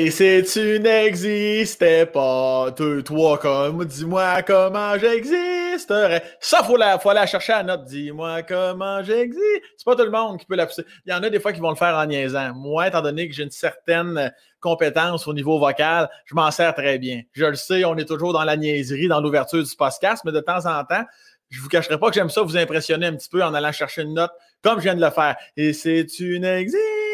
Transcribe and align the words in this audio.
Et 0.00 0.12
si 0.12 0.44
tu 0.44 0.78
n'existais 0.78 2.06
pas, 2.06 2.70
deux, 2.70 3.02
trois 3.02 3.36
comme, 3.36 3.84
dis-moi 3.84 4.42
comment 4.44 4.96
j'existerais. 4.96 6.22
Ça, 6.38 6.62
faut 6.62 6.76
la, 6.76 7.00
faut 7.00 7.12
la 7.12 7.26
chercher 7.26 7.54
à 7.54 7.64
note. 7.64 7.84
Dis-moi 7.86 8.44
comment 8.44 9.02
j'existe. 9.02 9.42
C'est 9.76 9.84
pas 9.84 9.96
tout 9.96 10.04
le 10.04 10.12
monde 10.12 10.38
qui 10.38 10.46
peut 10.46 10.54
la 10.54 10.66
pousser. 10.66 10.84
Il 11.04 11.10
y 11.10 11.12
en 11.12 11.20
a 11.24 11.28
des 11.28 11.40
fois 11.40 11.52
qui 11.52 11.58
vont 11.58 11.70
le 11.70 11.74
faire 11.74 11.96
en 11.96 12.06
niaisant. 12.06 12.54
Moi, 12.54 12.86
étant 12.86 13.02
donné 13.02 13.28
que 13.28 13.34
j'ai 13.34 13.42
une 13.42 13.50
certaine 13.50 14.32
compétence 14.60 15.26
au 15.26 15.34
niveau 15.34 15.58
vocal, 15.58 16.08
je 16.26 16.34
m'en 16.36 16.52
sers 16.52 16.72
très 16.76 17.00
bien. 17.00 17.22
Je 17.32 17.46
le 17.46 17.56
sais, 17.56 17.84
on 17.84 17.96
est 17.96 18.06
toujours 18.06 18.32
dans 18.32 18.44
la 18.44 18.56
niaiserie, 18.56 19.08
dans 19.08 19.20
l'ouverture 19.20 19.64
du 19.64 19.76
podcast, 19.76 20.22
mais 20.24 20.30
de 20.30 20.38
temps 20.38 20.64
en 20.66 20.84
temps, 20.84 21.04
je 21.50 21.60
vous 21.60 21.68
cacherai 21.68 21.98
pas 21.98 22.06
que 22.10 22.14
j'aime 22.14 22.30
ça 22.30 22.42
vous 22.42 22.56
impressionner 22.56 23.06
un 23.06 23.16
petit 23.16 23.28
peu 23.28 23.42
en 23.42 23.52
allant 23.52 23.72
chercher 23.72 24.02
une 24.02 24.14
note 24.14 24.30
comme 24.62 24.78
je 24.78 24.84
viens 24.84 24.94
de 24.94 25.04
le 25.04 25.10
faire. 25.10 25.34
Et 25.56 25.72
si 25.72 26.06
tu 26.06 26.38
n'existes 26.38 27.07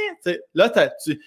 là, 0.55 0.73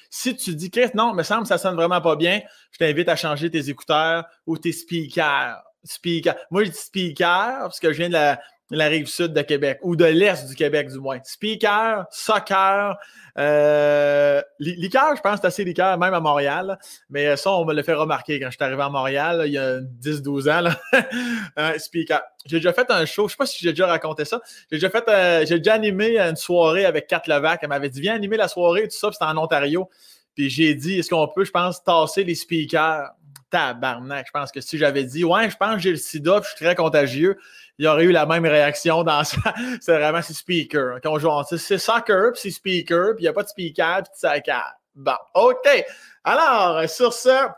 si 0.09 0.35
tu 0.35 0.55
dis 0.55 0.71
que 0.71 0.95
non, 0.95 1.13
me 1.13 1.23
semble 1.23 1.43
que 1.43 1.47
ça 1.49 1.57
sonne 1.57 1.75
vraiment 1.75 2.01
pas 2.01 2.15
bien, 2.15 2.41
je 2.71 2.77
t'invite 2.77 3.09
à 3.09 3.15
changer 3.15 3.49
tes 3.49 3.69
écouteurs 3.69 4.25
ou 4.45 4.57
tes 4.57 4.71
speakers. 4.71 5.63
Speaker. 5.83 6.35
Moi, 6.51 6.65
je 6.65 6.71
dis 6.71 6.77
speaker 6.77 7.59
parce 7.61 7.79
que 7.79 7.93
je 7.93 7.97
viens 7.97 8.09
de 8.09 8.13
la, 8.13 8.41
la 8.69 8.87
rive 8.87 9.07
sud 9.07 9.33
de 9.33 9.41
Québec 9.41 9.79
ou 9.81 9.95
de 9.95 10.05
l'est 10.05 10.47
du 10.47 10.55
Québec, 10.55 10.89
du 10.89 10.99
moins. 10.99 11.19
Speaker, 11.23 12.05
soccer, 12.11 12.97
euh, 13.37 14.41
liqueur, 14.59 15.15
je 15.15 15.21
pense 15.21 15.39
c'est 15.41 15.47
assez 15.47 15.63
liqueur, 15.63 15.97
même 15.97 16.13
à 16.13 16.19
Montréal. 16.19 16.77
Mais 17.09 17.37
ça, 17.37 17.51
on 17.51 17.65
me 17.65 17.73
l'a 17.73 17.83
fait 17.83 17.93
remarquer 17.93 18.39
quand 18.39 18.47
je 18.47 18.57
suis 18.57 18.63
arrivé 18.63 18.81
à 18.81 18.89
Montréal, 18.89 19.43
il 19.45 19.53
y 19.53 19.57
a 19.57 19.79
10-12 19.79 20.49
ans. 20.51 20.61
Là. 20.61 21.77
speaker. 21.79 22.21
J'ai 22.45 22.57
déjà 22.57 22.73
fait 22.73 22.89
un 22.89 23.05
show, 23.05 23.27
je 23.27 23.33
sais 23.33 23.37
pas 23.37 23.45
si 23.45 23.59
j'ai 23.61 23.71
déjà 23.71 23.87
raconté 23.87 24.25
ça. 24.25 24.41
J'ai 24.71 24.77
déjà 24.77 24.89
fait, 24.89 25.03
euh, 25.07 25.45
j'ai 25.45 25.57
déjà 25.59 25.73
animé 25.73 26.17
une 26.17 26.35
soirée 26.35 26.85
avec 26.85 27.07
Kat 27.07 27.23
Levac. 27.27 27.59
Elle 27.61 27.69
m'avait 27.69 27.89
dit, 27.89 28.01
viens 28.01 28.15
animer 28.15 28.37
la 28.37 28.47
soirée, 28.47 28.83
tout 28.83 28.97
ça, 28.97 29.09
c'était 29.11 29.25
en 29.25 29.37
Ontario. 29.37 29.89
Puis 30.35 30.49
j'ai 30.49 30.75
dit, 30.75 30.99
est-ce 30.99 31.09
qu'on 31.09 31.27
peut, 31.27 31.45
je 31.45 31.51
pense, 31.51 31.83
tasser 31.83 32.23
les 32.23 32.35
speakers? 32.35 33.11
Tabarnak, 33.49 34.27
je 34.27 34.31
pense 34.31 34.51
que 34.51 34.61
si 34.61 34.77
j'avais 34.77 35.05
dit, 35.05 35.23
ouais, 35.23 35.49
je 35.49 35.55
pense 35.55 35.75
que 35.75 35.81
j'ai 35.81 35.91
le 35.91 35.97
sida, 35.97 36.41
puis 36.41 36.49
je 36.51 36.55
suis 36.57 36.65
très 36.65 36.75
contagieux, 36.75 37.37
il 37.77 37.87
aurait 37.87 38.05
eu 38.05 38.11
la 38.11 38.25
même 38.25 38.45
réaction 38.45 39.03
dans 39.03 39.23
ça. 39.23 39.37
c'est 39.81 39.97
vraiment 39.97 40.21
c'est 40.21 40.33
speaker. 40.33 40.99
C'est 41.45 41.77
soccer, 41.77 42.31
puis 42.33 42.41
c'est 42.41 42.51
speaker, 42.51 43.15
puis 43.15 43.23
il 43.23 43.23
n'y 43.23 43.27
a 43.27 43.33
pas 43.33 43.43
de 43.43 43.49
speaker, 43.49 44.03
puis 44.03 44.11
de 44.13 44.17
soccer. 44.17 44.73
Bon, 44.95 45.17
OK. 45.35 45.85
Alors, 46.23 46.89
sur 46.89 47.13
ça, 47.13 47.57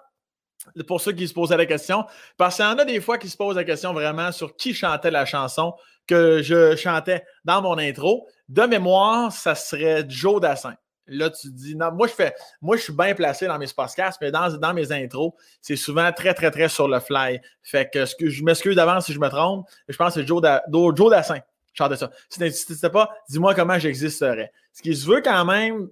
pour 0.88 1.00
ceux 1.02 1.14
qui 1.14 1.28
se 1.28 1.34
posaient 1.34 1.58
la 1.58 1.66
question, 1.66 2.06
parce 2.38 2.58
qu'il 2.58 2.66
y 2.66 2.68
en 2.68 2.78
a 2.78 2.86
des 2.86 3.00
fois 3.00 3.18
qui 3.18 3.30
se 3.30 3.38
posent 3.38 3.56
la 3.56 3.64
question 3.64 3.94
vraiment 3.94 4.32
sur 4.32 4.56
qui 4.56 4.74
chantait 4.74 5.12
la 5.12 5.26
chanson 5.26 5.74
que 6.06 6.42
je 6.42 6.76
chantais 6.76 7.24
dans 7.46 7.62
mon 7.62 7.78
intro. 7.78 8.28
De 8.50 8.64
mémoire, 8.64 9.32
ça 9.32 9.56
serait 9.56 10.06
Joe 10.08 10.42
Dassin. 10.42 10.76
Là, 11.10 11.30
tu 11.30 11.50
dis, 11.52 11.76
non, 11.76 11.92
moi, 11.92 12.08
je 12.08 12.14
fais, 12.14 12.34
moi, 12.62 12.78
je 12.78 12.84
suis 12.84 12.94
bien 12.94 13.14
placé 13.14 13.48
dans 13.48 13.58
mes 13.58 13.68
podcasts, 13.68 14.20
mais 14.22 14.32
dans, 14.32 14.50
dans 14.58 14.74
mes 14.74 14.92
intros, 14.92 15.34
c'est 15.62 15.76
souvent 15.76 16.12
très, 16.12 16.34
très, 16.34 16.52
très 16.52 16.70
sur 16.70 16.88
le 16.88 17.00
fly. 17.00 17.40
Fait 17.64 17.90
que, 17.92 18.06
je 18.06 18.44
m'excuse 18.44 18.76
d'avance 18.76 19.06
si 19.06 19.14
je 19.14 19.20
me 19.20 19.30
trompe. 19.30 19.68
Je 19.88 19.98
pense 19.98 20.16
que 20.16 20.22
c'est 20.22 20.28
Joe, 20.28 20.42
Dassin. 20.42 21.40
Chante 21.74 21.96
ça. 21.96 22.10
Si 22.30 22.40
n'existait 22.40 22.90
pas, 22.90 23.10
dis-moi 23.30 23.54
comment 23.54 23.78
j'existerais. 23.80 24.52
Ce 24.74 24.82
qui 24.82 24.96
se 24.96 25.08
veut 25.08 25.22
quand 25.22 25.46
même 25.46 25.88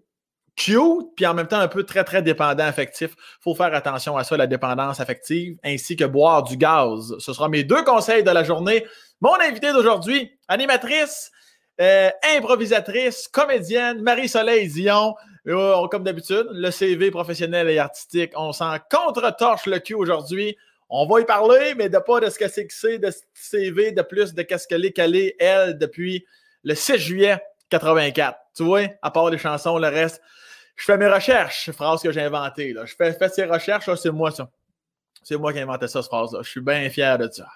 cute, 0.58 1.16
puis 1.16 1.26
en 1.26 1.34
même 1.34 1.48
temps 1.48 1.60
un 1.60 1.68
peu 1.68 1.84
très, 1.84 2.04
très 2.04 2.22
dépendant 2.22 2.66
affectif. 2.66 3.12
Il 3.16 3.44
faut 3.44 3.56
faire 3.56 3.74
attention 3.74 4.18
à 4.18 4.24
ça, 4.24 4.36
la 4.36 4.48
dépendance 4.48 5.00
affective, 5.00 5.58
ainsi 5.64 5.96
que 5.96 6.04
boire 6.04 6.44
du 6.44 6.58
gaz. 6.58 7.16
Ce 7.20 7.32
sera 7.32 7.48
mes 7.48 7.64
deux 7.64 7.84
conseils 7.84 8.24
de 8.24 8.32
la 8.32 8.44
journée. 8.44 8.86
Mon 9.22 9.40
invité 9.40 9.72
d'aujourd'hui, 9.72 10.38
animatrice, 10.48 11.32
euh, 11.80 12.10
improvisatrice, 12.36 13.28
comédienne, 13.28 14.02
Marie-Soleil 14.02 14.68
Dion. 14.68 15.16
Euh, 15.48 15.88
comme 15.88 16.04
d'habitude, 16.04 16.48
le 16.52 16.72
CV 16.72 17.10
professionnel 17.10 17.70
et 17.70 17.80
artistique, 17.80 18.32
on 18.36 18.52
s'en 18.52 18.78
contre-torche 18.92 19.66
le 19.66 19.80
cul 19.80 19.94
aujourd'hui. 19.94 20.58
On 20.90 21.06
va 21.06 21.22
y 21.22 21.26
parler, 21.26 21.74
mais 21.76 21.90
de 21.90 21.98
pas 22.00 22.20
de 22.20 22.30
ce 22.30 22.38
que 22.40 22.48
c'est 22.48 22.68
que 22.68 22.74
c'est 22.74 22.98
de 22.98 23.12
CV, 23.34 23.92
de 23.92 24.02
plus 24.02 24.34
de 24.34 24.42
qu'est-ce 24.42 24.68
qu'elle 24.68 24.86
est 24.86 24.92
calée, 24.92 25.36
elle, 25.40 25.78
depuis 25.78 26.26
le 26.64 26.76
6 26.76 26.98
juillet 26.98 27.42
84. 27.70 28.38
Tu 28.56 28.64
vois, 28.64 28.88
à 29.02 29.12
part 29.12 29.30
les 29.30 29.38
chansons, 29.38 29.78
le 29.78 29.88
reste. 29.88 30.22
Je 30.76 30.86
fais 30.86 30.98
mes 30.98 31.08
recherches, 31.08 31.72
phrase 31.72 32.02
que 32.02 32.12
j'ai 32.12 32.22
inventée. 32.22 32.74
Je 32.86 32.96
fais, 32.96 33.14
fais 33.14 33.30
ces 33.30 33.46
recherches, 33.46 33.90
c'est 33.96 34.12
moi 34.12 34.32
ça. 34.32 34.50
C'est 35.24 35.38
moi 35.38 35.52
qui 35.52 35.60
ai 35.60 35.64
inventé 35.64 35.88
ça, 35.88 36.02
cette 36.02 36.10
phrase-là. 36.10 36.40
Je 36.44 36.50
suis 36.50 36.62
bien 36.62 36.90
fier 36.90 37.18
de 37.18 37.30
ça. 37.30 37.48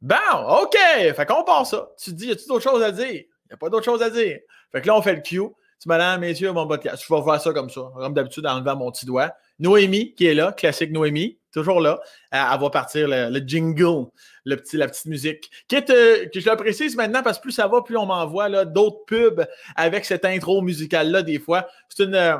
Bon, 0.00 0.16
OK. 0.62 0.76
Fait 1.14 1.26
qu'on 1.26 1.44
part 1.44 1.66
ça. 1.66 1.90
Tu 2.02 2.10
te 2.10 2.16
dis, 2.16 2.26
y 2.26 2.32
a-tu 2.32 2.46
d'autres 2.46 2.70
choses 2.70 2.82
à 2.82 2.92
dire? 2.92 3.24
N'y 3.48 3.54
a 3.54 3.56
pas 3.56 3.68
d'autres 3.68 3.84
choses 3.84 4.02
à 4.02 4.10
dire. 4.10 4.38
Fait 4.72 4.80
que 4.80 4.86
là, 4.86 4.96
on 4.96 5.02
fait 5.02 5.14
le 5.14 5.22
cue. 5.22 5.40
Tu 5.80 5.88
madame, 5.88 6.20
messieurs, 6.20 6.52
mon 6.52 6.66
podcast. 6.66 7.04
Je 7.06 7.14
vais 7.14 7.22
faire 7.22 7.40
ça 7.40 7.52
comme 7.52 7.70
ça. 7.70 7.82
Comme 7.94 8.14
d'habitude, 8.14 8.46
en 8.46 8.58
levant 8.58 8.76
mon 8.76 8.90
petit 8.90 9.06
doigt. 9.06 9.32
Noémie, 9.58 10.14
qui 10.14 10.26
est 10.26 10.34
là, 10.34 10.52
classique 10.52 10.92
Noémie, 10.92 11.38
toujours 11.52 11.80
là. 11.80 12.00
Elle, 12.30 12.60
va 12.60 12.70
partir 12.70 13.08
le, 13.08 13.40
jingle, 13.46 14.06
le 14.44 14.56
petit, 14.56 14.76
la 14.76 14.88
petite 14.88 15.06
musique. 15.06 15.50
Euh, 15.72 16.26
que 16.26 16.40
je 16.40 16.50
le 16.50 16.56
précise 16.56 16.96
maintenant 16.96 17.22
parce 17.22 17.38
que 17.38 17.42
plus 17.42 17.52
ça 17.52 17.66
va, 17.66 17.82
plus 17.82 17.96
on 17.96 18.06
m'envoie 18.06 18.64
d'autres 18.64 19.04
pubs 19.06 19.46
avec 19.76 20.04
cette 20.04 20.24
intro 20.24 20.62
musicale-là, 20.62 21.22
des 21.22 21.38
fois. 21.38 21.66
C'est 21.88 22.04
une. 22.04 22.14
Euh, 22.14 22.36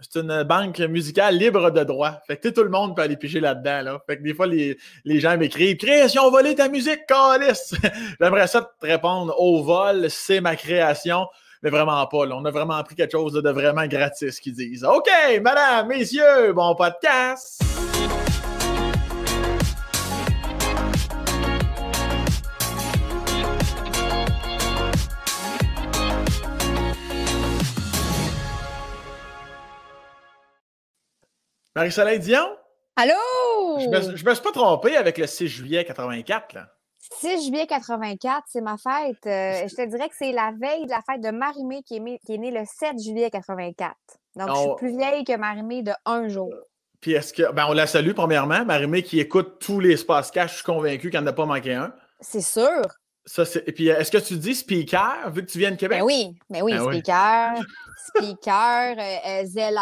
c'est 0.00 0.20
une 0.20 0.42
banque 0.44 0.78
musicale 0.80 1.36
libre 1.36 1.70
de 1.70 1.84
droit. 1.84 2.20
Fait 2.26 2.36
que 2.36 2.48
tout 2.48 2.62
le 2.62 2.70
monde 2.70 2.96
peut 2.96 3.02
aller 3.02 3.16
piger 3.16 3.40
là-dedans. 3.40 3.82
Là. 3.82 4.02
Fait 4.06 4.18
que 4.18 4.22
des 4.22 4.34
fois, 4.34 4.46
les, 4.46 4.76
les 5.04 5.20
gens 5.20 5.36
m'écrivent 5.36 5.76
Création 5.76 6.30
volée 6.30 6.54
ta 6.54 6.68
musique, 6.68 7.06
Calis! 7.06 7.72
J'aimerais 8.20 8.46
ça 8.46 8.62
te 8.62 8.86
répondre 8.86 9.34
au 9.38 9.62
vol, 9.62 10.10
c'est 10.10 10.40
ma 10.40 10.56
création. 10.56 11.26
Mais 11.62 11.70
vraiment 11.70 12.06
pas. 12.06 12.24
Là. 12.24 12.36
On 12.36 12.44
a 12.44 12.50
vraiment 12.50 12.82
pris 12.82 12.94
quelque 12.94 13.12
chose 13.12 13.34
de 13.34 13.50
vraiment 13.50 13.86
gratis 13.86 14.40
qu'ils 14.40 14.54
disent. 14.54 14.84
OK, 14.84 15.10
madame, 15.42 15.88
messieurs, 15.88 16.52
bon 16.54 16.74
podcast! 16.74 17.79
Marie-Soleil 31.80 32.18
Dion? 32.18 32.46
Allô? 32.94 33.14
Je 33.78 33.86
me, 33.88 34.12
me 34.12 34.16
suis 34.16 34.24
pas 34.24 34.52
trompé 34.52 34.98
avec 34.98 35.16
le 35.16 35.26
6 35.26 35.48
juillet 35.48 35.82
84, 35.82 36.52
là. 36.52 36.66
6 36.98 37.46
juillet 37.46 37.66
84, 37.66 38.42
c'est 38.48 38.60
ma 38.60 38.76
fête. 38.76 39.16
Euh, 39.24 39.66
je 39.66 39.74
te 39.74 39.88
dirais 39.88 40.10
que 40.10 40.14
c'est 40.14 40.32
la 40.32 40.52
veille 40.60 40.84
de 40.84 40.90
la 40.90 41.00
fête 41.00 41.22
de 41.22 41.30
Marimé 41.30 41.82
qui 41.82 41.96
est, 41.96 42.18
qui 42.26 42.34
est 42.34 42.36
née 42.36 42.50
le 42.50 42.66
7 42.66 43.02
juillet 43.02 43.30
84. 43.30 43.94
Donc, 44.36 44.48
je 44.50 44.60
suis 44.60 44.74
plus 44.76 44.94
vieille 44.94 45.24
que 45.24 45.34
Marimé 45.38 45.82
de 45.82 45.92
un 46.04 46.28
jour. 46.28 46.52
Puis 47.00 47.12
est-ce 47.12 47.32
que. 47.32 47.50
Ben, 47.50 47.64
on 47.66 47.72
la 47.72 47.86
salue 47.86 48.12
premièrement. 48.12 48.62
Marimé 48.66 49.02
qui 49.02 49.18
écoute 49.18 49.56
tous 49.58 49.80
les 49.80 49.96
spaces 49.96 50.30
cash, 50.30 50.50
je 50.50 50.56
suis 50.56 50.64
convaincu 50.64 51.08
qu'elle 51.08 51.24
n'a 51.24 51.32
pas 51.32 51.46
manqué 51.46 51.72
un. 51.72 51.94
C'est 52.20 52.42
sûr. 52.42 52.82
Ça, 53.30 53.44
et 53.64 53.70
puis, 53.70 53.86
est-ce 53.86 54.10
que 54.10 54.18
tu 54.18 54.36
dis 54.38 54.56
speaker, 54.56 55.30
vu 55.30 55.46
que 55.46 55.50
tu 55.52 55.60
viens 55.60 55.70
de 55.70 55.76
Québec? 55.76 56.00
Ben 56.00 56.04
oui, 56.04 56.36
ben 56.50 56.62
oui, 56.62 56.72
ben 56.72 56.90
speaker, 56.90 57.54
speaker, 58.08 58.96
euh, 58.98 59.44
Zeller. 59.44 59.78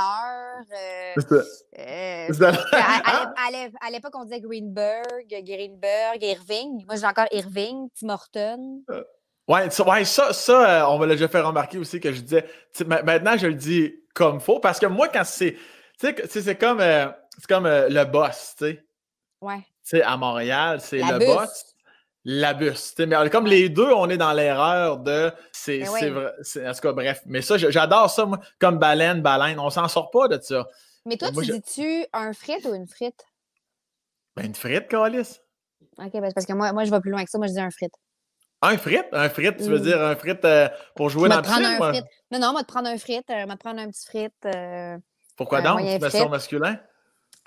à, 3.80 3.90
l'époque, 3.90 4.12
on 4.16 4.24
disait 4.24 4.42
Greenberg, 4.42 5.24
Greenberg, 5.30 6.22
Irving. 6.22 6.84
Moi, 6.84 6.96
j'ai 6.96 7.06
encore 7.06 7.24
Irving, 7.32 7.88
Tim 7.98 8.10
Horton. 8.10 8.82
Euh, 8.90 9.02
ouais, 9.48 9.70
ça, 9.70 9.88
ouais, 9.88 10.04
ça, 10.04 10.34
ça 10.34 10.82
euh, 10.82 10.86
on 10.88 10.98
me 10.98 11.06
l'a 11.06 11.14
déjà 11.14 11.28
fait 11.28 11.40
remarquer 11.40 11.78
aussi 11.78 12.00
que 12.00 12.12
je 12.12 12.20
disais. 12.20 12.44
Maintenant, 12.84 13.38
je 13.38 13.46
le 13.46 13.54
dis 13.54 13.94
comme 14.14 14.40
faux 14.40 14.60
parce 14.60 14.78
que 14.78 14.84
moi, 14.84 15.08
quand 15.08 15.24
c'est. 15.24 15.56
Tu 15.98 16.14
sais, 16.28 16.42
c'est 16.42 16.56
comme, 16.56 16.80
c'est 16.80 17.46
comme 17.48 17.66
le 17.66 18.04
boss, 18.04 18.56
tu 18.58 18.66
sais. 18.66 18.84
Ouais. 19.40 19.56
Tu 19.56 19.96
sais, 19.96 20.02
à 20.02 20.18
Montréal, 20.18 20.82
c'est 20.82 20.98
le 20.98 21.18
boss 21.18 21.64
la 22.30 22.52
bus. 22.52 22.94
Mais 22.98 23.30
comme 23.30 23.46
les 23.46 23.70
deux, 23.70 23.90
on 23.90 24.10
est 24.10 24.18
dans 24.18 24.34
l'erreur 24.34 24.98
de. 24.98 25.32
C'est 25.50 25.78
ben 25.78 25.86
vrai. 25.86 26.68
En 26.68 26.72
tout 26.74 26.80
cas, 26.80 26.92
bref. 26.92 27.22
Mais 27.24 27.40
ça, 27.40 27.56
j'adore 27.56 28.10
ça, 28.10 28.26
moi. 28.26 28.38
Comme 28.58 28.78
baleine, 28.78 29.22
baleine. 29.22 29.58
On 29.58 29.70
s'en 29.70 29.88
sort 29.88 30.10
pas 30.10 30.28
de 30.28 30.38
ça. 30.42 30.68
Mais 31.06 31.16
toi, 31.16 31.30
tu 31.32 31.50
dis-tu 31.50 32.04
un 32.12 32.34
frite 32.34 32.66
ou 32.66 32.74
une 32.74 32.86
frite? 32.86 33.24
Ben, 34.36 34.44
une 34.44 34.54
frite, 34.54 34.88
Calis. 34.88 35.40
OK, 35.96 36.12
ben, 36.12 36.30
parce 36.34 36.44
que 36.44 36.52
moi, 36.52 36.70
moi, 36.74 36.84
je 36.84 36.90
vais 36.90 37.00
plus 37.00 37.10
loin 37.10 37.24
que 37.24 37.30
ça. 37.30 37.38
Moi, 37.38 37.46
je 37.46 37.54
dis 37.54 37.60
un 37.60 37.70
frite. 37.70 37.94
Un 38.60 38.76
frite? 38.76 39.06
Un 39.12 39.30
frite, 39.30 39.56
tu 39.56 39.70
veux 39.70 39.80
dire 39.80 40.02
un 40.02 40.14
frite 40.14 40.44
euh, 40.44 40.68
pour 40.96 41.08
jouer 41.08 41.30
dans 41.30 41.38
le 41.38 41.42
frite. 41.44 42.04
Non, 42.30 42.38
non, 42.38 42.48
on 42.50 42.52
va 42.52 42.60
te 42.60 42.68
prendre 42.68 42.88
un 42.88 42.98
frite. 42.98 43.24
On 43.30 43.46
va 43.46 43.54
te 43.54 43.60
prendre 43.60 43.80
un 43.80 43.88
petit 43.88 44.04
frite. 44.04 44.34
Euh, 44.44 44.98
Pourquoi 45.34 45.62
donc? 45.62 45.80
Ça 46.10 46.28
masculin? 46.28 46.78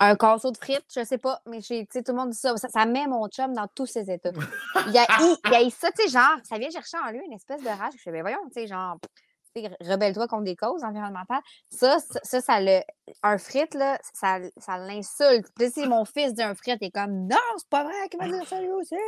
Un 0.04 0.16
casseau 0.16 0.50
de 0.50 0.56
frites, 0.56 0.84
je 0.92 1.04
sais 1.04 1.18
pas, 1.18 1.40
mais 1.46 1.60
tout 1.60 2.02
le 2.08 2.12
monde 2.12 2.30
dit 2.30 2.38
ça. 2.38 2.56
ça. 2.56 2.86
met 2.86 3.06
mon 3.06 3.28
chum 3.28 3.52
dans 3.52 3.68
tous 3.68 3.86
ses 3.86 4.10
états. 4.10 4.32
Il 4.88 4.92
y 4.92 4.98
a, 4.98 5.06
il, 5.60 5.70
ça, 5.70 5.92
tu 5.92 6.02
sais, 6.02 6.08
genre, 6.08 6.38
ça 6.42 6.58
vient 6.58 6.70
chercher 6.70 6.96
en 6.98 7.12
lui 7.12 7.20
une 7.24 7.34
espèce 7.34 7.62
de 7.62 7.68
rage. 7.68 7.92
Je 7.96 8.02
fais, 8.02 8.10
ben 8.10 8.22
voyons, 8.22 8.40
tu 8.46 8.62
sais, 8.62 8.66
genre, 8.66 8.96
rebelle-toi 9.80 10.26
contre 10.26 10.42
des 10.42 10.56
causes 10.56 10.82
environnementales. 10.82 11.42
Ça, 11.70 11.98
ça, 12.22 12.40
ça, 12.40 12.60
le, 12.60 12.80
un 13.22 13.38
frite, 13.38 13.74
là, 13.74 13.96
ça, 14.12 14.38
ça 14.56 14.78
l'insulte. 14.78 15.46
Puis 15.56 15.70
si 15.70 15.86
mon 15.86 16.04
fils 16.04 16.34
dit 16.34 16.42
un 16.42 16.56
frite, 16.56 16.78
il 16.80 16.88
est 16.88 16.90
comme, 16.90 17.28
non, 17.28 17.36
c'est 17.56 17.68
pas 17.68 17.84
vrai 17.84 18.08
qu'il 18.10 18.18
va 18.18 18.26
dire 18.26 18.46
ça 18.46 18.60
lui 18.60 18.72
aussi. 18.72 18.96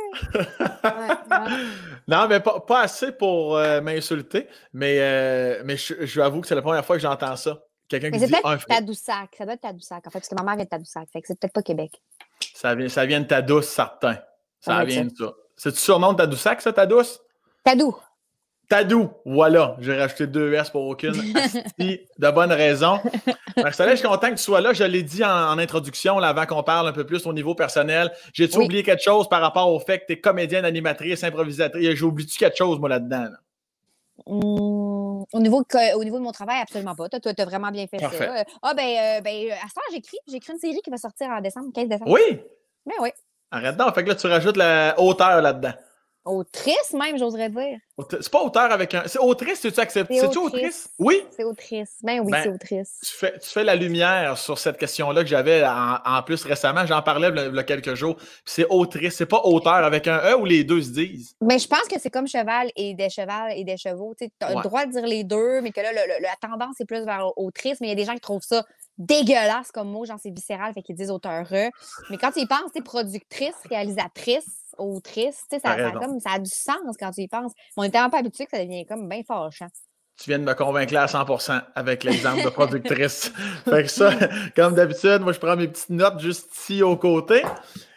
Non, 2.07 2.27
mais 2.27 2.39
pas, 2.39 2.59
pas 2.59 2.81
assez 2.81 3.11
pour 3.11 3.57
euh, 3.57 3.81
m'insulter, 3.81 4.47
mais, 4.73 4.97
euh, 4.99 5.63
mais 5.65 5.75
je, 5.75 6.05
je, 6.05 6.21
avoue 6.21 6.41
que 6.41 6.47
c'est 6.47 6.55
la 6.55 6.61
première 6.61 6.85
fois 6.85 6.95
que 6.95 7.01
j'entends 7.01 7.35
ça 7.35 7.63
quelqu'un 7.87 8.11
qui 8.11 8.19
c'est 8.19 8.25
dit 8.27 8.31
peut-être 8.31 8.57
frit. 8.61 8.67
Tadoussac. 8.69 9.35
Ça 9.37 9.45
doit 9.45 9.53
être 9.53 9.61
Tadoussac, 9.61 10.07
en 10.07 10.09
fait, 10.09 10.19
parce 10.19 10.27
que 10.29 10.35
ma 10.35 10.43
mère 10.43 10.55
vient 10.55 10.65
de 10.65 10.69
Tadoussac. 10.69 11.07
Fait 11.11 11.21
que 11.21 11.27
c'est 11.27 11.39
peut-être 11.39 11.53
pas 11.53 11.61
Québec. 11.61 12.01
Ça 12.53 12.75
vient, 12.75 12.89
ça 12.89 13.05
vient 13.05 13.19
de 13.21 13.25
ta 13.27 13.41
douce, 13.41 13.67
certain. 13.67 14.17
Ça 14.59 14.81
être 14.83 14.87
vient 14.89 15.05
de 15.05 15.15
ça. 15.15 15.33
C'est-tu 15.57 15.79
surnom 15.79 16.11
de 16.13 16.17
ta 16.17 16.27
douce-sac, 16.27 16.61
ça, 16.61 16.73
ta 16.73 16.85
douce? 16.85 17.21
Tadou. 17.63 17.95
Tadou, 18.67 19.11
voilà. 19.25 19.77
J'ai 19.79 19.95
rajouté 19.95 20.25
deux 20.25 20.51
S 20.53 20.69
pour 20.71 20.85
aucune 20.87 21.13
de 21.79 22.31
bonne 22.31 22.51
raison. 22.51 22.99
Marcella, 23.57 23.91
je 23.91 23.99
suis 23.99 24.07
content 24.07 24.29
que 24.31 24.35
tu 24.37 24.43
sois 24.43 24.59
là. 24.59 24.73
Je 24.73 24.83
l'ai 24.83 25.03
dit 25.03 25.23
en, 25.23 25.29
en 25.29 25.57
introduction, 25.59 26.17
là, 26.17 26.29
avant 26.29 26.45
qu'on 26.47 26.63
parle 26.63 26.87
un 26.87 26.91
peu 26.91 27.05
plus 27.05 27.25
au 27.27 27.33
niveau 27.33 27.53
personnel. 27.53 28.11
J'ai-tu 28.33 28.57
Oui. 28.57 28.65
oublié 28.65 28.81
quelque 28.83 29.03
chose 29.03 29.29
par 29.29 29.39
rapport 29.41 29.71
au 29.71 29.79
fait 29.79 29.99
que 29.99 30.05
tu 30.07 30.13
es 30.13 30.19
comédienne, 30.19 30.65
animatrice, 30.65 31.23
improvisatrice? 31.23 31.95
J'ai 31.95 32.03
oublié-tu 32.05 32.37
quelque 32.39 32.57
chose, 32.57 32.79
moi, 32.79 32.89
là-dedans? 32.89 33.25
là? 33.25 33.37
Hum, 34.25 34.41
au, 35.33 35.39
niveau 35.39 35.63
au 35.95 36.03
niveau 36.03 36.17
de 36.17 36.23
mon 36.23 36.31
travail, 36.31 36.61
absolument 36.61 36.95
pas. 36.95 37.09
Toi, 37.09 37.19
tu 37.19 37.41
as 37.41 37.45
vraiment 37.45 37.71
bien 37.71 37.87
fait 37.87 37.97
Parfait. 37.97 38.17
ça. 38.17 38.39
Euh, 38.39 38.43
Ah, 38.61 38.73
ben, 38.73 38.83
euh, 38.83 39.21
ben, 39.21 39.51
à 39.51 39.67
ce 39.69 39.73
temps, 39.73 39.81
j'écris. 39.91 40.17
J'écris 40.27 40.53
une 40.53 40.59
série 40.59 40.81
qui 40.83 40.89
va 40.89 40.97
sortir 40.97 41.27
en 41.29 41.41
décembre, 41.41 41.67
15 41.73 41.87
décembre. 41.87 42.11
Oui! 42.11 42.39
Mais 42.85 42.95
oui. 43.01 43.09
Arrête 43.51 43.77
donc. 43.77 43.93
Fait 43.95 44.03
que 44.03 44.09
là, 44.09 44.15
tu 44.15 44.27
rajoutes 44.27 44.57
la 44.57 44.99
hauteur 44.99 45.41
là-dedans. 45.41 45.73
Autrice, 46.25 46.91
même, 46.93 47.17
j'oserais 47.19 47.49
dire. 47.49 47.77
C'est 48.19 48.29
pas 48.31 48.41
auteur 48.41 48.71
avec 48.71 48.93
un. 48.95 49.03
C'est 49.05 49.19
autrice, 49.19 49.61
tu 49.61 49.67
acceptes? 49.79 50.11
C'est 50.11 50.19
C'est-tu 50.21 50.39
autrice. 50.39 50.89
Oui! 50.97 51.21
C'est 51.35 51.43
autrice. 51.43 51.97
Ben 52.01 52.19
oui, 52.19 52.31
Ben, 52.31 52.43
c'est 52.43 52.49
autrice. 52.49 52.97
Tu 53.05 53.11
fais, 53.13 53.37
tu 53.39 53.47
fais 53.49 53.63
la 53.63 53.75
lumière 53.75 54.37
sur 54.37 54.57
cette 54.57 54.77
question-là 54.77 55.21
que 55.21 55.29
j'avais 55.29 55.63
en, 55.63 55.97
en 56.03 56.23
plus 56.23 56.43
récemment. 56.43 56.85
J'en 56.85 57.01
parlais 57.03 57.29
il 57.29 57.55
y 57.55 57.59
a 57.59 57.63
quelques 57.63 57.93
jours. 57.93 58.17
C'est 58.43 58.65
autrice, 58.69 59.15
c'est 59.15 59.25
pas 59.27 59.41
auteur 59.43 59.75
avec 59.75 60.07
un 60.07 60.17
E 60.31 60.35
ou 60.35 60.45
les 60.45 60.63
deux 60.63 60.81
se 60.81 60.89
disent. 60.89 61.35
Mais 61.41 61.59
je 61.59 61.67
pense 61.67 61.87
que 61.87 61.99
c'est 61.99 62.09
comme 62.09 62.27
cheval 62.27 62.71
et 62.75 62.95
des 62.95 63.09
chevals 63.09 63.53
et 63.55 63.63
des 63.63 63.77
chevaux. 63.77 64.13
Tu 64.17 64.27
as 64.41 64.49
Ouais. 64.49 64.55
le 64.55 64.63
droit 64.63 64.85
de 64.85 64.91
dire 64.91 65.05
les 65.05 65.23
deux, 65.23 65.61
mais 65.61 65.71
que 65.71 65.79
là, 65.81 65.91
le- 65.93 65.97
le- 66.17 66.21
la 66.23 66.35
tendance 66.41 66.81
est 66.81 66.85
plus 66.85 67.05
vers 67.05 67.31
autrice. 67.37 67.79
Mais 67.81 67.87
il 67.87 67.89
y 67.91 67.93
a 67.93 67.95
des 67.95 68.05
gens 68.05 68.15
qui 68.15 68.19
trouvent 68.21 68.41
ça 68.43 68.65
dégueulasse 68.97 69.71
comme 69.71 69.89
mot, 69.89 70.05
genre 70.05 70.19
c'est 70.21 70.31
viscéral, 70.31 70.73
fait 70.73 70.81
qu'ils 70.81 70.95
disent 70.95 71.11
auteur. 71.11 71.45
Mais 71.51 72.17
quand 72.17 72.31
tu 72.31 72.39
y 72.39 72.45
penses, 72.45 72.71
tu 72.73 72.81
productrice, 72.81 73.55
réalisatrice, 73.69 74.47
autrice, 74.77 75.43
tu 75.49 75.55
sais, 75.55 75.59
ça, 75.59 75.69
ça 75.69 75.71
a 75.71 75.75
raison. 75.75 75.99
comme, 75.99 76.19
ça 76.19 76.31
a 76.31 76.39
du 76.39 76.49
sens 76.49 76.97
quand 76.99 77.11
tu 77.11 77.21
y 77.21 77.27
penses. 77.27 77.51
Mais 77.55 77.81
on 77.81 77.83
est 77.83 77.89
tellement 77.89 78.09
pas 78.09 78.19
habitué 78.19 78.45
que 78.45 78.51
ça 78.55 78.63
devient 78.63 78.85
comme 78.85 79.07
bien 79.07 79.21
fâchant. 79.23 79.67
Tu 80.17 80.29
viens 80.29 80.39
de 80.39 80.45
me 80.45 80.53
convaincre 80.53 80.93
là 80.93 81.03
à 81.03 81.05
100% 81.07 81.61
avec 81.75 82.03
l'exemple 82.03 82.43
de 82.43 82.49
productrice. 82.49 83.33
fait 83.65 83.83
que 83.83 83.89
ça, 83.89 84.11
comme 84.55 84.73
d'habitude, 84.73 85.19
moi, 85.21 85.33
je 85.33 85.39
prends 85.39 85.57
mes 85.57 85.67
petites 85.67 85.89
notes 85.89 86.19
juste 86.19 86.55
ici 86.55 86.83
au 86.83 86.95
côté. 86.95 87.43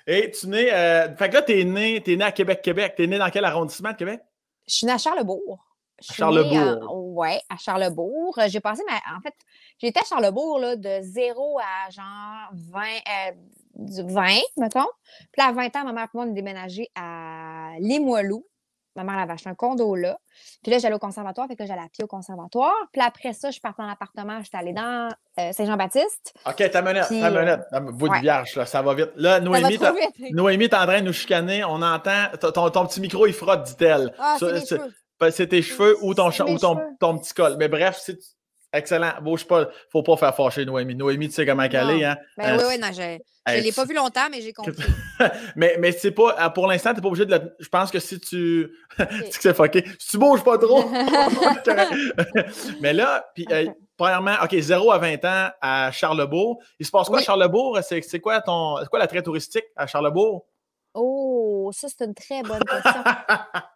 Et 0.06 0.30
tu 0.30 0.48
nais. 0.48 0.72
euh, 0.72 1.14
fait 1.16 1.28
que 1.28 1.34
là, 1.34 1.42
tu 1.42 1.60
es 1.60 1.64
né, 1.64 2.02
t'es 2.02 2.16
né 2.16 2.24
à 2.24 2.32
Québec, 2.32 2.62
Québec. 2.62 2.94
Tu 2.96 3.04
es 3.04 3.06
né 3.06 3.18
dans 3.18 3.30
quel 3.30 3.44
arrondissement 3.44 3.92
de 3.92 3.96
Québec? 3.96 4.20
Je 4.66 4.74
suis 4.74 4.86
née 4.86 4.92
à 4.92 4.98
Charlebourg. 4.98 5.67
Je 6.00 6.06
suis 6.06 6.14
Charlebourg. 6.14 6.94
ouais, 7.16 7.40
à 7.48 7.56
Charlebourg. 7.56 8.38
Euh, 8.38 8.44
J'ai 8.48 8.60
passé 8.60 8.82
ma. 8.88 8.94
En 9.16 9.20
fait, 9.20 9.34
j'étais 9.78 10.00
à 10.00 10.04
Charlebourg 10.04 10.58
là, 10.60 10.76
de 10.76 10.98
0 11.02 11.58
à 11.58 11.90
genre 11.90 12.50
20, 12.52 12.80
euh, 12.82 13.32
du 13.74 14.02
20, 14.12 14.28
mettons. 14.56 14.86
Puis 15.32 15.38
là, 15.42 15.46
à 15.48 15.52
20 15.52 15.74
ans, 15.76 15.84
ma 15.84 15.92
mère 15.92 16.04
et 16.04 16.08
moi, 16.14 16.24
on 16.26 16.30
est 16.30 16.34
déménagé 16.34 16.88
à 16.94 17.72
Limoilou. 17.80 18.44
Ma 18.96 19.04
mère 19.04 19.18
avait 19.18 19.34
acheté 19.34 19.48
un 19.48 19.54
condo 19.54 19.94
là. 19.94 20.18
Puis 20.62 20.72
là, 20.72 20.78
j'allais 20.78 20.96
au 20.96 20.98
conservatoire, 20.98 21.46
fait 21.46 21.54
que 21.54 21.62
là, 21.62 21.66
j'allais 21.68 21.82
à 21.82 21.88
pied 21.88 22.02
au 22.02 22.08
conservatoire. 22.08 22.74
Puis 22.92 23.00
après 23.00 23.32
ça, 23.32 23.48
je 23.48 23.52
suis 23.52 23.60
partie 23.60 23.80
en 23.80 23.88
appartement, 23.88 24.40
j'étais 24.42 24.56
allée 24.56 24.72
dans 24.72 25.08
euh, 25.38 25.52
Saint-Jean-Baptiste. 25.52 26.34
OK, 26.46 26.70
ta 26.70 26.82
minute, 26.82 27.04
Puis, 27.08 27.20
ta 27.20 27.26
euh, 27.28 27.40
minute. 27.44 27.60
Ah, 27.70 27.78
Vous 27.80 28.08
de 28.08 28.12
ouais. 28.12 28.20
vierge, 28.20 28.56
là, 28.56 28.66
ça 28.66 28.82
va 28.82 28.94
vite. 28.94 29.10
Là, 29.14 29.34
Ça 29.34 29.38
va 29.38 29.44
Noémie, 29.44 29.76
trop 29.76 29.84
t'as- 29.84 29.92
vite. 29.92 30.34
Noémie 30.34 30.64
est 30.64 30.74
en 30.74 30.84
train 30.86 31.00
de 31.00 31.06
nous 31.06 31.12
chicaner. 31.12 31.62
On 31.64 31.80
entend. 31.80 32.24
ton- 32.40 32.50
Ton, 32.50 32.70
ton 32.70 32.86
petit 32.86 33.00
micro, 33.00 33.24
il 33.26 33.32
frotte, 33.34 33.62
dit-elle. 33.64 34.12
Ah, 34.18 34.36
c'est 35.30 35.48
tes 35.48 35.62
cheveux 35.62 35.96
ou 36.02 36.14
ton, 36.14 36.30
ou 36.30 36.58
ton, 36.58 36.78
ton 37.00 37.18
petit 37.18 37.34
col. 37.34 37.56
Mais 37.58 37.68
bref, 37.68 38.00
c'est 38.02 38.18
excellent. 38.72 39.12
Bouge 39.22 39.44
pas. 39.46 39.68
Faut 39.90 40.02
pas 40.02 40.16
faire 40.16 40.34
fâcher 40.34 40.64
Noémie. 40.64 40.94
Noémie, 40.94 41.28
tu 41.28 41.34
sais 41.34 41.46
comment 41.46 41.68
qu'elle 41.68 41.90
est. 41.90 42.04
Hein? 42.04 42.16
Ben 42.36 42.58
Euh, 42.58 42.58
oui, 42.58 42.64
oui, 42.74 42.78
non, 42.78 42.88
je 42.92 43.18
ne 43.56 43.62
l'ai 43.62 43.72
pas 43.72 43.84
vu 43.84 43.94
longtemps, 43.94 44.28
mais 44.30 44.40
j'ai 44.40 44.52
compris. 44.52 44.74
mais 45.56 45.76
mais 45.78 45.92
c'est 45.92 46.10
pas. 46.10 46.34
ah, 46.38 46.50
Pour 46.50 46.66
l'instant, 46.66 46.90
tu 46.90 46.96
n'es 46.96 47.02
pas 47.02 47.08
obligé 47.08 47.26
de 47.26 47.34
le. 47.34 47.56
Je 47.58 47.68
pense 47.68 47.90
que 47.90 47.98
si 47.98 48.20
tu. 48.20 48.70
que 48.98 49.06
c'est 49.30 49.54
fucké. 49.54 49.84
Si 49.98 50.10
tu 50.10 50.18
bouges 50.18 50.44
pas 50.44 50.58
trop. 50.58 50.84
mais 52.80 52.92
là, 52.92 53.24
puis, 53.34 53.46
euh, 53.50 53.66
premièrement, 53.96 54.34
OK, 54.42 54.54
0 54.54 54.92
à 54.92 54.98
20 54.98 55.24
ans 55.24 55.50
à 55.60 55.90
Charlebourg. 55.90 56.62
Il 56.78 56.86
se 56.86 56.90
passe 56.90 57.08
quoi 57.08 57.18
à 57.18 57.20
Oui. 57.20 57.24
Charlebourg? 57.24 57.78
C'est 57.82 58.20
quoi 58.20 58.40
ton. 58.42 58.76
C'est 58.82 58.88
quoi 58.88 58.98
l'attrait 58.98 59.22
touristique 59.22 59.64
à 59.76 59.86
Charlebourg? 59.86 60.46
Oh, 60.94 61.70
ça, 61.72 61.88
c'est 61.88 62.04
une 62.04 62.14
très 62.14 62.42
bonne 62.42 62.62
question. 62.64 63.02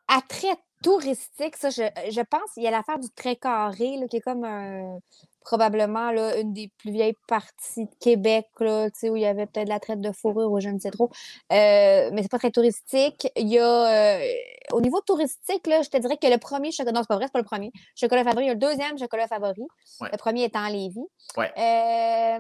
Attrait 0.09 0.56
touristique, 0.82 1.56
ça, 1.56 1.70
je, 1.70 1.82
je 2.11 2.20
pense, 2.23 2.50
il 2.56 2.64
y 2.64 2.67
a 2.67 2.70
l'affaire 2.70 2.99
du 2.99 3.08
trait 3.11 3.37
carré, 3.37 3.96
là, 3.99 4.06
qui 4.08 4.17
est 4.17 4.20
comme 4.20 4.44
un- 4.44 4.99
probablement 5.44 6.12
là, 6.12 6.38
une 6.38 6.52
des 6.52 6.70
plus 6.79 6.93
vieilles 6.93 7.17
parties 7.26 7.87
de 7.87 7.90
Québec, 7.99 8.46
là, 8.61 8.88
où 9.05 9.17
il 9.17 9.23
y 9.23 9.26
avait 9.26 9.46
peut-être 9.46 9.69
la 9.69 9.81
traite 9.81 10.00
de 10.00 10.12
fourrure 10.12 10.52
ou 10.52 10.61
je 10.61 10.69
ne 10.69 10.79
sais 10.79 10.93
trop. 10.93 11.11
Euh, 11.52 12.11
mais 12.12 12.23
c'est 12.23 12.31
pas 12.31 12.38
très 12.38 12.52
touristique. 12.52 13.26
Il 13.34 13.49
y 13.49 13.58
a, 13.58 14.19
euh, 14.20 14.25
au 14.73 14.81
niveau 14.81 15.00
touristique, 15.00 15.67
là, 15.67 15.82
je 15.82 15.88
te 15.90 15.96
dirais 15.96 16.17
que 16.17 16.29
le 16.29 16.38
premier 16.38 16.70
chocolat, 16.70 16.93
non, 16.93 17.00
c'est 17.02 17.08
pas 17.08 17.17
vrai, 17.17 17.25
c'est 17.26 17.32
pas 17.32 17.40
le 17.40 17.44
premier. 17.44 17.73
Chocolat 17.96 18.23
favori, 18.23 18.44
il 18.44 18.49
y 18.49 18.50
a 18.50 18.55
le 18.55 18.61
deuxième 18.61 18.96
chocolat 18.96 19.26
favori. 19.26 19.62
Ouais. 20.00 20.08
Le 20.12 20.17
premier 20.17 20.44
étant 20.44 20.69
Lévis. 20.69 21.00
Ouais. 21.37 21.50
Euh, 21.58 22.38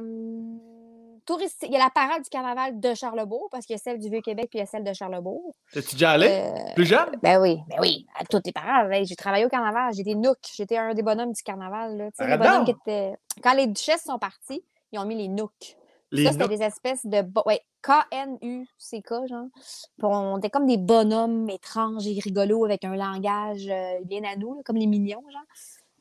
touristique, 1.24 1.68
il 1.70 1.72
y 1.72 1.76
a 1.76 1.84
la 1.84 1.90
parade 1.90 2.22
du 2.22 2.28
carnaval 2.28 2.78
de 2.80 2.94
Charlebourg, 2.94 3.48
parce 3.50 3.66
qu'il 3.66 3.74
y 3.74 3.78
a 3.78 3.82
celle 3.82 3.98
du 3.98 4.08
Vieux-Québec 4.08 4.48
puis 4.50 4.58
il 4.58 4.60
y 4.60 4.62
a 4.62 4.66
celle 4.66 4.84
de 4.84 4.92
Charlebourg. 4.92 5.54
T'es-tu 5.72 5.94
déjà 5.96 6.12
allé? 6.12 6.28
Euh, 6.30 6.74
Plus 6.74 6.86
jeune? 6.86 7.10
ben 7.22 7.40
oui, 7.40 7.58
ben 7.68 7.76
oui, 7.80 8.06
à 8.18 8.24
toutes 8.24 8.46
les 8.46 8.52
parades. 8.52 8.90
J'ai 9.04 9.16
travaillé 9.16 9.44
au 9.44 9.48
carnaval, 9.48 9.92
j'étais 9.94 10.14
nook, 10.14 10.38
j'étais 10.54 10.76
un 10.76 10.94
des 10.94 11.02
bonhommes 11.02 11.32
du 11.32 11.42
carnaval. 11.42 11.96
Là, 11.96 12.04
les 12.26 12.36
bonhommes 12.36 12.64
qui 12.64 12.70
étaient... 12.72 13.14
Quand 13.42 13.54
les 13.54 13.66
duchesses 13.66 14.04
sont 14.04 14.18
parties, 14.18 14.64
ils 14.92 14.98
ont 14.98 15.04
mis 15.06 15.16
les 15.16 15.28
nooks. 15.28 15.76
Les 16.10 16.24
ça, 16.26 16.32
c'était 16.32 16.48
des 16.48 16.62
espèces 16.62 17.06
de... 17.06 17.22
bo- 17.22 17.42
Ouais, 17.46 17.62
K-N-U-C-K, 17.82 19.26
genre. 19.28 19.46
Puis 19.54 20.04
on 20.04 20.38
était 20.38 20.50
comme 20.50 20.66
des 20.66 20.76
bonhommes 20.76 21.48
étranges 21.48 22.06
et 22.06 22.18
rigolos 22.22 22.64
avec 22.64 22.84
un 22.84 22.94
langage 22.94 23.66
euh, 23.68 23.98
bien 24.04 24.22
à 24.24 24.36
nous, 24.36 24.54
là, 24.54 24.60
comme 24.64 24.76
les 24.76 24.86
mignons, 24.86 25.22
genre. 25.32 25.42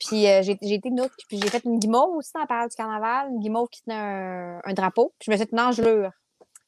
Puis 0.03 0.27
euh, 0.27 0.41
j'ai 0.41 0.57
j'ai 0.61 0.73
été 0.75 0.89
nook, 0.89 1.11
puis 1.27 1.39
j'ai 1.39 1.49
fait 1.49 1.63
une 1.63 1.77
guimauve 1.79 2.15
aussi 2.15 2.31
dans 2.33 2.41
la 2.41 2.47
parade 2.47 2.69
du 2.69 2.75
carnaval, 2.75 3.29
une 3.29 3.39
guimauve 3.39 3.67
qui 3.69 3.83
tenait 3.83 3.95
un, 3.95 4.59
un 4.63 4.73
drapeau. 4.73 5.13
Puis 5.19 5.27
je 5.27 5.31
me 5.31 5.37
suis 5.37 5.45
fait 5.45 5.51
une 5.51 5.59
engelure. 5.59 6.11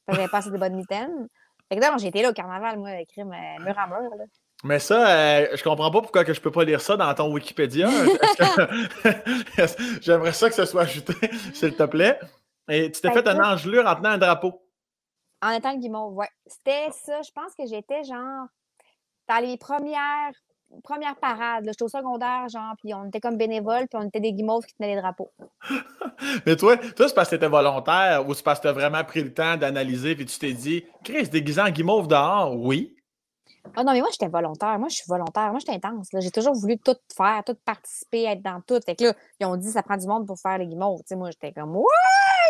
J'avais 0.07 0.27
pas 0.27 0.37
assez 0.39 0.51
de 0.51 0.57
bonnes 0.57 0.75
mitaines. 0.75 1.27
Fait 1.69 1.77
que 1.77 1.81
là, 1.81 1.95
j'ai 1.97 2.07
été 2.09 2.21
là 2.21 2.29
au 2.29 2.33
carnaval, 2.33 2.77
moi, 2.77 2.89
avec 2.89 3.09
crime 3.09 3.33
euh, 3.33 3.63
mur 3.63 3.77
à 3.79 3.87
mur. 3.87 4.09
Là. 4.17 4.25
Mais 4.65 4.79
ça, 4.79 5.07
euh, 5.09 5.47
je 5.55 5.63
comprends 5.63 5.89
pas 5.91 6.01
pourquoi 6.01 6.23
que 6.23 6.33
je 6.33 6.39
peux 6.41 6.51
pas 6.51 6.63
lire 6.63 6.79
ça 6.81 6.95
dans 6.95 7.13
ton 7.13 7.31
Wikipédia. 7.33 7.89
J'aimerais 10.01 10.33
ça 10.33 10.49
que 10.49 10.55
ce 10.55 10.65
soit 10.65 10.83
ajouté, 10.83 11.13
s'il 11.53 11.75
te 11.75 11.83
plaît. 11.83 12.19
Et 12.69 12.91
tu 12.91 13.01
t'es 13.01 13.09
Ben, 13.09 13.13
fait 13.15 13.27
un 13.27 13.33
écoute. 13.35 13.45
engelure 13.45 13.87
en 13.87 13.95
tenant 13.95 14.09
un 14.11 14.17
drapeau. 14.17 14.61
En 15.41 15.49
étant 15.49 15.73
le 15.73 15.79
guimauve, 15.79 16.13
ouais. 16.15 16.29
C'était 16.45 16.89
ça. 16.91 17.21
Je 17.21 17.31
pense 17.31 17.53
que 17.55 17.65
j'étais 17.65 18.03
genre 18.03 18.47
dans 19.27 19.39
les 19.39 19.57
premières, 19.57 20.31
premières 20.81 21.15
parades. 21.15 21.65
là. 21.65 21.71
J'étais 21.71 21.83
au 21.83 21.89
secondaire, 21.89 22.47
genre, 22.49 22.73
puis 22.81 22.93
on 22.93 23.05
était 23.05 23.19
comme 23.19 23.37
bénévoles, 23.37 23.87
puis 23.87 23.99
on 24.01 24.07
était 24.07 24.19
des 24.19 24.33
guimauves 24.33 24.65
qui 24.65 24.73
tenaient 24.75 24.95
les 24.95 25.01
drapeaux. 25.01 25.31
Mais 26.45 26.55
toi, 26.55 26.77
toi 26.77 27.07
c'est 27.07 27.13
parce 27.13 27.29
que 27.29 27.35
t'étais 27.35 27.47
volontaire 27.47 28.27
ou 28.27 28.33
c'est 28.33 28.43
parce 28.43 28.59
que 28.59 28.67
t'as 28.67 28.73
vraiment 28.73 29.03
pris 29.03 29.21
le 29.21 29.33
temps 29.33 29.57
d'analyser 29.57 30.15
puis 30.15 30.25
tu 30.25 30.39
t'es 30.39 30.53
dit, 30.53 30.85
Chris, 31.03 31.29
déguisé 31.29 31.61
en 31.61 31.69
guimauve 31.69 32.07
dehors, 32.07 32.55
oui. 32.55 32.95
Ah 33.75 33.83
non, 33.83 33.93
mais 33.93 34.01
moi, 34.01 34.09
j'étais 34.11 34.27
volontaire. 34.27 34.77
Moi, 34.77 34.89
je 34.89 34.95
suis 34.95 35.05
volontaire. 35.07 35.49
Moi, 35.51 35.59
j'étais 35.59 35.73
intense. 35.73 36.09
J'ai 36.19 36.31
toujours 36.31 36.53
voulu 36.53 36.77
tout 36.77 36.95
faire, 37.15 37.43
tout 37.45 37.55
participer, 37.65 38.25
être 38.25 38.41
dans 38.41 38.61
tout. 38.61 38.79
Fait 38.85 38.95
que 38.95 39.05
là, 39.05 39.13
ils 39.39 39.45
ont 39.45 39.55
dit, 39.55 39.69
ça 39.71 39.81
prend 39.81 39.97
du 39.97 40.05
monde 40.05 40.27
pour 40.27 40.37
faire 40.37 40.57
les 40.57 40.67
guimauves. 40.67 41.01
Tu 41.07 41.15
moi, 41.15 41.31
j'étais 41.31 41.53
comme, 41.53 41.75
ouais, 41.75 41.83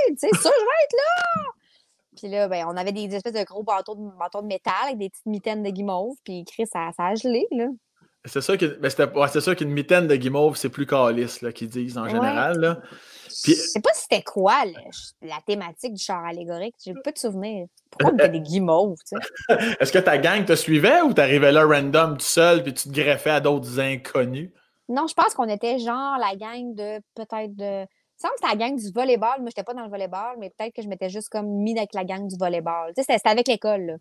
tu 0.08 0.16
sais, 0.18 0.30
ça, 0.30 0.50
je 0.50 0.66
vais 0.66 0.84
être 0.84 0.98
là. 0.98 1.44
Puis 2.18 2.28
là, 2.28 2.48
ben, 2.48 2.66
on 2.68 2.78
avait 2.78 2.92
des 2.92 3.14
espèces 3.16 3.34
de 3.34 3.44
gros 3.44 3.64
bâtons 3.64 3.96
de, 3.96 4.18
bâtons 4.18 4.42
de 4.42 4.48
métal 4.48 4.74
avec 4.84 4.98
des 4.98 5.10
petites 5.10 5.26
mitaines 5.26 5.64
de 5.64 5.70
guimauve. 5.70 6.16
Puis 6.24 6.46
Chris, 6.46 6.68
ça, 6.68 6.90
ça 6.96 7.08
a 7.08 7.16
gelé, 7.16 7.48
là. 7.52 7.68
C'est 8.26 8.42
sûr 8.42 8.58
que- 8.58 8.78
ben, 8.80 8.90
c'était- 8.90 9.12
ouais, 9.18 9.28
c'est 9.28 9.42
sûr 9.42 9.56
qu'une 9.56 9.70
mitaine 9.72 10.08
de 10.08 10.16
guimauve, 10.16 10.56
c'est 10.56 10.70
plus 10.70 10.86
calice, 10.86 11.42
là, 11.42 11.52
qu'ils 11.52 11.68
disent 11.70 11.98
en 11.98 12.04
Ouais. 12.04 12.10
général. 12.12 12.58
Là. 12.58 12.80
Puis- 13.44 13.54
Je 13.56 13.62
sais 13.62 13.82
pas 13.82 13.90
si 13.94 14.04
c'était 14.04 14.22
quoi 14.24 14.54
la 15.22 15.38
thématique 15.46 15.94
du 15.94 16.02
char 16.04 16.24
allégorique. 16.26 16.76
J'ai 16.86 16.94
pas 16.94 17.12
de 17.12 17.18
souvenir. 17.18 17.66
Pourquoi 17.92 18.12
on 18.12 18.18
était 18.18 18.30
des 18.30 18.40
guimauves, 18.40 18.98
tu 19.08 19.18
sais? 19.18 19.58
Est-ce 19.82 19.92
que 19.92 20.00
ta 20.00 20.18
gang 20.18 20.46
te 20.46 20.56
suivait 20.56 21.02
ou 21.02 21.14
t'arrivais 21.14 21.52
là 21.52 21.66
random 21.66 22.14
tout 22.18 22.26
seul 22.26 22.64
puis 22.64 22.74
tu 22.74 22.88
te 22.90 22.94
greffais 22.94 23.32
à 23.32 23.40
d'autres 23.42 23.80
inconnus? 23.80 24.52
Non, 24.90 25.08
je 25.08 25.14
pense 25.14 25.34
qu'on 25.34 25.50
était 25.50 25.80
genre 25.80 26.18
la 26.18 26.36
gang 26.36 26.76
de 26.76 27.00
peut-être 27.16 27.56
de. 27.56 27.86
Il 27.86 28.26
me 28.26 28.30
semble 28.30 28.34
que 28.36 28.40
c'était 28.48 28.58
la 28.58 28.70
gang 28.70 28.76
du 28.78 28.92
volleyball. 28.94 29.40
Moi, 29.40 29.48
j'étais 29.50 29.64
pas 29.64 29.74
dans 29.74 29.84
le 29.84 29.90
volleyball, 29.90 30.36
mais 30.40 30.50
peut-être 30.58 30.74
que 30.76 30.82
je 30.82 30.88
m'étais 30.88 31.10
juste 31.10 31.30
comme 31.30 31.48
mis 31.48 31.78
avec 31.78 31.94
la 31.94 32.04
gang 32.06 32.26
du 32.28 32.38
volleyball. 32.38 32.94
Tu 32.96 33.04
sais, 33.04 33.14
c'était 33.18 33.30
avec 33.30 33.48
l'école, 33.50 33.82
là. 33.82 33.94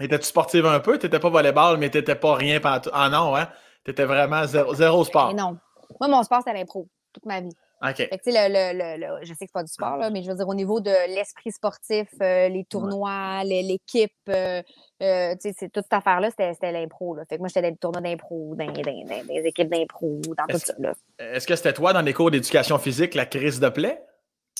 Étais-tu 0.00 0.24
sportive 0.26 0.66
un 0.66 0.80
peu? 0.80 0.98
T'étais 0.98 1.18
pas 1.18 1.30
volleyball, 1.30 1.78
mais 1.78 1.90
t'étais 1.90 2.14
pas 2.14 2.34
rien 2.34 2.60
pantoute. 2.60 2.92
Ah 2.94 3.08
non, 3.08 3.34
hein? 3.36 3.48
T'étais 3.84 4.04
vraiment 4.04 4.44
zéro, 4.46 4.74
zéro 4.74 5.04
sport. 5.04 5.34
Non. 5.34 5.56
Moi, 6.00 6.08
mon 6.08 6.22
sport, 6.22 6.40
c'était 6.44 6.58
l'impro, 6.58 6.88
toute 7.12 7.24
ma 7.24 7.40
vie. 7.40 7.52
OK. 7.82 7.94
Fait 7.96 8.08
que, 8.08 8.14
tu 8.24 8.32
sais, 8.32 8.48
le, 8.48 8.78
le- 8.78 9.06
le- 9.06 9.18
je 9.22 9.26
sais 9.28 9.32
que 9.34 9.38
c'est 9.40 9.52
pas 9.52 9.62
du 9.62 9.70
sport, 9.72 9.98
là, 9.98 10.08
mais 10.10 10.22
je 10.22 10.30
veux 10.30 10.36
dire, 10.36 10.48
au 10.48 10.54
niveau 10.54 10.80
de 10.80 10.90
l'esprit 11.14 11.52
sportif, 11.52 12.08
euh, 12.22 12.48
les 12.48 12.64
tournois, 12.64 13.44
l'équipe, 13.44 14.12
euh, 14.30 14.62
euh, 15.02 15.34
c'est- 15.38 15.52
toute 15.70 15.84
cette 15.84 15.92
affaire-là, 15.92 16.30
c'était 16.30 16.72
l'impro. 16.72 17.16
Fait 17.28 17.36
que 17.36 17.40
moi, 17.40 17.48
j'étais 17.48 17.62
dans 17.62 17.68
les 17.68 17.76
tournois 17.76 18.00
d'impro, 18.00 18.54
dans, 18.56 18.64
dans- 18.66 18.72
dans- 18.72 18.82
dans 18.82 19.34
les 19.34 19.42
équipes 19.46 19.68
d'impro, 19.70 20.20
dans 20.36 20.46
tout 20.48 20.58
ça. 20.58 20.74
Est-ce 21.18 21.46
que 21.46 21.54
c'était 21.54 21.74
toi, 21.74 21.92
dans 21.92 22.00
les 22.00 22.14
cours 22.14 22.30
d'éducation 22.30 22.78
physique, 22.78 23.14
la 23.14 23.26
crise 23.26 23.60
de 23.60 23.68
plaie? 23.68 24.02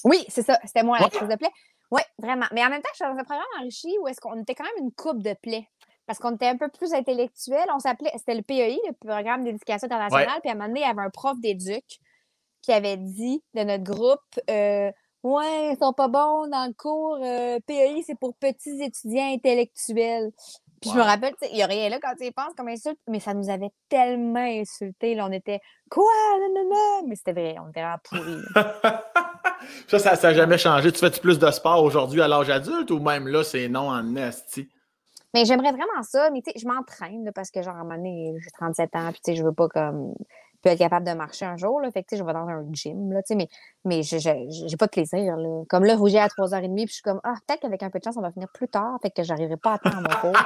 Oui, 0.05 0.25
c'est 0.29 0.43
ça. 0.43 0.59
C'était 0.65 0.83
moi, 0.83 0.99
la 1.01 1.09
crise 1.09 1.29
de 1.29 1.37
plaie. 1.37 1.51
Oui, 1.91 2.03
vraiment. 2.19 2.47
Mais 2.53 2.65
en 2.65 2.71
même 2.71 2.83
temps, 2.83 2.89
je 2.93 3.05
suis 3.05 3.13
dans 3.13 3.19
un 3.19 3.25
programme 3.25 3.47
enrichi 3.59 3.97
où 4.01 4.09
est-ce 4.09 4.21
qu'on 4.21 4.41
était 4.41 4.55
quand 4.55 4.65
même 4.65 4.85
une 4.85 4.93
coupe 4.93 5.23
de 5.23 5.35
plaies. 5.43 5.69
Parce 6.07 6.19
qu'on 6.19 6.35
était 6.35 6.47
un 6.49 6.57
peu 6.57 6.69
plus 6.69 6.95
intellectuel. 6.95 7.65
On 7.75 7.81
s'appelait, 7.81 8.13
c'était 8.17 8.35
le 8.35 8.43
PEI, 8.43 8.79
le 8.87 8.93
programme 8.93 9.45
d'éducation 9.45 9.87
internationale. 9.87 10.41
Puis 10.41 10.51
à 10.51 10.53
un 10.53 10.55
moment 10.57 10.69
donné, 10.69 10.81
il 10.81 10.87
y 10.87 10.91
avait 10.91 11.03
un 11.03 11.11
prof 11.11 11.39
d'éduc 11.41 11.85
qui 12.63 12.73
avait 12.73 12.97
dit 12.97 13.43
de 13.55 13.63
notre 13.63 13.85
groupe 13.85 14.21
euh, 14.51 14.91
Ouais, 15.23 15.73
ils 15.73 15.77
sont 15.81 15.93
pas 15.93 16.07
bons 16.07 16.47
dans 16.49 16.67
le 16.69 16.73
cours. 16.75 17.19
euh, 17.21 17.59
PEI, 17.67 18.03
c'est 18.07 18.19
pour 18.19 18.37
petits 18.37 18.81
étudiants 18.81 19.33
intellectuels. 19.35 20.31
Puis 20.81 20.91
je 20.91 20.97
me 20.97 21.03
rappelle, 21.03 21.35
il 21.51 21.57
y 21.57 21.63
a 21.63 21.67
rien 21.67 21.89
là 21.89 21.99
quand 22.01 22.15
tu 22.17 22.27
y 22.27 22.31
penses 22.31 22.53
comme 22.57 22.69
insulte, 22.69 23.01
mais 23.09 23.19
ça 23.19 23.35
nous 23.35 23.51
avait 23.51 23.71
tellement 23.89 24.39
insultés. 24.39 25.15
Là, 25.17 25.27
on 25.27 25.33
était 25.33 25.61
Quoi? 25.91 26.05
Non, 26.41 26.49
non, 26.55 26.69
non. 26.71 27.09
Mais 27.09 27.17
c'était 27.17 27.33
vrai, 27.33 27.57
on 27.61 27.71
était 27.71 27.81
vraiment 27.81 27.99
pourris. 28.05 28.43
ça, 29.89 29.99
ça 29.99 30.29
n'a 30.29 30.35
jamais 30.35 30.59
changé. 30.59 30.93
Tu 30.93 30.99
fais-tu 30.99 31.21
plus 31.21 31.39
de 31.39 31.51
sport 31.51 31.83
aujourd'hui 31.83 32.21
à 32.21 32.29
l'âge 32.29 32.51
adulte 32.51 32.91
ou 32.91 32.99
même 32.99 33.29
là, 33.29 33.45
c'est 33.45 33.69
non 33.69 33.89
en 33.89 34.17
esti? 34.17 34.69
Mais 35.35 35.45
j'aimerais 35.45 35.73
vraiment 35.73 36.03
ça, 36.03 36.31
mais 36.31 36.41
tu 36.41 36.51
sais, 36.51 36.59
je 36.59 36.67
m'entraîne 36.67 37.31
parce 37.35 37.51
que, 37.51 37.63
genre, 37.63 37.77
à 37.77 37.81
un 37.81 37.83
moment 37.83 37.97
donné, 37.97 38.35
j'ai 38.43 38.51
37 38.53 38.97
ans, 38.97 39.11
puis 39.11 39.21
tu 39.23 39.33
sais, 39.33 39.37
je 39.37 39.45
veux 39.45 39.53
pas 39.53 39.69
comme. 39.69 40.15
plus 40.63 40.71
être 40.73 40.79
capable 40.79 41.07
de 41.07 41.13
marcher 41.13 41.45
un 41.45 41.57
jour, 41.57 41.81
là. 41.81 41.91
Fait 41.91 42.03
que, 42.03 42.09
tu 42.09 42.17
sais, 42.17 42.23
je 42.23 42.27
vais 42.27 42.33
dans 42.33 42.49
un 42.49 42.65
gym, 42.73 43.13
là, 43.13 43.21
mais, 43.31 43.49
mais 43.85 44.03
j'ai 44.03 44.77
pas 44.79 44.87
de 44.87 44.91
plaisir, 44.91 45.37
là. 45.37 45.63
Comme 45.69 45.85
là, 45.85 45.97
j'ai 46.07 46.19
à 46.19 46.29
3h30, 46.29 46.75
puis 46.75 46.87
je 46.89 46.93
suis 46.95 47.03
comme, 47.03 47.21
ah, 47.23 47.35
peut-être 47.47 47.61
qu'avec 47.61 47.83
un 47.83 47.91
peu 47.91 47.99
de 47.99 48.05
chance, 48.05 48.17
on 48.17 48.23
va 48.23 48.33
finir 48.33 48.49
plus 48.55 48.69
tard, 48.69 48.99
fait 49.03 49.11
que 49.11 49.23
j'arriverai 49.23 49.57
pas 49.59 49.75
à 49.75 49.79
temps 49.79 49.91
à 49.91 50.01
mon 50.01 50.21
cours. 50.21 50.37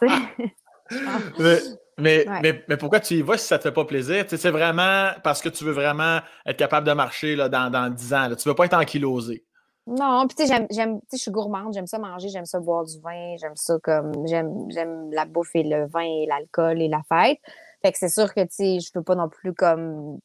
Mais, 1.38 1.58
mais, 2.00 2.28
Ouais. 2.28 2.40
mais, 2.42 2.64
mais 2.68 2.76
pourquoi 2.76 3.00
tu 3.00 3.14
y 3.14 3.22
vas 3.22 3.36
si 3.38 3.46
ça 3.46 3.58
te 3.58 3.62
fait 3.64 3.72
pas 3.72 3.84
plaisir? 3.84 4.24
C'est 4.28 4.50
vraiment 4.50 5.10
parce 5.22 5.40
que 5.42 5.48
tu 5.48 5.64
veux 5.64 5.72
vraiment 5.72 6.20
être 6.46 6.56
capable 6.56 6.86
de 6.86 6.92
marcher 6.92 7.36
là, 7.36 7.48
dans, 7.48 7.70
dans 7.70 7.88
10 7.92 8.14
ans. 8.14 8.28
Là. 8.28 8.36
Tu 8.36 8.48
veux 8.48 8.54
pas 8.54 8.64
être 8.66 8.74
ankylosé. 8.74 9.44
Non, 9.86 10.26
puis 10.28 10.36
tu 10.36 10.46
sais, 10.46 10.66
j'aime, 10.70 11.00
je 11.10 11.16
suis 11.16 11.30
gourmande, 11.30 11.72
j'aime 11.72 11.86
ça 11.86 11.98
manger, 11.98 12.28
j'aime 12.28 12.44
ça 12.44 12.60
boire 12.60 12.84
du 12.84 13.00
vin, 13.00 13.34
j'aime 13.40 13.56
ça 13.56 13.76
comme, 13.82 14.12
j'aime, 14.26 14.66
j'aime 14.70 15.10
la 15.10 15.24
bouffe 15.24 15.54
et 15.56 15.62
le 15.64 15.86
vin 15.86 16.02
et 16.02 16.26
l'alcool 16.26 16.80
et 16.80 16.88
la 16.88 17.00
fête. 17.08 17.38
Fait 17.82 17.90
que 17.90 17.98
c'est 17.98 18.10
sûr 18.10 18.32
que, 18.34 18.40
tu 18.42 18.48
sais, 18.50 18.78
je 18.80 18.90
veux 18.94 19.02
pas 19.02 19.14
non 19.14 19.28
plus 19.28 19.54
comme 19.54 20.18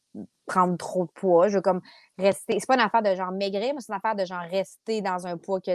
prendre 0.44 0.76
trop 0.76 1.06
de 1.06 1.10
poids. 1.10 1.48
Je 1.48 1.56
veux 1.56 1.62
comme 1.62 1.80
rester, 2.18 2.60
c'est 2.60 2.66
pas 2.68 2.74
une 2.74 2.80
affaire 2.80 3.02
de 3.02 3.14
genre 3.16 3.32
maigrir, 3.32 3.74
mais 3.74 3.80
c'est 3.80 3.92
une 3.92 3.96
affaire 3.96 4.14
de 4.14 4.24
genre 4.26 4.44
rester 4.48 5.00
dans 5.00 5.26
un 5.26 5.36
poids 5.38 5.60
que, 5.60 5.72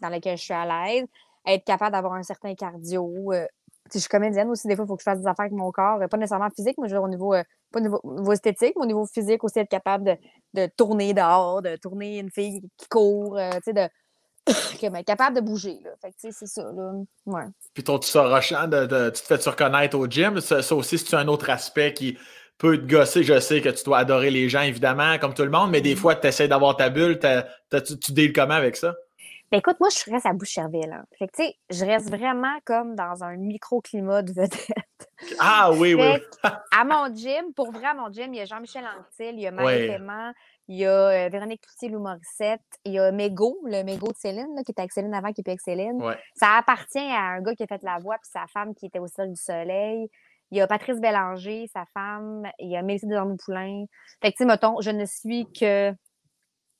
dans 0.00 0.08
lequel 0.08 0.36
je 0.38 0.42
suis 0.42 0.54
à 0.54 0.64
l'aise, 0.64 1.04
être 1.46 1.64
capable 1.64 1.92
d'avoir 1.92 2.14
un 2.14 2.22
certain 2.22 2.54
cardio. 2.54 3.32
euh, 3.32 3.46
je 3.94 3.98
suis 4.00 4.08
comédienne 4.08 4.48
aussi, 4.50 4.68
des 4.68 4.76
fois, 4.76 4.84
il 4.84 4.88
faut 4.88 4.96
que 4.96 5.02
je 5.02 5.10
fasse 5.10 5.20
des 5.20 5.26
affaires 5.26 5.46
avec 5.46 5.52
mon 5.52 5.70
corps, 5.70 6.00
euh, 6.00 6.08
pas 6.08 6.16
nécessairement 6.16 6.50
physique, 6.50 6.76
mais 6.78 6.88
je 6.88 6.94
veux 6.94 7.00
dire 7.00 7.04
au 7.04 7.08
niveau, 7.08 7.34
euh, 7.34 7.42
pas 7.72 7.80
au 7.80 7.82
niveau, 7.82 8.00
au 8.02 8.18
niveau 8.18 8.32
esthétique, 8.32 8.74
mais 8.76 8.82
au 8.82 8.86
niveau 8.86 9.06
physique 9.06 9.42
aussi, 9.44 9.58
être 9.58 9.68
capable 9.68 10.04
de, 10.04 10.16
de 10.54 10.68
tourner 10.76 11.14
dehors, 11.14 11.62
de 11.62 11.76
tourner 11.76 12.18
une 12.18 12.30
fille 12.30 12.60
qui 12.76 12.88
court, 12.88 13.38
euh, 13.38 13.50
tu 13.64 13.72
sais, 13.72 13.72
de 13.72 13.88
capable 15.06 15.36
de 15.36 15.40
bouger. 15.40 15.78
Là. 15.84 15.90
Fait 16.00 16.10
que, 16.10 16.16
c'est 16.32 16.46
ça. 16.46 16.62
Là. 16.62 16.92
Ouais. 17.26 17.44
Puis 17.74 17.84
ton 17.84 17.98
tu 17.98 18.08
ça 18.08 18.26
rochant, 18.28 18.66
de, 18.66 18.86
de- 18.86 19.10
tu 19.10 19.22
te 19.22 19.26
fais-tu 19.26 19.48
reconnaître 19.48 19.96
au 19.96 20.06
gym? 20.06 20.40
Ça, 20.40 20.62
ça 20.62 20.74
aussi, 20.74 20.98
c'est 20.98 21.16
un 21.16 21.28
autre 21.28 21.50
aspect 21.50 21.92
qui 21.94 22.18
peut 22.58 22.78
te 22.78 22.86
gosser? 22.90 23.22
Je 23.22 23.38
sais 23.40 23.60
que 23.60 23.68
tu 23.68 23.84
dois 23.84 23.98
adorer 23.98 24.30
les 24.30 24.48
gens, 24.48 24.62
évidemment, 24.62 25.18
comme 25.18 25.34
tout 25.34 25.44
le 25.44 25.50
monde, 25.50 25.70
mais 25.70 25.80
des 25.80 25.96
fois, 25.96 26.14
tu 26.16 26.26
essaies 26.26 26.48
d'avoir 26.48 26.76
ta 26.76 26.90
bulle. 26.90 27.18
tu, 27.18 27.98
tu 27.98 28.12
deals 28.12 28.32
comment 28.32 28.54
avec 28.54 28.76
ça? 28.76 28.94
Ben, 29.50 29.58
écoute, 29.58 29.78
moi, 29.80 29.88
je 29.88 30.08
reste 30.10 30.26
à 30.26 30.32
Boucherville. 30.32 30.92
Hein. 30.92 31.04
Fait 31.18 31.26
que, 31.26 31.32
tu 31.36 31.42
sais, 31.42 31.54
je 31.70 31.84
reste 31.84 32.08
vraiment 32.08 32.56
comme 32.64 32.94
dans 32.94 33.24
un 33.24 33.36
microclimat 33.36 34.22
de 34.22 34.32
vedette. 34.32 35.08
Ah 35.40 35.72
oui, 35.72 35.94
oui. 35.94 36.18
À 36.42 36.84
mon 36.84 37.12
gym, 37.14 37.52
pour 37.54 37.72
vrai, 37.72 37.86
à 37.86 37.94
mon 37.94 38.12
gym, 38.12 38.32
il 38.32 38.38
y 38.38 38.40
a 38.40 38.44
Jean-Michel 38.44 38.84
Anctil, 38.84 39.34
il 39.34 39.40
y 39.40 39.46
a 39.46 39.50
Marie 39.50 39.66
Ouais. 39.66 39.86
Paiement, 39.88 40.32
il 40.68 40.78
y 40.78 40.86
a 40.86 40.90
euh, 40.90 41.28
Véronique 41.30 41.62
Cloutier, 41.62 41.88
Lou 41.88 42.00
Morissette, 42.00 42.60
il 42.84 42.92
y 42.92 42.98
a 43.00 43.10
Mégo, 43.10 43.58
le 43.64 43.82
Mégo 43.82 44.06
de 44.06 44.16
Céline, 44.16 44.54
là, 44.54 44.62
qui 44.62 44.70
était 44.70 44.82
avec 44.82 44.92
Céline 44.92 45.12
avant, 45.12 45.32
qui 45.32 45.40
est 45.40 45.44
plus 45.44 45.50
avec 45.50 45.60
Céline. 45.60 46.00
Ouais. 46.00 46.16
Ça 46.36 46.56
appartient 46.56 46.98
à 46.98 47.20
un 47.20 47.42
gars 47.42 47.54
qui 47.54 47.64
a 47.64 47.66
fait 47.66 47.82
la 47.82 47.98
voix, 47.98 48.16
puis 48.16 48.30
sa 48.32 48.46
femme 48.46 48.74
qui 48.74 48.86
était 48.86 49.00
au 49.00 49.08
Cirque 49.08 49.30
du 49.30 49.40
Soleil. 49.40 50.08
Il 50.52 50.58
y 50.58 50.60
a 50.60 50.66
Patrice 50.66 51.00
Bélanger, 51.00 51.66
sa 51.72 51.84
femme. 51.94 52.42
Il 52.58 52.70
y 52.70 52.76
a 52.76 52.82
Mélissa 52.82 53.06
Desormeaux-Poulain. 53.06 53.84
Fait 54.22 54.32
que, 54.32 54.36
tu 54.36 54.42
sais, 54.42 54.46
mettons, 54.46 54.80
je 54.80 54.90
ne 54.90 55.04
suis 55.04 55.46
que 55.52 55.92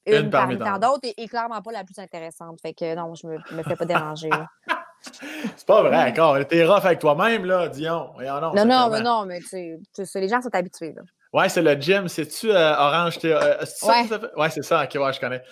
une, 0.07 0.15
Une 0.15 0.31
parmi 0.31 0.59
tant 0.59 0.79
d'autres 0.79 1.05
et, 1.05 1.23
et 1.23 1.29
clairement 1.29 1.61
pas 1.61 1.73
la 1.73 1.85
plus 1.85 1.99
intéressante. 1.99 2.59
Fait 2.61 2.75
que 2.75 2.95
non, 2.95 3.15
je 3.15 3.27
me, 3.27 3.37
me 3.53 3.63
fais 3.63 3.77
pas 3.77 3.85
déranger. 3.85 4.31
C'est 5.03 5.67
pas 5.67 5.83
vrai, 5.83 6.11
encore. 6.11 6.47
T'es 6.47 6.65
rough 6.65 6.85
avec 6.85 6.99
toi-même, 6.99 7.45
là, 7.47 7.69
Dion. 7.69 8.11
Non, 8.21 8.65
non, 8.67 8.91
mais 8.91 9.01
non, 9.01 9.25
mais 9.25 9.41
tu 9.41 9.47
sais, 10.05 10.21
les 10.21 10.29
gens 10.29 10.43
sont 10.43 10.55
habitués. 10.55 10.93
Là. 10.93 11.03
Ouais, 11.33 11.49
c'est 11.49 11.63
le 11.63 11.75
gym. 11.81 12.09
C'est-tu 12.09 12.51
euh, 12.51 12.75
Orange? 12.77 13.19
Euh, 13.25 13.57
c'est 13.61 13.77
ça 13.77 13.87
Ouais. 13.87 14.07
ça 14.09 14.19
fait? 14.19 14.31
Ouais, 14.37 14.51
c'est 14.51 14.65
ça. 14.65 14.83
Ok, 14.83 15.01
ouais, 15.01 15.13
je 15.13 15.21
connais. 15.21 15.43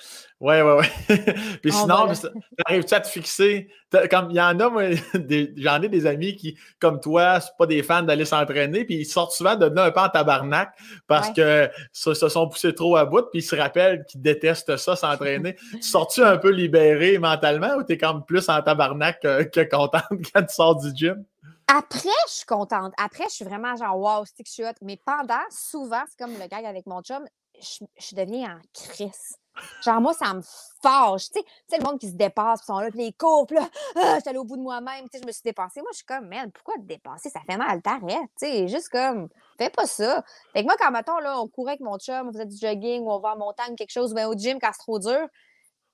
Ouais, 0.40 0.60
ouais, 0.62 0.72
ouais. 0.72 0.88
Puis 1.62 1.70
On 1.72 1.82
sinon, 1.82 1.96
va 2.02 2.06
là. 2.08 2.14
ça- 2.14 2.30
t'arrives-tu 2.64 2.94
à 2.94 3.00
te 3.00 3.08
fixer? 3.08 3.68
Comme 4.10 4.30
il 4.30 4.36
y 4.36 4.40
en 4.40 4.58
a, 4.58 4.68
moi, 4.70 4.84
j'en 5.56 5.82
ai 5.82 5.88
des 5.88 6.06
amis 6.06 6.34
qui, 6.36 6.56
comme 6.80 6.98
toi, 7.00 7.38
c'est 7.40 7.52
pas 7.56 7.66
des 7.66 7.82
fans 7.84 8.02
d'aller 8.02 8.24
s'entraîner, 8.24 8.84
puis 8.84 8.96
ils 8.96 9.04
sortent 9.06 9.32
souvent 9.32 9.54
de 9.56 9.66
là 9.66 9.84
un 9.84 9.90
peu 9.92 10.00
en 10.00 10.08
tabarnak 10.08 10.70
parce 11.06 11.28
Ouais. 11.28 11.34
que 11.34 11.70
se, 11.92 12.12
se 12.14 12.28
sont 12.28 12.48
poussés 12.48 12.74
trop 12.74 12.96
à 12.96 13.04
bout, 13.04 13.22
puis 13.30 13.40
ils 13.40 13.42
se 13.42 13.54
rappellent 13.56 14.04
qu'ils 14.08 14.20
détestent 14.22 14.76
ça, 14.76 14.96
s'entraîner. 14.96 15.54
tu 15.72 15.82
sors-tu 15.82 16.22
un 16.22 16.38
peu 16.38 16.50
libéré 16.50 17.18
mentalement 17.18 17.74
ou 17.76 17.82
t'es 17.84 17.98
comme 17.98 18.24
plus 18.24 18.48
en 18.48 18.60
tabarnak 18.62 19.20
que, 19.22 19.42
que 19.44 19.60
contente 19.68 20.02
quand 20.34 20.42
tu 20.42 20.54
sors 20.54 20.76
du 20.76 20.90
gym? 20.94 21.24
Après, 21.68 22.08
je 22.28 22.32
suis 22.32 22.46
contente. 22.46 22.94
Après, 22.96 23.24
je 23.24 23.34
suis 23.34 23.44
vraiment 23.44 23.76
genre, 23.76 23.98
wow, 23.98 24.24
c'est 24.24 24.42
que 24.42 24.48
je 24.48 24.54
suis 24.54 24.64
hot. 24.64 24.72
Mais 24.80 24.96
pendant, 24.96 25.44
souvent, 25.50 26.02
c'est 26.08 26.18
comme 26.18 26.32
le 26.32 26.46
gag 26.46 26.64
avec 26.64 26.86
mon 26.86 27.02
chum, 27.02 27.26
je, 27.60 28.14
deviens 28.14 28.56
en 28.56 28.60
crise. 28.72 29.36
Genre, 29.84 30.00
moi, 30.00 30.14
ça 30.14 30.32
me 30.32 30.40
fâche. 30.82 31.30
Tu 31.30 31.40
sais, 31.68 31.78
le 31.78 31.84
monde 31.84 31.98
qui 31.98 32.08
se 32.08 32.14
dépasse, 32.14 32.60
puis 32.60 32.66
sont 32.66 32.78
là, 32.78 32.90
puis 32.90 33.00
les 33.00 33.12
cours, 33.12 33.46
puis 33.46 33.56
là, 33.56 33.68
ah, 33.96 34.14
je 34.14 34.20
suis 34.20 34.28
allée 34.30 34.38
au 34.38 34.44
bout 34.44 34.56
de 34.56 34.62
moi-même, 34.62 35.04
tu 35.04 35.18
sais, 35.18 35.22
je 35.22 35.26
me 35.26 35.32
suis 35.32 35.42
dépassée. 35.44 35.80
Moi, 35.80 35.90
je 35.92 35.98
suis 35.98 36.06
comme, 36.06 36.28
man, 36.28 36.50
pourquoi 36.52 36.76
te 36.76 36.86
dépasser? 36.86 37.28
Ça 37.28 37.40
fait 37.46 37.56
mal, 37.58 37.82
t'arrêtes. 37.82 38.30
Tu 38.40 38.46
sais, 38.46 38.68
juste 38.68 38.88
comme, 38.88 39.28
fais 39.58 39.68
pas 39.68 39.86
ça. 39.86 40.24
Fait 40.54 40.60
que 40.60 40.64
moi, 40.64 40.76
quand, 40.78 40.90
mettons, 40.90 41.18
là, 41.18 41.38
on 41.38 41.48
courait 41.48 41.72
avec 41.72 41.80
mon 41.80 41.98
chum, 41.98 42.28
on 42.28 42.32
faisait 42.32 42.46
du 42.46 42.56
jogging, 42.56 43.02
ou 43.02 43.10
on 43.10 43.18
va 43.18 43.34
en 43.34 43.38
montagne, 43.38 43.74
quelque 43.76 43.92
chose, 43.92 44.12
ou 44.12 44.14
bien 44.14 44.28
au 44.28 44.34
gym 44.34 44.58
quand 44.58 44.70
c'est 44.72 44.84
trop 44.84 44.98
dur, 44.98 45.28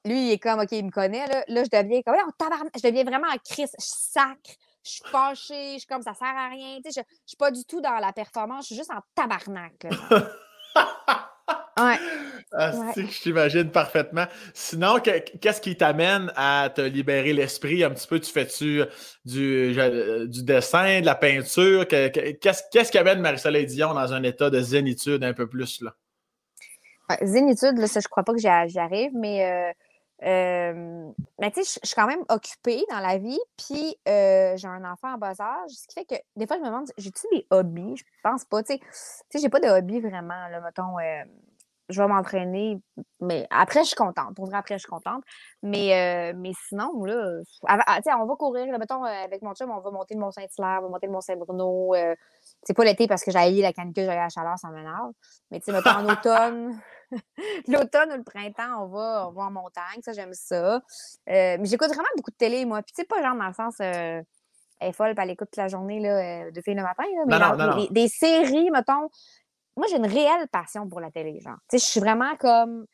lui, 0.05 0.29
il 0.29 0.33
est 0.33 0.39
comme, 0.39 0.61
OK, 0.61 0.71
il 0.71 0.85
me 0.85 0.91
connaît, 0.91 1.27
là, 1.27 1.45
là 1.49 1.65
je 1.65 1.71
deviens 1.71 2.03
comme, 2.03 2.15
on 2.15 2.47
je 2.77 2.83
deviens 2.83 3.05
vraiment 3.05 3.29
en 3.29 3.39
crise, 3.39 3.73
je 3.79 3.87
sacre, 3.87 4.53
je 4.85 4.91
suis 4.91 5.05
fâchée, 5.11 5.73
je 5.75 5.79
suis 5.79 5.87
comme, 5.87 6.03
ça 6.03 6.15
sert 6.15 6.29
à 6.29 6.49
rien, 6.49 6.77
tu 6.85 6.91
sais, 6.93 7.01
je, 7.01 7.15
je 7.15 7.29
suis 7.29 7.37
pas 7.37 7.51
du 7.51 7.65
tout 7.65 7.81
dans 7.81 7.97
la 7.99 8.13
performance, 8.13 8.65
je 8.65 8.67
suis 8.69 8.77
juste 8.77 8.91
en 8.91 9.01
tabarnak. 9.15 9.87
Ouais. 11.77 11.99
Ah, 12.53 12.71
Ouais. 12.71 12.93
je 13.11 13.21
t'imagine 13.21 13.69
parfaitement. 13.69 14.27
Sinon, 14.55 15.01
que- 15.01 15.19
qu'est-ce 15.39 15.61
qui 15.61 15.77
t'amène 15.77 16.33
à 16.37 16.71
te 16.73 16.81
libérer 16.81 17.33
l'esprit? 17.33 17.83
Un 17.83 17.91
petit 17.91 18.07
peu? 18.07 18.21
Tu 18.21 18.31
fais-tu 18.31 18.83
du, 19.25 19.75
je- 19.75 20.27
du 20.27 20.45
dessin, 20.45 21.01
de 21.01 21.05
la 21.07 21.17
peinture? 21.17 21.87
Que- 21.89 22.09
que- 22.09 22.31
Qu'est-ce 22.39 22.93
qui 22.93 22.97
amène 22.99 23.21
Marie-Soleil 23.21 23.67
Dion 23.67 23.93
dans 23.93 24.13
un 24.13 24.23
état 24.23 24.51
de 24.51 24.61
zénitude 24.61 25.25
un 25.25 25.33
peu 25.35 25.49
plus? 25.49 25.81
Là? 25.83 25.95
Ouais, 27.11 27.19
Zénitude, 27.27 27.77
là, 27.77 27.89
ça, 27.89 27.99
je 27.99 28.07
crois 28.07 28.23
pas 28.23 28.33
que 28.33 28.39
j'y 28.39 28.47
arrive, 28.49 29.11
mais, 29.15 29.45
euh, 29.45 29.73
euh, 30.25 31.11
mais 31.39 31.51
tu 31.51 31.63
sais, 31.65 31.79
je- 31.83 31.87
suis 31.87 31.95
quand 31.95 32.07
même 32.07 32.25
occupée 32.29 32.85
dans 32.91 33.01
la 33.01 33.19
vie, 33.19 33.41
puis 33.57 33.97
euh, 34.09 34.57
j'ai 34.57 34.69
un 34.69 34.85
enfant 34.91 35.15
en 35.15 35.19
bas 35.19 35.35
âge, 35.41 35.71
ce 35.71 35.87
qui 35.87 35.95
fait 35.95 36.05
que 36.05 36.15
des 36.37 36.47
fois, 36.47 36.57
je 36.57 36.63
me 36.63 36.67
demande, 36.67 36.89
j'ai-tu 36.97 37.27
des 37.33 37.47
hobbies? 37.51 37.97
Je 37.97 38.05
pense 38.23 38.45
pas, 38.45 38.63
tu 38.63 38.75
sais. 39.31 39.39
J'ai 39.39 39.49
pas 39.49 39.61
de 39.61 39.69
hobby 39.69 40.01
vraiment, 40.01 40.49
là, 40.49 40.61
mettons, 40.61 40.99
euh, 40.99 41.25
je 41.91 42.01
vais 42.01 42.09
m'entraîner, 42.09 42.81
mais 43.21 43.47
après, 43.51 43.81
je 43.81 43.89
suis 43.89 43.97
contente. 43.97 44.35
Pour 44.35 44.47
vrai, 44.47 44.57
après, 44.57 44.77
je 44.77 44.81
suis 44.81 44.89
contente. 44.91 45.23
Mais, 45.63 46.33
mais 46.35 46.53
sinon, 46.69 47.05
là, 47.05 47.41
ah, 47.69 47.97
tu 47.97 48.05
sais, 48.05 48.15
on 48.15 48.25
va 48.25 48.35
courir, 48.37 48.67
là, 48.73 48.79
mettons, 48.79 49.05
avec 49.05 49.43
mon 49.43 49.53
chum, 49.53 49.71
on 49.71 49.81
va 49.81 49.91
monter 49.91 50.15
le 50.15 50.21
Mont-Saint-Hilaire, 50.21 50.79
on 50.81 50.85
va 50.85 50.89
monter 50.89 51.07
le 51.07 51.13
Mont-Saint-Bruno. 51.13 51.95
c'est 52.63 52.75
pas 52.75 52.85
l'été 52.85 53.07
parce 53.07 53.23
que 53.23 53.31
j'ai 53.31 53.61
la 53.61 53.73
canicule, 53.75 54.05
j'ai 54.05 54.15
la 54.17 54.31
chaleur, 54.31 54.59
ça 54.59 54.69
m'énerve. 54.69 55.13
Mais 55.51 55.61
tu 55.61 55.67
sais, 55.67 55.73
mettons, 55.73 55.91
en 55.91 56.09
automne, 56.11 56.81
l'automne 57.69 58.13
ou 58.13 58.17
le 58.17 58.23
printemps, 58.23 58.85
on 58.85 58.87
va, 58.87 59.29
on 59.29 59.33
va 59.33 59.43
en 59.45 59.51
montagne, 59.51 60.01
ça, 60.03 60.13
j'aime 60.13 60.35
ça. 60.35 60.77
Euh, 60.77 60.81
mais 61.27 61.65
j'écoute 61.65 61.89
vraiment 61.89 62.09
beaucoup 62.17 62.31
de 62.31 62.37
télé, 62.37 62.65
moi. 62.65 62.83
Puis 62.83 62.93
tu 62.95 63.03
sais, 63.03 63.07
pas 63.07 63.23
genre 63.23 63.37
dans 63.37 63.49
le 63.49 63.55
sens... 63.55 63.77
euh, 63.81 64.23
elle 64.81 64.91
est 64.91 64.93
folle, 64.93 65.15
elle 65.17 65.31
écoute 65.31 65.49
toute 65.51 65.57
la 65.57 65.69
journée 65.69 66.01
là, 66.01 66.47
euh, 66.47 66.51
de 66.51 66.61
filles 66.61 66.75
le 66.75 66.83
matin. 66.83 67.05
Là, 67.05 67.25
mais 67.27 67.39
Non, 67.39 67.39
non, 67.39 67.59
genre, 67.59 67.77
non, 67.79 67.87
des, 67.91 68.09
séries, 68.09 68.71
mettons. 68.71 69.09
Moi, 69.77 69.87
j'ai 69.89 69.97
une 69.97 70.07
réelle 70.07 70.47
passion 70.49 70.89
pour 70.89 71.01
la 71.01 71.11
télé, 71.11 71.41
genre. 71.41 71.57
Tu 71.71 71.79
sais, 71.79 71.85
je 71.85 71.91
suis 71.91 72.01
vraiment 72.01 72.37
comme 72.37 72.87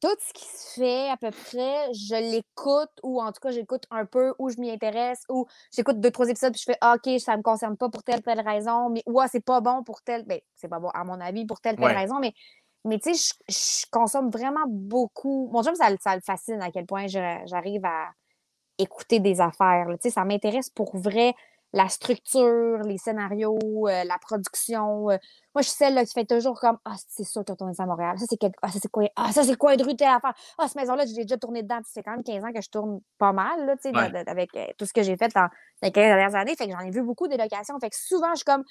tout 0.00 0.08
ce 0.18 0.32
qui 0.32 0.46
se 0.46 0.80
fait 0.80 1.10
à 1.10 1.16
peu 1.18 1.30
près, 1.30 1.92
je 1.92 2.14
l'écoute 2.14 2.90
ou 3.02 3.20
en 3.20 3.32
tout 3.32 3.40
cas, 3.40 3.50
j'écoute 3.50 3.84
un 3.90 4.06
peu 4.06 4.32
ou 4.38 4.48
je 4.48 4.58
m'y 4.58 4.70
intéresse 4.70 5.22
ou 5.28 5.46
j'écoute 5.74 6.00
deux, 6.00 6.10
trois 6.10 6.28
épisodes 6.30 6.52
puis 6.52 6.60
je 6.66 6.72
fais 6.72 6.78
ah, 6.80 6.96
OK, 6.96 7.20
ça 7.20 7.36
me 7.36 7.42
concerne 7.42 7.76
pas 7.76 7.90
pour 7.90 8.02
telle, 8.02 8.22
telle 8.22 8.40
raison, 8.40 8.88
mais 8.88 9.02
ouais, 9.06 9.26
c'est 9.30 9.44
pas 9.44 9.60
bon 9.60 9.84
pour 9.84 10.00
telle. 10.00 10.24
Ben, 10.24 10.40
c'est 10.54 10.68
pas 10.68 10.78
bon, 10.78 10.88
à 10.88 11.04
mon 11.04 11.20
avis, 11.20 11.44
pour 11.44 11.60
telle, 11.60 11.76
telle 11.76 11.84
Ouais. 11.84 11.94
raison, 11.94 12.18
mais 12.18 12.32
Mais 12.84 12.98
tu 12.98 13.14
sais, 13.14 13.34
je, 13.48 13.54
je 13.54 13.86
consomme 13.90 14.30
vraiment 14.30 14.64
beaucoup. 14.68 15.48
Mon 15.52 15.62
chum, 15.62 15.74
ça, 15.74 15.90
le- 15.90 15.98
ça 16.00 16.14
le 16.14 16.22
fascine 16.22 16.62
à 16.62 16.70
quel 16.70 16.86
point 16.86 17.06
j'arrive 17.06 17.84
à 17.84 18.10
écouter 18.78 19.20
des 19.20 19.40
affaires. 19.40 19.86
Tu 20.02 20.08
sais, 20.08 20.10
ça 20.10 20.24
m'intéresse 20.24 20.70
pour 20.70 20.96
vrai 20.96 21.34
la 21.72 21.88
structure, 21.88 22.78
les 22.84 22.98
scénarios, 22.98 23.58
euh, 23.86 24.02
la 24.04 24.18
production. 24.18 25.10
euh. 25.10 25.18
Moi, 25.54 25.62
je 25.62 25.68
suis 25.68 25.76
celle 25.76 25.94
là, 25.94 26.04
qui 26.04 26.12
fait 26.12 26.24
toujours 26.24 26.58
comme 26.58 26.78
Ah, 26.84 26.94
c'est 27.06 27.22
sûr 27.24 27.42
que 27.42 27.46
tu 27.46 27.52
as 27.52 27.56
tourné 27.56 27.74
ça 27.74 27.84
à 27.84 27.86
Montréal. 27.86 28.18
Ça, 28.18 28.24
c'est 28.28 28.36
quel... 28.38 28.50
ah, 28.62 28.72
ça, 28.72 28.78
c'est 28.82 28.90
quoi? 28.90 29.04
Ah, 29.14 29.30
ça, 29.32 29.44
c'est 29.44 29.56
quoi 29.56 29.76
de 29.76 29.84
rue 29.84 29.94
telle 29.94 30.08
affaire? 30.08 30.34
Ah, 30.58 30.66
cette 30.66 30.76
maison-là, 30.76 31.04
j'ai 31.06 31.22
déjà 31.22 31.36
tourné 31.38 31.62
dedans. 31.62 31.78
C'est 31.84 32.02
quand 32.02 32.12
même 32.12 32.24
15 32.24 32.42
ans 32.44 32.52
que 32.52 32.60
je 32.60 32.70
tourne 32.70 33.00
pas 33.18 33.32
mal, 33.32 33.66
là, 33.66 33.76
tu 33.76 33.82
sais, 33.82 33.92
de- 33.92 33.98
Ouais. 33.98 34.10
de- 34.10 34.28
avec 34.30 34.54
euh, 34.56 34.66
tout 34.78 34.86
ce 34.86 34.92
que 34.92 35.02
j'ai 35.02 35.16
fait 35.16 35.32
dans 35.32 35.48
les 35.82 35.92
15 35.92 36.06
dernières 36.06 36.34
années. 36.34 36.56
Fait 36.56 36.66
que 36.66 36.72
j'en 36.72 36.80
ai 36.80 36.90
vu 36.90 37.02
beaucoup 37.02 37.28
des 37.28 37.36
locations. 37.36 37.78
Fait 37.78 37.90
que 37.90 37.96
souvent, 37.96 38.30
je 38.32 38.36
suis 38.38 38.44
comme 38.44 38.64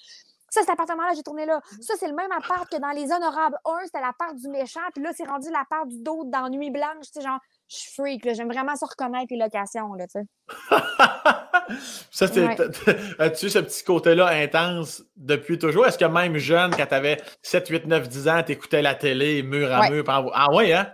ça, 0.49 0.61
cet 0.61 0.69
appartement-là, 0.69 1.13
j'ai 1.15 1.23
tourné 1.23 1.45
là. 1.45 1.61
Ça, 1.81 1.93
c'est 1.99 2.07
le 2.07 2.13
même 2.15 2.31
appart 2.31 2.69
que 2.69 2.77
dans 2.77 2.89
Les 2.91 3.11
Honorables 3.11 3.57
1, 3.65 3.85
c'était 3.85 4.01
l'appart 4.01 4.35
du 4.35 4.47
méchant. 4.49 4.79
Puis 4.93 5.03
là, 5.03 5.11
c'est 5.15 5.25
rendu 5.27 5.49
l'appart 5.51 5.87
du 5.87 6.01
d'autre 6.01 6.29
dans 6.29 6.49
Nuit 6.49 6.71
Blanche. 6.71 7.05
Tu 7.13 7.19
sais, 7.19 7.21
genre, 7.21 7.39
je 7.67 7.75
suis 7.77 7.91
freak. 7.93 8.25
là. 8.25 8.33
J'aime 8.33 8.51
vraiment 8.51 8.75
ça 8.75 8.85
reconnaître 8.85 9.27
les 9.29 9.37
locations, 9.37 9.93
là, 9.93 10.05
tu 10.07 10.19
sais. 10.19 10.25
ça, 12.11 12.27
c'est. 12.27 12.45
Ouais. 12.45 12.57
As-tu 13.19 13.49
ce 13.49 13.59
petit 13.59 13.83
côté-là 13.83 14.27
intense 14.27 15.03
depuis 15.15 15.57
toujours? 15.59 15.85
Est-ce 15.85 15.97
que 15.97 16.05
même 16.05 16.37
jeune, 16.37 16.75
quand 16.75 16.85
t'avais 16.87 17.17
7, 17.41 17.67
8, 17.67 17.85
9, 17.87 18.07
10 18.09 18.27
ans, 18.27 18.43
t'écoutais 18.43 18.81
la 18.81 18.95
télé 18.95 19.43
mur 19.43 19.71
à 19.71 19.81
Ouais. 19.81 19.89
mur? 19.91 20.03
par- 20.03 20.25
Ah 20.33 20.53
ouais, 20.53 20.73
hein? 20.73 20.91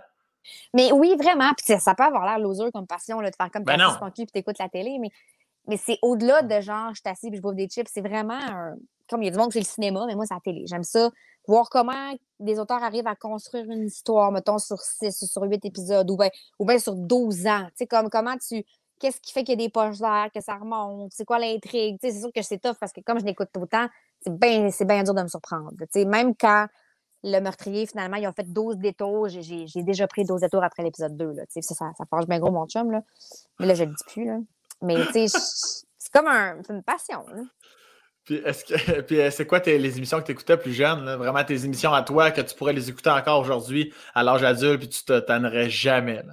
Mais 0.74 0.92
oui, 0.92 1.16
vraiment. 1.18 1.50
Puis 1.56 1.78
ça, 1.78 1.94
peut 1.94 2.04
avoir 2.04 2.24
l'air 2.24 2.38
loser 2.38 2.70
comme 2.72 2.86
passion, 2.86 3.20
là, 3.20 3.30
de 3.30 3.36
faire 3.36 3.50
comme 3.50 3.64
Ben 3.64 3.78
sur 3.80 3.98
ton 3.98 4.06
cul 4.10 4.26
puis 4.26 4.26
t'écoutes 4.32 4.58
la 4.58 4.68
télé. 4.68 4.98
Mais, 5.00 5.08
mais 5.66 5.76
c'est 5.76 5.98
au-delà 6.02 6.42
de 6.42 6.60
genre, 6.60 6.92
je 6.94 7.00
assis 7.10 7.28
puis 7.30 7.38
je 7.38 7.42
bouffe 7.42 7.56
des 7.56 7.68
chips. 7.68 7.88
C'est 7.92 8.06
vraiment 8.06 8.34
un- 8.38 8.74
Comme 9.08 9.22
il 9.22 9.26
y 9.26 9.28
a 9.28 9.32
du 9.32 9.38
monde 9.38 9.52
fait 9.52 9.60
le 9.60 9.64
cinéma, 9.64 10.04
mais 10.06 10.14
moi, 10.14 10.26
c'est 10.26 10.34
la 10.34 10.40
télé. 10.40 10.64
J'aime 10.66 10.82
ça. 10.84 11.10
Voir 11.46 11.70
comment 11.70 12.14
des 12.40 12.58
auteurs 12.58 12.82
arrivent 12.82 13.06
à 13.06 13.14
construire 13.14 13.70
une 13.70 13.86
histoire, 13.86 14.32
mettons, 14.32 14.58
sur 14.58 14.80
6 14.80 15.22
ou 15.22 15.26
sur 15.26 15.42
8 15.42 15.64
épisodes 15.64 16.10
ou 16.10 16.16
bien 16.16 16.30
ou 16.58 16.78
sur 16.78 16.94
12 16.94 17.46
ans. 17.46 17.66
Tu 17.68 17.72
sais, 17.76 17.86
comme 17.86 18.10
comment 18.10 18.36
tu. 18.36 18.64
Qu'est-ce 18.98 19.20
qui 19.20 19.32
fait 19.32 19.44
qu'il 19.44 19.60
y 19.60 19.62
a 19.62 19.66
des 19.66 19.70
poches 19.70 19.98
d'air, 19.98 20.28
que 20.34 20.40
ça 20.40 20.56
remonte? 20.56 21.12
C'est 21.14 21.26
quoi 21.26 21.38
l'intrigue? 21.38 21.98
C'est 22.00 22.18
sûr 22.18 22.30
que 22.34 22.40
c'est 22.42 22.58
tough 22.58 22.76
parce 22.80 22.92
que 22.92 23.00
comme 23.02 23.20
je 23.20 23.26
le 23.26 23.66
temps, 23.66 23.86
c'est 24.22 24.32
bien 24.34 24.70
c'est 24.70 24.86
dur 24.86 25.14
de 25.14 25.22
me 25.22 25.28
surprendre. 25.28 25.72
Même 26.06 26.34
quand 26.34 26.66
le 27.22 27.40
meurtrier, 27.40 27.86
finalement, 27.86 28.16
ils 28.16 28.26
ont 28.26 28.32
fait 28.32 28.50
12 28.50 28.76
détours. 28.78 29.28
J'ai- 29.28 29.66
déjà 29.82 30.06
pris 30.06 30.24
12 30.24 30.40
détours 30.40 30.64
après 30.64 30.82
l'épisode 30.82 31.16
2. 31.16 31.32
Là. 31.32 31.42
Ça, 31.48 31.60
ça, 31.62 31.74
ça 31.96 32.04
fâche 32.08 32.26
bien 32.26 32.38
gros 32.38 32.50
mon 32.50 32.66
chum. 32.66 32.90
Là. 32.90 33.02
Mais 33.58 33.66
là, 33.66 33.74
je 33.74 33.84
le 33.84 33.90
dis 33.90 34.04
plus. 34.06 34.24
Là. 34.26 34.38
Mais 34.82 34.96
c'est 35.12 35.26
comme 36.12 36.28
un, 36.28 36.62
c'est 36.62 36.72
une 36.72 36.82
passion. 36.82 37.24
Là. 37.28 37.42
Puis, 38.26 38.36
est-ce 38.44 38.64
que, 38.64 39.00
puis 39.02 39.20
euh, 39.20 39.30
c'est 39.30 39.46
quoi 39.46 39.60
tes- 39.60 39.78
les 39.78 39.96
émissions 39.96 40.20
que 40.20 40.26
tu 40.26 40.32
écoutais 40.32 40.56
plus 40.58 40.72
jeune? 40.74 41.04
là? 41.04 41.16
Vraiment 41.16 41.42
tes 41.44 41.64
émissions 41.64 41.92
à 41.94 42.02
toi 42.02 42.30
que 42.32 42.40
tu 42.42 42.54
pourrais 42.54 42.72
les 42.74 42.90
écouter 42.90 43.10
encore 43.10 43.40
aujourd'hui 43.40 43.94
à 44.14 44.22
l'âge 44.22 44.42
adulte 44.42 44.80
puis 44.80 44.88
tu 44.88 45.04
te 45.04 45.18
tannerais 45.20 45.70
jamais. 45.70 46.22
là? 46.22 46.32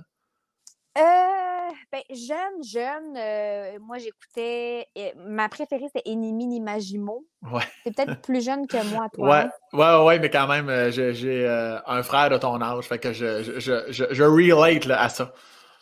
Euh, 0.97 1.71
ben, 1.91 2.01
jeune, 2.09 2.63
jeune, 2.63 3.15
euh, 3.17 3.77
moi, 3.81 3.97
j'écoutais. 3.99 4.87
euh, 4.97 5.11
ma 5.27 5.47
préférée, 5.49 5.85
c'était 5.93 6.09
Enimi 6.09 6.47
Nimajimo. 6.47 7.25
Ouais. 7.51 7.61
C'est 7.83 7.95
peut-être 7.95 8.21
plus 8.21 8.43
jeune 8.43 8.67
que 8.67 8.83
moi, 8.91 9.07
toi. 9.13 9.45
Ouais, 9.73 9.79
ouais, 9.79 10.05
ouais, 10.05 10.19
mais 10.19 10.29
quand 10.29 10.47
même, 10.47 10.69
euh, 10.69 10.91
j'ai 10.91 11.13
j'ai, 11.13 11.47
un 11.85 12.03
frère 12.03 12.29
de 12.29 12.37
ton 12.37 12.59
âge, 12.61 12.85
fait 12.85 12.99
que 12.99 13.13
je, 13.13 13.43
je, 13.59 13.91
je, 13.91 14.05
je, 14.11 14.23
relate 14.23 14.85
là, 14.85 15.01
à 15.01 15.09
ça. 15.09 15.33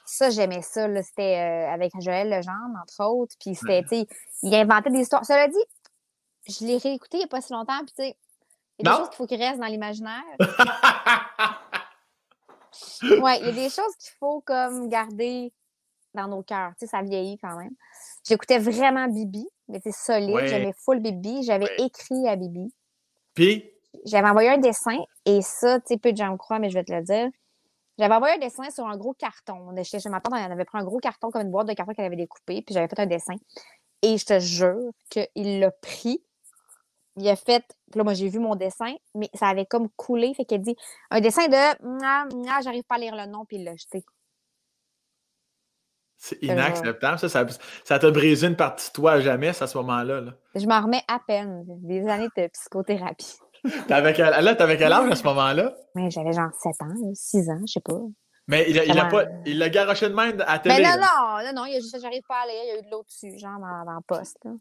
Ça, 0.05 0.29
j'aimais 0.29 0.61
ça. 0.61 0.87
là. 0.87 1.01
C'était 1.03 1.35
avec 1.71 1.91
Joël 2.01 2.29
Legendre, 2.29 2.77
entre 2.81 3.09
autres. 3.09 3.35
Puis 3.39 3.55
c'était, 3.55 3.83
tu 3.83 3.99
sais, 4.01 4.05
il 4.43 4.53
inventait 4.55 4.89
des 4.89 4.99
histoires. 4.99 5.25
Cela 5.25 5.47
dit, 5.47 5.63
je 6.47 6.65
l'ai 6.65 6.77
réécouté 6.77 7.17
il 7.17 7.19
n'y 7.21 7.25
a 7.25 7.27
pas 7.27 7.41
si 7.41 7.53
longtemps. 7.53 7.77
Puis, 7.85 7.93
tu 7.95 8.03
sais, 8.03 8.17
il 8.79 8.85
y 8.85 8.89
a 8.89 8.91
des 8.93 8.97
choses 8.97 9.09
qu'il 9.09 9.17
faut 9.17 9.27
qu'ils 9.27 9.41
restent 9.41 9.59
dans 9.59 9.67
l'imaginaire. 9.67 10.23
Ouais, 13.21 13.39
il 13.39 13.45
y 13.47 13.49
a 13.49 13.51
des 13.51 13.69
choses 13.69 13.95
qu'il 13.99 14.13
faut 14.19 14.41
comme 14.41 14.87
garder 14.87 15.51
dans 16.13 16.27
nos 16.27 16.41
cœurs. 16.43 16.71
Tu 16.79 16.85
sais, 16.85 16.87
ça 16.87 17.01
vieillit 17.01 17.37
quand 17.37 17.57
même. 17.57 17.73
J'écoutais 18.25 18.59
vraiment 18.59 19.07
Bibi, 19.07 19.45
mais 19.67 19.79
c'est 19.83 19.91
solide. 19.93 20.29
Ouais. 20.33 20.47
J'aimais 20.47 20.73
full 20.77 20.99
Bibi. 20.99 21.43
J'avais 21.43 21.65
Ouais. 21.65 21.75
écrit 21.85 22.27
à 22.27 22.35
Bibi. 22.35 22.73
Puis, 23.33 23.69
J'avais 24.05 24.29
envoyé 24.29 24.47
un 24.49 24.57
dessin, 24.57 24.97
et 25.25 25.41
ça, 25.41 25.81
tu 25.81 25.87
sais, 25.87 25.97
peu 25.97 26.13
de 26.13 26.17
gens 26.17 26.31
me 26.31 26.37
croient, 26.37 26.59
mais 26.59 26.69
je 26.69 26.75
vais 26.75 26.83
te 26.85 26.93
le 26.93 27.01
dire. 27.01 27.29
J'avais 27.99 28.15
envoyé 28.15 28.35
un 28.35 28.39
dessin 28.39 28.69
sur 28.69 28.87
un 28.87 28.95
gros 28.95 29.13
carton. 29.13 29.53
On 29.67 29.75
était 29.75 29.99
chez 29.99 30.07
ma 30.09 30.21
tante, 30.21 30.33
elle 30.37 30.49
avait 30.49 30.63
pris 30.63 30.77
un 30.77 30.85
gros 30.85 30.99
carton 30.99 31.29
comme 31.29 31.41
une 31.41 31.51
boîte 31.51 31.67
de 31.67 31.73
carton 31.73 31.91
qu'elle 31.93 32.05
avait 32.05 32.15
découpé, 32.15 32.61
puis 32.61 32.73
j'avais 32.73 32.87
fait 32.87 32.99
un 33.01 33.05
dessin. 33.05 33.35
Et 34.01 34.17
je 34.17 34.25
te 34.25 34.39
jure 34.39 34.91
qu'il 35.09 35.59
l'a 35.59 35.71
pris. 35.71 36.23
Il 37.21 37.29
a 37.29 37.35
fait. 37.35 37.63
Puis 37.91 37.99
là, 37.99 38.03
moi, 38.03 38.13
j'ai 38.13 38.29
vu 38.29 38.39
mon 38.39 38.55
dessin, 38.55 38.93
mais 39.13 39.29
ça 39.33 39.47
avait 39.47 39.65
comme 39.65 39.89
coulé. 39.89 40.33
Fait 40.33 40.45
qu'elle 40.45 40.61
dit 40.61 40.75
un 41.11 41.21
dessin 41.21 41.47
de. 41.47 42.03
Ah, 42.03 42.25
ah, 42.49 42.59
j'arrive 42.63 42.83
pas 42.83 42.95
à 42.95 42.97
lire 42.97 43.15
le 43.15 43.27
nom, 43.27 43.45
puis 43.45 43.57
il 43.57 43.63
l'a 43.63 43.75
jeté. 43.75 44.03
c'est 46.17 46.41
jure. 46.41 46.53
inacceptable. 46.53 47.19
Ça, 47.19 47.29
ça, 47.29 47.45
ça 47.83 47.99
t'a 47.99 48.11
brisé 48.11 48.47
une 48.47 48.55
partie 48.55 48.89
de 48.89 48.93
toi 48.93 49.13
à 49.13 49.19
jamais, 49.19 49.49
à 49.49 49.53
ce 49.53 49.77
moment-là. 49.77 50.21
Là. 50.21 50.31
Je 50.55 50.65
m'en 50.65 50.81
remets 50.81 51.03
à 51.07 51.19
peine. 51.19 51.63
Des 51.83 52.07
années 52.07 52.29
de 52.35 52.47
psychothérapie. 52.47 53.35
T'avais 53.87 54.13
quel, 54.13 54.43
là, 54.43 54.55
t'avais 54.55 54.75
quel 54.75 54.91
âge 54.91 55.11
à 55.11 55.15
ce 55.15 55.23
moment-là? 55.23 55.75
Mais 55.93 56.09
j'avais 56.09 56.33
genre 56.33 56.49
7 56.63 56.81
ans, 56.81 57.13
6 57.13 57.49
ans, 57.51 57.61
je 57.67 57.73
sais 57.73 57.79
pas. 57.79 57.99
Mais 58.47 58.65
il 58.67 58.79
a, 58.79 58.85
il 58.85 58.97
a 58.97 59.05
pas. 59.05 59.25
Il 59.45 59.59
l'a 59.59 59.69
garoché 59.69 60.09
de 60.09 60.15
même 60.15 60.43
à 60.47 60.57
télé. 60.57 60.75
Mais 60.75 60.81
non, 60.81 60.97
non, 60.99 61.45
non, 61.45 61.61
non, 61.61 61.65
il 61.65 61.75
a 61.75 61.79
juste 61.79 62.01
j'arrive 62.01 62.23
pas 62.27 62.41
à 62.41 62.47
lire, 62.47 62.61
il 62.63 62.67
y 62.69 62.71
a 62.71 62.79
eu 62.79 62.81
de 62.81 62.89
l'eau 62.89 63.03
dessus, 63.03 63.37
genre 63.37 63.59
dans, 63.59 63.85
dans 63.85 63.97
le 63.97 64.03
poste. 64.07 64.37
Là. 64.43 64.51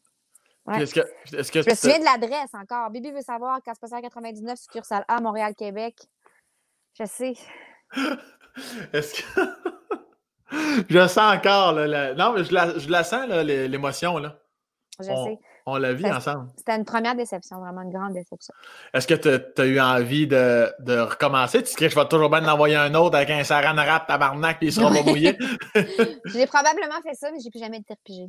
Ouais. 0.70 0.82
Est-ce 0.82 0.94
que, 0.94 1.00
est-ce 1.36 1.50
que 1.52 1.62
Je 1.62 1.70
me 1.70 1.74
souviens 1.74 1.98
de 1.98 2.04
l'adresse 2.04 2.54
encore. 2.54 2.90
Bibi 2.90 3.10
veut 3.10 3.22
savoir 3.22 3.58
quand 3.64 3.72
c'est 3.74 3.80
passé 3.80 3.94
à 3.94 4.00
99, 4.02 4.58
succursale 4.58 5.04
A, 5.08 5.20
Montréal, 5.20 5.54
Québec. 5.56 5.96
Je 6.98 7.04
sais. 7.06 7.34
Est-ce 8.92 9.14
que. 9.14 9.40
je 10.88 11.06
sens 11.08 11.36
encore. 11.36 11.72
Là, 11.72 11.86
la- 11.86 12.14
Non, 12.14 12.32
mais 12.34 12.44
je 12.44 12.52
la, 12.52 12.78
je 12.78 12.88
la 12.88 13.04
sens, 13.04 13.26
là, 13.28 13.42
l'é- 13.42 13.68
l'émotion. 13.68 14.18
Là. 14.18 14.38
Je 15.00 15.08
On, 15.10 15.24
sais. 15.26 15.38
on 15.66 15.76
la 15.76 15.92
vit 15.94 16.10
ensemble. 16.10 16.50
C'était 16.56 16.76
une 16.76 16.84
première 16.84 17.14
déception, 17.14 17.58
vraiment 17.60 17.82
une 17.82 17.90
grande 17.92 18.12
déception. 18.12 18.52
Est-ce 18.92 19.06
que 19.06 19.14
tu 19.14 19.60
as 19.62 19.66
eu 19.66 19.80
envie 19.80 20.26
de, 20.26 20.70
de 20.80 20.98
recommencer? 20.98 21.62
Tu 21.62 21.70
dis 21.70 21.74
que 21.76 21.88
je 21.88 21.94
vais 21.94 22.06
toujours 22.06 22.28
bien 22.28 22.44
en 22.46 22.52
envoyer 22.52 22.76
un 22.76 22.94
autre 22.94 23.16
avec 23.16 23.30
un 23.30 23.42
saran 23.44 23.74
wrap 23.76 24.06
tabarnak 24.06 24.58
puis 24.58 24.68
il 24.68 24.72
sera 24.72 24.90
pas 24.92 25.02
mouillé? 25.02 25.38
J'ai 26.26 26.46
probablement 26.46 27.00
fait 27.02 27.14
ça, 27.14 27.30
mais 27.32 27.38
j'ai 27.42 27.50
plus 27.50 27.60
jamais 27.60 27.78
été 27.78 27.94
repigée. 27.94 28.28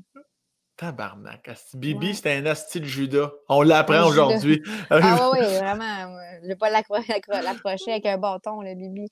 Tabarnak. 0.81 1.47
Bibi, 1.75 2.07
Ouais. 2.07 2.13
c'était 2.13 2.31
un 2.33 2.45
asti 2.47 2.79
de 2.79 2.85
Judas. 2.85 3.29
On 3.49 3.61
l'apprend 3.61 4.07
aujourd'hui. 4.07 4.63
Ah 4.89 4.97
oui, 4.97 5.39
oui, 5.39 5.45
vraiment. 5.59 6.17
Je 6.41 6.47
vais 6.47 6.55
pas 6.55 6.71
l'approcher 6.71 7.91
avec 7.91 8.05
un 8.07 8.17
bâton, 8.17 8.61
le 8.61 8.73
Bibi. 8.73 9.07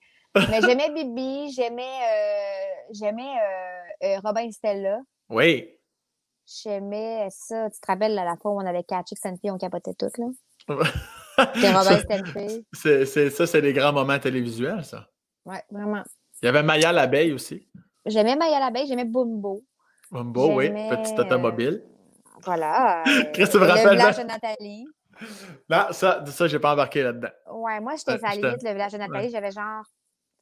Mais 0.49 0.61
j'aimais 0.61 0.89
Bibi, 0.91 1.51
j'aimais 1.53 1.83
euh, 1.83 2.83
j'aimais 2.91 3.21
euh, 3.21 4.07
euh, 4.15 4.19
Robin 4.23 4.49
Stella. 4.51 4.99
oui. 5.29 5.75
J'aimais 6.63 7.27
ça. 7.29 7.69
Tu 7.69 7.79
te 7.79 7.85
rappelles 7.85 8.15
là, 8.15 8.25
la 8.25 8.35
fois 8.35 8.49
où 8.49 8.55
on 8.59 8.65
avait 8.65 8.81
catché 8.83 9.15
que 9.15 9.29
fille, 9.39 9.51
on 9.51 9.59
capotait 9.59 9.93
toutes, 9.93 10.17
là? 10.17 10.25
Puis 11.53 11.67
Robin, 11.67 11.99
c'est- 13.05 13.29
ça, 13.29 13.45
c'est 13.45 13.61
des 13.61 13.71
grands 13.71 13.93
moments 13.93 14.17
télévisuels, 14.17 14.83
ça. 14.83 15.07
Ouais, 15.45 15.61
vraiment. 15.69 16.01
Il 16.41 16.47
y 16.47 16.49
avait 16.49 16.63
Maya 16.63 16.91
l'abeille 16.91 17.33
aussi. 17.33 17.69
J'aimais 18.07 18.35
Maya 18.35 18.59
l'abeille, 18.59 18.87
j'aimais 18.87 19.05
Bumbo. 19.05 19.63
Bumbo, 20.11 20.55
oui. 20.55 20.69
Petite 20.89 21.19
automobile. 21.19 21.83
Voilà. 22.43 23.03
euh, 23.07 23.23
Qu'est-ce 23.33 23.51
que 23.51 23.57
tu 23.57 23.63
me 23.63 23.83
le 23.83 23.91
village 23.91 24.17
de 24.17 24.23
Nathalie. 24.23 24.87
Non, 25.69 25.87
ça, 25.91 26.23
ça 26.25 26.47
j'ai 26.47 26.59
pas 26.59 26.73
embarqué 26.73 27.03
là-dedans. 27.03 27.29
Ouais, 27.51 27.79
moi, 27.81 27.95
j'étais 27.95 28.13
Euh, 28.13 28.19
à 28.23 28.29
la 28.29 28.35
limite, 28.35 28.63
le 28.63 28.71
village 28.71 28.93
de 28.93 28.97
Nathalie, 28.97 29.29
j'avais 29.29 29.51
genre 29.51 29.83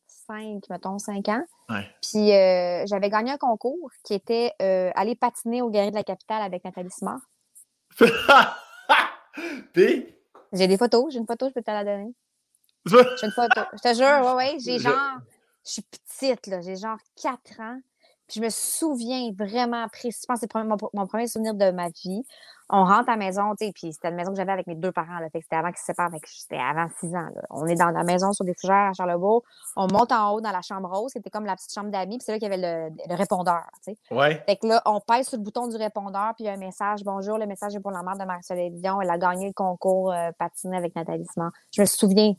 5, 0.06 0.70
mettons, 0.70 1.00
5 1.00 1.28
ans. 1.30 1.44
Ouais. 1.70 1.90
Puis 2.02 2.32
euh, 2.32 2.86
j'avais 2.86 3.10
gagné 3.10 3.32
un 3.32 3.38
concours 3.38 3.90
qui 4.04 4.14
était 4.14 4.54
euh, 4.62 4.92
aller 4.96 5.16
patiner 5.16 5.62
au 5.62 5.70
Galerie 5.70 5.92
de 5.92 5.96
la 5.96 6.04
Capitale 6.04 6.42
avec 6.44 6.64
Nathalie 6.64 6.92
Smart. 6.92 7.20
Puis, 9.74 10.16
J'ai 10.54 10.68
des 10.68 10.78
photos, 10.78 11.12
j'ai 11.12 11.20
une 11.20 11.26
photo, 11.28 11.48
je 11.50 11.54
peux 11.54 11.62
te 11.62 11.72
la 11.72 11.84
donner. 11.84 12.14
J'ai 12.86 13.26
une 13.26 13.32
photo. 13.32 13.62
Je 13.74 13.82
te 13.82 13.94
jure, 13.96 14.26
ouais, 14.26 14.34
ouais. 14.34 14.58
J'ai 14.60 14.80
genre. 14.80 15.18
Je 15.66 15.72
suis 15.72 15.82
petite, 15.82 16.48
là. 16.48 16.62
J'ai 16.62 16.78
genre 16.78 16.98
4 17.22 17.60
ans. 17.60 17.80
Puis 18.28 18.40
je 18.40 18.42
me 18.42 18.50
souviens 18.50 19.32
vraiment 19.38 19.88
précis. 19.88 20.20
Je 20.22 20.26
pense 20.28 20.42
que 20.42 20.48
c'est 20.52 20.64
mon, 20.64 20.76
mon 20.94 21.08
premier 21.08 21.28
souvenir 21.28 21.54
de 21.54 21.72
ma 21.72 21.90
vie. 21.90 22.26
On 22.70 22.84
rentre 22.84 23.08
à 23.08 23.14
la 23.14 23.18
maison, 23.18 23.56
tu 23.56 23.66
sais, 23.66 23.72
puis 23.72 23.94
c'était 23.94 24.10
une 24.10 24.16
maison 24.16 24.32
que 24.32 24.38
j'avais 24.38 24.52
avec 24.52 24.68
mes 24.68 24.76
deux 24.76 24.92
parents, 24.92 25.20
là. 25.20 25.30
Fait 25.30 25.40
que 25.40 25.46
c'était 25.46 25.56
avant 25.56 25.70
qu'ils 25.70 25.78
se 25.78 25.86
séparent, 25.86 26.10
c'était 26.26 26.58
avant 26.58 26.88
6 27.00 27.16
ans, 27.16 27.30
là. 27.34 27.42
On 27.50 27.66
est 27.66 27.76
dans 27.76 27.92
la 27.92 28.04
maison 28.04 28.34
sur 28.34 28.44
des 28.44 28.54
fougères 28.60 28.90
à 28.90 28.94
Charlebourg. 28.94 29.44
On 29.78 29.88
monte 29.88 30.12
en 30.12 30.32
haut 30.34 30.42
dans 30.42 30.52
la 30.52 30.62
chambre 30.62 30.90
rose. 30.90 31.12
C'était 31.14 31.30
comme 31.30 31.46
la 31.46 31.56
petite 31.56 31.74
chambre 31.74 31.90
d'amis. 31.92 32.18
Puis 32.18 32.26
c'est 32.26 32.34
là 32.34 32.40
qu'il 32.40 32.52
y 32.52 32.54
avait 32.54 32.90
le, 32.90 32.96
le 33.08 33.16
répondeur, 33.16 33.64
tu 33.86 33.94
sais. 33.94 34.14
ouais. 34.14 34.44
Fait 34.46 34.58
que 34.58 34.68
là, 34.68 34.82
on 34.86 35.00
pèse 35.00 35.30
sur 35.30 35.38
le 35.38 35.44
bouton 35.44 35.68
du 35.68 35.78
répondeur, 35.78 36.34
puis 36.36 36.44
il 36.44 36.48
y 36.48 36.50
a 36.50 36.54
un 36.54 36.58
message. 36.58 37.06
Bonjour, 37.06 37.38
le 37.38 37.46
message 37.46 37.74
est 37.76 37.80
pour 37.80 37.92
la 37.92 38.04
mère 38.04 38.18
de 38.18 38.26
Marie-Soleil 38.26 38.72
Dion. 38.72 39.00
Elle 39.02 39.10
a 39.10 39.18
gagné 39.18 39.48
le 39.48 39.54
concours 39.54 40.12
euh, 40.12 40.32
patiné 40.38 40.76
avec 40.76 40.94
Nathalie 40.94 41.26
Simard. 41.32 41.52
Je 41.74 41.82
me 41.82 41.86
souviens. 41.86 42.34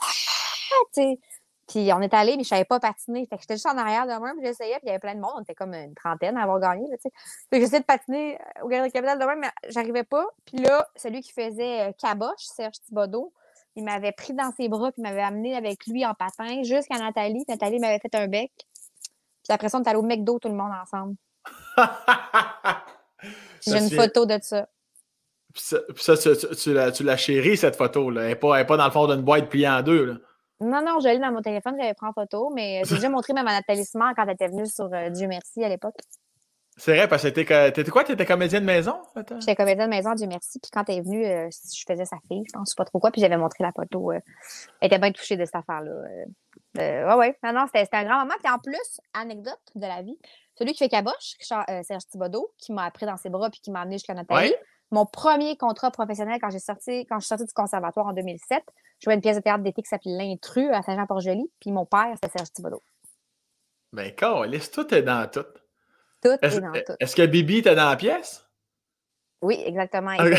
Ah, 0.00 0.84
tu 0.94 1.02
sais. 1.02 1.18
Puis 1.66 1.90
on 1.92 2.00
est 2.02 2.12
allé, 2.12 2.36
mais 2.36 2.44
je 2.44 2.48
savais 2.48 2.64
pas 2.64 2.78
patiner. 2.78 3.26
Fait 3.26 3.36
que 3.36 3.42
j'étais 3.42 3.54
juste 3.54 3.66
en 3.66 3.78
arrière 3.78 4.06
de 4.06 4.18
moi, 4.18 4.32
puis 4.36 4.44
j'essayais, 4.44 4.74
puis 4.74 4.84
il 4.84 4.86
y 4.88 4.90
avait 4.90 4.98
plein 4.98 5.14
de 5.14 5.20
monde. 5.20 5.32
On 5.36 5.42
était 5.42 5.54
comme 5.54 5.72
une 5.74 5.94
trentaine 5.94 6.36
à 6.36 6.42
avoir 6.42 6.60
gagné, 6.60 6.86
là, 6.90 6.96
tu 6.96 7.02
sais. 7.04 7.10
Fait 7.50 7.58
que 7.58 7.64
j'essayais 7.64 7.80
de 7.80 7.86
patiner 7.86 8.38
euh, 8.38 8.64
au 8.64 8.68
Galerie 8.68 8.92
Capitale 8.92 9.18
de 9.18 9.24
même, 9.24 9.40
mais 9.40 9.50
j'arrivais 9.68 10.04
pas. 10.04 10.26
Puis 10.44 10.58
là, 10.58 10.86
celui 10.96 11.22
qui 11.22 11.32
faisait 11.32 11.88
euh, 11.88 11.92
Caboche, 11.98 12.32
Serge 12.38 12.80
Thibodeau, 12.86 13.32
il 13.76 13.84
m'avait 13.84 14.12
pris 14.12 14.34
dans 14.34 14.52
ses 14.56 14.68
bras, 14.68 14.92
puis 14.92 15.00
il 15.00 15.08
m'avait 15.08 15.22
amené 15.22 15.56
avec 15.56 15.86
lui 15.86 16.04
en 16.04 16.14
patin 16.14 16.62
jusqu'à 16.62 16.98
Nathalie. 16.98 17.44
Nathalie 17.48 17.78
m'avait 17.78 17.98
fait 17.98 18.14
un 18.14 18.28
bec. 18.28 18.52
Puis 19.42 19.52
après 19.52 19.68
ça, 19.68 19.78
on 19.78 19.82
est 19.82 19.88
allé 19.88 19.98
au 19.98 20.02
McDo, 20.02 20.38
tout 20.38 20.48
le 20.48 20.54
monde 20.54 20.72
ensemble. 20.82 21.16
J'ai 23.66 23.78
une 23.78 23.90
photo 23.90 24.26
de 24.26 24.38
ça. 24.42 24.68
Puis 25.52 25.62
ça, 25.98 26.16
tu, 26.16 27.04
l'as 27.04 27.16
chérie, 27.16 27.56
cette 27.56 27.76
photo-là. 27.76 28.22
Elle 28.22 28.28
n'est 28.28 28.36
pas, 28.36 28.64
pas, 28.64 28.76
dans 28.76 28.86
le 28.86 28.90
fond 28.90 29.06
d'une 29.06 29.22
boîte 29.22 29.48
pliée 29.48 29.68
en 29.68 29.82
deux. 29.82 30.04
Là. 30.04 30.14
Non, 30.60 30.82
non, 30.84 31.00
je 31.00 31.08
l'ai 31.08 31.18
dans 31.18 31.32
mon 31.32 31.42
téléphone, 31.42 31.74
j'avais 31.78 31.94
pris 31.94 32.06
en 32.06 32.12
photo, 32.12 32.50
mais 32.54 32.82
j'ai 32.84 32.96
déjà 32.96 33.08
montré 33.08 33.32
même 33.32 33.46
à 33.48 33.52
Nathalie 33.52 33.84
Simard 33.84 34.14
quand 34.14 34.24
elle 34.24 34.34
était 34.34 34.48
venue 34.48 34.66
sur 34.66 34.92
euh, 34.92 35.10
Dieu 35.10 35.26
merci 35.26 35.62
à 35.64 35.68
l'époque. 35.68 35.96
C'est 36.76 36.96
vrai, 36.96 37.06
parce 37.06 37.22
que 37.22 37.28
t'étais 37.28 37.90
quoi? 37.90 38.02
T'étais 38.02 38.26
comédienne 38.26 38.62
de 38.62 38.66
maison? 38.66 38.96
J'étais 39.38 39.54
comédienne 39.54 39.88
de 39.88 39.94
maison, 39.94 40.14
Dieu 40.14 40.26
merci. 40.26 40.58
Puis 40.58 40.70
quand 40.72 40.84
elle 40.88 40.98
est 40.98 41.02
venue, 41.02 41.24
euh, 41.24 41.48
je 41.48 41.84
faisais 41.86 42.04
sa 42.04 42.16
fille, 42.26 42.42
je 42.48 42.52
pense, 42.52 42.74
pas 42.74 42.84
trop 42.84 42.98
quoi. 42.98 43.12
Puis 43.12 43.20
j'avais 43.20 43.36
montré 43.36 43.62
la 43.62 43.70
photo. 43.70 44.10
Euh, 44.10 44.18
elle 44.80 44.88
était 44.88 44.98
bien 44.98 45.12
touchée 45.12 45.36
de 45.36 45.44
cette 45.44 45.54
affaire-là. 45.54 45.92
Euh, 46.78 47.06
ouais, 47.06 47.14
ouais. 47.14 47.38
Non, 47.44 47.52
non, 47.52 47.66
c'était 47.72 47.96
un 47.96 48.04
grand 48.04 48.18
moment. 48.20 48.34
Puis 48.42 48.52
en 48.52 48.58
plus, 48.58 49.00
anecdote 49.12 49.60
de 49.76 49.86
la 49.86 50.02
vie, 50.02 50.18
celui 50.56 50.72
qui 50.72 50.78
fait 50.78 50.88
caboche, 50.88 51.36
Serge 51.38 52.06
Thibodeau, 52.10 52.52
qui 52.58 52.72
m'a 52.72 52.84
appris 52.86 53.06
dans 53.06 53.16
ses 53.16 53.28
bras 53.28 53.50
puis 53.50 53.60
qui 53.60 53.70
m'a 53.70 53.82
amené 53.82 53.96
jusqu'à 53.96 54.14
Nathalie. 54.14 54.54
Mon 54.94 55.06
premier 55.06 55.56
contrat 55.56 55.90
professionnel 55.90 56.38
quand 56.40 56.50
j'ai 56.50 56.60
sorti, 56.60 57.04
quand 57.06 57.16
je 57.16 57.24
suis 57.24 57.30
sortie 57.30 57.46
du 57.46 57.52
conservatoire 57.52 58.06
en 58.06 58.12
2007, 58.12 58.62
je 59.00 59.04
jouais 59.04 59.14
une 59.14 59.20
pièce 59.20 59.36
de 59.36 59.42
théâtre 59.42 59.64
d'été 59.64 59.82
qui 59.82 59.88
s'appelait 59.88 60.16
L'Intrus 60.16 60.68
à 60.72 60.82
Saint-Jean-Port-Joli. 60.82 61.50
Puis 61.60 61.72
mon 61.72 61.84
père, 61.84 62.14
c'était 62.14 62.38
Serge 62.38 62.52
Thibodeau. 62.52 62.80
Ben, 63.92 64.12
laisse 64.46 64.70
tout 64.70 64.94
est 64.94 65.02
dans 65.02 65.28
tout. 65.28 65.40
Tout 66.22 66.36
est, 66.40 66.60
dans 66.60 66.72
tout. 66.72 66.92
Est-ce 67.00 67.16
que 67.16 67.26
Bibi 67.26 67.58
était 67.58 67.74
dans 67.74 67.88
la 67.88 67.96
pièce? 67.96 68.46
Oui, 69.42 69.60
exactement. 69.66 70.12
Il 70.12 70.36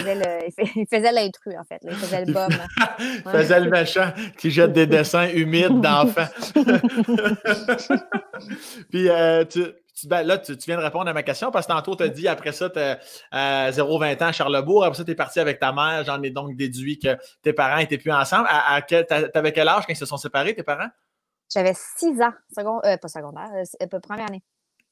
faisait, 0.89 1.11
l'intrus, 1.11 1.55
en 1.59 1.65
fait. 1.65 1.81
Il 1.83 1.93
faisait 1.93 2.23
le 2.23 2.31
bum. 2.31 2.49
il 2.99 3.23
faisait 3.23 3.59
le 3.59 3.69
méchant 3.69 4.13
qui 4.37 4.51
jette 4.51 4.71
des 4.71 4.87
dessins 4.87 5.27
humides 5.27 5.81
d'enfants. 5.81 6.29
Puis 8.89 9.09
euh, 9.09 9.43
tu, 9.43 9.65
ben, 10.03 10.23
là, 10.23 10.37
tu, 10.37 10.53
viens 10.67 10.77
de 10.77 10.83
répondre 10.83 11.09
à 11.09 11.13
ma 11.13 11.23
question 11.23 11.51
parce 11.51 11.67
que 11.67 11.71
tantôt, 11.71 11.95
tu 11.95 12.03
as 12.03 12.09
dit 12.09 12.27
après 12.27 12.51
ça, 12.51 12.69
tu 12.69 12.79
as 12.79 13.71
0-20 13.71 14.23
ans 14.23 14.27
à 14.27 14.31
Charlebourg. 14.31 14.83
Après 14.83 14.97
ça, 14.97 15.05
tu 15.05 15.11
es 15.11 15.15
parti 15.15 15.39
avec 15.39 15.59
ta 15.59 15.71
mère. 15.71 16.03
J'en 16.03 16.21
ai 16.21 16.29
donc 16.29 16.55
déduit 16.55 16.99
que 16.99 17.17
tes 17.41 17.53
parents 17.53 17.77
n'étaient 17.77 17.97
plus 17.97 18.11
ensemble. 18.11 18.47
À, 18.49 18.81
tu 18.81 18.95
avais 18.95 19.51
quel 19.53 19.67
âge 19.67 19.85
quand 19.85 19.93
ils 19.93 19.97
se 19.97 20.05
sont 20.05 20.17
séparés, 20.17 20.53
tes 20.53 20.63
parents? 20.63 20.89
J'avais 21.53 21.73
6 21.73 22.21
ans. 22.21 22.33
Euh, 22.85 22.97
pas 22.97 23.07
secondaire, 23.07 23.49
euh, 23.53 23.99
première 23.99 24.27
année. 24.27 24.43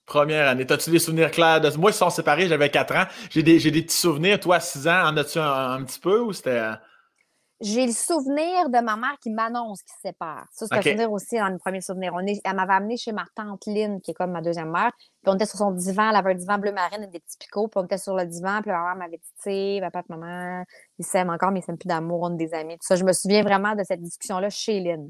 Première 0.06 0.48
année. 0.48 0.66
As-tu 0.70 0.92
des 0.92 1.00
souvenirs 1.00 1.32
clairs 1.32 1.62
de 1.62 1.70
Moi, 1.78 1.92
ils 1.92 1.96
sont 1.96 2.10
séparés, 2.10 2.48
j'avais 2.48 2.70
4 2.70 2.96
ans. 2.96 3.06
J'ai 3.30 3.44
des, 3.44 3.58
petits 3.58 3.96
souvenirs. 3.96 4.39
Toi, 4.39 4.60
6 4.60 4.88
ans, 4.88 5.08
en 5.08 5.18
as-tu 5.18 5.39
un, 5.39 5.84
petit 5.84 6.00
peu 6.00 6.20
ou 6.20 6.34
c'était. 6.34 6.72
J'ai 7.63 7.86
le 7.86 7.93
souvenir 7.93 8.67
de 8.67 8.84
ma 8.84 8.97
mère 8.97 9.15
qui 9.21 9.30
m'annonce 9.30 9.82
qu'ils 9.84 9.95
se 9.95 10.10
séparent. 10.10 10.47
Ça, 10.52 10.65
c'est 10.67 10.76
un 10.76 10.82
souvenir 10.82 11.12
aussi 11.13 11.38
dans 11.38 11.47
le 11.47 11.58
premier 11.58 11.80
souvenir. 11.80 12.12
On 12.13 12.19
est, 12.19 12.41
elle 12.43 12.56
m'avait 12.58 12.73
amené 12.73 12.97
chez 12.97 13.13
ma 13.13 13.26
tante 13.36 13.65
Lynn, 13.67 14.02
qui 14.02 14.12
est 14.12 14.13
comme 14.13 14.32
ma 14.32 14.41
deuxième 14.41 14.69
mère. 14.69 14.91
Puis 14.97 15.32
on 15.32 15.36
était 15.36 15.45
sur 15.45 15.60
son 15.60 15.71
divan, 15.71 16.10
elle 16.10 16.17
avait 16.17 16.32
un 16.32 16.36
divan 16.36 16.58
bleu 16.58 16.73
marine 16.73 17.04
et 17.04 17.08
des 17.08 17.21
petits 17.21 17.38
picots. 17.39 17.69
Puis 17.69 17.80
on 17.80 17.86
était 17.86 17.97
sur 17.97 18.15
le 18.15 18.26
divan, 18.26 18.62
puis 18.62 18.69
ma 18.69 18.84
mère 18.84 18.95
m'avait 18.97 19.15
dit, 19.15 19.32
tu 19.38 19.43
sais, 19.43 19.80
papa 19.82 20.02
et 20.02 20.04
maman, 20.10 20.65
ils 20.99 21.06
s'aiment 21.06 21.30
encore, 21.30 21.52
mais 21.52 21.62
ils 21.62 21.63
s'aiment 21.63 21.78
plus 21.78 21.88
d'amour, 21.88 22.23
on 22.23 22.34
est 22.34 22.45
des 22.45 22.54
amis. 22.54 22.73
Tout 22.73 22.86
ça, 22.86 22.97
je 22.97 23.06
me 23.06 23.13
souviens 23.13 23.43
vraiment 23.43 23.76
de 23.76 23.84
cette 23.86 24.02
discussion-là 24.02 24.49
chez 24.49 24.82
Lynn. 24.82 25.10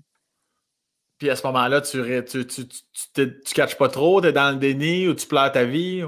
Puis 1.17 1.31
à 1.31 1.35
ce 1.35 1.47
moment-là, 1.47 1.81
tu, 1.81 2.03
tu, 2.25 2.45
tu, 2.45 2.67
tu, 2.67 3.41
tu 3.41 3.53
catches 3.55 3.77
pas 3.79 3.89
trop, 3.89 4.21
tu 4.21 4.27
es 4.27 4.31
dans 4.31 4.51
le 4.51 4.57
déni 4.57 5.07
ou 5.07 5.15
tu 5.15 5.25
pleures 5.25 5.51
ta 5.51 5.63
vie? 5.63 6.03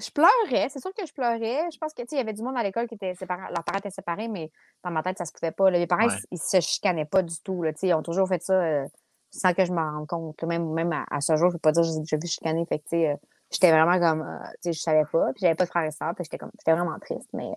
Je 0.00 0.10
pleurais, 0.10 0.68
c'est 0.68 0.80
sûr 0.80 0.92
que 0.94 1.06
je 1.06 1.12
pleurais. 1.12 1.68
Je 1.72 1.78
pense 1.78 1.92
que 1.92 2.02
il 2.10 2.16
y 2.16 2.20
avait 2.20 2.32
du 2.32 2.42
monde 2.42 2.56
à 2.56 2.62
l'école 2.62 2.88
qui 2.88 2.94
était 2.94 3.14
séparé, 3.14 3.42
leurs 3.54 3.64
parents 3.64 3.78
étaient 3.78 3.90
séparés, 3.90 4.28
mais 4.28 4.50
dans 4.82 4.90
ma 4.90 5.02
tête, 5.02 5.18
ça 5.18 5.24
se 5.24 5.32
pouvait 5.32 5.52
pas. 5.52 5.70
Les 5.70 5.86
parents, 5.86 6.08
ils, 6.30 6.38
se 6.38 6.60
chicanaient 6.60 7.04
pas 7.04 7.22
du 7.22 7.34
tout. 7.44 7.62
Là, 7.62 7.72
ils 7.82 7.94
ont 7.94 8.02
toujours 8.02 8.28
fait 8.28 8.42
ça 8.42 8.54
euh, 8.54 8.86
sans 9.30 9.52
que 9.52 9.64
je 9.64 9.72
m'en 9.72 9.98
rende 9.98 10.06
compte. 10.06 10.42
Même, 10.44 10.72
même 10.72 10.92
à, 10.92 11.20
ce 11.20 11.36
jour, 11.36 11.50
je 11.50 11.56
peux 11.56 11.60
pas 11.60 11.72
dire 11.72 11.82
que 11.82 11.88
j'ai 11.88 11.98
déjà 12.00 12.16
vu 12.16 12.26
chicaner. 12.26 12.64
Fait 12.66 12.78
que, 12.78 12.96
euh, 12.96 13.14
j'étais 13.50 13.70
vraiment 13.70 13.98
comme 13.98 14.22
euh, 14.22 14.48
je 14.64 14.72
savais 14.72 15.04
pas, 15.04 15.32
puis 15.32 15.40
j'avais 15.42 15.54
pas 15.54 15.64
de 15.64 15.70
frères 15.70 15.84
et 15.84 15.90
sœurs, 15.90 16.14
puis 16.14 16.24
j'étais 16.24 16.38
comme 16.38 16.50
j'étais 16.58 16.72
vraiment 16.72 16.98
triste, 16.98 17.28
mais 17.32 17.50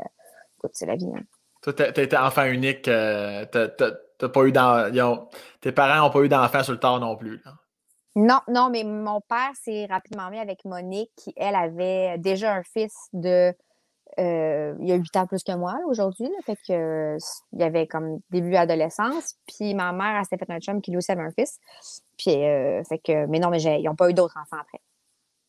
écoute, 0.57 0.71
c'est 0.73 0.85
la 0.85 0.95
vie. 0.95 1.11
Hein. 1.15 1.23
Toi, 1.61 1.73
t'as 1.73 1.89
été 1.91 2.17
enfant 2.17 2.45
unique, 2.45 2.81
t'as 2.83 3.45
pas 4.29 4.45
eu 4.45 4.53
tes 5.61 5.71
parents 5.71 6.05
n'ont 6.05 6.09
pas 6.09 6.19
eu 6.21 6.29
d'enfants 6.29 6.63
sur 6.63 6.73
le 6.73 6.79
tard 6.79 6.99
non 6.99 7.15
plus. 7.15 7.41
Non, 8.15 8.39
non, 8.47 8.69
mais 8.69 8.83
mon 8.83 9.21
père 9.21 9.51
s'est 9.55 9.87
rapidement 9.89 10.29
mis 10.29 10.39
avec 10.39 10.65
Monique, 10.65 11.11
qui, 11.15 11.33
elle, 11.35 11.55
avait 11.55 12.17
déjà 12.19 12.53
un 12.53 12.63
fils 12.63 12.93
de. 13.13 13.53
Euh, 14.19 14.75
il 14.79 14.87
y 14.87 14.91
a 14.91 14.95
huit 14.95 15.15
ans 15.15 15.25
plus 15.25 15.43
que 15.43 15.55
moi 15.55 15.79
aujourd'hui. 15.87 16.29
Fait 16.45 16.55
que 16.67 17.17
il 17.53 17.59
y 17.59 17.63
avait 17.63 17.87
comme 17.87 18.19
début 18.29 18.55
adolescence. 18.55 19.35
Puis 19.47 19.73
ma 19.73 19.91
mère, 19.91 20.19
elle 20.19 20.25
s'est 20.25 20.37
fait 20.37 20.51
un 20.51 20.59
chum 20.59 20.81
qui 20.81 20.91
lui 20.91 20.97
aussi 20.97 21.11
avait 21.11 21.23
un 21.23 21.31
fils. 21.31 21.59
Puis 22.17 22.43
euh, 22.45 22.83
fait 22.83 22.99
que. 22.99 23.25
Mais 23.25 23.39
non, 23.39 23.49
mais 23.49 23.61
ils 23.61 23.83
n'ont 23.85 23.95
pas 23.95 24.09
eu 24.11 24.13
d'autres 24.13 24.37
enfants 24.37 24.61
après. 24.61 24.79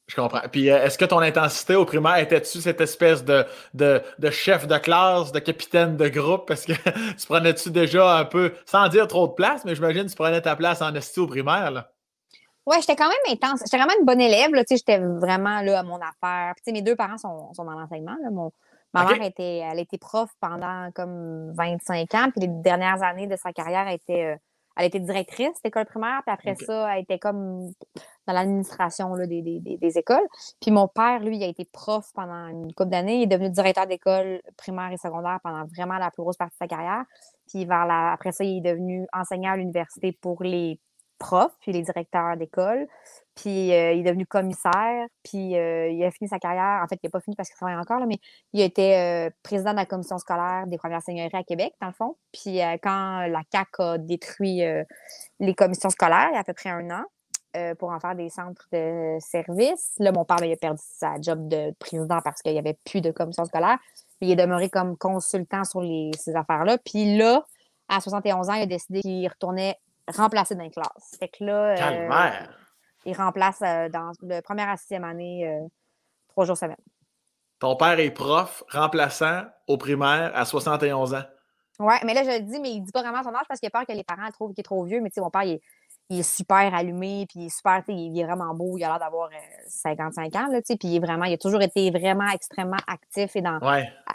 Je 0.07 0.17
comprends. 0.17 0.43
Puis 0.51 0.71
euh, 0.71 0.85
est-ce 0.85 0.97
que 0.99 1.05
ton 1.05 1.21
intensité 1.21 1.75
au 1.75 1.85
primaire 1.85 2.17
était-tu 2.17 2.61
cette 2.61 2.81
espèce 2.81 3.25
de, 3.25 3.45
de, 3.75 4.31
chef 4.31 4.67
de 4.67 4.77
classe, 4.79 5.33
de 5.33 5.39
capitaine 5.39 5.97
de 5.97 6.09
groupe? 6.09 6.47
Parce 6.47 6.65
que 6.65 6.73
tu 7.19 7.27
prenais-tu 7.27 7.71
déjà 7.71 8.19
un 8.19 8.25
peu, 8.25 8.55
sans 8.67 8.89
dire 8.89 9.07
trop 9.07 9.29
de 9.29 9.33
place, 9.33 9.65
mais 9.65 9.75
j'imagine 9.75 10.05
que 10.05 10.11
tu 10.11 10.17
prenais 10.17 10.41
ta 10.43 10.57
place 10.57 10.83
en 10.83 10.95
esti 10.95 11.21
au 11.21 11.27
primaire, 11.27 11.71
là? 11.71 11.94
Ouais, 12.67 12.81
j'étais 12.81 12.97
quand 12.97 13.09
même 13.09 13.35
intense. 13.35 13.61
J'étais 13.65 13.77
vraiment 13.77 13.93
une 13.99 14.07
bonne 14.07 14.21
élève, 14.21 14.51
là. 14.53 14.63
J'étais 14.69 14.99
vraiment 14.99 15.61
là 15.61 15.81
à 15.81 15.83
mon 15.83 15.97
affaire. 15.97 16.55
Puis, 16.63 16.73
mes 16.73 16.83
deux 16.83 16.97
parents 16.97 17.19
sont, 17.19 17.53
sont 17.53 17.65
dans 17.65 17.79
l'enseignement, 17.79 18.17
là. 18.23 18.31
Mon, 18.31 18.53
ma 18.95 19.05
mère 19.05 19.23
était, 19.23 19.59
elle 19.59 19.81
était 19.81 19.99
prof 19.99 20.31
pendant 20.41 20.91
comme 20.95 21.53
25 21.53 22.15
ans. 22.15 22.31
Puis 22.31 22.47
les 22.47 22.49
dernières 22.49 23.03
années 23.03 23.27
de 23.27 23.37
sa 23.37 23.53
carrière, 23.53 23.87
elle 23.89 23.97
était, 23.97 24.25
euh, 24.25 24.37
elle 24.77 24.87
était 24.87 25.01
directrice 25.01 25.61
d'école 25.63 25.85
primaire. 25.85 26.23
Puis 26.25 26.33
après 26.33 26.55
ça, 26.55 26.95
elle 26.95 27.03
était 27.03 27.19
comme 27.19 27.73
dans 28.27 28.33
l'administration 28.33 29.15
des, 29.17 29.43
des, 29.43 29.61
des, 29.61 29.99
écoles. 29.99 30.27
Puis 30.61 30.71
mon 30.71 30.89
père, 30.89 31.21
lui, 31.21 31.37
il 31.37 31.43
a 31.43 31.49
été 31.49 31.65
prof 31.71 32.07
pendant 32.15 32.47
une 32.47 32.73
couple 32.73 32.91
d'années. 32.91 33.17
Il 33.17 33.23
est 33.25 33.27
devenu 33.27 33.51
directeur 33.51 33.87
d'école 33.87 34.41
primaire 34.57 34.93
et 34.93 34.97
secondaire 34.97 35.41
pendant 35.43 35.65
vraiment 35.77 35.99
la 35.99 36.11
plus 36.11 36.23
grosse 36.23 36.37
partie 36.37 36.55
de 36.55 36.65
sa 36.65 36.69
carrière. 36.69 37.05
Puis 37.49 37.65
vers 37.67 37.87
la, 37.87 38.13
après 38.13 38.33
ça, 38.33 38.45
il 38.45 38.59
est 38.59 38.73
devenu 38.73 39.07
enseignant 39.13 39.53
à 39.53 39.57
l'université 39.57 40.13
pour 40.13 40.43
les 40.43 40.79
profs, 41.19 41.57
puis 41.61 41.73
les 41.73 41.83
directeurs 41.83 42.37
d'école. 42.37 42.87
Puis 43.35 43.73
euh, 43.73 43.93
il 43.93 44.01
est 44.01 44.05
devenu 44.05 44.27
commissaire, 44.27 45.07
puis 45.25 45.57
euh, 45.57 45.89
il 45.89 46.05
a 46.05 46.11
fini 46.11 46.29
sa 46.29 46.39
carrière. 46.39 46.81
En 46.85 46.87
fait, 46.87 46.99
il 47.03 47.07
n'a 47.07 47.11
pas 47.11 47.21
fini 47.21 47.35
parce 47.35 47.49
qu'il 47.49 47.57
travaille 47.57 47.77
encore, 47.77 47.99
là, 47.99 48.07
mais 48.07 48.19
il 48.53 48.63
a 48.63 48.65
été 48.65 48.97
euh, 48.97 49.31
président 49.43 49.73
de 49.73 49.77
la 49.77 49.87
commission 49.87 50.19
scolaire 50.19 50.67
des 50.67 50.79
premières 50.79 51.03
seigneuries 51.03 51.31
à 51.33 51.43
Québec, 51.43 51.75
dans 51.81 51.89
le 51.89 51.93
fond. 51.95 52.17
Puis 52.33 52.61
quand 52.83 53.27
la 53.27 53.43
CAC 53.51 53.69
a 53.79 53.99
détruit 53.99 54.63
les 55.41 55.55
commissions 55.55 55.91
scolaires, 55.91 56.29
il 56.31 56.35
y 56.35 56.37
a 56.37 56.41
à 56.41 56.45
peu 56.45 56.53
près 56.53 56.71
un 56.71 56.91
an, 56.91 57.05
pour 57.79 57.91
en 57.91 58.01
faire 58.01 58.17
des 58.17 58.29
centres 58.29 58.67
de 58.73 59.17
services. 59.21 59.93
Là, 59.99 60.11
mon 60.13 60.25
père, 60.25 60.43
il 60.43 60.53
a 60.53 60.57
perdu 60.57 60.83
sa 60.83 61.21
job 61.21 61.49
de 61.49 61.73
président 61.79 62.21
parce 62.23 62.43
qu'il 62.43 62.53
n'y 62.53 62.59
avait 62.59 62.79
plus 62.85 63.01
de 63.01 63.11
commission 63.13 63.45
scolaire. 63.45 63.79
il 64.21 64.31
est 64.31 64.37
demeuré 64.37 64.69
comme 64.69 64.97
consultant 64.97 65.65
sur 65.65 65.83
ces 66.19 66.35
affaires-là. 66.35 66.79
Puis 66.79 67.17
là, 67.17 67.45
à 67.89 68.01
71 68.01 68.49
ans, 68.49 68.55
il 68.55 68.63
a 68.63 68.67
décidé 68.67 69.01
qu'il 69.01 69.29
retournait 69.29 69.77
remplacer 70.09 70.55
dans 70.55 70.65
les 70.65 70.71
classes. 70.71 71.17
Fait 71.19 71.29
que 71.29 71.45
là, 71.45 71.75
euh, 71.77 72.47
il 73.05 73.17
remplace 73.17 73.61
euh, 73.63 73.89
dans 73.89 74.13
le 74.23 74.41
première 74.41 74.69
à 74.69 74.77
sixième 74.77 75.05
année, 75.05 75.51
trois 76.29 76.45
jours 76.45 76.57
semaine. 76.57 76.77
Ton 77.59 77.77
père 77.77 77.99
est 77.99 78.11
prof, 78.11 78.63
remplaçant 78.69 79.45
au 79.69 79.79
primaire 79.79 80.33
à 80.35 80.45
71 80.45 81.15
ans. 81.15 81.23
Oui, 81.81 81.95
mais 82.05 82.15
là, 82.15 82.23
je 82.23 82.31
le 82.31 82.41
dis, 82.41 82.61
mais 82.61 82.71
il 82.71 82.81
ne 82.81 82.85
dit 82.85 82.93
pas 82.93 83.03
vraiment 83.03 83.23
son 83.23 83.35
âge 83.35 83.47
parce 83.49 83.59
qu'il 83.59 83.67
a 83.67 83.71
peur 83.71 83.87
que 83.87 83.93
les 83.93 84.05
parents 84.05 84.31
trouvent 84.31 84.53
qu'il 84.53 84.61
est 84.61 84.65
trop 84.65 84.85
vieux. 84.85 85.01
Mais 85.01 85.11
tu 85.11 85.15
sais, 85.15 85.21
mon 85.21 85.31
père, 85.31 85.43
il 85.43 85.55
est 85.55 85.63
il 86.11 86.21
est 86.21 86.23
super 86.23 86.75
allumé, 86.75 87.27
puis 87.29 87.41
il 87.41 87.47
est 87.47 87.57
super, 87.57 87.83
il 87.89 88.19
est 88.19 88.25
vraiment 88.25 88.55
beau, 88.55 88.77
il 88.77 88.85
a 88.85 88.89
l'air 88.89 88.99
d'avoir 88.99 89.31
55 89.67 90.35
euh, 90.35 90.39
ans, 90.39 90.47
là, 90.49 90.61
puis 90.61 90.77
il 90.83 90.97
est 90.97 91.01
vraiment, 91.01 91.25
il 91.25 91.33
a 91.33 91.39
toujours 91.39 91.63
été 91.63 91.91
vraiment 91.91 92.29
extrêmement 92.29 92.77
actif 92.87 93.35
et 93.37 93.41
dans, 93.41 93.59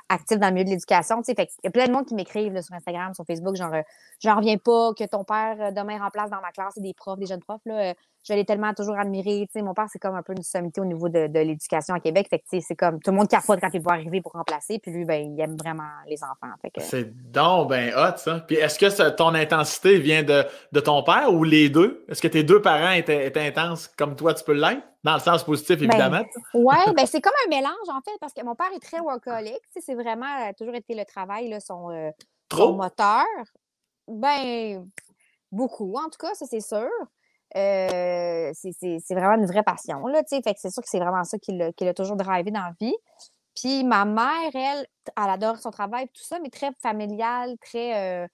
actif 0.07 0.37
dans 0.37 0.47
le 0.47 0.53
milieu 0.53 0.65
de 0.65 0.69
l'éducation, 0.69 1.23
fait 1.23 1.33
il 1.39 1.65
y 1.65 1.67
a 1.67 1.71
plein 1.71 1.87
de 1.87 1.91
monde 1.91 2.05
qui 2.05 2.13
m'écrivent 2.13 2.61
sur 2.61 2.75
Instagram, 2.75 3.13
sur 3.13 3.25
Facebook, 3.25 3.55
genre, 3.55 3.73
euh, 3.73 3.81
j'en 4.19 4.35
reviens 4.35 4.57
pas 4.57 4.93
que 4.93 5.05
ton 5.05 5.23
père 5.23 5.57
euh, 5.59 5.71
demain 5.71 5.99
remplace 5.99 6.29
dans 6.29 6.41
ma 6.41 6.51
classe 6.51 6.77
des 6.77 6.93
profs, 6.93 7.19
des 7.19 7.25
jeunes 7.25 7.41
profs, 7.41 7.65
là, 7.65 7.93
je 8.23 8.33
l'ai 8.33 8.45
tellement 8.45 8.73
toujours 8.73 8.97
admiré. 8.97 9.47
sais, 9.51 9.61
mon 9.61 9.73
père, 9.73 9.87
c'est 9.91 9.99
comme 9.99 10.15
un 10.15 10.21
peu 10.21 10.33
une 10.33 10.43
sommité 10.43 10.81
au 10.81 10.85
niveau 10.85 11.09
de, 11.09 11.27
l'éducation 11.33 11.93
à 11.93 11.99
Québec. 11.99 12.27
Fait 12.29 12.39
que, 12.39 12.45
c'est 12.61 12.75
comme 12.75 12.99
tout 12.99 13.11
le 13.11 13.17
monde 13.17 13.27
capote 13.27 13.59
quand 13.59 13.69
il 13.73 13.81
voit 13.81 13.93
arriver 13.93 14.21
pour 14.21 14.33
remplacer. 14.33 14.79
Puis 14.79 14.91
lui, 14.91 15.05
ben, 15.05 15.33
il 15.33 15.39
aime 15.39 15.55
vraiment 15.55 15.89
les 16.07 16.21
enfants. 16.23 16.53
C'est 16.79 17.31
donc 17.31 17.69
ben 17.69 17.93
hot, 17.95 18.17
ça. 18.17 18.41
Puis 18.41 18.57
est-ce 18.57 18.77
que 18.77 19.09
ton 19.11 19.33
intensité 19.33 19.99
vient 19.99 20.23
de, 20.23 20.79
ton 20.79 21.03
père 21.03 21.33
ou 21.33 21.43
les 21.43 21.69
deux? 21.69 22.05
Est-ce 22.09 22.21
que 22.21 22.27
tes 22.27 22.43
deux 22.43 22.61
parents 22.61 22.91
étaient, 22.91 23.31
intenses 23.39 23.87
comme 23.87 24.15
toi, 24.15 24.33
tu 24.33 24.43
peux 24.43 24.53
l'être? 24.53 24.83
Dans 25.01 25.13
le 25.13 25.21
sens 25.21 25.45
positif, 25.45 25.79
ben, 25.79 25.89
évidemment. 25.89 26.25
oui, 26.53 26.75
ben, 26.95 27.05
c'est 27.05 27.21
comme 27.21 27.33
un 27.45 27.49
mélange, 27.49 27.87
en 27.87 28.01
fait, 28.01 28.17
parce 28.19 28.33
que 28.33 28.43
mon 28.43 28.53
père 28.53 28.67
est 28.75 28.81
très 28.81 28.99
workaholic. 28.99 29.61
C'est 29.79 29.95
vraiment 29.95 30.25
a 30.25 30.53
toujours 30.53 30.75
été 30.75 30.93
le 30.93 31.05
travail, 31.05 31.47
là, 31.47 31.61
son, 31.61 31.89
euh, 31.89 32.09
son 32.51 32.73
moteur. 32.73 33.23
Ben, 34.09 34.85
beaucoup, 35.51 35.95
en 35.95 36.09
tout 36.09 36.17
cas, 36.19 36.33
ça, 36.33 36.45
c'est 36.45 36.59
sûr. 36.59 36.89
Euh, 37.55 38.51
c'est 38.53 39.15
vraiment 39.15 39.35
une 39.35 39.47
vraie 39.47 39.63
passion. 39.63 40.05
Là, 40.07 40.21
fait 40.27 40.41
que 40.41 40.59
c'est 40.59 40.69
sûr 40.69 40.83
que 40.83 40.89
c'est 40.89 40.99
vraiment 40.99 41.23
ça 41.23 41.37
qui 41.39 41.51
l'a 41.57 41.93
toujours 41.93 42.15
drivé 42.15 42.51
dans 42.51 42.61
la 42.61 42.73
vie. 42.79 42.95
Puis 43.55 43.83
ma 43.83 44.05
mère, 44.05 44.51
elle, 44.53 44.85
elle 45.17 45.29
adore 45.29 45.57
son 45.57 45.71
travail, 45.71 46.07
tout 46.07 46.23
ça, 46.23 46.39
mais 46.39 46.49
très 46.49 46.71
familiale, 46.81 47.57
très. 47.59 48.23
Euh, 48.23 48.27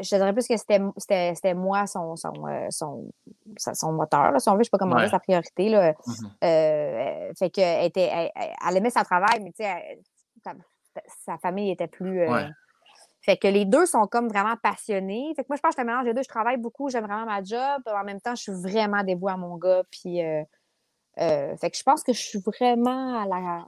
je 0.00 0.16
dirais 0.16 0.32
plus 0.32 0.48
que 0.48 0.56
c'était 0.56 1.54
moi 1.54 1.86
son, 1.86 2.16
son, 2.16 2.32
son, 2.70 3.10
son 3.56 3.92
moteur, 3.92 4.32
là, 4.32 4.40
si 4.40 4.48
on 4.48 4.54
veut. 4.54 4.60
Je 4.60 4.64
sais 4.64 4.70
pas 4.70 4.78
comment 4.78 4.96
dire, 4.96 5.10
sa 5.10 5.20
priorité. 5.20 5.68
Là. 5.68 5.92
Mm-hmm. 5.92 7.36
fait 7.38 7.50
que 7.50 7.60
elle, 7.60 7.86
était, 7.86 8.10
elle, 8.10 8.76
aimait 8.76 8.90
son 8.90 9.02
travail, 9.02 9.40
mais 9.40 9.52
tu 9.52 9.62
sais, 9.62 10.00
sa, 11.24 11.38
famille 11.38 11.70
était 11.70 11.86
plus. 11.86 12.26
Fait 13.20 13.36
que 13.36 13.48
les 13.48 13.64
deux 13.64 13.86
sont 13.86 14.06
comme 14.06 14.28
vraiment 14.28 14.56
passionnés. 14.62 15.32
Fait 15.36 15.42
que 15.42 15.48
moi, 15.48 15.56
je 15.56 15.62
pense 15.62 15.74
que 15.74 15.82
je 15.82 15.86
mélange 15.86 16.04
les 16.04 16.14
deux. 16.14 16.22
Je 16.22 16.28
travaille 16.28 16.56
beaucoup, 16.56 16.88
j'aime 16.88 17.04
vraiment 17.04 17.26
ma 17.26 17.42
job. 17.42 17.82
En 17.86 18.04
même 18.04 18.20
temps, 18.20 18.34
je 18.34 18.42
suis 18.42 18.52
vraiment 18.52 19.02
dévouée 19.02 19.32
à 19.32 19.36
mon 19.36 19.56
gars. 19.56 19.82
Puis, 19.90 20.20
fait 21.16 21.70
que 21.70 21.76
je 21.76 21.82
pense 21.82 22.02
que 22.04 22.12
je 22.12 22.20
suis 22.20 22.38
vraiment 22.38 23.22
à 23.22 23.26
la, 23.26 23.66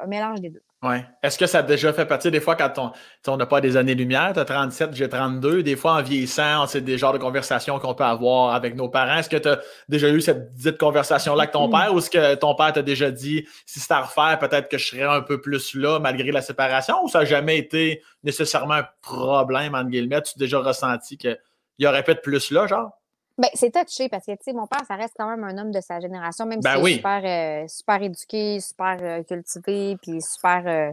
un 0.00 0.06
mélange 0.06 0.40
des 0.40 0.50
deux. 0.50 0.62
Oui. 0.82 0.96
Est-ce 1.22 1.38
que 1.38 1.46
ça 1.46 1.58
a 1.58 1.62
déjà 1.62 1.92
fait 1.92 2.06
partie 2.06 2.32
des 2.32 2.40
fois 2.40 2.56
quand 2.56 2.92
on 3.28 3.36
n'a 3.36 3.46
pas 3.46 3.60
des 3.60 3.76
années-lumière, 3.76 4.32
tu 4.34 4.40
as 4.40 4.44
37, 4.44 4.94
j'ai 4.94 5.08
32, 5.08 5.62
des 5.62 5.76
fois 5.76 5.92
en 5.92 6.02
vieillissant, 6.02 6.66
c'est 6.66 6.80
des 6.80 6.98
genres 6.98 7.12
de 7.12 7.18
conversations 7.18 7.78
qu'on 7.78 7.94
peut 7.94 8.02
avoir 8.02 8.52
avec 8.52 8.74
nos 8.74 8.88
parents. 8.88 9.18
Est-ce 9.18 9.28
que 9.28 9.36
tu 9.36 9.48
as 9.48 9.60
déjà 9.88 10.08
eu 10.08 10.20
cette 10.20 10.52
dite 10.56 10.78
conversation-là 10.78 11.42
avec 11.42 11.52
ton 11.52 11.68
mm-hmm. 11.68 11.84
père 11.84 11.94
ou 11.94 11.98
est-ce 11.98 12.10
que 12.10 12.34
ton 12.34 12.56
père 12.56 12.72
t'a 12.72 12.82
déjà 12.82 13.12
dit 13.12 13.46
si 13.64 13.78
c'était 13.78 13.94
à 13.94 14.00
refaire, 14.00 14.40
peut-être 14.40 14.68
que 14.68 14.76
je 14.76 14.88
serais 14.88 15.02
un 15.02 15.20
peu 15.20 15.40
plus 15.40 15.76
là 15.76 16.00
malgré 16.00 16.32
la 16.32 16.42
séparation 16.42 16.96
ou 17.04 17.08
ça 17.08 17.20
n'a 17.20 17.26
jamais 17.26 17.58
été 17.58 18.02
nécessairement 18.24 18.74
un 18.74 18.86
problème, 19.02 19.76
entre 19.76 19.88
guillemets? 19.88 20.22
Tu 20.22 20.32
as 20.34 20.38
déjà 20.38 20.58
ressenti 20.58 21.16
qu'il 21.16 21.38
y 21.78 21.86
aurait 21.86 22.02
peut-être 22.02 22.22
plus 22.22 22.50
là, 22.50 22.66
genre? 22.66 22.90
Ben, 23.38 23.48
c'est 23.54 23.70
touché 23.70 24.08
parce 24.08 24.26
que, 24.26 24.32
tu 24.32 24.38
sais, 24.42 24.52
mon 24.52 24.66
père, 24.66 24.84
ça 24.86 24.94
reste 24.94 25.14
quand 25.16 25.28
même 25.28 25.44
un 25.44 25.56
homme 25.58 25.70
de 25.70 25.80
sa 25.80 26.00
génération, 26.00 26.46
même 26.46 26.60
ben 26.60 26.76
s'il 26.76 26.88
est 26.88 26.94
super, 26.96 27.22
euh, 27.24 27.68
super 27.68 28.02
éduqué, 28.02 28.60
super 28.60 28.98
euh, 29.00 29.22
cultivé, 29.22 29.96
puis 30.02 30.20
super 30.20 30.62
euh, 30.66 30.92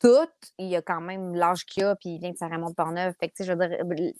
tout. 0.00 0.28
Il 0.58 0.74
a 0.74 0.82
quand 0.82 1.00
même 1.00 1.34
l'âge 1.34 1.64
qu'il 1.64 1.84
a, 1.84 1.94
puis 1.94 2.10
il 2.10 2.20
vient 2.20 2.30
de 2.30 2.36
Saint-Raymond 2.36 2.70
de 2.70 2.74
Portneuf. 2.74 3.14
Fait 3.20 3.28
que, 3.28 3.34
tu 3.34 3.44
sais, 3.44 3.44
je 3.44 3.52
veux 3.52 3.94
dire, 3.94 4.12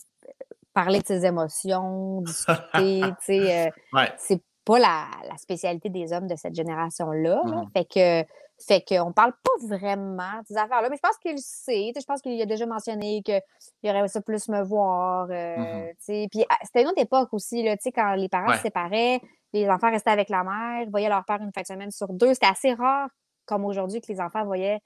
parler 0.72 1.00
de 1.00 1.06
ses 1.06 1.26
émotions, 1.26 2.20
discuter, 2.22 2.56
tu 3.24 3.42
sais, 3.42 3.72
c'est 4.18 4.42
pas 4.64 4.78
la, 4.78 5.06
la, 5.28 5.36
spécialité 5.38 5.88
des 5.88 6.12
hommes 6.12 6.26
de 6.26 6.36
cette 6.36 6.54
génération-là. 6.54 7.42
Mm-hmm. 7.44 7.72
Fait 7.72 7.84
que 7.84 8.28
fait 8.60 8.82
qu'on 8.86 9.12
parle 9.12 9.32
pas 9.32 9.66
vraiment 9.66 10.40
de 10.40 10.46
ces 10.46 10.56
affaires-là, 10.56 10.88
mais 10.90 10.96
je 10.96 11.00
pense 11.00 11.16
qu'il 11.18 11.32
le 11.32 11.38
sait. 11.40 11.92
Je 11.96 12.04
pense 12.04 12.20
qu'il 12.20 12.40
a 12.40 12.46
déjà 12.46 12.66
mentionné 12.66 13.22
qu'il 13.22 13.40
aurait 13.84 14.08
ça 14.08 14.20
plus 14.20 14.48
me 14.48 14.62
voir. 14.62 15.28
Euh, 15.30 15.56
mm-hmm. 15.56 16.28
Puis 16.28 16.44
ah, 16.48 16.56
c'était 16.64 16.82
une 16.82 16.88
autre 16.88 17.00
époque 17.00 17.28
aussi, 17.32 17.62
là, 17.62 17.76
quand 17.94 18.14
les 18.14 18.28
parents 18.28 18.54
se 18.54 18.62
séparaient, 18.62 19.20
les 19.52 19.68
enfants 19.68 19.90
restaient 19.90 20.10
avec 20.10 20.28
la 20.28 20.42
mère, 20.42 20.88
voyaient 20.90 21.08
leur 21.08 21.24
père 21.24 21.40
une 21.40 21.52
fin 21.52 21.62
de 21.62 21.66
semaine 21.66 21.90
sur 21.90 22.12
deux. 22.12 22.34
C'était 22.34 22.46
assez 22.46 22.74
rare, 22.74 23.08
comme 23.46 23.64
aujourd'hui, 23.64 24.00
que 24.00 24.12
les 24.12 24.20
enfants 24.20 24.44
voyaient 24.44 24.80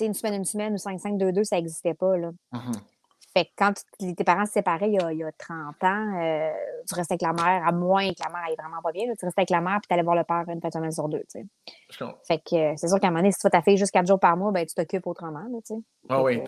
une 0.00 0.14
semaine, 0.14 0.34
une 0.34 0.44
semaine 0.44 0.72
ou 0.72 0.76
5-5-2-2, 0.76 1.44
ça 1.44 1.56
n'existait 1.56 1.94
pas. 1.94 2.16
Là. 2.16 2.30
Mm-hmm. 2.54 2.80
Fait 3.32 3.44
que 3.44 3.50
quand 3.56 3.72
tes 3.98 4.24
parents 4.24 4.44
se 4.44 4.52
séparaient 4.52 4.88
il 4.88 4.94
y 4.94 4.98
a, 5.00 5.12
il 5.12 5.18
y 5.18 5.24
a 5.24 5.30
30 5.30 5.84
ans, 5.84 6.20
euh, 6.20 6.50
tu 6.88 6.94
restais 6.96 7.14
avec 7.14 7.22
la 7.22 7.32
mère, 7.32 7.66
à 7.66 7.70
moins 7.70 8.08
que 8.10 8.22
la 8.24 8.30
mère 8.30 8.42
aille 8.48 8.56
vraiment 8.58 8.82
pas 8.82 8.90
bien. 8.90 9.04
tu 9.04 9.24
restais 9.24 9.40
avec 9.40 9.50
la 9.50 9.60
mère 9.60 9.78
puis 9.80 9.86
tu 9.88 9.94
allais 9.94 10.02
voir 10.02 10.16
le 10.16 10.24
père 10.24 10.44
une 10.48 10.60
fois 10.60 10.70
semaine 10.70 10.90
sur 10.90 11.08
deux. 11.08 11.22
Tu 11.32 11.40
sais. 11.40 12.04
Fait 12.26 12.38
que 12.38 12.56
euh, 12.56 12.74
c'est 12.76 12.88
sûr 12.88 12.98
qu'à 12.98 13.06
un 13.06 13.10
moment 13.10 13.20
donné, 13.20 13.32
si 13.32 13.38
tu 13.38 13.42
vois 13.42 13.50
ta 13.50 13.62
fille 13.62 13.76
juste 13.76 13.92
4 13.92 14.06
jours 14.06 14.18
par 14.18 14.36
mois, 14.36 14.50
ben, 14.50 14.66
tu 14.66 14.74
t'occupes 14.74 15.06
autrement. 15.06 15.44
Là, 15.44 15.58
tu 15.64 15.74
sais. 15.74 15.80
Ah 16.08 16.22
oui. 16.22 16.42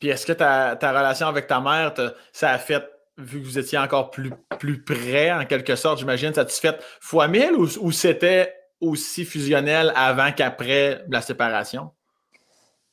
Puis 0.00 0.08
est-ce 0.08 0.26
que 0.26 0.32
ta, 0.32 0.74
ta, 0.74 0.90
relation 0.90 1.28
avec 1.28 1.46
ta 1.46 1.60
mère, 1.60 1.94
ça 2.32 2.50
a 2.50 2.58
fait, 2.58 2.84
vu 3.16 3.40
que 3.40 3.46
vous 3.46 3.58
étiez 3.58 3.78
encore 3.78 4.10
plus, 4.10 4.32
plus 4.58 4.82
près, 4.82 5.32
en 5.32 5.46
quelque 5.46 5.76
sorte, 5.76 6.00
j'imagine, 6.00 6.34
ça 6.34 6.44
tu 6.44 6.54
fait 6.58 6.82
fois 7.00 7.28
mille 7.28 7.52
ou, 7.52 7.68
ou 7.80 7.92
c'était 7.92 8.54
aussi 8.80 9.24
fusionnel 9.24 9.92
avant 9.94 10.32
qu'après 10.32 11.04
la 11.08 11.22
séparation? 11.22 11.92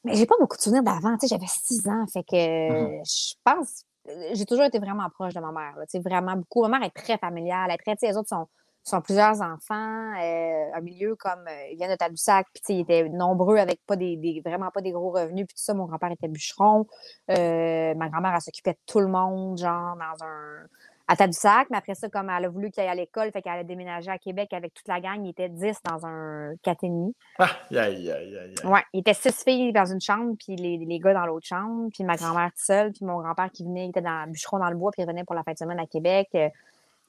Mais 0.03 0.15
j'ai 0.15 0.25
pas 0.25 0.35
beaucoup 0.39 0.57
de 0.57 0.61
souvenirs 0.61 0.83
d'avant. 0.83 1.17
Tu 1.17 1.27
sais, 1.27 1.35
j'avais 1.35 1.47
six 1.47 1.87
ans. 1.87 2.05
Fait 2.11 2.23
que 2.23 2.35
mm-hmm. 2.35 3.03
je 3.05 3.35
pense. 3.43 3.85
J'ai 4.33 4.45
toujours 4.45 4.65
été 4.65 4.79
vraiment 4.79 5.09
proche 5.09 5.33
de 5.33 5.39
ma 5.39 5.51
mère. 5.51 5.75
tu 5.81 5.85
sais, 5.87 5.99
vraiment 5.99 6.35
beaucoup. 6.35 6.61
Ma 6.63 6.79
mère 6.79 6.87
est 6.87 6.95
très 6.95 7.17
familiale. 7.17 7.69
Elle 7.69 7.75
est 7.75 7.95
très, 7.95 8.07
les 8.07 8.17
autres 8.17 8.27
sont, 8.27 8.47
sont 8.83 8.99
plusieurs 9.01 9.41
enfants. 9.41 10.13
Euh, 10.21 10.71
un 10.73 10.81
milieu 10.81 11.15
comme. 11.15 11.47
Euh, 11.47 11.67
ils 11.71 11.77
viennent 11.77 11.91
de 11.91 11.95
Tadoussac. 11.95 12.47
Puis, 12.53 12.61
tu 12.61 12.65
sais, 12.65 12.79
ils 12.79 12.81
étaient 12.81 13.07
nombreux 13.09 13.57
avec 13.57 13.79
pas 13.85 13.95
des, 13.95 14.41
vraiment 14.45 14.71
pas 14.71 14.81
des 14.81 14.91
gros 14.91 15.11
revenus. 15.11 15.45
Puis, 15.47 15.55
tout 15.55 15.63
ça, 15.63 15.73
mon 15.73 15.85
grand-père 15.85 16.11
était 16.11 16.27
bûcheron. 16.27 16.85
Euh, 17.31 17.95
ma 17.95 18.09
grand-mère, 18.09 18.33
elle 18.35 18.41
s'occupait 18.41 18.73
de 18.73 18.79
tout 18.85 18.99
le 18.99 19.07
monde, 19.07 19.57
genre, 19.57 19.95
dans 19.95 20.25
un 20.25 20.67
à 21.07 21.15
Tadoussac, 21.17 21.67
mais 21.69 21.77
après 21.77 21.95
ça, 21.95 22.07
comme 22.09 22.29
elle 22.29 22.45
a 22.45 22.49
voulu 22.49 22.71
qu'il 22.71 22.81
aille 22.81 22.89
à 22.89 22.95
l'école, 22.95 23.31
fait 23.31 23.41
qu'elle 23.41 23.59
a 23.59 23.63
déménagé 23.63 24.09
à 24.09 24.17
Québec 24.17 24.53
avec 24.53 24.73
toute 24.73 24.87
la 24.87 25.01
gang. 25.01 25.23
Il 25.23 25.29
était 25.29 25.49
10 25.49 25.77
dans 25.83 26.05
un 26.05 26.53
4,5. 26.63 27.11
Ah, 27.39 27.49
aïe, 27.71 28.09
aïe. 28.09 28.55
Ouais, 28.63 28.83
il 28.93 29.01
était 29.01 29.13
six 29.13 29.43
filles 29.43 29.73
dans 29.73 29.85
une 29.85 29.99
chambre, 29.99 30.35
puis 30.39 30.55
les, 30.55 30.77
les 30.77 30.99
gars 30.99 31.13
dans 31.13 31.25
l'autre 31.25 31.45
chambre, 31.45 31.89
puis 31.93 32.03
ma 32.03 32.15
grand-mère 32.15 32.51
toute 32.51 32.65
seule, 32.65 32.91
puis 32.93 33.05
mon 33.05 33.19
grand-père 33.19 33.51
qui 33.51 33.63
venait, 33.63 33.85
il 33.85 33.89
était 33.89 34.01
dans 34.01 34.29
bûcheron 34.29 34.59
dans 34.59 34.69
le 34.69 34.77
bois, 34.77 34.91
puis 34.91 35.01
il 35.01 35.05
revenait 35.05 35.25
pour 35.25 35.35
la 35.35 35.43
fin 35.43 35.51
de 35.51 35.57
semaine 35.57 35.79
à 35.79 35.87
Québec. 35.87 36.29
Euh, 36.35 36.47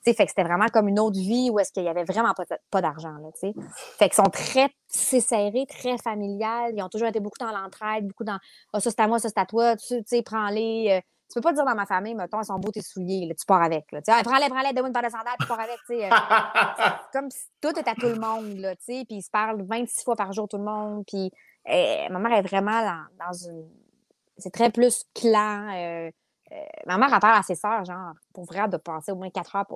tu 0.04 0.11
sais, 0.11 0.16
fait 0.16 0.24
que 0.24 0.30
c'était 0.30 0.42
vraiment 0.42 0.66
comme 0.66 0.88
une 0.88 1.00
autre 1.00 1.16
vie 1.16 1.48
où 1.50 1.59
est-ce 1.59 1.72
qu'il 1.72 1.85
y 1.85 1.88
avait 1.88 2.04
vraiment 2.04 2.35
pas, 2.35 2.44
pas 2.70 2.83
d'argent, 2.83 3.14
là, 3.22 3.28
tu 3.33 3.40
sais. 3.40 3.54
Fait 3.98 4.09
qu'ils 4.11 4.16
sont 4.16 4.30
très 4.30 4.68
serrés, 4.90 5.64
très 5.66 5.96
familiales. 5.98 6.72
Ils 6.76 6.83
ont 6.83 6.90
toujours 6.90 7.09
été 7.09 7.20
beaucoup 7.20 7.38
dans 7.38 7.52
l'entraide, 7.52 8.07
beaucoup 8.07 8.24
dans 8.24 8.38
«Ah, 8.74 8.80
ça 8.80 8.90
c'est 8.90 9.00
à 9.00 9.09
moi, 9.09 9.18
ça 9.18 9.28
c'est 9.28 9.38
à 9.38 9.46
toi, 9.46 9.76
tu 9.76 10.02
sais, 10.04 10.22
prends-les. 10.22 10.98
Euh, 10.98 11.00
tu 11.35 11.40
peux 11.40 11.49
pas 11.49 11.53
dire 11.53 11.64
dans 11.64 11.75
ma 11.75 11.85
famille, 11.85 12.14
mettons, 12.14 12.40
ils 12.40 12.44
sont 12.44 12.61
beaux 12.61 12.70
tes 12.70 12.81
souliers, 12.81 13.27
là, 13.27 13.35
tu 13.35 13.44
pars 13.44 13.61
avec. 13.61 13.90
Là. 13.90 14.01
prends-les, 14.23 14.49
prends-les, 14.49 14.73
donne-moi 14.73 14.87
une 14.87 14.92
paire 14.92 15.03
de 15.03 15.09
sandales, 15.09 15.35
tu 15.40 15.47
pars 15.49 15.59
avec. 15.59 15.81
Euh, 15.90 16.09
comme 17.12 17.29
si 17.29 17.47
tout 17.61 17.77
est 17.77 17.88
à 17.88 17.94
tout 17.97 18.07
le 18.07 18.14
monde, 18.14 18.57
là, 18.59 18.77
tu 18.77 18.85
sais, 18.85 19.05
puis 19.05 19.16
ils 19.16 19.23
se 19.23 19.31
parlent 19.31 19.61
26 19.62 20.05
fois 20.05 20.14
par 20.14 20.33
jour, 20.33 20.49
tout 20.49 20.59
le 20.59 20.62
monde. 20.62 21.05
Puis 21.09 21.33
eh, 21.66 22.07
ma 22.09 22.20
mère 22.20 22.38
est 22.38 22.42
vraiment 22.42 23.05
dans, 23.18 23.33
une. 23.33 23.68
C'est 24.38 24.53
très 24.53 24.70
plus 24.70 25.07
clan. 25.12 25.70
Euh, 25.75 26.11
euh, 26.53 26.57
ma 26.87 26.99
mère, 26.99 27.12
elle 27.12 27.18
parle 27.18 27.38
à 27.40 27.42
ses 27.42 27.57
sœurs, 27.57 27.85
genre, 27.85 28.12
pour 28.33 28.44
vrai, 28.44 28.68
de 28.68 28.77
passer 28.77 29.11
au 29.11 29.16
moins 29.16 29.31
4 29.31 29.57
heures 29.57 29.66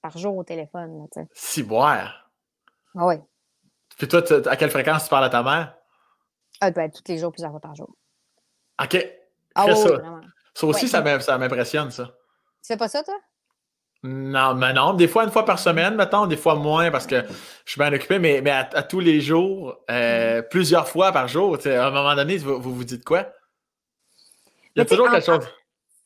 par, 0.00 0.16
jour 0.16 0.38
au 0.38 0.44
téléphone. 0.44 1.06
Si 1.34 1.62
boire. 1.62 2.30
Ah 2.96 3.06
oui. 3.06 3.16
Puis 3.98 4.08
toi, 4.08 4.22
à 4.48 4.56
quelle 4.56 4.70
fréquence 4.70 5.04
tu 5.04 5.10
parles 5.10 5.24
à 5.24 5.30
ta 5.30 5.42
mère? 5.42 5.76
Ah, 6.62 6.70
ben, 6.70 6.90
tous 6.90 7.02
les 7.08 7.18
jours, 7.18 7.30
plusieurs 7.30 7.50
fois 7.50 7.60
par 7.60 7.74
jour. 7.74 7.94
OK. 8.82 9.06
Ah, 9.54 9.66
oui, 9.66 9.76
ça. 9.76 9.88
vraiment. 9.90 10.20
Ça 10.54 10.66
aussi, 10.66 10.88
ça 10.88 11.02
m'impressionne, 11.02 11.90
ça. 11.90 12.04
Tu 12.62 12.68
fais 12.68 12.76
pas 12.76 12.88
ça, 12.88 13.02
toi? 13.02 13.14
Non, 14.06 14.54
mais 14.54 14.74
non. 14.74 14.92
Des 14.92 15.08
fois, 15.08 15.24
une 15.24 15.30
fois 15.30 15.46
par 15.46 15.58
semaine, 15.58 15.94
mettons, 15.96 16.26
des 16.26 16.36
fois 16.36 16.56
moins 16.56 16.90
parce 16.90 17.06
que 17.06 17.22
je 17.64 17.72
suis 17.72 17.78
bien 17.78 17.90
occupé, 17.90 18.18
mais, 18.18 18.42
mais 18.42 18.50
à, 18.50 18.82
tous 18.82 19.00
les 19.00 19.22
jours, 19.22 19.78
euh, 19.90 20.42
mm. 20.42 20.48
plusieurs 20.50 20.86
fois 20.86 21.10
par 21.10 21.26
jour, 21.26 21.56
à 21.64 21.86
un 21.86 21.90
moment 21.90 22.14
donné, 22.14 22.36
vous 22.36 22.60
vous, 22.60 22.84
dites 22.84 23.02
quoi? 23.02 23.32
Il 24.76 24.80
y 24.80 24.82
a 24.82 24.84
toujours 24.84 25.10
quelque 25.10 25.24
chose. 25.24 25.48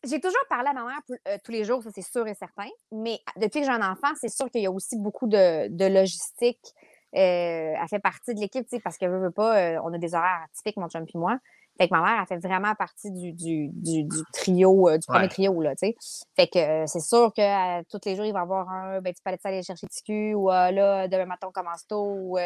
J'ai 0.04 0.20
toujours 0.20 0.44
parlé 0.48 0.68
à 0.68 0.74
ma 0.74 0.84
mère 0.84 1.18
euh, 1.26 1.38
tous 1.44 1.50
les 1.50 1.64
jours, 1.64 1.82
ça 1.82 1.90
c'est 1.92 2.02
sûr 2.02 2.24
et 2.28 2.34
certain. 2.34 2.68
Mais 2.92 3.18
depuis 3.36 3.60
que 3.60 3.66
j'ai 3.66 3.72
un 3.72 3.82
enfant, 3.82 4.14
c'est 4.20 4.28
sûr 4.28 4.48
qu'il 4.48 4.62
y 4.62 4.66
a 4.66 4.70
aussi 4.70 4.96
beaucoup 4.96 5.26
de, 5.26 5.92
logistique. 5.92 6.72
Euh, 7.16 7.74
elle 7.74 7.88
fait 7.90 7.98
partie 7.98 8.32
de 8.32 8.38
l'équipe, 8.38 8.64
parce 8.84 8.96
que 8.96 9.06
veut, 9.06 9.18
veut 9.18 9.32
pas, 9.32 9.80
on 9.82 9.92
a 9.92 9.98
des 9.98 10.14
horaires 10.14 10.44
atypiques, 10.44 10.76
mon 10.76 10.88
chum 10.88 11.02
et 11.02 11.18
moi. 11.18 11.38
Fait 11.78 11.88
que 11.88 11.94
ma 11.94 12.02
mère 12.02 12.20
a 12.20 12.26
fait 12.26 12.38
vraiment 12.38 12.74
partie 12.74 13.12
du, 13.12 13.32
du, 13.32 13.68
du, 13.68 14.06
trio, 14.32 14.88
euh, 14.88 14.98
du 14.98 15.06
premier 15.06 15.28
trio, 15.28 15.62
là, 15.62 15.76
tu 15.76 15.86
sais. 15.86 15.96
Fait 16.34 16.48
que 16.48 16.58
euh, 16.58 16.86
c'est 16.86 17.00
sûr 17.00 17.32
que 17.32 17.40
euh, 17.78 17.82
tous 17.88 18.00
les 18.04 18.16
jours, 18.16 18.24
il 18.24 18.32
va 18.32 18.40
y 18.40 18.42
avoir 18.42 18.68
un, 18.68 19.00
ben, 19.00 19.14
tu 19.14 19.22
peux 19.22 19.30
aller 19.30 19.38
aller 19.44 19.62
chercher 19.62 19.86
TQ, 19.86 20.34
ou 20.34 20.48
là, 20.48 21.06
demain 21.06 21.26
matin, 21.26 21.46
on 21.48 21.52
commence 21.52 21.86
tôt, 21.86 22.16
ou 22.18 22.38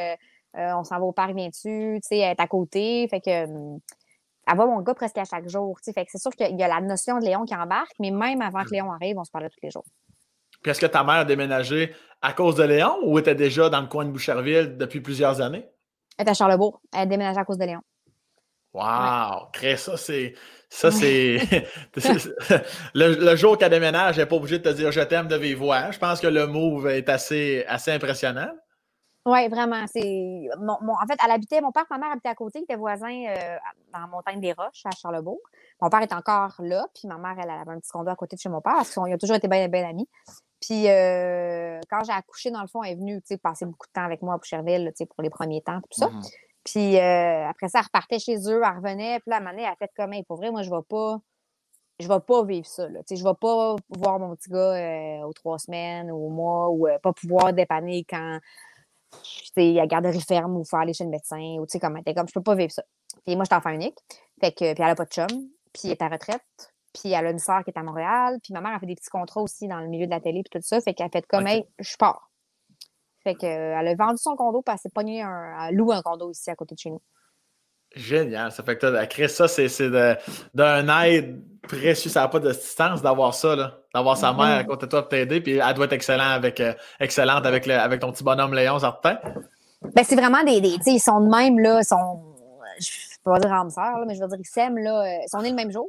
on 0.54 0.84
s'en 0.84 0.98
va 0.98 1.04
au 1.04 1.12
parc, 1.12 1.34
viens-tu, 1.34 1.98
tu 2.02 2.08
sais, 2.08 2.18
elle 2.18 2.32
est 2.32 2.40
à 2.40 2.46
côté. 2.46 3.08
Fait 3.08 3.20
que, 3.20 3.30
elle 3.30 4.56
voit 4.56 4.66
mon 4.66 4.80
gars 4.80 4.94
presque 4.94 5.16
à 5.16 5.24
chaque 5.24 5.48
jour, 5.48 5.78
tu 5.78 5.84
sais. 5.84 5.92
Fait 5.94 6.04
que 6.04 6.10
c'est 6.12 6.20
sûr 6.20 6.32
qu'il 6.32 6.58
y 6.58 6.62
a 6.62 6.68
la 6.68 6.80
notion 6.80 7.18
de 7.18 7.24
Léon 7.24 7.44
qui 7.44 7.54
embarque, 7.54 7.94
mais 8.00 8.10
même 8.10 8.42
avant 8.42 8.64
que 8.64 8.70
mm. 8.70 8.74
Léon 8.74 8.92
arrive, 8.92 9.18
on 9.18 9.24
se 9.24 9.30
parle 9.30 9.48
tous 9.48 9.60
les 9.62 9.70
jours. 9.70 9.84
Puis 10.62 10.70
est-ce 10.70 10.80
que 10.80 10.86
ta 10.86 11.02
mère 11.04 11.14
a 11.14 11.24
déménagé 11.24 11.94
à 12.20 12.32
cause 12.34 12.56
de 12.56 12.64
Léon 12.64 12.98
ou 13.04 13.18
était 13.18 13.34
déjà 13.34 13.68
dans 13.68 13.80
le 13.80 13.88
coin 13.88 14.04
de 14.04 14.10
Boucherville 14.10 14.76
depuis 14.76 15.00
plusieurs 15.00 15.40
années? 15.40 15.66
Elle 16.18 16.24
était 16.24 16.32
à 16.32 16.34
Charlebourg. 16.34 16.80
Elle 16.92 17.00
a 17.00 17.06
déménagé 17.06 17.38
à 17.38 17.44
cause 17.44 17.58
de 17.58 17.64
Léon. 17.64 17.80
Wow! 18.74 19.48
Ouais. 19.62 19.76
Ça, 19.76 19.96
c'est. 19.96 20.34
Ça, 20.68 20.90
c'est. 20.90 21.38
le, 22.94 23.36
jour 23.36 23.58
qu'elle 23.58 23.70
déménage, 23.70 24.18
elle 24.18 24.24
n'est 24.24 24.28
pas 24.28 24.36
obligée 24.36 24.58
de 24.58 24.70
te 24.70 24.74
dire 24.74 24.90
je 24.90 25.00
t'aime 25.00 25.28
de 25.28 25.36
vive 25.36 25.58
voix. 25.58 25.90
Je 25.90 25.98
pense 25.98 26.20
que 26.20 26.26
le 26.26 26.46
move 26.46 26.88
est 26.88 27.08
assez, 27.08 27.64
assez 27.68 27.92
impressionnant. 27.92 28.50
Oui, 29.24 29.48
vraiment. 29.48 29.84
C'est 29.86 30.48
en 30.58 31.06
fait, 31.06 31.18
elle 31.24 31.30
habitait, 31.30 31.60
mon 31.60 31.70
père 31.70 31.84
et 31.84 31.94
ma 31.94 31.98
mère 31.98 32.10
habitaient 32.12 32.30
à 32.30 32.34
côté, 32.34 32.58
ils 32.58 32.62
étaient 32.62 32.74
voisins 32.74 33.24
euh, 33.28 33.56
dans 33.92 34.00
la 34.00 34.06
montagne 34.08 34.40
des 34.40 34.52
Roches, 34.52 34.82
à 34.84 34.90
Charlebourg. 34.90 35.40
Mon 35.80 35.88
père 35.90 36.02
est 36.02 36.12
encore 36.12 36.54
là, 36.58 36.86
puis 36.92 37.06
ma 37.06 37.18
mère, 37.18 37.36
elle, 37.40 37.50
avait 37.50 37.70
un 37.70 37.78
petit 37.78 37.90
condo 37.90 38.10
à 38.10 38.16
côté 38.16 38.34
de 38.34 38.40
chez 38.40 38.48
mon 38.48 38.60
père, 38.60 38.74
parce 38.74 38.92
qu'ils 38.92 39.02
ont 39.02 39.18
toujours 39.18 39.36
été 39.36 39.46
bien, 39.46 39.68
bien 39.68 39.88
amis. 39.88 40.08
Puis 40.60 40.88
euh, 40.88 41.78
quand 41.88 42.02
j'ai 42.04 42.12
accouché, 42.12 42.50
dans 42.50 42.62
le 42.62 42.66
fond, 42.66 42.82
elle 42.82 42.92
est 42.92 42.96
venue 42.96 43.20
passer 43.42 43.64
beaucoup 43.64 43.86
de 43.86 43.92
temps 43.92 44.04
avec 44.04 44.22
moi 44.22 44.34
à 44.34 44.38
Boucherville 44.38 44.92
pour 45.14 45.22
les 45.22 45.30
premiers 45.30 45.62
temps, 45.62 45.80
tout 45.82 46.00
ça. 46.00 46.06
Mm-hmm. 46.06 46.30
Puis 46.64 46.96
euh, 46.96 47.48
après 47.48 47.68
ça, 47.68 47.80
elle 47.80 47.84
repartait 47.84 48.18
chez 48.18 48.36
eux, 48.48 48.62
elle 48.64 48.76
revenait. 48.76 49.20
Puis 49.20 49.30
là, 49.30 49.36
à 49.36 49.38
un 49.38 49.40
moment 49.40 49.50
donné, 49.52 49.64
elle 49.64 49.72
a 49.72 49.76
fait 49.76 49.90
comme, 49.96 50.12
pour 50.26 50.36
vrai, 50.36 50.50
moi, 50.50 50.62
je 50.62 50.70
ne 50.70 50.76
vais 50.76 50.82
pas. 50.88 51.18
Je 51.98 52.08
vais 52.08 52.20
pas 52.20 52.42
vivre 52.44 52.66
ça. 52.66 52.88
Là. 52.88 53.00
Je 53.08 53.14
ne 53.14 53.22
vais 53.22 53.34
pas 53.40 53.76
voir 53.90 54.18
mon 54.18 54.34
petit 54.34 54.50
gars 54.50 54.58
euh, 54.58 55.26
aux 55.26 55.32
trois 55.32 55.58
semaines 55.58 56.10
ou 56.10 56.26
au 56.26 56.30
mois 56.30 56.68
ou 56.70 56.88
euh, 56.88 56.98
pas 56.98 57.12
pouvoir 57.12 57.52
dépanner 57.52 58.04
quand 58.08 58.40
il 59.56 59.72
y 59.72 59.80
a 59.80 59.86
garderie 59.86 60.20
ferme 60.20 60.56
ou 60.56 60.64
faut 60.64 60.78
aller 60.78 60.94
chez 60.94 61.04
le 61.04 61.10
médecin 61.10 61.56
ou 61.60 61.66
tu 61.66 61.72
sais 61.72 61.80
comme 61.80 62.02
comme 62.02 62.28
je 62.28 62.32
peux 62.32 62.42
pas 62.42 62.54
vivre 62.54 62.72
ça. 62.72 62.82
Puis 63.24 63.36
moi, 63.36 63.44
je 63.44 63.54
suis 63.54 63.56
enfant 63.56 63.70
unique. 63.70 63.98
Fait 64.40 64.52
que 64.52 64.72
puis 64.72 64.82
elle 64.82 64.86
n'a 64.86 64.94
pas 64.96 65.04
de 65.04 65.10
chum, 65.10 65.28
puis 65.72 65.82
elle 65.84 65.90
est 65.92 66.02
à 66.02 66.08
retraite. 66.08 66.72
Puis 66.92 67.12
elle 67.12 67.26
a 67.26 67.30
une 67.30 67.38
sœur 67.38 67.62
qui 67.62 67.70
est 67.70 67.78
à 67.78 67.82
Montréal. 67.82 68.38
Puis 68.42 68.52
ma 68.52 68.60
mère 68.60 68.74
a 68.74 68.80
fait 68.80 68.86
des 68.86 68.96
petits 68.96 69.10
contrats 69.10 69.42
aussi 69.42 69.68
dans 69.68 69.78
le 69.78 69.88
milieu 69.88 70.06
de 70.06 70.10
la 70.10 70.20
télé 70.20 70.42
puis 70.42 70.58
tout 70.58 70.66
ça. 70.66 70.80
Fait 70.80 70.94
qu'elle 70.94 71.06
a 71.06 71.10
fait 71.10 71.26
comme, 71.26 71.46
hey, 71.46 71.64
je 71.78 71.96
pars. 71.96 72.31
Fait 73.24 73.34
qu'elle 73.34 73.88
a 73.88 73.94
vendu 73.94 74.18
son 74.18 74.34
condo 74.36 74.62
puis 74.62 74.72
elle 74.72 74.78
s'est 74.78 74.90
pognée 74.94 75.22
un, 75.22 75.68
elle 75.68 75.76
loue 75.76 75.92
un 75.92 76.02
condo 76.02 76.30
ici 76.30 76.50
à 76.50 76.54
côté 76.54 76.74
de 76.74 76.80
chez 76.80 76.90
nous. 76.90 77.00
Génial. 77.94 78.50
Ça 78.52 78.62
fait 78.62 78.76
que 78.76 78.86
tu 78.86 78.96
as 78.96 79.06
créé 79.06 79.28
ça, 79.28 79.48
c'est 79.48 79.68
d'un 80.54 81.02
aide 81.04 81.42
précieux. 81.62 82.10
Ça 82.10 82.20
n'a 82.20 82.28
pas 82.28 82.40
de 82.40 82.50
distance 82.50 83.02
d'avoir 83.02 83.34
ça, 83.34 83.78
d'avoir 83.94 84.16
sa 84.16 84.32
mère 84.32 84.58
à 84.58 84.64
côté 84.64 84.86
de 84.86 84.90
toi 84.90 85.02
pour 85.02 85.10
t'aider. 85.10 85.40
Puis 85.40 85.58
elle 85.58 85.74
doit 85.74 85.84
être 85.84 85.92
excellent 85.92 86.30
avec, 86.30 86.58
euh, 86.60 86.72
excellente 87.00 87.44
avec, 87.44 87.66
le, 87.66 87.74
avec 87.74 88.00
ton 88.00 88.10
petit 88.12 88.24
bonhomme 88.24 88.54
Léon, 88.54 88.78
certain. 88.78 89.18
Ben, 89.94 90.04
c'est 90.04 90.16
vraiment 90.16 90.42
des. 90.42 90.60
des 90.60 90.78
ils 90.86 91.00
sont 91.00 91.20
de 91.20 91.28
même, 91.28 91.58
là. 91.58 91.80
Ils 91.80 91.84
sont. 91.84 92.34
Je 93.24 93.30
ne 93.30 93.36
peux 93.36 93.40
pas 93.40 93.46
dire 93.46 93.56
âme 93.56 93.70
sœur, 93.70 94.04
mais 94.06 94.16
je 94.16 94.20
veux 94.20 94.28
dire, 94.28 94.38
ils 94.40 94.46
s'aiment, 94.46 94.78
là. 94.78 95.20
Ils 95.22 95.28
sont 95.28 95.40
nés 95.42 95.50
le 95.50 95.54
même 95.56 95.70
jour. 95.70 95.88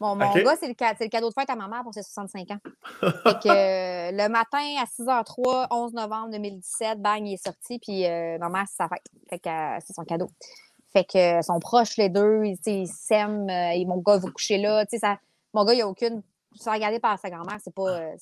Bon, 0.00 0.14
mon 0.14 0.32
gars, 0.32 0.54
c'est 0.60 0.68
le, 0.68 0.74
le, 0.78 1.08
cadeau 1.08 1.28
de 1.28 1.34
fête 1.34 1.50
à 1.50 1.56
ma 1.56 1.66
mère 1.66 1.82
pour 1.82 1.92
ses 1.92 2.02
65 2.02 2.50
ans. 2.52 2.58
fait 3.00 3.38
que 3.40 3.48
euh, 3.48 4.10
le 4.12 4.28
matin 4.28 4.58
à 4.80 4.84
6h03, 4.84 5.66
11 5.70 5.92
novembre 5.94 6.30
2017, 6.30 7.02
bang, 7.02 7.26
il 7.26 7.34
est 7.34 7.44
sorti, 7.44 7.80
puis 7.80 8.06
euh, 8.06 8.38
ma 8.38 8.48
mère, 8.48 8.64
c'est 8.68 8.76
sa 8.76 8.88
fête. 8.88 9.04
Fait 9.28 9.40
que 9.40 9.50
c'est 9.84 9.92
son 9.92 10.04
cadeau. 10.04 10.28
Fait 10.92 11.04
que 11.04 11.42
sont 11.42 11.58
proches 11.60 11.96
les 11.96 12.08
deux, 12.08 12.44
ils 12.44 12.86
s'aiment, 12.86 13.48
euh, 13.50 13.84
mon 13.86 13.98
gars 13.98 14.18
va 14.18 14.30
coucher 14.30 14.58
là. 14.58 14.84
Ça, 14.90 15.18
mon 15.52 15.64
gars, 15.64 15.74
il 15.74 15.76
n'y 15.76 15.82
a 15.82 15.88
aucune. 15.88 16.22
Se 16.54 16.70
regarder 16.70 16.98
par 16.98 17.18
sa 17.18 17.30
grand-mère, 17.30 17.58
c'est 17.62 17.74
pas. 17.74 18.00
Euh, 18.00 18.14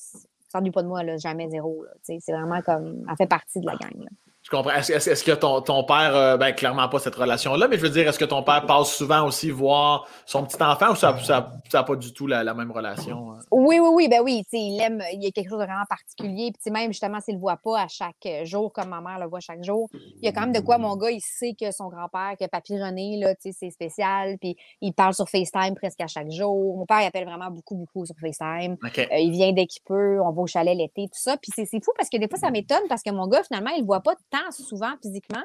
ça 0.48 0.60
pas 0.60 0.82
de 0.82 0.88
moi, 0.88 1.02
là, 1.02 1.16
jamais 1.16 1.48
zéro. 1.48 1.84
C'est 2.02 2.32
vraiment 2.32 2.60
comme. 2.62 3.06
Elle 3.08 3.16
fait 3.16 3.26
partie 3.26 3.60
de 3.60 3.66
la 3.66 3.76
gang. 3.76 3.96
Là. 3.98 4.10
Je 4.46 4.50
comprends. 4.52 4.70
Est-ce 4.76 5.24
que 5.24 5.32
ton, 5.32 5.60
ton 5.60 5.82
père, 5.82 6.14
euh, 6.14 6.36
ben 6.36 6.52
clairement 6.52 6.88
pas 6.88 7.00
cette 7.00 7.16
relation-là, 7.16 7.66
mais 7.66 7.78
je 7.78 7.82
veux 7.82 7.90
dire, 7.90 8.06
est-ce 8.06 8.18
que 8.18 8.24
ton 8.24 8.44
père 8.44 8.64
passe 8.64 8.94
souvent 8.94 9.26
aussi 9.26 9.50
voir 9.50 10.06
son 10.24 10.44
petit 10.44 10.62
enfant 10.62 10.92
ou 10.92 10.94
ça 10.94 11.14
n'a 11.14 11.50
ça, 11.68 11.82
pas 11.82 11.96
du 11.96 12.12
tout 12.12 12.28
la, 12.28 12.54
même 12.54 12.70
relation? 12.70 13.32
Hein? 13.32 13.40
Oui, 13.50 13.80
oui, 13.80 13.88
oui, 13.92 14.08
ben 14.08 14.20
oui, 14.22 14.44
il 14.52 14.80
aime, 14.80 15.02
il 15.12 15.24
y 15.24 15.26
a 15.26 15.32
quelque 15.32 15.48
chose 15.48 15.58
de 15.58 15.64
vraiment 15.64 15.84
particulier. 15.88 16.52
Puis 16.52 16.70
même 16.70 16.92
justement, 16.92 17.20
s'il 17.20 17.34
le 17.34 17.40
voit 17.40 17.56
pas 17.56 17.80
à 17.80 17.88
chaque 17.88 18.24
jour, 18.44 18.72
comme 18.72 18.90
ma 18.90 19.00
mère 19.00 19.18
le 19.18 19.26
voit 19.26 19.40
chaque 19.40 19.64
jour, 19.64 19.88
il 19.92 20.24
y 20.24 20.28
a 20.28 20.32
quand 20.32 20.42
même 20.42 20.52
de 20.52 20.60
quoi 20.60 20.78
mon 20.78 20.94
gars, 20.94 21.10
il 21.10 21.20
sait 21.20 21.56
que 21.60 21.72
son 21.72 21.88
grand-père, 21.88 22.36
que 22.38 22.46
Papy 22.46 22.80
René, 22.80 23.18
là, 23.18 23.34
c'est 23.40 23.70
spécial. 23.70 24.38
Puis 24.40 24.56
il 24.80 24.92
parle 24.92 25.14
sur 25.14 25.28
FaceTime 25.28 25.74
presque 25.74 26.00
à 26.00 26.06
chaque 26.06 26.30
jour. 26.30 26.78
Mon 26.78 26.86
père, 26.86 27.00
il 27.02 27.06
appelle 27.06 27.26
vraiment 27.26 27.50
beaucoup, 27.50 27.74
beaucoup 27.74 28.06
sur 28.06 28.14
FaceTime. 28.20 28.76
Euh, 28.84 29.18
il 29.18 29.32
vient 29.32 29.52
dès 29.52 29.66
qu'il 29.66 29.82
peut, 29.82 30.20
on 30.22 30.30
va 30.30 30.42
au 30.42 30.46
chalet 30.46 30.76
l'été, 30.76 31.08
tout 31.08 31.20
ça. 31.20 31.36
Puis 31.36 31.50
c'est 31.56 31.66
fou 31.84 31.90
parce 31.96 32.08
que 32.08 32.16
des 32.16 32.28
fois, 32.28 32.38
ça 32.38 32.52
m'étonne 32.52 32.86
parce 32.88 33.02
que 33.02 33.10
mon 33.10 33.26
gars, 33.26 33.42
finalement, 33.42 33.70
il 33.70 33.80
le 33.80 33.86
voit 33.86 34.02
pas 34.02 34.14
souvent 34.50 34.92
physiquement, 35.02 35.42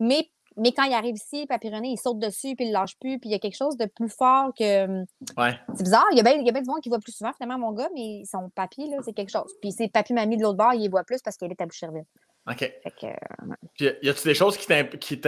mais, 0.00 0.28
mais 0.56 0.72
quand 0.72 0.84
il 0.84 0.94
arrive 0.94 1.14
ici, 1.14 1.46
Papy 1.46 1.68
il 1.68 1.98
saute 1.98 2.18
dessus, 2.18 2.54
puis 2.56 2.66
il 2.66 2.68
ne 2.68 2.72
lâche 2.72 2.98
plus, 2.98 3.18
puis 3.18 3.30
il 3.30 3.32
y 3.32 3.34
a 3.34 3.38
quelque 3.38 3.56
chose 3.56 3.76
de 3.76 3.86
plus 3.86 4.08
fort 4.08 4.52
que. 4.58 4.84
Hum, 4.84 5.04
ouais. 5.36 5.58
C'est 5.74 5.84
bizarre, 5.84 6.06
il 6.12 6.16
y 6.16 6.20
a 6.20 6.22
bien, 6.22 6.32
il 6.32 6.46
y 6.46 6.48
a 6.48 6.52
bien 6.52 6.62
du 6.62 6.68
monde 6.68 6.80
qui 6.80 6.88
voit 6.88 6.98
plus 6.98 7.12
souvent, 7.12 7.32
finalement, 7.32 7.66
mon 7.66 7.72
gars, 7.72 7.88
mais 7.94 8.22
son 8.24 8.50
papy, 8.50 8.88
là, 8.88 8.98
c'est 9.04 9.12
quelque 9.12 9.32
chose. 9.32 9.52
Puis 9.60 9.72
c'est 9.72 9.88
papy-mamie 9.88 10.36
de 10.36 10.42
l'autre 10.42 10.58
bord, 10.58 10.74
il 10.74 10.88
voit 10.90 11.04
plus 11.04 11.20
parce 11.22 11.36
qu'il 11.36 11.50
est 11.50 11.60
à 11.60 11.66
Boucherville. 11.66 12.04
OK. 12.50 12.58
Fait 12.58 12.94
que, 13.00 13.86
y 14.04 14.08
a-tu 14.08 14.24
des 14.24 14.34
choses 14.34 14.56
qui 14.56 15.20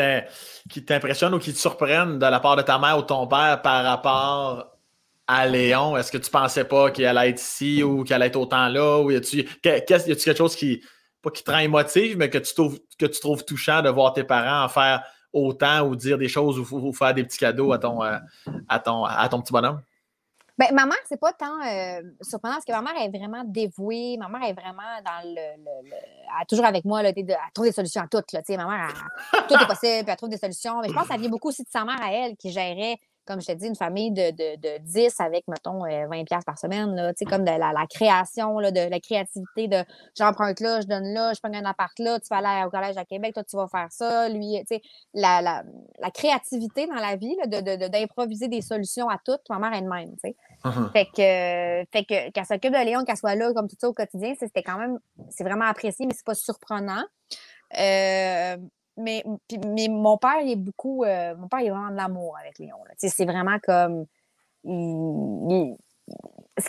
t'impressionnent 0.82 1.34
ou 1.34 1.38
qui 1.38 1.52
te 1.52 1.58
surprennent 1.58 2.18
de 2.18 2.26
la 2.26 2.40
part 2.40 2.56
de 2.56 2.62
ta 2.62 2.78
mère 2.78 2.98
ou 2.98 3.02
de 3.02 3.06
ton 3.06 3.26
père 3.28 3.62
par 3.62 3.84
rapport 3.84 4.76
à 5.28 5.46
Léon? 5.46 5.96
Est-ce 5.96 6.10
que 6.10 6.18
tu 6.18 6.28
pensais 6.28 6.64
pas 6.64 6.90
qu'il 6.90 7.06
allait 7.06 7.30
être 7.30 7.40
ici 7.40 7.84
ou 7.84 8.02
qu'il 8.02 8.14
allait 8.14 8.26
être 8.26 8.36
autant 8.36 8.66
là? 8.66 9.00
Ou 9.00 9.12
y 9.12 9.16
a-tu 9.16 9.44
quelque 9.62 10.34
chose 10.34 10.56
qui, 10.56 10.82
pas 11.24 11.30
qui 11.30 11.42
te 11.42 11.50
rend 11.50 11.58
émotive, 11.58 12.16
mais 12.16 12.30
que 12.30 12.38
tu, 12.38 12.54
trouves, 12.54 12.78
que 12.98 13.06
tu 13.06 13.20
trouves 13.20 13.44
touchant 13.44 13.82
de 13.82 13.88
voir 13.88 14.12
tes 14.12 14.24
parents 14.24 14.64
en 14.64 14.68
faire 14.68 15.02
autant 15.32 15.82
ou 15.82 15.96
dire 15.96 16.18
des 16.18 16.28
choses 16.28 16.58
ou, 16.58 16.92
faire 16.92 17.14
des 17.14 17.24
petits 17.24 17.38
cadeaux 17.38 17.72
à 17.72 17.78
ton, 17.78 18.04
euh, 18.04 18.18
à 18.68 18.78
ton, 18.78 19.04
à 19.04 19.28
ton 19.28 19.40
petit 19.40 19.52
bonhomme? 19.52 19.82
Ben, 20.56 20.72
ma 20.72 20.86
mère, 20.86 20.98
c'est 21.08 21.18
pas 21.18 21.32
tant 21.32 21.60
euh, 21.66 22.00
surprenant 22.20 22.54
parce 22.54 22.64
que 22.64 22.70
ma 22.70 22.80
mère 22.80 23.02
est 23.02 23.08
vraiment 23.08 23.42
dévouée. 23.44 24.16
Ma 24.16 24.28
mère 24.28 24.48
est 24.48 24.52
vraiment 24.52 24.82
dans 25.04 25.28
le. 25.28 25.36
elle 25.36 26.42
est 26.42 26.46
toujours 26.48 26.64
avec 26.64 26.84
moi. 26.84 27.02
Là, 27.02 27.10
elle 27.16 27.36
trouve 27.52 27.66
des 27.66 27.72
solutions 27.72 28.02
à 28.02 28.06
tout. 28.06 28.22
Là, 28.32 28.42
ma 28.56 28.66
mère, 28.66 29.10
tout 29.48 29.54
est 29.54 29.66
possible, 29.66 30.08
elle 30.08 30.16
trouve 30.16 30.28
des 30.28 30.38
solutions. 30.38 30.80
Mais 30.80 30.88
je 30.88 30.94
pense 30.94 31.08
que 31.08 31.12
ça 31.12 31.18
vient 31.18 31.28
beaucoup 31.28 31.48
aussi 31.48 31.64
de 31.64 31.68
sa 31.68 31.84
mère 31.84 32.00
à 32.00 32.12
elle 32.12 32.36
qui 32.36 32.52
gérait 32.52 32.98
comme 33.26 33.40
je 33.40 33.46
te 33.46 33.52
dis, 33.52 33.66
une 33.66 33.76
famille 33.76 34.10
de, 34.10 34.30
de, 34.30 34.56
de 34.60 34.78
10 34.82 35.20
avec, 35.20 35.46
mettons, 35.48 35.80
20 35.80 36.12
euh, 36.12 36.24
par 36.44 36.58
semaine, 36.58 36.94
là, 36.94 37.12
comme 37.28 37.44
de 37.44 37.50
la, 37.50 37.72
la 37.72 37.86
création, 37.88 38.58
là, 38.58 38.70
de 38.70 38.88
la 38.88 39.00
créativité 39.00 39.68
de 39.68 39.84
j'emprunte 40.16 40.60
là, 40.60 40.80
je 40.80 40.86
donne 40.86 41.12
là, 41.14 41.32
je 41.34 41.40
prends 41.40 41.52
un 41.52 41.64
appart 41.64 41.98
là, 41.98 42.18
tu 42.20 42.26
vas 42.30 42.38
aller 42.38 42.66
au 42.66 42.70
collège 42.70 42.96
à 42.96 43.04
Québec, 43.04 43.34
toi, 43.34 43.44
tu 43.44 43.56
vas 43.56 43.68
faire 43.68 43.90
ça. 43.90 44.28
Lui, 44.28 44.58
tu 44.68 44.76
sais, 44.76 44.82
la, 45.14 45.40
la, 45.40 45.62
la, 45.98 46.10
créativité 46.10 46.86
dans 46.86 46.94
la 46.94 47.16
vie, 47.16 47.36
d'improviser 47.46 48.48
de, 48.48 48.52
de, 48.52 48.56
des 48.56 48.62
solutions 48.62 49.08
à 49.08 49.18
tout, 49.24 49.38
ma 49.48 49.58
mère 49.58 49.74
est 49.74 49.82
de 49.82 49.88
même, 49.88 50.10
tu 50.22 50.30
sais. 50.30 50.36
Uh-huh. 50.64 50.92
Fait 50.92 51.06
que, 51.06 51.90
fait 51.92 52.04
que, 52.04 52.30
qu'elle 52.30 52.46
s'occupe 52.46 52.72
de 52.72 52.84
Léon, 52.84 53.04
qu'elle 53.04 53.16
soit 53.16 53.34
là 53.34 53.52
comme 53.52 53.68
tout 53.68 53.76
ça 53.78 53.88
au 53.88 53.92
quotidien, 53.92 54.34
c'était 54.38 54.62
quand 54.62 54.78
même, 54.78 54.98
c'est 55.30 55.44
vraiment 55.44 55.66
apprécié, 55.66 56.06
mais 56.06 56.14
c'est 56.14 56.26
pas 56.26 56.34
surprenant. 56.34 57.04
Euh, 57.78 58.56
mais, 58.96 59.24
mais 59.66 59.88
mon 59.88 60.18
père, 60.18 60.40
il 60.42 60.52
est 60.52 60.56
beaucoup. 60.56 61.04
Euh, 61.04 61.34
mon 61.36 61.48
père, 61.48 61.60
il 61.60 61.66
est 61.66 61.70
vraiment 61.70 61.90
de 61.90 61.96
l'amour 61.96 62.36
avec 62.38 62.58
Léon. 62.58 62.76
C'est 62.96 63.24
vraiment 63.24 63.58
comme. 63.62 64.06
ce, 64.64 65.74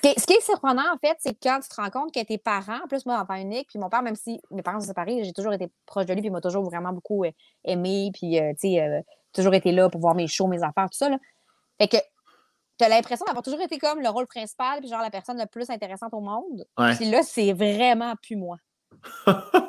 qui 0.02 0.08
est, 0.08 0.20
ce, 0.20 0.26
qui 0.26 0.34
est, 0.34 0.42
surprenant, 0.42 0.94
en 0.94 0.98
fait, 0.98 1.18
c'est 1.20 1.38
quand 1.42 1.60
tu 1.62 1.70
te 1.70 1.76
rends 1.76 1.90
compte 1.90 2.14
que 2.14 2.24
tes 2.24 2.38
parents, 2.38 2.80
en 2.84 2.88
plus, 2.88 3.06
moi, 3.06 3.22
enfant 3.22 3.36
unique, 3.36 3.68
puis 3.70 3.80
mon 3.80 3.90
père, 3.90 4.02
même 4.02 4.16
si 4.16 4.42
mes 4.52 4.64
parents 4.64 4.80
sont 4.80 4.88
séparés, 4.88 5.24
j'ai 5.24 5.34
toujours 5.34 5.54
été 5.54 5.70
proche 5.86 6.06
de 6.06 6.14
lui, 6.14 6.22
puis 6.22 6.30
il 6.30 6.34
m'a 6.34 6.42
toujours 6.42 6.64
vraiment 6.64 6.94
beaucoup 6.94 7.26
euh, 7.26 7.32
aimé, 7.64 8.12
puis, 8.14 8.40
euh, 8.40 8.54
tu 8.54 8.70
sais, 8.70 9.04
toujours 9.34 9.54
été 9.54 9.72
là 9.72 9.90
pour 9.90 10.02
voir 10.02 10.16
mes 10.16 10.28
shows, 10.28 10.48
mes 10.48 10.64
affaires, 10.64 10.90
tout 10.90 10.98
ça. 10.98 11.10
Là. 11.10 11.20
Fait 11.78 11.88
que 11.88 11.98
tu 12.78 12.86
as 12.86 12.90
l'impression 12.90 13.26
d'avoir 13.26 13.44
toujours 13.44 13.62
été 13.62 13.78
comme 13.78 14.02
le 14.02 14.10
rôle 14.10 14.28
principal, 14.28 14.80
puis 14.80 14.90
genre 14.90 15.02
la 15.02 15.12
personne 15.12 15.38
la 15.38 15.48
plus 15.48 15.70
intéressante 15.70 16.14
au 16.14 16.22
monde. 16.22 16.66
Puis 16.96 17.10
là, 17.10 17.24
c'est 17.24 17.54
vraiment 17.54 18.16
plus 18.22 18.36
moi. 18.36 18.58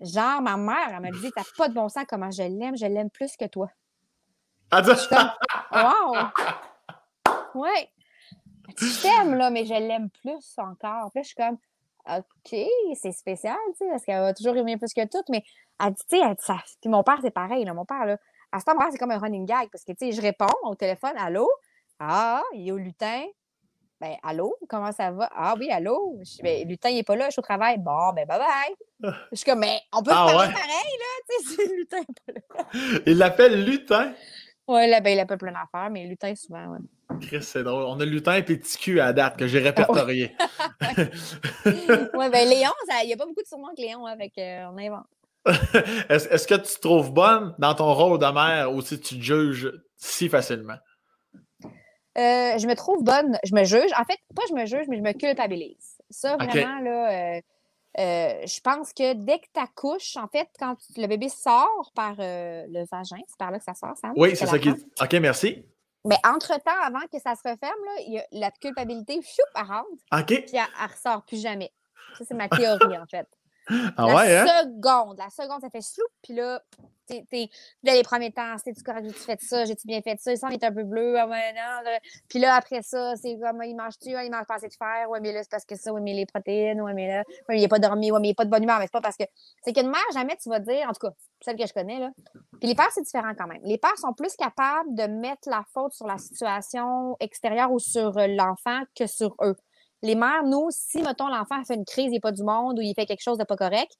Genre, 0.00 0.40
ma 0.40 0.56
mère, 0.56 0.90
elle 0.90 1.00
m'a 1.00 1.10
dit 1.10 1.30
T'as 1.34 1.42
pas 1.56 1.68
de 1.68 1.74
bon 1.74 1.88
sens 1.88 2.04
comment 2.08 2.30
je 2.30 2.42
l'aime, 2.42 2.76
je 2.76 2.86
l'aime 2.86 3.10
plus 3.10 3.36
que 3.36 3.46
toi. 3.46 3.68
Ah, 4.70 4.82
comme 4.82 4.94
Wow! 5.72 6.16
Ouais. 7.54 7.88
Je 8.76 9.02
t'aime, 9.02 9.34
là, 9.34 9.50
mais 9.50 9.64
je 9.64 9.74
l'aime 9.74 10.10
plus 10.10 10.54
encore. 10.58 11.10
Puis 11.12 11.24
je 11.24 11.28
suis 11.28 11.36
comme 11.36 11.58
OK, 12.08 12.58
c'est 12.94 13.12
spécial, 13.12 13.56
tu 13.72 13.78
sais, 13.78 13.90
parce 13.90 14.04
qu'elle 14.04 14.20
va 14.20 14.32
toujours 14.32 14.56
aimer 14.56 14.76
plus 14.78 14.94
que 14.94 15.06
tout, 15.06 15.22
mais 15.28 15.42
elle 15.78 15.92
dit, 15.92 16.02
tu 16.08 16.18
sais, 16.18 16.34
ça. 16.38 16.56
Puis 16.80 16.88
mon 16.88 17.02
père, 17.02 17.18
c'est 17.20 17.30
pareil, 17.30 17.64
là. 17.64 17.74
Mon 17.74 17.84
père, 17.84 18.06
là, 18.06 18.16
à 18.50 18.60
ce 18.60 18.64
moment-là, 18.68 18.90
c'est 18.90 18.98
comme 18.98 19.10
un 19.10 19.18
running 19.18 19.44
gag, 19.44 19.68
parce 19.70 19.84
que, 19.84 19.92
tu 19.92 20.06
sais, 20.06 20.12
je 20.12 20.22
réponds 20.22 20.46
au 20.62 20.74
téléphone, 20.74 21.12
allô? 21.18 21.48
Ah, 21.98 22.42
il 22.54 22.68
est 22.68 22.72
au 22.72 22.78
lutin. 22.78 23.24
Ben, 24.00 24.14
allô, 24.22 24.56
comment 24.68 24.92
ça 24.92 25.10
va? 25.10 25.28
Ah 25.34 25.54
oui, 25.58 25.70
allô? 25.70 26.20
Je, 26.22 26.40
ben, 26.40 26.68
Lutin, 26.68 26.90
il 26.90 26.96
n'est 26.96 27.02
pas 27.02 27.16
là, 27.16 27.26
je 27.26 27.32
suis 27.32 27.40
au 27.40 27.42
travail. 27.42 27.78
Bon, 27.78 28.12
ben, 28.14 28.26
bye 28.26 28.38
bye. 28.38 29.12
Je 29.32 29.36
suis 29.36 29.44
comme, 29.44 29.58
mais 29.58 29.80
on 29.92 30.02
peut 30.02 30.12
ah, 30.12 30.26
parler 30.26 30.52
pareil, 30.52 30.94
là, 30.98 31.06
tu 31.28 31.48
sais, 31.48 31.62
si 31.66 31.76
Lutin 31.76 31.98
n'est 31.98 32.32
pas 32.32 32.56
là. 32.56 33.00
Il 33.06 33.18
l'appelle 33.18 33.64
Lutin? 33.64 34.12
Oui, 34.68 34.88
là, 34.88 35.00
ben, 35.00 35.10
il 35.10 35.20
appelle 35.20 35.38
plein 35.38 35.52
d'affaires, 35.52 35.90
mais 35.90 36.06
Lutin, 36.06 36.34
souvent, 36.36 36.66
oui. 36.68 36.78
Chris, 37.22 37.42
c'est 37.42 37.64
drôle. 37.64 37.84
On 37.84 37.98
a 37.98 38.04
Lutin 38.04 38.34
et 38.34 38.42
Petit 38.42 38.78
Cul 38.78 39.00
à 39.00 39.12
date 39.12 39.36
que 39.36 39.48
j'ai 39.48 39.58
répertorié. 39.58 40.36
oui, 41.66 42.30
ben, 42.30 42.48
Léon, 42.48 42.70
il 43.02 43.06
n'y 43.06 43.12
a 43.12 43.16
pas 43.16 43.26
beaucoup 43.26 43.42
de 43.42 43.48
surnoms 43.48 43.74
que 43.76 43.82
Léon, 43.82 44.06
avec 44.06 44.38
euh, 44.38 44.66
on 44.72 44.78
invente. 44.78 45.06
Est-ce 46.08 46.46
que 46.46 46.54
tu 46.54 46.74
te 46.76 46.80
trouves 46.80 47.12
bonne 47.12 47.54
dans 47.58 47.74
ton 47.74 47.92
rôle 47.94 48.18
de 48.18 48.26
mère 48.26 48.72
ou 48.72 48.82
si 48.82 49.00
tu 49.00 49.18
te 49.18 49.22
juges 49.22 49.72
si 49.96 50.28
facilement? 50.28 50.76
Euh, 52.18 52.58
je 52.58 52.66
me 52.66 52.74
trouve 52.74 53.04
bonne, 53.04 53.38
je 53.44 53.54
me 53.54 53.64
juge. 53.64 53.92
En 53.96 54.04
fait, 54.04 54.18
pas 54.34 54.42
je 54.48 54.54
me 54.54 54.66
juge, 54.66 54.86
mais 54.88 54.96
je 54.96 55.02
me 55.02 55.12
culpabilise. 55.12 55.96
Ça, 56.10 56.36
vraiment, 56.36 56.80
là, 56.80 57.10
euh, 57.10 57.40
euh, 57.98 58.46
je 58.46 58.60
pense 58.60 58.92
que 58.92 59.12
dès 59.14 59.38
que 59.38 59.46
tu 59.54 59.60
accouches, 59.60 60.16
en 60.16 60.26
fait, 60.26 60.48
quand 60.58 60.76
le 60.96 61.06
bébé 61.06 61.28
sort 61.28 61.92
par 61.94 62.16
le 62.18 62.84
vagin, 62.90 63.22
c'est 63.28 63.38
par 63.38 63.50
là 63.50 63.58
que 63.58 63.64
ça 63.64 63.74
sort, 63.74 63.96
ça? 63.96 64.10
Oui, 64.16 64.34
c'est 64.34 64.46
ça 64.46 64.58
qui. 64.58 64.70
OK, 64.70 65.12
merci. 65.20 65.64
Mais 66.04 66.16
entre-temps, 66.24 66.80
avant 66.82 67.06
que 67.12 67.20
ça 67.20 67.34
se 67.34 67.48
referme, 67.48 67.84
là, 67.84 68.02
y 68.06 68.18
a 68.18 68.26
la 68.32 68.50
culpabilité, 68.50 69.20
choup, 69.22 69.42
elle 69.54 69.62
rentre. 69.62 69.88
OK. 70.12 70.26
Puis 70.26 70.54
elle, 70.54 70.60
ne 70.60 70.92
ressort 70.92 71.22
plus 71.24 71.40
jamais. 71.40 71.70
Ça, 72.16 72.24
c'est 72.26 72.34
ma 72.34 72.48
théorie, 72.48 72.96
en 72.98 73.06
fait. 73.06 73.28
Ah 73.96 74.06
la 74.06 74.14
ouais, 74.14 74.36
hein? 74.36 74.46
seconde, 74.46 75.18
la 75.18 75.30
seconde, 75.30 75.60
ça 75.60 75.70
fait 75.70 75.82
sloup, 75.82 76.06
puis 76.22 76.34
là, 76.34 76.62
t'es, 77.06 77.24
t'es, 77.30 77.48
là, 77.82 77.94
les 77.94 78.02
premiers 78.02 78.32
temps, 78.32 78.56
c'est-tu 78.62 78.82
correct, 78.82 79.04
j'ai-tu 79.06 79.20
fait 79.20 79.40
ça, 79.40 79.64
j'ai-tu 79.64 79.86
bien 79.86 80.00
fait 80.02 80.18
ça, 80.20 80.32
il 80.32 80.38
semble 80.38 80.54
être 80.54 80.64
un 80.64 80.72
peu 80.72 80.84
bleu, 80.84 81.18
ah 81.18 81.26
ouais, 81.26 81.52
non, 81.52 81.90
puis 82.28 82.38
là, 82.38 82.54
après 82.54 82.82
ça, 82.82 83.14
c'est 83.16 83.38
comme, 83.38 83.62
il 83.62 83.76
mange-tu, 83.76 84.10
il 84.10 84.30
mange 84.30 84.46
pas 84.46 84.54
assez 84.54 84.68
de 84.68 84.74
fer, 84.74 85.08
ouais, 85.08 85.20
mais 85.20 85.32
là, 85.32 85.42
c'est 85.42 85.50
parce 85.50 85.64
que 85.64 85.76
ça, 85.76 85.92
ouais, 85.92 86.00
mais 86.00 86.14
les 86.14 86.26
protéines, 86.26 86.80
ouais, 86.80 86.94
mais 86.94 87.08
là, 87.08 87.18
ouais, 87.18 87.54
mais 87.54 87.60
il 87.60 87.64
a 87.64 87.68
pas 87.68 87.78
dormi, 87.78 88.10
ouais, 88.10 88.20
mais 88.20 88.28
il 88.28 88.32
a 88.32 88.34
pas 88.34 88.44
de 88.44 88.50
bonne 88.50 88.62
humeur, 88.62 88.78
mais 88.78 88.86
c'est 88.86 88.92
pas 88.92 89.00
parce 89.00 89.16
que, 89.16 89.24
c'est 89.64 89.72
qu'une 89.72 89.90
mère, 89.90 90.00
jamais 90.12 90.36
tu 90.42 90.48
vas 90.48 90.60
dire, 90.60 90.86
en 90.88 90.92
tout 90.92 91.06
cas, 91.06 91.12
celle 91.40 91.56
que 91.56 91.66
je 91.66 91.72
connais, 91.72 91.98
là, 91.98 92.10
puis 92.58 92.68
les 92.68 92.74
pères, 92.74 92.90
c'est 92.92 93.02
différent 93.02 93.32
quand 93.36 93.46
même. 93.46 93.60
Les 93.62 93.78
pères 93.78 93.96
sont 93.98 94.12
plus 94.12 94.34
capables 94.36 94.94
de 94.94 95.04
mettre 95.04 95.48
la 95.48 95.62
faute 95.72 95.92
sur 95.92 96.06
la 96.06 96.18
situation 96.18 97.16
extérieure 97.20 97.70
ou 97.70 97.78
sur 97.78 98.16
euh, 98.18 98.26
l'enfant 98.26 98.80
que 98.96 99.06
sur 99.06 99.36
eux. 99.42 99.56
Les 100.02 100.14
mères, 100.14 100.44
nous, 100.44 100.68
si, 100.70 101.02
mettons, 101.02 101.28
l'enfant 101.28 101.62
fait 101.64 101.74
une 101.74 101.84
crise, 101.84 102.06
il 102.06 102.12
n'est 102.12 102.20
pas 102.20 102.32
du 102.32 102.42
monde 102.42 102.78
ou 102.78 102.82
il 102.82 102.94
fait 102.94 103.06
quelque 103.06 103.22
chose 103.22 103.38
de 103.38 103.44
pas 103.44 103.56
correct, 103.56 103.92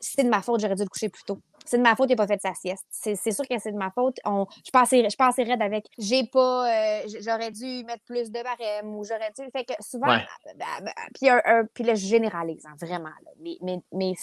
c'est 0.00 0.22
de 0.22 0.28
ma 0.28 0.42
faute, 0.42 0.60
j'aurais 0.60 0.76
dû 0.76 0.82
le 0.82 0.88
coucher 0.88 1.08
plus 1.08 1.24
tôt. 1.24 1.40
C'est 1.64 1.76
de 1.76 1.82
ma 1.82 1.96
faute, 1.96 2.08
il 2.08 2.16
n'a 2.16 2.24
pas 2.24 2.26
fait 2.26 2.40
sa 2.40 2.54
sieste. 2.54 2.86
C'est 2.90 3.32
sûr 3.32 3.46
que 3.46 3.58
c'est 3.58 3.72
de 3.72 3.76
ma 3.76 3.90
faute. 3.90 4.16
On, 4.24 4.46
je 4.64 4.70
pensais, 4.70 5.08
je 5.10 5.16
pensais 5.16 5.42
raide 5.42 5.60
avec. 5.60 5.86
J'ai 5.98 6.24
pas, 6.24 6.70
euh, 6.70 7.00
j'aurais 7.20 7.50
dû 7.50 7.84
mettre 7.84 8.04
plus 8.04 8.30
de 8.30 8.42
barème 8.42 8.94
ou 8.94 9.04
j'aurais 9.04 9.32
dû. 9.36 9.44
Fait 9.50 9.64
que 9.64 9.74
souvent, 9.80 10.06
bah, 10.06 10.22
bah, 10.56 10.66
bah, 10.82 10.92
puis, 11.14 11.28
puis 11.74 11.84
là, 11.84 11.94
je 11.94 12.06
généralise, 12.06 12.64
hein, 12.64 12.74
vraiment. 12.80 13.10
Mais, 13.40 13.58
mais, 13.60 13.80
mais, 13.92 14.14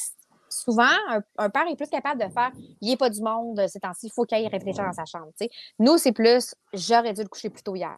souvent, 0.49 0.89
un, 1.37 1.49
père 1.49 1.67
est 1.67 1.75
plus 1.75 1.89
capable 1.89 2.25
de 2.25 2.31
faire 2.31 2.51
il 2.81 2.89
n'est 2.89 2.97
pas 2.97 3.09
du 3.09 3.21
monde 3.21 3.67
ces 3.67 3.79
temps-ci, 3.79 4.07
il 4.07 4.11
faut 4.11 4.23
qu'il 4.23 4.47
réfléchir 4.47 4.83
dans 4.83 4.93
sa 4.93 5.05
chambre. 5.05 5.31
Nous, 5.79 5.97
c'est 5.97 6.13
plus 6.13 6.55
j'aurais 6.73 7.13
dû 7.13 7.21
le 7.21 7.27
coucher 7.27 7.49
plus 7.49 7.63
tôt 7.63 7.75
hier. 7.75 7.97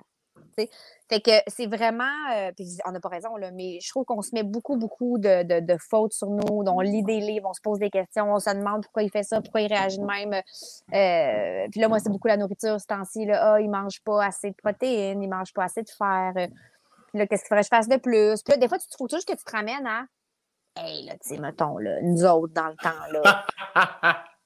Fait 1.10 1.22
que 1.22 1.32
c'est 1.48 1.68
vraiment, 1.68 2.04
euh, 2.34 2.52
on 2.86 2.92
n'a 2.92 3.00
pas 3.00 3.10
raison, 3.10 3.36
là, 3.38 3.52
mais 3.52 3.80
je 3.82 3.90
trouve 3.90 4.06
qu'on 4.06 4.22
se 4.22 4.34
met 4.34 4.44
beaucoup, 4.44 4.76
beaucoup 4.76 5.18
de, 5.20 5.78
fautes 5.80 6.14
sur 6.14 6.30
nous. 6.30 6.64
On 6.66 6.80
lit 6.82 7.04
des 7.04 7.20
livres, 7.20 7.48
on 7.50 7.54
se 7.54 7.62
pose 7.62 7.80
des 7.80 7.90
questions, 7.90 8.34
on 8.34 8.40
se 8.40 8.50
demande 8.50 8.84
pourquoi 8.84 9.04
il 9.04 9.12
fait 9.12 9.24
ça, 9.24 9.42
pourquoi 9.42 9.62
il 9.62 9.68
réagit 9.68 10.00
de 10.00 10.06
même. 10.06 10.34
Euh, 10.34 11.68
puis 11.72 11.80
là, 11.80 11.88
moi, 11.88 12.00
c'est 12.00 12.10
beaucoup 12.10 12.28
la 12.28 12.38
nourriture 12.38 12.80
ce 12.80 12.88
temps-ci. 12.88 13.28
Ah, 13.32 13.60
il 13.62 13.70
mange 13.70 14.02
pas 14.04 14.26
assez 14.26 14.50
de 14.50 14.56
protéines, 14.56 15.22
il 15.22 15.30
mange 15.30 15.54
pas 15.54 15.66
assez 15.66 15.84
de 15.84 15.90
fer. 15.90 16.34
Puis 16.34 17.20
là, 17.20 17.28
qu'est-ce 17.28 17.44
qu'il 17.44 17.50
faudrait 17.50 17.62
que 17.62 17.70
je 17.72 17.76
fasse 17.76 17.88
de 17.88 17.98
plus? 17.98 18.44
Puis 18.44 18.54
là, 18.54 18.58
des 18.58 18.68
fois, 18.68 18.80
tu 18.80 18.88
trouves 18.90 19.08
toujours 19.08 19.26
que 19.26 19.34
tu 19.34 19.44
te 19.44 19.52
ramènes 19.52 19.88
à 19.88 20.06
Hey, 20.80 21.06
là, 21.06 21.14
tu 21.14 21.30
sais, 21.30 21.38
mettons, 21.40 21.80
là, 21.80 22.02
nous 22.04 22.24
autres, 22.24 22.54
dans 22.54 22.68
le 22.68 22.76
temps, 22.76 23.12
là. 23.12 24.24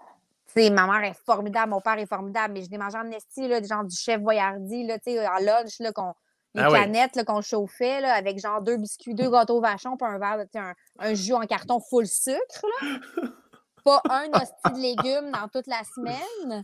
sais, 0.54 0.70
ma 0.70 0.88
mère 0.88 1.04
est 1.10 1.18
formidable, 1.26 1.72
mon 1.72 1.82
père 1.82 1.98
est 1.98 2.06
formidable, 2.06 2.54
mais 2.54 2.64
je 2.64 2.70
l'ai 2.70 2.78
mangé 2.78 2.98
en 2.98 3.10
esti, 3.12 3.48
là, 3.48 3.62
genre 3.62 3.84
du 3.84 3.96
chef 3.96 4.22
voyardi, 4.22 4.86
là, 4.86 4.98
en 5.06 5.44
lunch, 5.44 5.80
là, 5.80 5.92
qu'on, 5.92 6.14
les 6.54 6.64
ah 6.64 6.70
canettes 6.70 7.24
qu'on 7.26 7.42
chauffait 7.42 8.02
là, 8.02 8.14
avec 8.14 8.40
genre 8.40 8.62
deux 8.62 8.78
biscuits, 8.78 9.16
deux 9.16 9.30
gâteaux 9.30 9.62
vachons, 9.62 9.96
puis 9.98 10.08
un 10.08 10.20
verre, 10.20 10.46
un, 10.56 10.74
un 11.00 11.14
jus 11.14 11.34
en 11.34 11.42
carton 11.42 11.80
full 11.80 12.08
sucre. 12.08 12.66
Là. 12.82 13.00
Pas 13.84 14.02
un 14.10 14.28
hostie 14.34 14.74
de 14.74 14.80
légumes 14.80 15.32
dans 15.32 15.48
toute 15.48 15.66
la 15.66 15.82
semaine. 15.84 16.64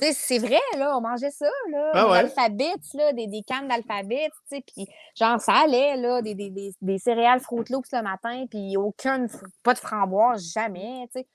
C'est 0.00 0.38
vrai, 0.38 0.60
là, 0.76 0.96
on 0.98 1.00
mangeait 1.00 1.30
ça, 1.30 1.48
là. 1.70 1.90
Ah 1.94 2.22
là, 2.22 3.12
des, 3.12 3.26
des 3.26 3.42
cannes 3.42 3.68
d'alphabet, 3.68 4.28
tu 4.30 4.56
sais, 4.56 4.64
puis 4.66 4.86
genre, 5.14 5.40
ça 5.40 5.52
allait, 5.64 5.96
là, 5.96 6.20
des, 6.22 6.34
des, 6.34 6.50
des, 6.50 6.74
des 6.80 6.98
céréales 6.98 7.40
Fruit 7.40 7.64
Loops 7.70 7.92
le 7.92 8.02
matin, 8.02 8.44
puis 8.50 8.76
aucun, 8.76 9.26
pas 9.62 9.74
de 9.74 9.78
framboise, 9.78 10.52
jamais, 10.52 11.08
tu 11.12 11.20
sais. 11.20 11.28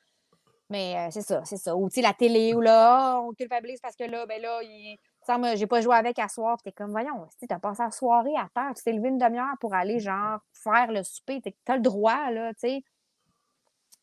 Mais 0.71 0.95
euh, 0.95 1.11
c'est 1.11 1.21
ça, 1.21 1.41
c'est 1.43 1.57
ça. 1.57 1.75
Ou, 1.75 1.89
tu 1.89 1.95
sais, 1.95 2.01
la 2.01 2.13
télé, 2.13 2.53
ou 2.53 2.61
là, 2.61 3.19
on 3.21 3.33
culpabilise 3.33 3.81
parce 3.81 3.97
que 3.97 4.05
là, 4.05 4.25
ben 4.25 4.41
là, 4.41 4.61
il 4.63 4.97
semble, 5.27 5.57
j'ai 5.57 5.67
pas 5.67 5.81
joué 5.81 5.93
avec 5.97 6.17
à 6.17 6.29
soir. 6.29 6.57
T'es 6.63 6.71
comme, 6.71 6.91
voyons, 6.91 7.27
tu 7.37 7.53
as 7.53 7.59
passé 7.59 7.83
la 7.83 7.91
soirée 7.91 8.37
à 8.37 8.47
terre, 8.55 8.71
tu 8.77 8.81
t'es 8.81 8.93
levé 8.93 9.09
une 9.09 9.17
demi-heure 9.17 9.57
pour 9.59 9.73
aller, 9.73 9.99
genre, 9.99 10.39
faire 10.53 10.89
le 10.89 11.03
souper. 11.03 11.41
T'as 11.65 11.75
le 11.75 11.81
droit, 11.81 12.31
là, 12.31 12.53
tu 12.53 12.69
sais. 12.69 12.83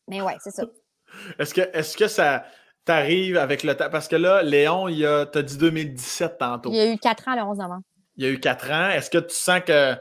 Mais 0.07 0.21
ouais, 0.21 0.37
c'est 0.41 0.51
ça. 0.51 0.63
Est-ce 1.39 1.55
que, 1.55 1.61
est 1.61 1.97
que 1.97 2.07
ça 2.07 2.45
t'arrive 2.85 3.37
avec 3.37 3.63
le 3.63 3.75
temps? 3.75 3.89
Parce 3.89 4.07
que 4.07 4.15
là, 4.15 4.43
Léon, 4.43 4.89
il 4.89 5.03
a, 5.07 5.25
t'as 5.25 5.41
dit 5.41 5.57
2017 5.57 6.37
tantôt. 6.37 6.69
Il 6.69 6.75
y 6.75 6.81
a 6.81 6.93
eu 6.93 6.99
4 6.99 7.29
ans 7.29 7.35
le 7.35 7.41
11 7.41 7.57
novembre. 7.57 7.81
Il 8.15 8.25
y 8.25 8.27
a 8.27 8.29
eu 8.29 8.39
4 8.39 8.71
ans. 8.71 8.89
Est-ce 8.91 9.09
que 9.09 9.17
tu 9.17 9.33
sens 9.33 9.61
que 9.65 9.95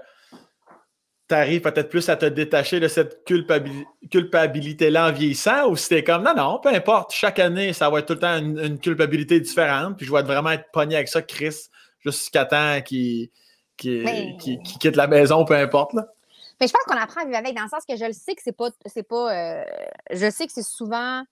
tu 1.29 1.35
arrives 1.35 1.61
peut-être 1.61 1.91
plus 1.91 2.09
à 2.09 2.16
te 2.16 2.24
détacher 2.24 2.81
de 2.81 2.89
cette 2.89 3.24
culpabilité-là 4.11 5.09
en 5.09 5.12
vieillissant 5.12 5.68
ou 5.68 5.76
si 5.76 5.91
t'es 5.91 6.03
comme 6.03 6.22
non, 6.22 6.35
non, 6.35 6.59
peu 6.62 6.70
importe, 6.70 7.12
chaque 7.12 7.39
année, 7.39 7.72
ça 7.72 7.91
va 7.91 7.99
être 7.99 8.07
tout 8.07 8.14
le 8.14 8.18
temps 8.18 8.39
une, 8.39 8.79
culpabilité 8.79 9.39
différente, 9.39 9.97
puis 9.97 10.07
je 10.07 10.12
vais 10.12 10.22
vraiment 10.22 10.51
être 10.51 10.70
pogné 10.72 10.97
avec 10.97 11.09
ça, 11.09 11.20
Chris, 11.20 11.68
jusqu'à 12.01 12.47
temps 12.47 12.81
qu'il 12.81 13.29
quitte 13.76 14.97
la 14.97 15.07
maison, 15.07 15.45
peu 15.45 15.55
importe. 15.55 15.93
Là. 15.93 16.07
Mais 16.61 16.66
je 16.66 16.72
pense 16.72 16.83
qu'on 16.85 17.01
apprend 17.01 17.20
à 17.20 17.24
vivre 17.24 17.37
avec, 17.37 17.55
dans 17.55 17.62
le 17.62 17.68
sens 17.68 17.85
que 17.89 17.97
je 17.97 18.05
le 18.05 18.12
sais 18.12 18.35
que 18.35 18.43
c'est 18.43 18.57
pas. 18.57 18.70
c'est 18.87 19.07
pas 19.07 19.33
euh, 19.33 19.64
je 20.11 20.31
sais 20.31 20.47
que 20.47 20.53
c'est 20.53 20.64
souvent 20.66 21.22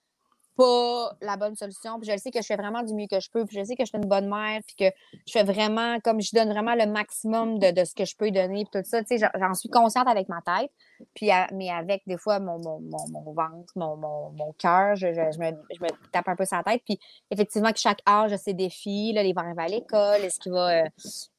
pas 0.56 1.16
la 1.20 1.36
bonne 1.36 1.54
solution. 1.54 1.98
Puis 2.00 2.10
je 2.10 2.16
sais 2.16 2.30
que 2.30 2.40
je 2.40 2.46
fais 2.46 2.56
vraiment 2.56 2.82
du 2.82 2.94
mieux 2.94 3.06
que 3.10 3.20
je 3.20 3.30
peux. 3.30 3.44
Puis 3.44 3.58
je 3.58 3.64
sais 3.64 3.76
que 3.76 3.84
je 3.84 3.88
suis 3.88 3.98
une 3.98 4.08
bonne 4.08 4.28
mère. 4.28 4.60
Puis 4.66 4.76
que 4.76 4.96
je 5.26 5.32
fais 5.32 5.44
vraiment, 5.44 5.98
comme 6.00 6.20
je 6.20 6.30
donne 6.34 6.50
vraiment 6.50 6.74
le 6.74 6.86
maximum 6.86 7.58
de, 7.58 7.84
ce 7.84 7.94
que 7.94 8.04
je 8.04 8.16
peux 8.16 8.30
donner. 8.30 8.64
Puis 8.64 8.82
tout 8.82 8.88
ça, 8.88 9.02
tu 9.02 9.18
sais, 9.18 9.28
j'en 9.38 9.54
suis 9.54 9.68
consciente 9.68 10.08
avec 10.08 10.28
ma 10.28 10.40
tête. 10.40 10.70
Puis, 11.14 11.30
mais 11.52 11.70
avec 11.70 12.02
des 12.06 12.16
fois 12.16 12.40
mon, 12.40 12.58
mon, 12.58 12.80
mon, 12.80 13.32
ventre, 13.32 13.72
mon, 13.76 13.96
mon, 13.96 14.52
cœur, 14.58 14.96
je, 14.96 15.12
je, 15.12 15.38
me, 15.38 15.56
je, 15.74 15.82
me, 15.82 15.88
tape 16.10 16.28
un 16.28 16.36
peu 16.36 16.44
sa 16.46 16.62
tête. 16.62 16.82
Puis 16.84 16.98
effectivement, 17.30 17.70
que 17.72 17.78
chaque 17.78 18.00
âge 18.08 18.32
a 18.32 18.38
ses 18.38 18.54
défis. 18.54 19.12
Là, 19.12 19.22
les 19.22 19.32
va 19.32 19.42
à 19.56 19.68
l'école. 19.68 20.22
Est-ce 20.22 20.40
qu'il 20.40 20.52
va. 20.52 20.84
Euh, 20.84 20.88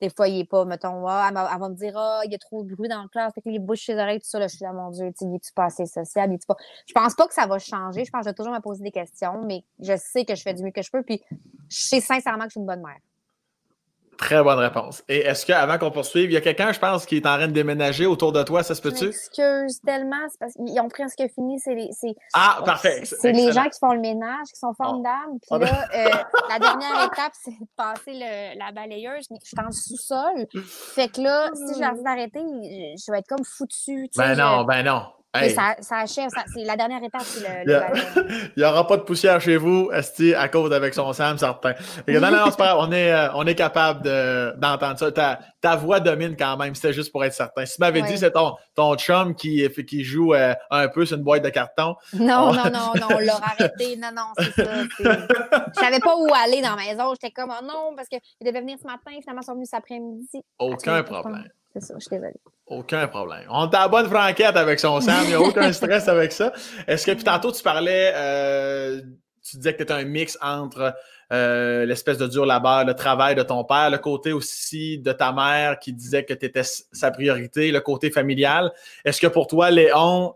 des 0.01 0.09
fois, 0.09 0.27
il 0.27 0.39
est 0.41 0.49
pas, 0.49 0.65
mettons, 0.65 1.07
ah, 1.07 1.27
elle, 1.29 1.59
va 1.59 1.69
me 1.69 1.75
dire, 1.75 1.97
ah, 1.97 2.21
il 2.25 2.31
y 2.31 2.35
a 2.35 2.37
trop 2.37 2.63
de 2.63 2.73
bruit 2.73 2.89
dans 2.89 3.01
la 3.01 3.07
classe. 3.07 3.33
Fait 3.33 3.41
que 3.41 3.49
les 3.49 3.59
bouches 3.59 3.85
ses 3.85 3.95
oreilles, 3.95 4.19
tout 4.19 4.27
ça. 4.27 4.39
Là, 4.39 4.47
je 4.47 4.55
suis 4.55 4.65
là, 4.65 4.73
mon 4.73 4.91
Dieu, 4.91 5.11
il 5.21 5.35
est-tu 5.35 5.51
pas 5.53 5.65
assez 5.65 5.85
social? 5.85 6.31
Est 6.31 6.45
pas... 6.45 6.55
Je 6.85 6.93
pense 6.93 7.15
pas 7.15 7.27
que 7.27 7.33
ça 7.33 7.47
va 7.47 7.59
changer. 7.59 8.05
Je 8.05 8.11
pense 8.11 8.21
que 8.21 8.25
je 8.25 8.29
vais 8.29 8.35
toujours 8.35 8.53
me 8.53 8.59
poser 8.59 8.83
des 8.83 8.91
questions, 8.91 9.06
mais 9.45 9.63
je 9.79 9.95
sais 9.97 10.25
que 10.25 10.35
je 10.35 10.41
fais 10.41 10.53
du 10.53 10.63
mieux 10.63 10.71
que 10.71 10.81
je 10.81 10.91
peux. 10.91 11.03
Puis 11.03 11.21
je 11.69 11.77
sais 11.77 12.01
sincèrement 12.01 12.43
que 12.43 12.49
je 12.49 12.51
suis 12.51 12.59
une 12.59 12.67
bonne 12.67 12.81
mère. 12.81 12.97
Très 14.17 14.41
bonne 14.41 14.57
réponse. 14.57 15.03
Et 15.07 15.19
est-ce 15.19 15.45
qu'avant 15.45 15.77
qu'on 15.77 15.91
poursuive, 15.91 16.31
il 16.31 16.33
y 16.33 16.37
a 16.37 16.41
quelqu'un, 16.41 16.71
je 16.71 16.79
pense, 16.79 17.05
qui 17.05 17.17
est 17.17 17.25
en 17.27 17.35
train 17.35 17.47
de 17.47 17.53
déménager 17.53 18.07
autour 18.07 18.31
de 18.31 18.41
toi, 18.41 18.63
ça 18.63 18.73
se 18.73 18.81
peut-tu? 18.81 19.09
Excuse 19.09 19.79
tellement, 19.85 20.17
c'est 20.29 20.39
parce 20.39 20.53
qu'ils 20.53 20.79
ont 20.81 20.89
presque 20.89 21.21
fini. 21.35 21.59
C'est 21.59 21.75
les, 21.75 21.91
ah, 22.33 22.61
parfait. 22.65 23.03
C'est 23.05 23.31
les 23.31 23.51
gens 23.51 23.65
qui 23.65 23.77
font 23.79 23.93
le 23.93 23.99
ménage, 23.99 24.47
qui 24.51 24.59
sont 24.59 24.73
formidables. 24.73 25.37
Puis 25.39 25.59
là, 25.59 25.87
euh, 25.93 26.09
la 26.49 26.57
dernière 26.57 27.05
étape, 27.05 27.33
c'est 27.33 27.51
de 27.51 27.67
passer 27.75 28.13
le, 28.13 28.57
la 28.57 28.71
balayeuse. 28.71 29.27
Je 29.29 29.47
suis 29.47 29.57
en 29.59 29.71
sous-sol. 29.71 30.47
Fait 30.65 31.09
que 31.09 31.21
là, 31.21 31.51
si 31.53 31.75
je 31.75 31.79
leur 31.79 31.93
dis 31.93 32.03
d'arrêter, 32.03 32.39
je 32.39 33.11
vais 33.11 33.19
être 33.19 33.27
comme 33.27 33.45
foutu. 33.45 34.09
Ben 34.17 34.35
non, 34.35 34.63
ben 34.63 34.81
non. 34.81 35.03
Ça, 35.49 35.75
ça, 35.79 35.97
achève, 35.97 36.29
c'est 36.53 36.63
la 36.63 36.75
dernière 36.75 37.03
étape, 37.03 37.21
le, 37.65 37.73
Il 38.55 38.61
n'y 38.61 38.63
aura 38.63 38.85
pas 38.87 38.97
de 38.97 39.01
poussière 39.03 39.39
chez 39.41 39.57
vous, 39.57 39.89
Esti, 39.91 40.33
à 40.33 40.47
cause 40.47 40.71
avec 40.73 40.93
son 40.93 41.11
Sam, 41.13 41.37
certain. 41.37 41.73
non, 42.07 42.31
non, 42.31 42.51
pas 42.51 42.77
on 42.79 42.91
est, 42.91 43.11
euh, 43.11 43.29
on 43.35 43.45
est 43.45 43.55
capable 43.55 44.03
d'entendre 44.59 44.97
ça. 44.97 45.11
Ta, 45.11 45.39
ta, 45.61 45.75
voix 45.75 45.99
domine 45.99 46.35
quand 46.37 46.57
même, 46.57 46.75
c'était 46.75 46.93
juste 46.93 47.11
pour 47.11 47.23
être 47.23 47.33
certain. 47.33 47.65
Si 47.65 47.75
tu 47.75 47.81
m'avais 47.81 48.01
dit 48.01 48.17
c'est 48.17 48.31
ton, 48.31 48.55
ton 48.75 48.95
chum 48.95 49.35
qui, 49.35 49.67
qui 49.85 50.03
joue 50.03 50.33
euh, 50.33 50.53
un 50.71 50.87
peu 50.87 51.05
sur 51.05 51.17
une 51.17 51.23
boîte 51.23 51.43
de 51.43 51.49
carton. 51.49 51.95
Non, 52.13 52.53
non, 52.53 52.65
non, 52.65 52.93
non, 52.95 53.07
on 53.15 53.19
l'a 53.19 53.35
arrêté. 53.35 53.97
Non, 53.97 54.09
non, 54.15 54.27
c'est 54.37 54.63
ça. 54.63 54.71
Je 54.99 55.79
savais 55.79 55.99
pas 55.99 56.15
où 56.15 56.27
aller 56.33 56.61
dans 56.61 56.75
la 56.75 56.83
maison. 56.83 57.13
J'étais 57.13 57.31
comme, 57.31 57.51
oh 57.51 57.63
non, 57.63 57.95
parce 57.95 58.07
qu'il 58.07 58.19
devait 58.41 58.61
venir 58.61 58.77
ce 58.81 58.87
matin, 58.87 59.11
finalement, 59.21 59.41
ils 59.41 59.45
sont 59.45 59.53
venus 59.53 59.69
cet 59.69 59.79
après-midi. 59.79 60.43
Aucun 60.59 61.03
problème. 61.03 61.47
C'est 61.73 61.81
ça, 61.81 61.93
je 61.95 62.01
suis 62.01 62.09
désolée. 62.09 62.33
Aucun 62.65 63.07
problème. 63.07 63.45
On 63.49 63.69
est 63.69 63.75
à 63.75 63.87
bonne 63.87 64.07
franquette 64.07 64.55
avec 64.55 64.79
son 64.79 64.99
Sam. 64.99 65.21
Il 65.23 65.27
n'y 65.29 65.33
a 65.33 65.41
aucun 65.41 65.71
stress 65.71 66.07
avec 66.07 66.31
ça. 66.31 66.51
Est-ce 66.87 67.05
que, 67.05 67.11
puis 67.11 67.23
tantôt, 67.23 67.51
tu 67.51 67.63
parlais, 67.63 68.11
euh, 68.15 69.01
tu 69.43 69.57
disais 69.57 69.73
que 69.73 69.77
tu 69.77 69.83
étais 69.83 69.93
un 69.93 70.03
mix 70.03 70.37
entre 70.41 70.93
euh, 71.31 71.85
l'espèce 71.85 72.17
de 72.17 72.27
dur 72.27 72.45
labeur, 72.45 72.85
le 72.85 72.93
travail 72.93 73.35
de 73.35 73.43
ton 73.43 73.63
père, 73.63 73.89
le 73.89 73.97
côté 73.97 74.31
aussi 74.31 74.99
de 74.99 75.11
ta 75.11 75.31
mère 75.31 75.77
qui 75.79 75.93
disait 75.93 76.23
que 76.23 76.33
tu 76.33 76.45
étais 76.45 76.63
sa 76.63 77.11
priorité, 77.11 77.71
le 77.71 77.81
côté 77.81 78.11
familial. 78.11 78.71
Est-ce 79.03 79.19
que 79.19 79.27
pour 79.27 79.47
toi, 79.47 79.69
Léon 79.69 80.35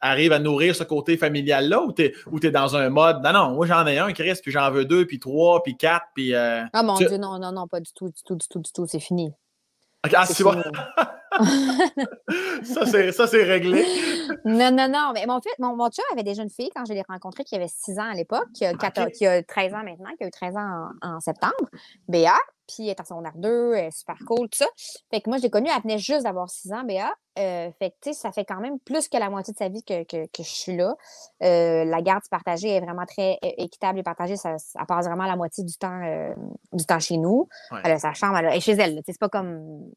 arrive 0.00 0.32
à 0.32 0.38
nourrir 0.38 0.74
ce 0.74 0.84
côté 0.84 1.16
familial-là 1.16 1.82
ou 1.82 1.92
tu 1.92 2.04
es, 2.46 2.50
dans 2.50 2.76
un 2.76 2.88
mode 2.88 3.22
non, 3.22 3.32
non, 3.32 3.50
moi 3.50 3.66
j'en 3.66 3.86
ai 3.86 3.98
un, 3.98 4.12
Chris, 4.12 4.38
puis 4.42 4.52
j'en 4.52 4.70
veux 4.70 4.84
deux, 4.84 5.06
puis 5.06 5.18
trois, 5.18 5.62
puis 5.62 5.76
quatre, 5.76 6.06
puis. 6.14 6.34
Euh, 6.34 6.62
ah 6.72 6.82
mon 6.82 6.94
Dieu, 6.94 7.16
non, 7.16 7.38
non, 7.38 7.52
non, 7.52 7.66
pas 7.66 7.80
du 7.80 7.92
tout, 7.92 8.08
du 8.08 8.22
tout, 8.24 8.36
du 8.36 8.46
tout, 8.48 8.60
du 8.60 8.72
tout, 8.72 8.86
c'est 8.86 9.00
fini. 9.00 9.32
Ah, 10.14 10.26
c'est 10.26 10.42
bon. 10.42 10.62
ça, 12.62 13.26
c'est 13.26 13.42
réglé. 13.42 13.84
Non, 14.44 14.70
non, 14.70 14.88
non. 14.88 15.12
Mais 15.14 15.26
mon, 15.26 15.40
fait, 15.40 15.50
mon, 15.58 15.76
mon 15.76 15.88
chum 15.90 16.04
avait 16.12 16.22
déjà 16.22 16.42
une 16.42 16.50
fille 16.50 16.70
quand 16.74 16.84
je 16.84 16.92
l'ai 16.92 17.04
rencontrée 17.08 17.44
qui 17.44 17.54
avait 17.54 17.68
6 17.68 17.98
ans 17.98 18.10
à 18.10 18.14
l'époque, 18.14 18.48
qui, 18.54 18.64
a 18.64 18.72
13 18.74 19.74
ans 19.74 19.84
maintenant, 19.84 20.10
qui 20.16 20.24
a 20.24 20.26
eu 20.26 20.30
13 20.30 20.56
ans 20.56 20.88
en, 21.02 21.20
septembre. 21.20 21.54
Béa, 22.08 22.34
puis 22.66 22.84
elle 22.84 22.90
est 22.90 23.00
en 23.00 23.04
secondaire 23.04 23.36
2, 23.36 23.74
elle 23.74 23.86
est 23.86 23.90
super 23.96 24.16
cool, 24.26 24.48
tout 24.48 24.58
ça. 24.58 24.66
Fait 25.10 25.20
que 25.20 25.28
moi, 25.28 25.38
je 25.38 25.44
l'ai 25.44 25.50
connue, 25.50 25.70
elle 25.74 25.82
venait 25.82 25.98
juste 25.98 26.24
d'avoir 26.24 26.48
6 26.48 26.72
ans, 26.72 26.84
Béa. 26.84 27.12
Euh, 27.38 27.70
fait 27.78 27.90
que, 27.90 27.94
tu 28.02 28.12
sais, 28.12 28.12
ça 28.12 28.32
fait 28.32 28.44
quand 28.44 28.60
même 28.60 28.78
plus 28.80 29.08
que 29.08 29.16
la 29.16 29.30
moitié 29.30 29.52
de 29.52 29.58
sa 29.58 29.68
vie 29.68 29.82
que, 29.84 30.02
que, 30.02 30.26
que 30.26 30.42
je 30.42 30.48
suis 30.48 30.76
là. 30.76 30.96
Euh, 31.42 31.84
la 31.84 32.02
garde 32.02 32.22
partagée 32.30 32.68
est 32.70 32.80
vraiment 32.80 33.06
très 33.06 33.38
équitable 33.42 34.00
et 34.00 34.02
partagée. 34.02 34.36
Ça, 34.36 34.58
ça, 34.58 34.84
passe 34.86 35.06
vraiment 35.06 35.26
la 35.26 35.36
moitié 35.36 35.64
du 35.64 35.74
temps, 35.76 36.02
euh, 36.04 36.34
du 36.72 36.84
temps 36.84 36.98
chez 36.98 37.16
nous. 37.16 37.48
Elle 37.84 37.92
a 37.92 37.98
sa 37.98 38.12
chambre, 38.14 38.36
elle, 38.38 38.46
est 38.46 38.60
chez 38.60 38.72
elle. 38.72 39.00
C'est 39.06 39.18
pas 39.18 39.28
comme. 39.28 39.90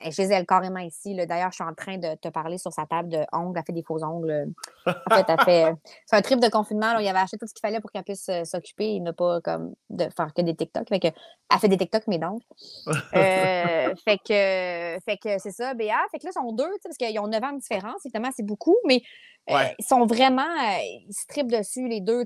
Elle 0.00 0.08
est 0.08 0.12
chez 0.12 0.24
elle 0.24 0.46
carrément 0.58 0.80
ici. 0.80 1.14
D'ailleurs, 1.14 1.50
je 1.50 1.56
suis 1.56 1.64
en 1.64 1.74
train 1.74 1.98
de 1.98 2.14
te 2.16 2.28
parler 2.28 2.58
sur 2.58 2.72
sa 2.72 2.86
table 2.86 3.08
de 3.08 3.24
ongles. 3.32 3.58
Elle 3.58 3.64
fait 3.64 3.72
des 3.72 3.82
faux 3.82 4.02
ongles. 4.02 4.48
En 4.86 5.14
fait, 5.14 5.24
elle 5.28 5.40
fait. 5.44 5.74
C'est 6.06 6.16
un 6.16 6.22
trip 6.22 6.40
de 6.40 6.48
confinement. 6.48 6.92
Là, 6.94 7.00
il 7.00 7.08
avait 7.08 7.18
acheté 7.18 7.38
tout 7.38 7.46
ce 7.46 7.54
qu'il 7.54 7.60
fallait 7.60 7.80
pour 7.80 7.90
qu'elle 7.90 8.04
puisse 8.04 8.30
s'occuper 8.44 8.96
et 8.96 9.00
ne 9.00 9.12
pas 9.12 9.40
comme 9.40 9.74
de 9.90 10.08
faire 10.16 10.32
que 10.34 10.42
des 10.42 10.54
TikTok. 10.54 10.88
Fait 10.88 11.00
que, 11.00 11.08
elle 11.08 11.58
fait 11.58 11.68
des 11.68 11.76
TikTok, 11.78 12.04
mais 12.08 12.18
donc. 12.18 12.42
fait 13.12 14.18
que, 14.26 14.98
fait 15.04 15.18
que 15.22 15.38
c'est 15.38 15.52
ça, 15.52 15.74
Béa. 15.74 15.96
Fait 16.10 16.18
que 16.18 16.26
là, 16.26 16.32
sont 16.32 16.52
deux 16.52 16.70
parce 16.82 16.96
qu'ils 16.96 17.18
ont 17.20 17.28
9 17.28 17.42
ans 17.42 17.52
de 17.52 17.60
différence. 17.60 18.04
Évidemment, 18.04 18.30
c'est 18.34 18.46
beaucoup, 18.46 18.76
mais 18.86 19.02
euh, 19.50 19.64
ils 19.78 19.84
sont 19.84 20.06
vraiment. 20.06 20.42
Euh, 20.42 20.78
ils 21.08 21.14
se 21.14 21.26
trippent 21.26 21.50
dessus, 21.50 21.88
les 21.88 22.00
deux. 22.00 22.24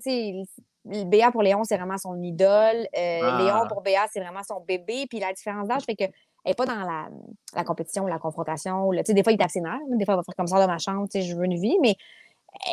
Béa 0.85 1.31
pour 1.31 1.43
Léon, 1.43 1.63
c'est 1.65 1.77
vraiment 1.77 1.99
son 1.99 2.21
idole. 2.23 2.89
Euh, 2.97 3.21
ah. 3.23 3.39
Léon 3.41 3.69
pour 3.69 3.83
Béa, 3.83 4.07
c'est 4.13 4.21
vraiment 4.21 4.43
son 4.43 4.61
bébé. 4.61 5.07
Puis 5.09 5.21
la 5.21 5.33
différence 5.33 5.69
d'âge 5.69 5.83
fait 5.85 5.95
qu'elle 5.95 6.13
n'est 6.51 6.55
pas 6.55 6.67
dans 6.67 6.75
la, 6.77 7.09
la, 7.55 7.65
compétition, 7.65 8.07
la 8.07 8.19
confrontation. 8.19 8.91
des 8.91 9.23
fois, 9.23 9.33
il 9.33 9.41
est 9.41 9.43
abstinent. 9.45 9.79
Des 9.91 10.05
fois, 10.05 10.15
il 10.15 10.17
va 10.19 10.23
faire 10.25 10.35
comme 10.37 10.47
ça 10.47 10.59
dans 10.59 10.67
ma 10.73 10.79
chambre, 10.79 11.07
je 11.15 11.35
veux 11.35 11.45
une 11.45 11.61
vie. 11.61 11.77
Mais 11.81 11.95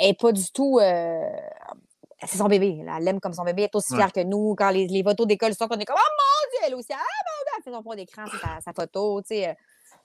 elle 0.02 0.08
n'est 0.10 0.14
pas 0.14 0.32
du 0.32 0.52
tout. 0.52 0.80
euh, 0.80 1.30
c'est 2.26 2.38
son 2.38 2.48
bébé. 2.48 2.82
là. 2.84 2.96
Elle 2.98 3.04
l'aime 3.06 3.20
comme 3.22 3.34
son 3.34 3.44
bébé. 3.44 3.62
Elle 3.64 3.66
est 3.68 3.76
aussi 3.76 3.94
Ouais. 3.94 4.00
fière 4.00 4.12
que 4.12 4.22
nous. 4.24 4.54
Quand 4.58 4.72
les, 4.72 4.88
les 4.88 5.04
photos 5.04 5.26
d'école 5.28 5.54
sortent, 5.54 5.72
on 5.74 5.80
est 5.80 5.86
comme 5.86 5.96
Oh 5.98 6.12
mon 6.18 6.50
Dieu, 6.52 6.68
elle 6.68 6.76
aussi. 6.76 6.92
Ah 6.92 6.98
mon 6.98 7.44
Dieu, 7.46 7.54
elle 7.58 7.64
fait 7.64 7.72
son 7.78 7.84
point 7.84 7.96
d'écran, 7.96 8.24
c'est 8.30 8.38
sa, 8.40 8.60
sa 8.60 8.74
photo. 8.74 9.22
tu 9.22 9.28
sais. 9.30 9.50
euh. 9.50 9.54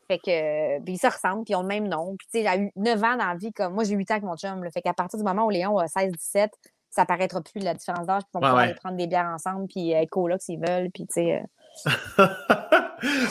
Fait 0.07 0.19
que. 0.19 0.77
euh, 0.77 0.81
Puis 0.85 0.95
ils 0.95 0.99
se 0.99 1.07
ressemblent, 1.07 1.45
puis 1.45 1.55
ils 1.55 1.57
ont 1.57 1.63
le 1.63 1.67
même 1.69 1.89
nom. 1.89 2.15
Puis 2.17 2.27
tu 2.27 2.39
sais, 2.39 2.41
elle 2.43 2.47
a 2.47 2.57
eu 2.57 2.71
9 2.77 3.03
ans 3.03 3.17
dans 3.17 3.27
la 3.27 3.35
vie. 3.37 3.53
Comme 3.53 3.75
moi, 3.75 3.83
j'ai 3.85 3.95
8 3.97 4.11
ans 4.11 4.15
avec 4.15 4.25
mon 4.25 4.37
chum. 4.37 4.63
là. 4.63 4.71
Fait 4.71 4.83
qu'à 4.83 4.93
partir 4.95 5.19
du 5.19 5.25
moment 5.25 5.45
où 5.47 5.51
Léon 5.51 5.77
a 5.79 5.87
16-17, 5.87 6.51
ça 6.91 7.05
paraîtra 7.05 7.41
plus 7.41 7.59
la 7.61 7.75
différence 7.75 8.07
d'âge. 8.07 8.23
Puis 8.23 8.31
ils 8.35 8.39
vont 8.39 8.41
Ouais, 8.41 8.49
pouvoir 8.49 8.55
ouais. 8.57 8.63
aller 8.71 8.75
prendre 8.75 8.97
des 8.97 9.07
bières 9.09 9.27
ensemble, 9.35 9.67
puis 9.67 9.91
être 9.91 10.11
coloc 10.11 10.41
s'ils 10.41 10.61
veulent. 10.61 10.91
Puis 10.93 11.07
tu 11.07 11.15
sais. 11.15 11.43
euh, 11.43 12.27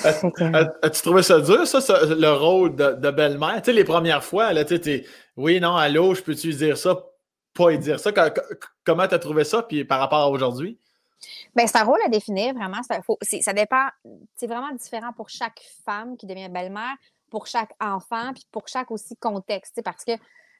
As- 0.04 0.14
fait 0.14 0.32
que- 0.32 0.44
as- 0.56 0.74
As-tu 0.82 1.02
trouvé 1.02 1.24
ça 1.24 1.40
dur, 1.40 1.66
ça, 1.68 1.82
ça, 1.82 2.06
le 2.06 2.32
rôle 2.34 2.76
de, 2.76 2.94
de 2.94 3.12
belle-mère? 3.12 3.62
Tu 3.62 3.66
sais, 3.66 3.74
les 3.74 3.84
premières 3.84 4.24
fois, 4.24 4.54
là, 4.54 4.66
tu 4.66 4.82
sais, 4.82 5.06
oui, 5.36 5.60
non, 5.60 5.76
allô, 5.76 6.14
je 6.16 6.22
peux-tu 6.22 6.54
dire 6.54 6.78
ça, 6.78 7.04
pas 7.54 7.72
y 7.72 7.78
dire 7.80 8.00
ça? 8.00 8.12
Co- 8.12 8.30
co- 8.36 8.56
comment 8.84 9.08
t'as 9.08 9.20
trouvé 9.20 9.44
ça, 9.44 9.64
puis 9.64 9.86
par 9.86 10.00
rapport 10.00 10.20
à 10.20 10.30
aujourd'hui? 10.30 10.80
Ben, 11.56 11.68
c'est 11.68 11.78
un 11.78 11.84
rôle 11.84 12.00
à 12.06 12.10
définir, 12.10 12.54
vraiment. 12.54 12.82
Faut- 13.06 13.18
ça 13.22 13.54
dépend. 13.54 13.88
C'est 14.36 14.48
vraiment 14.48 14.72
différent 14.74 15.14
pour 15.14 15.30
chaque 15.30 15.62
femme 15.86 16.18
qui 16.18 16.26
devient 16.26 16.50
belle-mère, 16.50 16.96
pour 17.30 17.48
chaque 17.48 17.72
enfant, 17.80 18.34
puis 18.34 18.44
pour 18.52 18.68
chaque 18.68 18.92
aussi 18.92 19.16
contexte. 19.16 19.76
tu 19.76 19.82
Parce 19.84 20.04
que 20.04 20.12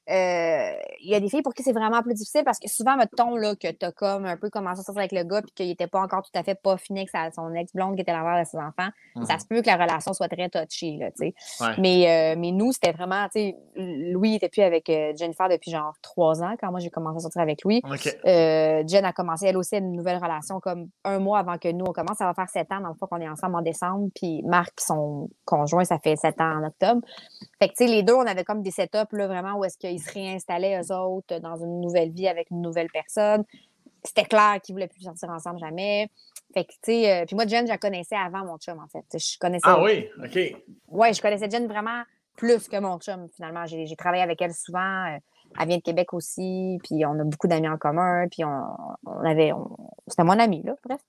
il 0.08 1.10
y 1.10 1.16
a 1.16 1.20
des 1.20 1.30
filles 1.30 1.42
pour 1.42 1.54
qui 1.54 1.64
c'est 1.64 1.74
vraiment 1.74 2.02
plus 2.02 2.14
difficile 2.14 2.44
parce 2.44 2.60
que 2.60 2.70
souvent, 2.70 2.96
mettons 2.98 3.36
là, 3.36 3.56
que 3.56 3.72
tu 3.72 3.86
as 3.86 3.92
comme 3.92 4.26
un 4.26 4.38
peu 4.38 4.50
commencé 4.50 4.82
à 4.82 4.84
sortir 4.84 5.00
avec 5.00 5.12
le 5.12 5.24
gars 5.24 5.42
puis 5.42 5.52
qu'il 5.54 5.68
n'était 5.68 5.88
pas 5.88 6.02
encore 6.02 6.24
tout 6.24 6.38
à 6.38 6.44
fait 6.44 6.56
pas 6.56 6.78
fini 6.78 7.06
avec 7.14 7.34
son 7.34 7.54
ex-blonde 7.54 7.96
qui 7.96 8.02
était 8.02 8.14
l'envers 8.14 8.40
de 8.40 8.48
ses 8.48 8.58
enfants, 8.58 8.90
ça 9.26 9.40
se 9.40 9.46
peut 9.46 9.62
que 9.62 9.68
la 9.68 9.78
relation 9.78 10.14
soit 10.14 10.28
très 10.28 10.50
touchy. 10.50 10.98
Là, 10.98 11.12
tu 11.12 11.18
sais. 11.18 11.34
Ouais. 11.62 11.76
mais, 11.78 12.34
euh, 12.34 12.40
mais 12.40 12.52
nous, 12.52 12.72
c'était 12.72 12.92
vraiment, 12.92 13.26
tu 13.26 13.40
sais, 13.40 13.58
Louis 13.76 14.32
n'était 14.32 14.50
plus 14.50 14.62
avec 14.62 14.90
euh, 14.90 15.14
Jennifer 15.16 15.50
depuis 15.50 15.72
genre 15.72 15.94
trois 16.02 16.44
ans 16.44 16.56
quand 16.60 16.72
moi 16.72 16.80
j'ai 16.80 16.90
commencé 16.90 17.18
à 17.18 17.20
sortir 17.20 17.42
avec 17.42 17.64
lui. 17.64 17.82
Euh, 18.26 18.84
Jen 18.88 19.06
a 19.06 19.14
commencé, 19.14 19.48
elle 19.48 19.58
aussi, 19.58 19.78
une 19.78 19.94
nouvelle 19.94 20.18
relation 20.18 20.60
comme 20.60 20.90
un 21.04 21.20
mois 21.20 21.40
avant 21.40 21.58
que 21.58 21.72
nous, 21.72 21.86
on 21.88 21.94
commence. 21.94 22.18
Ça 22.18 22.26
va 22.26 22.34
faire 22.34 22.50
sept 22.50 22.72
ans, 22.72 22.82
dans 22.82 22.90
le 22.90 22.96
fond, 22.96 23.08
qu'on 23.08 23.22
est 23.22 23.30
ensemble 23.30 23.56
en 23.56 23.62
décembre. 23.62 24.10
Puis 24.16 24.42
Marc, 24.44 24.80
son 24.80 25.30
conjoint, 25.46 25.84
ça 25.86 26.00
fait 26.00 26.16
sept 26.16 26.40
ans 26.42 26.60
en 26.60 26.68
octobre. 26.68 27.02
Fait 27.60 27.70
que, 27.70 27.74
tu 27.74 27.86
sais, 27.86 27.88
les 27.88 28.04
deux, 28.04 28.14
on 28.14 28.26
avait 28.26 28.44
comme 28.44 28.62
des 28.62 28.72
setups, 28.72 28.98
là, 29.12 29.28
vraiment, 29.28 29.58
où 29.58 29.64
est-ce 29.64 29.78
qu'ils 29.94 30.02
se 30.02 30.12
réinstallaient, 30.14 30.80
eux 30.82 30.94
autres, 30.96 31.40
dans 31.40 31.58
une 31.58 31.82
nouvelle 31.82 32.12
vie 32.12 32.28
avec 32.28 32.50
une 32.52 32.62
nouvelle 32.62 32.90
personne. 32.92 33.44
C'était 34.04 34.26
clair 34.26 34.60
qu'ils 34.62 34.76
voulaient 34.76 34.88
plus 34.88 35.02
sortir 35.02 35.30
ensemble 35.30 35.60
jamais. 35.60 36.10
Fait 36.54 36.66
que, 36.66 36.72
tu 36.72 36.78
sais, 36.84 37.22
euh, 37.22 37.26
puis 37.26 37.36
moi, 37.36 37.48
Jen, 37.48 37.66
je 37.66 37.72
la 37.72 37.78
connaissais 37.78 38.16
avant 38.16 38.46
mon 38.46 38.58
chum, 38.58 38.80
en 38.80 38.88
fait. 38.88 39.06
Je 39.18 39.38
connaissais. 39.40 39.64
Ah 39.66 39.82
oui, 39.82 40.08
OK. 40.24 40.62
Ouais, 40.90 41.14
je 41.14 41.22
connaissais 41.22 41.50
Jen 41.50 41.68
vraiment 41.68 42.04
plus 42.36 42.68
que 42.68 42.78
mon 42.80 43.00
chum, 43.00 43.28
finalement. 43.36 43.66
J'ai 43.66 43.96
travaillé 43.96 44.24
avec 44.24 44.42
elle 44.42 44.54
souvent. 44.54 45.06
euh, 45.14 45.18
Elle 45.60 45.68
vient 45.68 45.78
de 45.78 45.84
Québec 45.84 46.14
aussi, 46.14 46.80
puis 46.84 47.06
on 47.06 47.18
a 47.20 47.24
beaucoup 47.24 47.48
d'amis 47.48 47.70
en 47.70 47.78
commun, 47.78 48.28
puis 48.30 48.44
on, 48.44 48.64
on 49.06 49.24
avait... 49.26 49.54
on- 49.54 49.78
C'était 50.08 50.24
mon 50.24 50.38
ami, 50.40 50.64
là, 50.64 50.76
bref. 50.84 51.00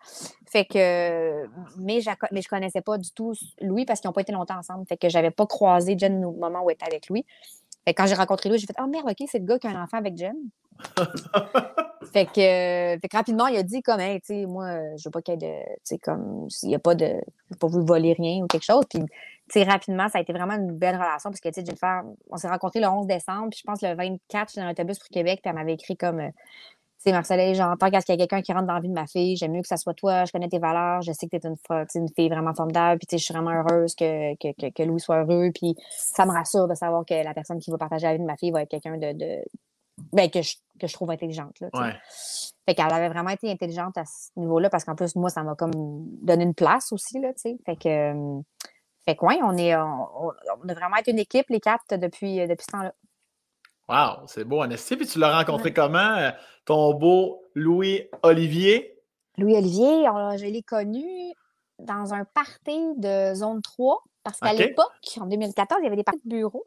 Fait 0.46 0.64
que... 0.64 1.46
Mais, 1.78 2.00
je, 2.00 2.10
mais 2.30 2.42
je 2.42 2.48
connaissais 2.48 2.82
pas 2.82 2.96
du 2.98 3.10
tout 3.12 3.32
Louis 3.60 3.86
parce 3.86 4.00
qu'ils 4.00 4.08
n'ont 4.08 4.12
pas 4.12 4.20
été 4.20 4.32
longtemps 4.32 4.58
ensemble. 4.58 4.86
Fait 4.86 4.96
que 4.98 5.08
j'avais 5.08 5.30
pas 5.30 5.46
croisé 5.46 5.96
Jen 5.98 6.24
au 6.24 6.32
moment 6.32 6.62
où 6.62 6.70
elle 6.70 6.74
était 6.74 6.86
avec 6.86 7.08
lui. 7.08 7.26
Quand 7.86 8.06
j'ai 8.06 8.14
rencontré 8.14 8.48
Louis, 8.48 8.58
j'ai 8.58 8.66
fait 8.66 8.76
«Oh 8.82 8.86
merde, 8.86 9.06
OK, 9.08 9.28
c'est 9.30 9.38
le 9.38 9.44
gars 9.44 9.58
qui 9.58 9.66
a 9.66 9.70
un 9.70 9.82
enfant 9.82 9.98
avec 9.98 10.16
Jen.» 10.16 10.36
Fait 12.12 12.26
que, 12.26 12.40
euh, 12.40 12.98
fait 13.00 13.08
que 13.08 13.16
rapidement, 13.16 13.46
il 13.46 13.56
a 13.56 13.62
dit 13.62 13.82
comme, 13.82 13.98
hey, 13.98 14.20
tu 14.20 14.26
sais, 14.26 14.46
moi, 14.46 14.66
euh, 14.66 14.96
je 14.96 15.04
veux 15.04 15.10
pas 15.10 15.22
qu'il 15.22 15.34
y 15.34 15.44
ait 15.44 15.64
de, 15.90 15.96
comme, 16.02 16.48
il 16.62 16.68
n'y 16.68 16.74
a 16.74 16.78
pas 16.78 16.94
de, 16.94 17.06
j'ai 17.50 17.56
pas 17.58 17.66
voulu 17.66 17.84
voler 17.84 18.12
rien 18.12 18.44
ou 18.44 18.46
quelque 18.46 18.64
chose. 18.64 18.84
Puis, 18.88 19.00
tu 19.00 19.06
sais, 19.48 19.64
rapidement, 19.64 20.08
ça 20.08 20.18
a 20.18 20.20
été 20.20 20.32
vraiment 20.32 20.54
une 20.54 20.72
belle 20.72 20.94
relation 20.96 21.30
parce 21.30 21.40
que, 21.40 21.48
tu 21.48 21.64
sais, 21.64 21.76
on 22.30 22.36
s'est 22.36 22.48
rencontrés 22.48 22.80
le 22.80 22.86
11 22.86 23.06
décembre, 23.06 23.48
puis 23.50 23.58
je 23.58 23.64
pense 23.64 23.82
le 23.82 23.94
24, 23.94 24.48
j'étais 24.48 24.60
dans 24.60 24.68
l'autobus 24.68 24.98
pour 24.98 25.08
Québec, 25.08 25.40
puis 25.42 25.50
elle 25.50 25.56
m'avait 25.56 25.74
écrit 25.74 25.96
comme, 25.96 26.30
sais, 27.04 27.12
Marcellin, 27.12 27.52
j'entends 27.54 27.86
qu'il 27.86 27.94
y 27.94 27.96
a 27.96 28.16
quelqu'un 28.16 28.42
qui 28.42 28.52
rentre 28.52 28.66
dans 28.66 28.74
la 28.74 28.80
vie 28.80 28.88
de 28.88 28.94
ma 28.94 29.06
fille, 29.06 29.36
j'aime 29.36 29.52
mieux 29.52 29.62
que 29.62 29.68
ça 29.68 29.76
soit 29.76 29.94
toi, 29.94 30.24
je 30.24 30.32
connais 30.32 30.48
tes 30.48 30.58
valeurs, 30.58 31.02
je 31.02 31.12
sais 31.12 31.28
que 31.28 31.36
tu 31.36 31.46
es 31.46 32.00
une, 32.00 32.08
fille 32.14 32.28
vraiment 32.28 32.54
formidable, 32.54 32.98
puis 32.98 33.18
je 33.18 33.22
suis 33.22 33.34
vraiment 33.34 33.50
heureuse 33.52 33.94
que, 33.94 34.34
que, 34.36 34.52
que, 34.52 34.72
que 34.72 34.82
Louis 34.82 35.00
soit 35.00 35.22
heureux, 35.22 35.50
puis 35.54 35.76
ça 35.90 36.26
me 36.26 36.32
rassure 36.32 36.68
de 36.68 36.74
savoir 36.74 37.04
que 37.04 37.14
la 37.14 37.34
personne 37.34 37.58
qui 37.58 37.70
va 37.70 37.78
partager 37.78 38.06
la 38.06 38.14
vie 38.14 38.20
de 38.20 38.24
ma 38.26 38.36
fille 38.36 38.50
va 38.50 38.62
être 38.62 38.70
quelqu'un 38.70 38.96
de, 38.96 39.12
de 39.12 39.44
ben, 40.12 40.30
que, 40.30 40.42
je, 40.42 40.56
que 40.80 40.86
je 40.86 40.92
trouve 40.92 41.10
intelligente. 41.10 41.60
Là. 41.60 41.68
Ouais. 41.74 41.94
Fait 42.66 42.74
qu'elle 42.74 42.92
avait 42.92 43.08
vraiment 43.08 43.30
été 43.30 43.50
intelligente 43.50 43.96
à 43.98 44.04
ce 44.04 44.30
niveau-là 44.36 44.70
parce 44.70 44.84
qu'en 44.84 44.94
plus, 44.94 45.14
moi, 45.16 45.30
ça 45.30 45.42
m'a 45.42 45.54
comme 45.54 45.72
donné 46.22 46.44
une 46.44 46.54
place 46.54 46.92
aussi, 46.92 47.20
là, 47.20 47.32
tu 47.34 47.42
sais. 47.42 47.56
Fait 47.66 47.76
que, 47.76 47.88
euh, 47.88 48.40
fait 49.04 49.16
que, 49.16 49.24
ouais, 49.24 49.38
on, 49.42 49.56
est, 49.56 49.76
on, 49.76 50.28
on- 50.28 50.32
on 50.64 50.68
a 50.68 50.74
vraiment 50.74 50.96
été 50.96 51.10
une 51.10 51.18
équipe, 51.18 51.46
les 51.50 51.60
quatre, 51.60 51.96
depuis, 51.96 52.40
euh, 52.40 52.46
depuis 52.46 52.64
ce 52.64 52.72
temps-là. 52.72 52.94
Wow, 53.88 54.26
c'est 54.26 54.44
beau, 54.44 54.62
Anastie. 54.62 54.96
Puis 54.96 55.06
tu 55.06 55.18
l'as 55.18 55.36
rencontré 55.38 55.72
comment, 55.72 56.16
euh, 56.16 56.30
ton 56.64 56.94
beau 56.94 57.42
Louis-Olivier? 57.54 58.98
Louis-Olivier, 59.36 60.08
on- 60.08 60.36
je 60.36 60.46
l'ai 60.46 60.62
connu 60.62 61.04
dans 61.78 62.14
un 62.14 62.24
party 62.24 62.80
de 62.96 63.34
zone 63.34 63.60
3 63.62 64.02
parce 64.22 64.38
qu'à 64.40 64.52
l'époque, 64.68 64.92
en 65.20 65.26
2014, 65.26 65.80
il 65.82 65.84
y 65.84 65.86
avait 65.88 65.96
des 65.96 66.04
parties 66.04 66.20
de 66.24 66.36
bureau. 66.36 66.64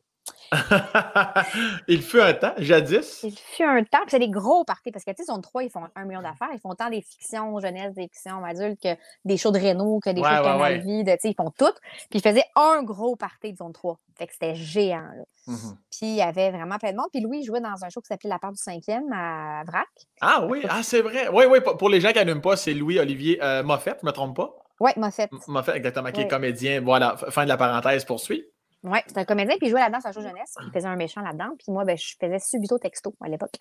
Il 1.88 2.02
fut 2.02 2.20
un 2.22 2.34
temps, 2.34 2.54
jadis? 2.58 3.22
Il 3.24 3.38
fut 3.38 3.64
un 3.64 3.84
temps, 3.84 4.00
puis 4.02 4.12
c'est 4.12 4.20
des 4.20 4.30
gros 4.30 4.64
parties, 4.64 4.92
parce 4.92 5.04
que, 5.06 5.12
tu 5.12 5.18
sais, 5.24 5.32
zone 5.32 5.42
3, 5.42 5.64
ils 5.64 5.70
font 5.70 5.84
un 5.96 6.06
million 6.06 6.22
d'affaires. 6.22 6.50
Ils 6.54 6.60
font 6.60 6.74
tant 6.76 6.90
des 6.90 7.02
fictions 7.02 7.60
jeunesse, 7.60 7.94
des 7.94 8.04
fictions 8.04 8.44
adultes, 8.44 8.82
que 8.82 8.96
des 9.26 9.38
shows 9.38 9.52
de 9.52 9.60
Renault, 9.60 10.00
que 10.04 10.10
des 10.10 10.22
Ouais, 10.22 10.30
shows 10.30 10.38
de 10.38 10.44
Canal 10.44 10.62
ouais. 10.86 11.20
Ils 11.24 11.36
font 11.36 11.52
tout. 11.58 11.74
Puis 12.10 12.20
ils 12.20 12.22
faisaient 12.22 12.46
un 12.56 12.84
gros 12.84 13.16
party 13.16 13.54
de 13.54 13.58
zone 13.58 13.74
3. 13.74 14.00
Fait 14.18 14.28
que 14.28 14.34
c'était 14.34 14.56
géant, 14.56 15.02
là. 15.02 15.24
Mhm. 15.48 15.78
Puis 15.92 16.08
il 16.08 16.16
y 16.16 16.22
avait 16.22 16.52
vraiment 16.52 16.78
plein 16.78 16.92
de 16.92 16.98
monde. 16.98 17.08
Puis 17.12 17.22
Louis 17.22 17.44
jouait 17.44 17.62
dans 17.62 17.84
un 17.84 17.90
show 17.90 18.02
qui 18.02 18.08
s'appelait 18.08 18.30
La 18.30 18.40
part 18.40 18.52
du 18.52 18.58
cinquième 18.62 19.12
à 19.14 19.64
Vrac. 19.66 19.88
Ah 20.22 20.46
oui, 20.50 20.64
ah, 20.68 20.82
c'est 20.84 21.02
vrai. 21.02 21.30
Oui, 21.32 21.46
oui, 21.50 21.60
pour 21.62 21.90
les 21.90 22.02
gens 22.02 22.10
qui 22.10 22.16
n'allument 22.16 22.42
pas, 22.42 22.58
c'est 22.58 22.74
Louis-Olivier 22.74 23.40
euh, 23.44 23.64
Moffett, 23.64 23.98
je 24.02 24.06
ne 24.06 24.10
me 24.12 24.14
trompe 24.14 24.36
pas? 24.36 24.54
Ouais, 24.80 24.94
m'a 24.98 25.10
fait. 25.12 25.30
M- 25.32 25.40
Moffett, 25.48 25.76
exactement, 25.76 26.12
qui 26.12 26.22
est 26.22 26.28
comédien. 26.28 26.82
Voilà, 26.82 27.16
fin 27.30 27.44
de 27.44 27.50
la 27.50 27.58
parenthèse, 27.58 28.04
poursuit. 28.06 28.46
Ouais, 28.88 29.04
c'était 29.08 29.20
un 29.20 29.26
comédien, 29.26 29.56
puis 29.58 29.68
il 29.68 29.70
jouait 29.72 29.80
là-dedans, 29.82 30.00
c'est 30.02 30.10
un 30.10 30.12
show 30.14 30.22
jeunesse. 30.22 30.56
Il 30.66 30.72
faisait 30.72 30.88
un 30.88 30.96
méchant 30.96 31.22
là-dedans. 31.22 31.50
Puis 31.58 31.72
moi, 31.72 31.84
ben, 31.86 31.98
je 31.98 32.14
faisais 32.20 32.40
subito 32.40 32.78
texto 32.80 33.14
à 33.22 33.28
l'époque. 33.28 33.54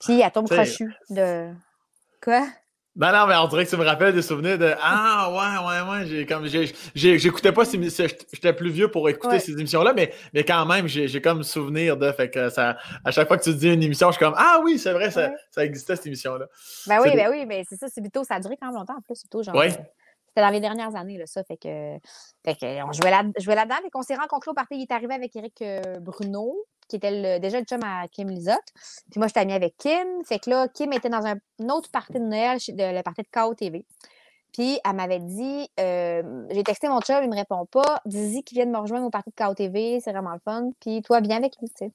Puis 0.00 0.22
à 0.22 0.30
tombe 0.30 0.48
crochu 0.48 0.92
de. 1.10 1.50
Quoi? 2.22 2.46
Non, 2.96 3.10
non, 3.10 3.26
mais 3.26 3.34
on 3.34 3.48
dirait 3.48 3.64
que 3.64 3.70
tu 3.70 3.76
me 3.76 3.84
rappelles 3.84 4.14
des 4.14 4.22
souvenirs 4.22 4.56
de 4.56 4.72
Ah, 4.80 5.28
ouais, 5.28 5.66
ouais, 5.66 5.90
ouais. 5.90 6.06
J'ai 6.06 6.26
comme 6.26 6.46
J'écoutais 6.94 7.50
pas 7.50 7.64
ces. 7.64 7.80
J'étais 8.32 8.52
plus 8.52 8.70
vieux 8.70 8.88
pour 8.88 9.08
écouter 9.08 9.34
Ouais. 9.34 9.40
ces 9.40 9.50
émissions-là, 9.50 9.92
mais, 9.94 10.12
mais 10.32 10.44
quand 10.44 10.64
même, 10.64 10.86
j'ai 10.86 11.08
j'ai 11.08 11.20
comme 11.20 11.42
souvenir 11.42 11.96
de. 11.96 12.12
Fait 12.12 12.30
que 12.30 12.50
ça, 12.50 12.76
à 13.04 13.10
chaque 13.10 13.26
fois 13.26 13.36
que 13.36 13.42
tu 13.42 13.52
dis 13.52 13.68
une 13.72 13.82
émission, 13.82 14.08
je 14.12 14.16
suis 14.16 14.24
comme 14.24 14.34
Ah 14.36 14.60
oui, 14.62 14.78
c'est 14.78 14.92
vrai, 14.92 15.10
ça, 15.10 15.22
Ouais. 15.30 15.34
ça 15.50 15.64
existait 15.64 15.96
cette 15.96 16.06
émission-là. 16.06 16.46
Ben 16.86 17.00
oui, 17.02 17.08
C'est 17.10 17.16
ben 17.16 17.30
oui, 17.32 17.46
ben 17.46 17.64
c'est 17.68 17.76
ça, 17.76 17.88
Subito, 17.88 18.22
ça 18.22 18.36
a 18.36 18.40
duré 18.40 18.56
quand 18.60 18.68
même 18.68 18.76
longtemps 18.76 18.96
en 18.96 19.00
plus, 19.00 19.16
Subito, 19.16 19.42
genre. 19.42 19.56
Ouais. 19.56 19.76
C'était 20.34 20.46
dans 20.46 20.52
les 20.52 20.60
dernières 20.60 20.96
années, 20.96 21.16
là, 21.16 21.26
ça. 21.26 21.44
Fait 21.44 21.56
que, 21.56 21.96
fait 22.44 22.56
que 22.56 22.84
on 22.84 22.90
jouait 22.90 23.10
là- 23.10 23.22
jouait 23.38 23.54
là-dedans. 23.54 23.76
et 23.86 23.90
qu'on 23.90 24.02
s'est 24.02 24.16
rencontrés 24.16 24.50
au 24.50 24.54
party. 24.54 24.74
Il 24.74 24.82
est 24.82 24.90
arrivé 24.92 25.14
avec 25.14 25.36
Eric 25.36 25.62
euh, 25.62 26.00
Bruno, 26.00 26.56
qui 26.88 26.96
était 26.96 27.38
déjà 27.38 27.60
le 27.60 27.64
chum 27.64 27.80
à 27.84 28.08
Kim 28.08 28.28
Lizotte. 28.28 28.58
Puis 29.12 29.18
moi, 29.18 29.28
j'étais 29.28 29.40
amie 29.40 29.52
avec 29.52 29.76
Kim. 29.76 30.24
Fait 30.24 30.40
que 30.40 30.50
là, 30.50 30.66
Kim 30.66 30.92
était 30.92 31.08
dans 31.08 31.24
un, 31.24 31.36
une 31.60 31.70
autre 31.70 31.88
party 31.92 32.14
de 32.14 32.18
Noël, 32.18 32.58
de, 32.58 32.96
le 32.96 33.02
party 33.02 33.22
de 33.22 33.28
KO 33.32 33.54
TV. 33.54 33.86
Puis 34.52 34.80
elle 34.84 34.92
m'avait 34.94 35.20
dit, 35.20 35.68
euh, 35.78 36.44
j'ai 36.50 36.64
texté 36.64 36.88
mon 36.88 37.00
chum, 37.00 37.22
il 37.22 37.30
me 37.30 37.36
répond 37.36 37.64
pas. 37.66 38.00
Dis-y 38.04 38.42
qu'il 38.42 38.56
vienne 38.56 38.72
me 38.72 38.78
rejoindre 38.78 39.06
au 39.06 39.10
party 39.10 39.30
de 39.30 39.44
KO 39.44 39.54
TV, 39.54 40.00
c'est 40.00 40.10
vraiment 40.10 40.32
le 40.32 40.40
fun. 40.44 40.70
Puis 40.80 41.00
toi, 41.02 41.20
viens 41.20 41.36
avec 41.36 41.54
lui, 41.60 41.68
tu 41.68 41.86
sais. 41.86 41.92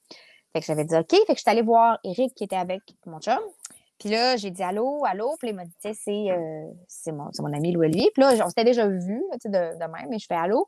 Fait 0.54 0.60
que 0.60 0.66
j'avais 0.66 0.84
dit 0.84 0.96
OK. 0.96 1.10
Fait 1.10 1.24
que 1.26 1.34
je 1.34 1.40
suis 1.40 1.50
allée 1.50 1.62
voir 1.62 1.98
Eric 2.04 2.34
qui 2.34 2.44
était 2.44 2.56
avec 2.56 2.80
mon 3.06 3.20
chum. 3.20 3.38
Puis 4.00 4.08
là, 4.08 4.36
j'ai 4.36 4.50
dit 4.50 4.62
allô, 4.62 5.04
allô. 5.04 5.36
Puis 5.38 5.48
là, 5.48 5.52
il 5.52 5.56
m'a 5.56 5.64
dit, 5.66 5.94
c'est, 5.94 6.30
euh, 6.32 6.66
c'est 6.88 7.12
mon, 7.12 7.28
mon 7.38 7.52
ami 7.52 7.70
Louis-Olivier. 7.70 8.10
Puis 8.12 8.22
là, 8.22 8.32
on 8.44 8.48
s'était 8.48 8.64
déjà 8.64 8.88
vu, 8.88 9.22
tu 9.34 9.38
sais, 9.42 9.48
de, 9.50 9.74
de 9.78 9.84
même, 9.92 10.08
mais 10.08 10.18
je 10.18 10.26
fais 10.26 10.34
allô. 10.34 10.66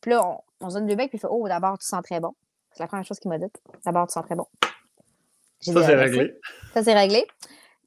Puis 0.00 0.10
là, 0.10 0.26
on, 0.26 0.38
on 0.66 0.68
se 0.68 0.74
donne 0.74 0.86
deux 0.86 0.96
becs, 0.96 1.08
puis 1.08 1.16
il 1.16 1.20
fait, 1.20 1.28
oh, 1.30 1.46
d'abord, 1.48 1.78
tu 1.78 1.86
sens 1.86 2.02
très 2.02 2.20
bon. 2.20 2.32
C'est 2.72 2.82
la 2.82 2.88
première 2.88 3.06
chose 3.06 3.18
qu'il 3.20 3.30
m'a 3.30 3.38
dit. 3.38 3.46
D'abord, 3.86 4.06
tu 4.08 4.12
sens 4.14 4.24
très 4.24 4.34
bon. 4.34 4.46
Ça, 5.60 5.72
c'est 5.72 5.92
Ah, 5.92 5.96
merci. 5.96 6.18
réglé. 6.18 6.40
Ça, 6.74 6.82
c'est 6.82 6.92
réglé. 6.94 7.24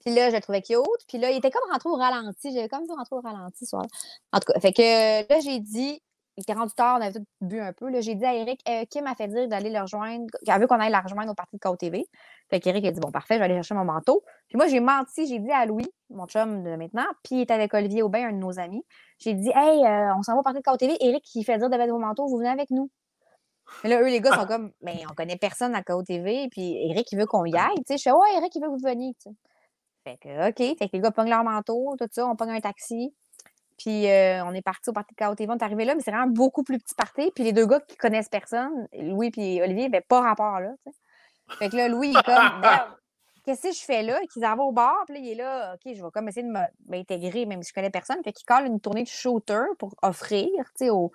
Puis 0.06 0.14
là, 0.16 0.30
je 0.30 0.36
le 0.36 0.42
trouvais 0.42 0.62
cute. 0.62 0.80
Puis 1.10 1.18
là, 1.18 1.30
il 1.32 1.38
était 1.38 1.52
comme 1.52 1.70
rentré 1.70 1.90
au 1.90 1.96
ralenti. 1.96 2.54
J'avais 2.54 2.70
comme 2.70 2.84
vu 2.86 2.92
rentrer 2.92 3.16
au 3.18 3.22
ralenti 3.22 3.66
ce 3.66 3.72
soir. 3.72 3.84
En 4.32 4.40
tout 4.40 4.54
cas, 4.54 4.60
fait 4.60 4.72
que 4.72 5.28
là, 5.30 5.40
j'ai 5.42 5.60
dit, 5.60 6.02
il 6.38 6.42
était 6.42 6.54
rendu 6.54 6.74
tard, 6.74 6.98
on 7.00 7.02
avait 7.02 7.14
tout 7.14 7.26
bu 7.42 7.60
un 7.60 7.72
peu. 7.72 7.90
J'ai 8.02 8.16
dit 8.16 8.26
à 8.26 8.34
Eric, 8.34 8.62
euh, 8.68 8.84
Kim 8.90 9.06
m'a 9.06 9.16
fait 9.16 9.28
dire 9.28 9.48
d'aller 9.48 9.70
le 9.70 9.80
rejoindre, 9.80 10.26
qu'elle 10.46 10.60
veut 10.60 10.68
qu'on 10.68 10.80
aille 10.80 10.92
la 10.92 11.00
rejoindre 11.00 11.32
au 11.32 11.36
parti 11.36 11.56
de 11.56 11.62
KO 11.62 11.76
TV. 11.78 12.06
Fait 12.50 12.60
qu'Eric 12.60 12.86
a 12.86 12.92
dit, 12.92 13.00
bon, 13.00 13.12
parfait, 13.12 13.36
je 13.36 13.40
vais 13.40 13.46
aller 13.46 13.56
chercher 13.56 13.76
mon 13.76 13.86
manteau. 13.86 14.24
Puis 14.50 14.58
moi, 14.58 14.68
j'ai 14.68 14.82
menti, 14.82 15.28
j'ai 15.28 15.40
dit 15.40 15.52
à 15.52 15.66
Louis, 15.66 15.88
mon 16.10 16.26
chum 16.28 16.64
de 16.64 16.76
maintenant, 16.76 17.06
puis 17.24 17.36
il 17.36 17.42
est 17.42 17.52
avec 17.52 17.74
Olivier 17.74 18.04
Aubin, 18.04 18.28
un 18.28 18.32
de 18.34 18.38
nos 18.38 18.60
amis. 18.60 18.84
J'ai 19.20 19.34
dit, 19.34 19.50
hey, 19.56 19.86
euh, 19.86 20.14
on 20.18 20.24
s'en 20.24 20.34
va 20.34 20.40
au 20.40 20.44
parti 20.44 20.60
de 20.60 20.64
KO 20.64 20.76
TV. 20.76 20.98
Eric, 21.00 21.24
qui 21.24 21.44
fait 21.44 21.58
dire 21.58 21.70
de 21.70 21.78
mettre 21.78 21.94
vos 21.94 22.00
manteaux, 22.00 22.28
vous 22.28 22.38
venez 22.38 22.50
avec 22.50 22.70
nous. 22.70 22.90
Mais 23.84 23.90
là, 23.90 24.02
eux, 24.02 24.08
les 24.08 24.20
gars 24.20 24.34
sont 24.34 24.46
comme, 24.46 24.72
mais 24.82 25.04
on 25.10 25.14
connaît 25.14 25.38
personne 25.38 25.74
à 25.74 25.84
KO 25.84 26.04
TV, 26.04 26.50
puis 26.52 26.76
Eric, 26.90 27.10
il 27.14 27.18
veut 27.18 27.26
qu'on 27.26 27.46
y 27.46 27.56
aille. 27.56 27.76
Tu 27.78 27.84
sais, 27.94 27.98
je 27.98 28.04
fais, 28.04 28.12
ouais, 28.12 28.36
Eric, 28.38 28.54
il 28.54 28.62
veut 28.62 28.68
que 28.68 28.74
vous 28.74 28.88
veniez. 28.88 29.14
Fait 30.04 30.18
que, 30.18 30.50
OK. 30.50 30.78
Fait 30.78 30.88
que 30.88 30.94
les 30.94 31.00
gars 31.00 31.12
pognent 31.12 31.30
leur 31.30 31.44
manteau, 31.44 31.96
tout 31.98 32.08
ça, 32.12 32.28
on 32.28 32.36
pogne 32.36 32.52
un 32.52 32.60
taxi. 32.60 33.14
Puis 33.78 34.10
euh, 34.10 34.44
on 34.46 34.54
est 34.54 34.62
parti 34.62 34.90
au 34.90 34.94
parti 34.94 35.14
de 35.14 35.26
KO 35.26 35.36
TV, 35.36 35.52
on 35.52 35.58
est 35.58 35.64
arrivé 35.64 35.86
là, 35.86 35.96
mais 35.96 36.02
c'est 36.02 36.12
vraiment 36.12 36.32
beaucoup 36.32 36.64
plus 36.64 36.80
petit 36.80 36.96
parti. 36.96 37.32
Puis 37.36 37.44
les 37.44 37.54
deux 37.54 37.66
gars 37.66 37.80
qui 37.82 37.98
connaissent 37.98 38.30
personne, 38.30 38.88
Louis 38.94 39.32
et 39.38 39.62
Olivier, 39.62 39.90
ben 39.90 40.02
pas 40.08 40.22
rapport 40.22 40.60
là. 40.60 40.72
tu 40.86 40.92
sais. 40.92 40.98
Fait 41.58 41.70
que 41.70 41.76
là, 41.76 41.88
Louis, 41.88 42.10
il 42.10 42.18
est 42.18 42.24
comme, 42.24 42.62
qu'est-ce 43.46 43.64
que 43.64 43.74
je 43.74 43.84
fais 43.84 44.02
là? 44.02 44.20
Qu'il 44.32 44.42
s'en 44.42 44.56
va 44.56 44.64
au 44.64 44.72
bar, 44.72 45.04
puis 45.06 45.16
là, 45.16 45.22
il 45.22 45.32
est 45.32 45.36
là, 45.36 45.76
OK, 45.76 45.94
je 45.94 46.04
vais 46.04 46.12
comme 46.12 46.28
essayer 46.28 46.48
de 46.48 46.54
m'intégrer, 46.88 47.46
même 47.46 47.62
si 47.62 47.70
je 47.70 47.74
connais 47.74 47.90
personne. 47.90 48.18
Fait 48.24 48.34
qu'il 48.34 48.46
colle 48.46 48.66
une 48.66 48.80
tournée 48.80 49.04
de 49.04 49.10
shooter 49.10 49.66
pour 49.78 49.94
offrir, 50.02 50.50
tu 50.78 50.86
sais, 50.86 50.90
aux, 50.90 51.12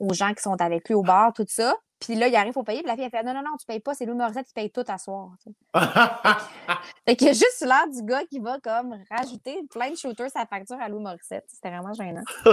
aux 0.00 0.12
gens 0.12 0.32
qui 0.34 0.42
sont 0.42 0.60
avec 0.60 0.88
lui 0.88 0.94
au 0.94 1.02
bar, 1.02 1.32
tout 1.32 1.46
ça. 1.48 1.74
Puis 2.00 2.14
là, 2.14 2.28
il 2.28 2.36
arrive 2.36 2.52
pour 2.52 2.64
payer, 2.64 2.80
puis 2.80 2.86
la 2.86 2.94
fille, 2.94 3.04
elle 3.04 3.10
fait, 3.10 3.22
non, 3.24 3.34
non, 3.34 3.42
non, 3.42 3.56
tu 3.58 3.66
payes 3.66 3.80
pas, 3.80 3.92
c'est 3.92 4.06
Louis 4.06 4.16
Morissette 4.16 4.46
qui 4.46 4.52
paye 4.52 4.70
tout 4.70 4.84
à 4.86 4.98
soir. 4.98 5.30
Fait 7.06 7.16
qu'il 7.16 7.26
y 7.26 7.30
a 7.30 7.32
juste 7.32 7.60
l'air 7.62 7.88
du 7.92 8.02
gars 8.02 8.24
qui 8.26 8.38
va 8.38 8.60
comme 8.60 8.96
rajouter 9.10 9.60
plein 9.68 9.90
de 9.90 9.96
shooters 9.96 10.30
sa 10.30 10.46
facture 10.46 10.80
à 10.80 10.88
Louis 10.88 11.02
Morissette. 11.02 11.44
C'était 11.48 11.70
vraiment 11.70 11.92
gênant. 11.92 12.22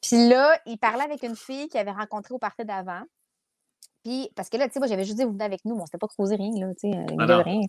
Puis 0.00 0.28
là, 0.28 0.56
il 0.66 0.78
parlait 0.78 1.02
avec 1.02 1.24
une 1.24 1.34
fille 1.34 1.68
qu'il 1.68 1.80
avait 1.80 1.90
rencontrée 1.90 2.34
au 2.34 2.38
party 2.38 2.64
d'avant. 2.64 3.02
Puis, 4.06 4.30
parce 4.36 4.48
que 4.48 4.56
là, 4.56 4.68
tu 4.68 4.74
sais, 4.74 4.78
moi, 4.78 4.86
j'avais 4.86 5.02
juste 5.02 5.16
dit, 5.16 5.24
vous 5.24 5.32
venez 5.32 5.44
avec 5.44 5.64
nous, 5.64 5.74
mais 5.74 5.82
on 5.82 5.86
s'était 5.86 5.98
pas 5.98 6.06
causé 6.06 6.36
rien, 6.36 6.52
là, 6.64 6.72
tu 6.74 6.92
sais, 6.92 6.96
euh, 6.96 7.16
Ah 7.18 7.42
rien. 7.42 7.62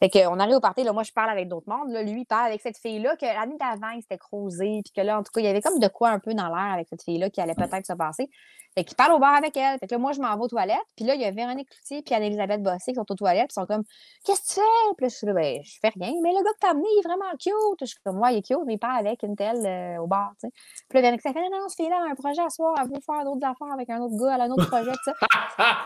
Fait 0.00 0.08
qu'on 0.08 0.38
arrive 0.38 0.54
au 0.54 0.60
party, 0.60 0.84
là, 0.84 0.92
moi, 0.94 1.02
je 1.02 1.12
parle 1.12 1.28
avec 1.28 1.48
d'autres 1.48 1.68
mondes, 1.68 1.90
là, 1.90 2.02
lui, 2.02 2.22
il 2.22 2.24
parle 2.24 2.46
avec 2.46 2.62
cette 2.62 2.78
fille-là, 2.78 3.14
que 3.16 3.26
l'année 3.26 3.58
d'avant, 3.60 3.90
il 3.90 4.00
s'était 4.00 4.16
croisé, 4.16 4.80
puis 4.82 4.92
que 4.96 5.02
là, 5.02 5.18
en 5.18 5.22
tout 5.22 5.30
cas, 5.34 5.42
il 5.42 5.44
y 5.44 5.48
avait 5.48 5.60
comme 5.60 5.78
de 5.78 5.88
quoi 5.88 6.08
un 6.08 6.18
peu 6.18 6.32
dans 6.32 6.46
l'air 6.46 6.72
avec 6.72 6.88
cette 6.88 7.02
fille-là 7.02 7.28
qui 7.28 7.42
allait 7.42 7.54
peut-être 7.54 7.86
se 7.86 7.92
passer. 7.92 8.30
Fait 8.74 8.84
qu'il 8.84 8.96
parle 8.96 9.12
au 9.12 9.18
bar 9.18 9.34
avec 9.34 9.54
elle. 9.54 9.78
Fait 9.78 9.86
que 9.86 9.94
là, 9.94 9.98
moi, 9.98 10.12
je 10.12 10.20
m'en 10.20 10.34
vais 10.34 10.44
aux 10.44 10.48
toilettes, 10.48 10.78
puis 10.96 11.04
là, 11.04 11.14
il 11.14 11.20
y 11.20 11.26
a 11.26 11.30
Véronique 11.30 11.68
Cloutier 11.68 12.00
puis 12.00 12.14
Anne-Elisabeth 12.14 12.62
Bossé 12.62 12.92
qui 12.92 12.94
sont 12.94 13.04
aux 13.06 13.14
toilettes, 13.14 13.48
puis 13.48 13.56
ils 13.58 13.60
sont 13.60 13.66
comme, 13.66 13.84
qu'est-ce 14.24 14.40
que 14.40 14.48
tu 14.48 14.54
fais? 14.54 14.94
Puis 14.96 15.04
là, 15.04 15.08
je 15.08 15.14
suis 15.14 15.26
là, 15.26 15.32
ben, 15.34 15.60
je 15.62 15.78
fais 15.78 15.90
rien, 15.90 16.14
mais 16.22 16.30
le 16.30 16.42
gars 16.42 16.52
que 16.54 16.58
t'as 16.58 16.70
amené, 16.70 16.86
il 16.90 17.00
est 17.00 17.06
vraiment 17.06 17.30
cute. 17.32 17.80
Je 17.80 17.84
suis 17.84 17.98
comme, 18.02 18.18
ouais, 18.18 18.34
il 18.34 18.38
est 18.38 18.42
cute, 18.42 18.64
mais 18.64 18.74
il 18.74 18.78
parle 18.78 19.06
avec 19.06 19.22
une 19.24 19.36
telle 19.36 19.66
euh, 19.66 20.02
au 20.02 20.06
bar, 20.06 20.32
tu 20.40 20.48
sais. 20.48 20.52
Puis 20.88 20.96
là, 20.96 21.02
Véronique, 21.02 21.20
ça 21.20 21.34
fait, 21.34 21.40
non, 21.40 21.50
non, 21.50 21.68
cette 21.68 21.76
fille-là 21.76 21.98
a 21.98 22.12
un 22.12 22.14
projet 22.14 22.40
à 22.40 22.48
soir, 22.48 22.74
elle 22.80 22.88
veut 22.88 23.00
faire 23.04 23.24
d'autres 23.24 23.46
affaires 23.46 23.74
avec 23.74 23.90
un 23.90 24.00
autre 24.00 24.16
gars, 24.16 24.36
elle 24.36 24.40
a 24.40 24.44
un 24.44 24.50
autre 24.50 24.66
projet, 24.66 24.92
tout 24.92 25.04
ça. 25.04 25.66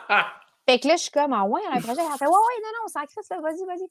Fait 0.69 0.81
que 0.81 0.89
là, 0.89 0.97
je 0.97 1.03
suis 1.03 1.11
comme, 1.11 1.33
ah 1.33 1.45
ouais, 1.45 1.61
un 1.73 1.81
projet. 1.81 2.01
Elle 2.01 2.19
fait, 2.19 2.27
ouais, 2.27 2.31
ouais, 2.31 2.63
non, 2.63 2.71
non, 2.75 2.85
on 2.85 2.89
s'en 2.89 3.05
crisse, 3.05 3.29
là, 3.31 3.41
vas-y, 3.41 3.65
vas-y. 3.65 3.89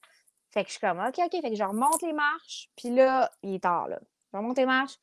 Fait 0.51 0.63
que 0.63 0.69
je 0.69 0.73
suis 0.73 0.81
comme, 0.81 0.99
OK, 0.99 1.17
OK. 1.17 1.41
Fait 1.41 1.49
que 1.49 1.55
je 1.55 1.63
remonte 1.63 2.01
les 2.01 2.13
marches. 2.13 2.69
Puis 2.75 2.89
là, 2.89 3.31
il 3.43 3.55
est 3.55 3.63
tard, 3.63 3.87
là. 3.87 3.99
Je 4.31 4.37
remonte 4.37 4.57
les 4.57 4.65
marches. 4.65 4.97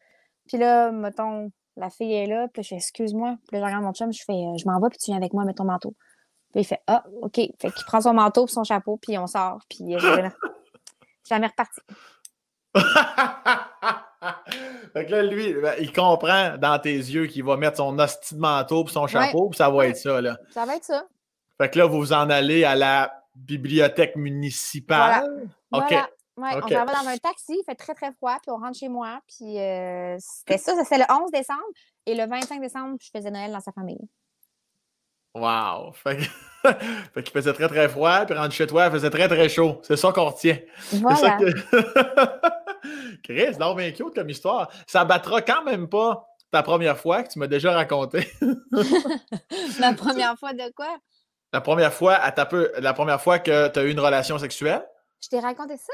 Puis 0.47 0.59
là, 0.59 0.91
mettons, 0.93 1.51
la 1.77 1.89
fille 1.89 2.13
est 2.13 2.27
là. 2.27 2.49
Puis 2.49 2.63
je 2.63 2.69
fais, 2.69 2.77
excuse-moi. 2.77 3.37
Puis 3.49 3.57
là, 3.57 3.61
je 3.61 3.65
regarde 3.65 3.85
mon 3.85 3.93
chum. 3.93 4.13
Je 4.13 4.23
fais, 4.25 4.33
euh, 4.33 4.57
je 4.59 4.67
m'en 4.67 4.81
vais, 4.81 4.89
puis 4.91 4.99
tu 4.99 5.11
viens 5.11 5.17
avec 5.17 5.33
moi, 5.33 5.45
mets 5.45 5.55
ton 5.55 5.65
manteau. 5.65 5.95
Puis 6.53 6.61
il 6.61 6.65
fait, 6.65 6.83
ah, 6.87 7.05
OK. 7.23 7.37
Fait 7.37 7.71
qu'il 7.71 7.85
prend 7.87 8.01
son 8.03 8.13
manteau, 8.13 8.45
puis 8.45 8.53
son 8.53 8.65
chapeau, 8.65 8.99
puis 8.99 9.17
on 9.17 9.27
sort. 9.27 9.61
Puis 9.69 9.79
jamais 11.29 11.47
reparti. 11.47 11.81
fait 14.93 15.07
que 15.07 15.11
là, 15.11 15.23
lui, 15.23 15.55
ben, 15.55 15.75
il 15.79 15.93
comprend 15.93 16.57
dans 16.59 16.79
tes 16.79 16.95
yeux 16.95 17.27
qu'il 17.27 17.45
va 17.45 17.57
mettre 17.57 17.79
son 17.79 17.99
hostie 17.99 18.35
de 18.35 18.41
manteau 18.41 18.85
puis 18.85 18.93
son 18.93 19.07
chapeau, 19.07 19.49
puis 19.49 19.57
ça 19.59 19.68
va 19.68 19.77
Ouais. 19.77 19.91
être 19.91 19.97
ça, 19.97 20.20
là. 20.20 20.37
Ça 20.51 20.64
va 20.64 20.77
être 20.77 20.85
ça. 20.85 21.05
Fait 21.61 21.70
que 21.70 21.79
là, 21.79 21.87
vous 21.87 21.99
vous 21.99 22.12
en 22.12 22.31
allez 22.31 22.64
à 22.64 22.75
la 22.75 23.12
bibliothèque 23.35 24.16
municipale. 24.16 25.25
OK. 25.73 25.83
Voilà. 25.89 26.09
Ouais. 26.39 26.49
On 26.64 26.68
s'en 26.68 26.85
va 26.87 27.03
dans 27.03 27.09
un 27.09 27.16
taxi, 27.18 27.53
il 27.61 27.62
fait 27.66 27.75
très 27.75 27.95
très 27.95 28.11
froid, 28.12 28.37
puis 28.41 28.51
on 28.51 28.57
rentre 28.57 28.79
chez 28.79 28.89
moi. 28.89 29.20
Puis 29.29 29.59
euh, 29.61 30.16
c'était 30.18 30.57
ça, 30.59 30.73
c'est 30.85 30.99
le 30.99 31.05
11 31.11 31.31
décembre. 31.31 31.61
Et 32.07 32.14
le 32.14 32.27
25 32.27 32.61
décembre, 32.61 32.97
je 33.01 33.11
faisais 33.14 33.31
Noël 33.31 33.53
dans 33.53 33.61
sa 33.61 33.70
famille. 33.73 34.09
Wow! 35.35 35.93
Fait 36.03 36.18
fait 36.62 37.23
qu'il 37.23 37.33
faisait 37.33 37.53
très 37.53 37.68
très 37.68 37.89
froid, 37.89 38.25
puis 38.27 38.37
rendu 38.37 38.55
chez 38.55 38.66
toi, 38.66 38.87
il 38.87 38.93
faisait 38.93 39.11
très 39.11 39.29
très 39.29 39.49
chaud. 39.49 39.81
C'est 39.83 39.97
ça 39.97 40.12
qu'on 40.12 40.27
retient. 40.27 40.59
Voilà. 40.93 41.39
Chris, 43.22 43.57
non, 43.59 43.74
mais 43.74 43.93
cute 43.93 44.14
comme 44.14 44.30
histoire. 44.30 44.70
Ça 44.87 45.05
battra 45.05 45.43
quand 45.43 45.64
même 45.64 45.89
pas 45.89 46.26
ta 46.51 46.62
première 46.62 46.99
fois 46.99 47.22
que 47.22 47.33
tu 47.33 47.39
m'as 47.39 47.47
déjà 47.47 47.72
raconté. 47.72 48.30
Ma 49.80 49.95
première 49.95 50.39
fois 50.39 50.53
de 50.53 50.72
quoi? 50.74 50.99
La 51.53 51.61
première 51.61 51.93
fois, 51.93 52.14
à 52.14 52.33
ta 52.33 52.47
peu, 52.47 52.72
la 52.78 52.95
première 52.95 53.20
fois 53.20 53.39
que 53.39 53.68
tu 53.68 53.78
as 53.78 53.83
eu 53.85 53.91
une 53.91 54.01
relation 54.01 54.39
sexuelle? 54.39 54.87
Je 55.22 55.28
t'ai 55.28 55.41
raconté 55.41 55.76
ça? 55.76 55.93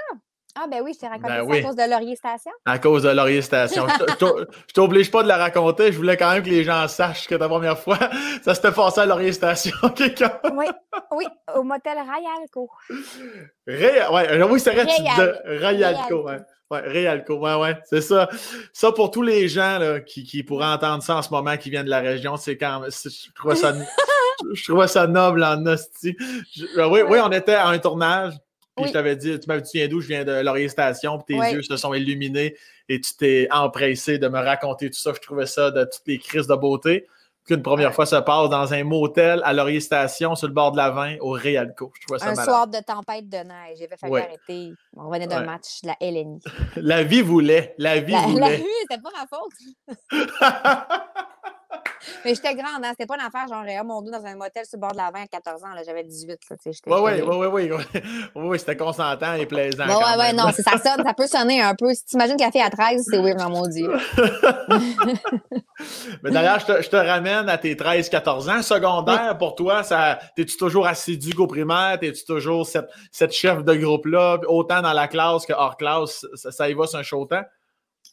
Ah, 0.61 0.67
ben 0.69 0.81
oui, 0.83 0.93
je 0.95 0.99
t'ai 1.01 1.07
raconté 1.07 1.29
Ben 1.29 1.37
ça 1.39 1.45
oui. 1.45 1.59
à 1.59 1.63
cause 1.63 1.77
de 1.77 1.89
Laurier 1.91 2.17
Station. 2.17 2.51
à 2.67 2.79
cause 2.79 3.03
de 3.05 3.09
Laurier 3.11 3.43
Station. 3.43 3.87
Je 4.09 4.73
t'oblige 4.75 5.11
pas 5.11 5.23
de 5.23 5.29
la 5.29 5.37
raconter, 5.37 5.93
je 5.93 5.97
voulais 5.97 6.17
quand 6.17 6.33
même 6.33 6.43
que 6.43 6.49
les 6.49 6.65
gens 6.65 6.89
sachent 6.89 7.27
que 7.29 7.35
ta 7.37 7.49
première 7.49 7.79
fois, 7.79 7.99
ça 8.43 8.55
s'était 8.55 8.73
passé 8.73 9.01
à 9.03 9.07
Laurier 9.07 9.33
Station. 9.33 9.77
quelqu'un. 9.97 10.33
Oui, 10.55 10.67
oui, 11.13 11.27
au 11.55 11.63
motel 11.63 11.97
Rayalco. 11.99 12.69
Ré- 13.67 14.07
ouais, 14.13 14.31
euh, 14.33 14.47
oui, 14.49 14.59
c'est 14.61 14.73
vrai, 14.73 14.87
tu 14.87 15.03
Réal- 15.03 15.17
de 15.47 15.59
Rayalco, 15.65 16.25
ouais. 16.25 16.39
Ouais, 16.71 16.81
Réalco, 16.81 17.39
ouais, 17.39 17.55
ouais, 17.55 17.79
c'est 17.85 18.03
ça. 18.03 18.29
Ça, 18.75 18.93
pour 18.93 19.11
tous 19.11 19.23
les 19.23 19.49
gens 19.49 19.79
là, 19.79 20.01
qui, 20.01 20.25
qui 20.25 20.43
pourraient 20.43 20.67
entendre 20.67 21.03
ça 21.03 21.17
en 21.17 21.23
ce 21.23 21.31
moment, 21.31 21.57
qui 21.57 21.71
viennent 21.71 21.87
de 21.87 21.91
la 21.91 22.01
région, 22.01 22.37
c'est 22.37 22.59
quand 22.59 22.81
même. 22.81 22.91
Je 22.91 23.33
trouvais 23.35 23.57
ça, 23.57 23.73
je 24.53 24.65
trouvais 24.65 24.87
ça 24.89 25.07
noble 25.07 25.43
en 25.45 25.65
hostie. 25.65 26.15
Je- 26.55 26.67
euh, 26.79 26.89
oui, 26.89 27.01
oui, 27.09 27.19
on 27.23 27.31
était 27.33 27.55
à 27.55 27.69
un 27.69 27.79
tournage, 27.79 28.35
puis 28.79 28.85
Oui. 28.85 28.89
je 28.89 28.93
t'avais 28.95 29.17
dit, 29.17 29.39
tu 29.39 29.47
m'avais 29.49 29.63
dit, 29.63 29.71
tu 29.71 29.79
viens 29.79 29.89
d'où? 29.89 30.01
Je 30.01 30.09
viens 30.09 30.25
de 30.25 30.33
Laurier 30.33 30.69
Station, 30.69 31.19
puis 31.19 31.35
tes 31.37 31.41
Oui. 31.41 31.53
yeux 31.53 31.63
se 31.63 31.77
sont 31.77 31.93
illuminés 31.95 32.57
et 32.89 33.01
tu 33.01 33.15
t'es 33.17 33.49
empressé 33.51 34.19
de 34.19 34.29
me 34.29 34.39
raconter 34.39 34.89
tout 34.91 34.99
ça. 34.99 35.13
Je 35.15 35.21
trouvais 35.21 35.47
ça 35.47 35.71
de 35.71 35.85
toutes 35.85 36.07
les 36.07 36.19
crises 36.19 36.47
de 36.47 36.55
beauté. 36.55 37.07
Qu'une 37.47 37.63
première 37.63 37.89
Ouais. 37.89 37.95
fois 37.95 38.05
se 38.05 38.17
passe 38.17 38.51
dans 38.51 38.75
un 38.75 38.85
motel 38.85 39.41
à 39.43 39.55
Laurier 39.55 39.81
Station, 39.81 40.35
sur 40.35 40.49
le 40.49 40.53
bord 40.53 40.73
de 40.73 40.77
la 40.77 40.91
vin, 40.91 41.17
au 41.21 41.31
Réalco. 41.31 41.91
Je 41.99 42.05
trouvais 42.07 42.19
ça 42.19 42.27
Un 42.27 42.31
malade. 42.33 42.45
soir 42.45 42.67
de 42.67 42.79
tempête 42.87 43.27
de 43.27 43.39
neige. 43.39 43.79
J'avais 43.81 43.97
fallu 43.97 44.13
Ouais. 44.13 44.23
arrêter. 44.23 44.73
On 44.95 45.07
revenait 45.09 45.27
d'un 45.27 45.41
Ouais. 45.41 45.47
match 45.47 45.81
de 45.83 45.87
la 45.89 45.97
LNI. 45.99 46.41
La 46.77 47.03
vie 47.05 47.23
voulait. 47.23 47.75
La 47.79 48.01
vie 48.01 48.13
La, 48.13 48.21
la 48.21 48.27
voulait. 48.27 48.57
rue, 48.57 48.65
c'était 48.83 49.01
pas 49.01 49.11
ma 49.17 49.27
faute. 49.27 49.53
Mais 52.25 52.35
j'étais 52.35 52.55
grande, 52.55 52.85
hein? 52.85 52.91
C'était 52.91 53.07
pas 53.07 53.17
une 53.17 53.27
affaire 53.27 53.47
genre, 53.49 53.65
oh 53.67 53.85
mon 53.85 54.03
Dieu, 54.03 54.13
dans 54.13 54.25
un 54.25 54.37
motel 54.37 54.65
sur 54.67 54.77
le 54.77 54.81
bord 54.81 54.93
de 54.93 54.97
la 54.99 55.11
20 55.11 55.23
à 55.23 55.27
14 55.27 55.65
ans. 55.65 55.75
là, 55.75 55.83
J'avais 55.85 56.05
18. 56.05 56.39
Là, 56.51 56.57
Oui, 56.87 57.13
oui, 57.15 57.23
oui, 57.27 57.47
oui, 57.47 57.71
oui. 57.73 58.01
Oui, 58.35 58.47
oui, 58.49 58.59
c'était 58.59 58.77
consentant 58.77 59.35
et 59.35 59.47
plaisant. 59.47 59.87
Ouais, 59.87 59.95
quand 59.95 60.19
ouais, 60.19 60.33
non, 60.33 60.45
c'est- 60.55 60.63
ça 60.63 60.73
sonne, 60.79 61.05
ça 61.05 61.15
peut 61.15 61.27
sonner 61.27 61.61
un 61.63 61.75
peu. 61.75 61.93
Si 61.95 62.05
tu 62.05 62.15
imagines 62.17 62.37
qu'elle 62.37 62.53
fait 62.53 62.61
à 62.63 62.71
13, 62.71 63.05
c'est 63.11 63.19
weird 63.19 63.41
maudit. 63.51 63.83
là. 63.87 63.99
Mais 66.23 66.31
d'ailleurs, 66.31 66.59
je 66.61 66.67
te, 66.67 66.83
je 66.83 66.89
te 66.89 66.97
ramène 66.97 67.49
à 67.49 67.59
tes 67.59 67.75
13-14 67.75 68.49
ans. 68.51 68.63
Secondaire, 68.63 69.37
pour 69.39 69.55
toi, 69.55 69.83
ça, 69.83 70.19
t'es-tu 70.37 70.57
toujours 70.57 70.87
assidu 70.87 71.35
qu'au 71.35 71.47
primaire? 71.47 71.99
T'es-tu 72.01 72.25
toujours 72.25 72.67
cette, 72.67 72.89
cette 73.13 73.33
chef 73.33 73.65
de 73.65 73.75
groupe-là, 73.75 74.39
autant 74.49 74.83
dans 74.83 74.93
la 74.93 75.09
classe 75.09 75.47
que 75.47 75.53
hors 75.53 75.77
classe? 75.77 76.27
Ça, 76.35 76.51
ça 76.51 76.69
y 76.69 76.75
va 76.75 76.87
sur 76.87 76.99
un 76.99 77.03
show 77.03 77.25
temps? 77.27 77.43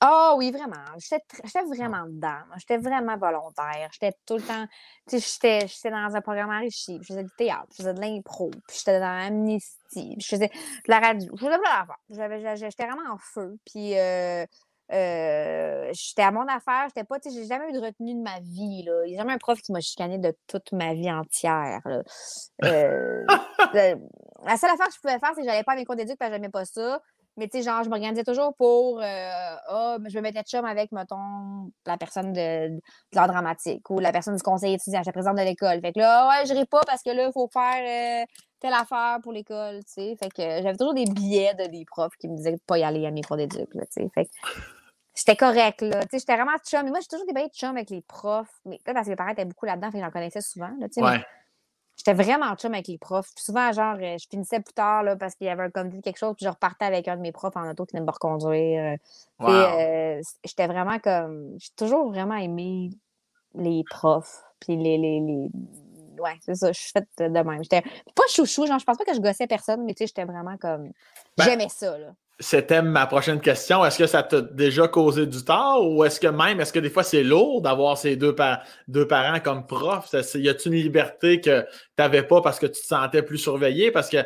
Ah 0.01 0.33
oui, 0.37 0.51
vraiment. 0.51 0.83
J'étais 0.97 1.63
vraiment 1.67 2.05
dedans. 2.05 2.39
J'étais 2.57 2.77
vraiment 2.77 3.17
volontaire. 3.17 3.89
J'étais 3.93 4.13
tout 4.25 4.35
le 4.35 4.41
temps. 4.43 4.65
Tu 5.09 5.19
sais, 5.19 5.33
j'étais- 5.33 5.67
j'étais 5.67 5.89
dans 5.91 6.13
un 6.15 6.21
programme 6.21 6.49
enrichi. 6.51 6.97
Je 7.01 7.07
faisais 7.07 7.23
du 7.23 7.31
théâtre, 7.37 7.67
je 7.71 7.77
faisais 7.77 7.93
de 7.93 8.01
l'impro, 8.01 8.49
puis 8.67 8.77
j'étais 8.77 8.99
dans 8.99 9.17
l'amnistie, 9.17 10.15
je 10.19 10.27
faisais 10.27 10.47
de 10.49 10.53
la 10.87 10.99
radio. 10.99 11.31
Je 11.37 11.45
faisais 11.45 11.57
plein 11.59 11.79
d'affaires. 12.39 12.55
J'étais 12.57 12.85
vraiment 12.85 13.13
en 13.13 13.17
feu. 13.17 13.57
Puis 13.65 13.97
euh, 13.97 14.45
euh, 14.91 15.89
j'étais 15.93 16.21
à 16.23 16.31
mon 16.31 16.47
affaire. 16.47 16.85
J'étais 16.89 17.03
pas. 17.05 17.19
Tu 17.19 17.29
sais, 17.31 17.35
j'ai 17.35 17.45
jamais 17.47 17.69
eu 17.69 17.71
de 17.71 17.79
retenue 17.79 18.13
de 18.15 18.21
ma 18.21 18.39
vie. 18.41 18.83
Là. 18.83 19.05
Il 19.05 19.11
n'y 19.11 19.15
a 19.15 19.21
jamais 19.21 19.33
un 19.33 19.37
prof 19.37 19.59
qui 19.61 19.71
m'a 19.71 19.81
chicané 19.81 20.17
de 20.17 20.35
toute 20.47 20.71
ma 20.73 20.93
vie 20.93 21.11
entière. 21.11 21.79
là. 21.85 22.03
Euh, 22.65 23.25
la 23.73 24.57
seule 24.57 24.69
affaire 24.71 24.87
que 24.87 24.93
je 24.93 24.99
pouvais 25.01 25.19
faire, 25.19 25.31
c'est 25.35 25.41
que 25.41 25.47
j'allais 25.47 25.63
pas 25.63 25.73
à 25.73 25.75
mes 25.75 25.85
cours 25.85 25.95
d'éduc 25.95 26.17
parce 26.17 26.29
que 26.29 26.35
j'aimais 26.35 26.49
pas 26.49 26.65
ça. 26.65 27.01
Mais 27.37 27.47
tu 27.47 27.57
sais, 27.57 27.63
genre, 27.63 27.83
je 27.83 27.89
m'organisais 27.89 28.23
toujours 28.23 28.55
pour 28.55 28.99
euh, 28.99 29.03
Ah, 29.03 29.97
je 30.07 30.17
me 30.17 30.21
mettais 30.21 30.41
de 30.41 30.47
chum 30.47 30.63
avec, 30.65 30.91
mettons, 30.91 31.71
la 31.85 31.97
personne 31.97 32.31
de, 32.31 32.69
de 32.69 32.81
l'art 33.13 33.27
dramatique 33.27 33.89
ou 33.89 33.99
la 33.99 34.11
personne 34.11 34.35
du 34.35 34.41
conseil 34.41 34.73
étudiant, 34.75 35.01
j'étais 35.01 35.11
présidente 35.11 35.37
de 35.37 35.43
l'école. 35.43 35.81
Fait 35.81 35.91
que 35.91 35.99
là, 35.99 36.29
ouais, 36.29 36.45
je 36.45 36.53
n'irai 36.53 36.65
pas 36.65 36.81
parce 36.85 37.03
que 37.03 37.09
là, 37.09 37.27
il 37.27 37.31
faut 37.33 37.49
faire 37.51 38.23
euh, 38.23 38.25
telle 38.59 38.73
affaire 38.73 39.19
pour 39.21 39.33
l'école, 39.33 39.79
tu 39.85 39.93
sais. 39.93 40.15
Fait 40.17 40.29
que 40.29 40.41
j'avais 40.41 40.77
toujours 40.77 40.93
des 40.93 41.05
billets 41.05 41.53
de 41.55 41.65
des 41.65 41.85
profs 41.85 42.15
qui 42.17 42.27
me 42.27 42.37
disaient 42.37 42.53
de 42.53 42.61
pas 42.65 42.77
y 42.77 42.83
aller 42.83 43.05
à 43.05 43.11
mes 43.11 43.21
cours 43.21 43.37
d'éduc, 43.37 43.69
tu 43.71 43.79
sais. 43.89 44.09
Fait 44.13 44.25
que 44.25 44.31
j'étais 45.13 45.35
correcte, 45.35 45.81
là. 45.81 46.01
Tu 46.03 46.07
sais, 46.11 46.19
j'étais 46.19 46.35
vraiment 46.35 46.57
chum. 46.65 46.83
Mais 46.83 46.91
moi, 46.91 46.99
j'ai 47.01 47.07
toujours 47.07 47.25
des 47.25 47.33
bails 47.33 47.49
de 47.49 47.53
chum 47.53 47.71
avec 47.71 47.89
les 47.89 48.01
profs. 48.01 48.61
Mais 48.65 48.79
là, 48.85 48.93
parce 48.93 49.05
que 49.05 49.11
mes 49.11 49.15
parents 49.17 49.31
étaient 49.31 49.45
beaucoup 49.45 49.65
là-dedans, 49.65 49.91
fait 49.91 49.99
que 49.99 50.05
j'en 50.05 50.11
connaissais 50.11 50.41
souvent, 50.41 50.71
tu 50.81 50.87
sais. 50.91 51.01
Ouais. 51.01 51.21
J'étais 51.95 52.13
vraiment 52.13 52.53
chum 52.55 52.73
avec 52.73 52.87
les 52.87 52.97
profs. 52.97 53.31
Puis 53.35 53.45
souvent, 53.45 53.71
genre, 53.71 53.95
euh, 54.01 54.17
je 54.17 54.27
finissais 54.29 54.59
plus 54.59 54.73
tard 54.73 55.03
là, 55.03 55.15
parce 55.15 55.35
qu'il 55.35 55.47
y 55.47 55.49
avait 55.49 55.69
un 55.73 55.85
de 55.85 56.01
quelque 56.01 56.17
chose, 56.17 56.35
puis 56.35 56.45
je 56.45 56.49
repartais 56.49 56.85
avec 56.85 57.07
un 57.07 57.15
de 57.15 57.21
mes 57.21 57.31
profs 57.31 57.55
en 57.55 57.69
auto 57.69 57.85
qui 57.85 57.95
venait 57.95 58.05
me 58.05 58.11
reconduire. 58.11 58.97
Wow. 59.39 59.49
euh, 59.49 60.21
j'étais 60.43 60.67
vraiment 60.67 60.99
comme. 60.99 61.55
J'ai 61.57 61.71
toujours 61.75 62.09
vraiment 62.09 62.35
aimé 62.35 62.91
les 63.55 63.83
profs. 63.89 64.43
Puis 64.59 64.75
les. 64.75 64.97
les, 64.97 65.19
les... 65.19 65.49
Ouais, 66.19 66.37
c'est 66.41 66.55
ça, 66.55 66.71
je 66.71 66.79
suis 66.79 66.91
faite 66.91 67.07
de 67.17 67.27
même. 67.27 67.63
J'étais 67.63 67.81
pas 67.81 68.23
chouchou, 68.29 68.65
genre, 68.65 68.79
je 68.79 68.85
pense 68.85 68.97
pas 68.97 69.05
que 69.05 69.13
je 69.13 69.19
gossais 69.19 69.47
personne, 69.47 69.83
mais 69.85 69.93
tu 69.93 69.99
sais, 69.99 70.07
j'étais 70.07 70.25
vraiment 70.25 70.57
comme. 70.57 70.91
Ben, 71.37 71.43
J'aimais 71.45 71.69
ça, 71.69 71.97
là. 71.97 72.13
C'était 72.37 72.81
ma 72.81 73.07
prochaine 73.07 73.39
question. 73.39 73.85
Est-ce 73.85 73.97
que 73.97 74.07
ça 74.07 74.21
t'a 74.21 74.41
déjà 74.41 74.89
causé 74.89 75.25
du 75.25 75.41
tort 75.45 75.89
ou 75.89 76.03
est-ce 76.03 76.19
que 76.19 76.27
même, 76.27 76.59
est-ce 76.59 76.73
que 76.73 76.79
des 76.79 76.89
fois 76.89 77.03
c'est 77.03 77.23
lourd 77.23 77.61
d'avoir 77.61 77.97
ces 77.97 78.17
deux, 78.17 78.35
pa- 78.35 78.61
deux 78.89 79.07
parents 79.07 79.39
comme 79.39 79.65
profs? 79.65 80.11
Y 80.33 80.49
a-t-il 80.49 80.73
une 80.73 80.81
liberté 80.81 81.39
que 81.39 81.61
tu 81.61 81.67
n'avais 81.97 82.23
pas 82.23 82.41
parce 82.41 82.59
que 82.59 82.65
tu 82.65 82.81
te 82.81 82.85
sentais 82.85 83.21
plus 83.23 83.37
surveillé? 83.37 83.89
Parce 83.89 84.09
que 84.09 84.17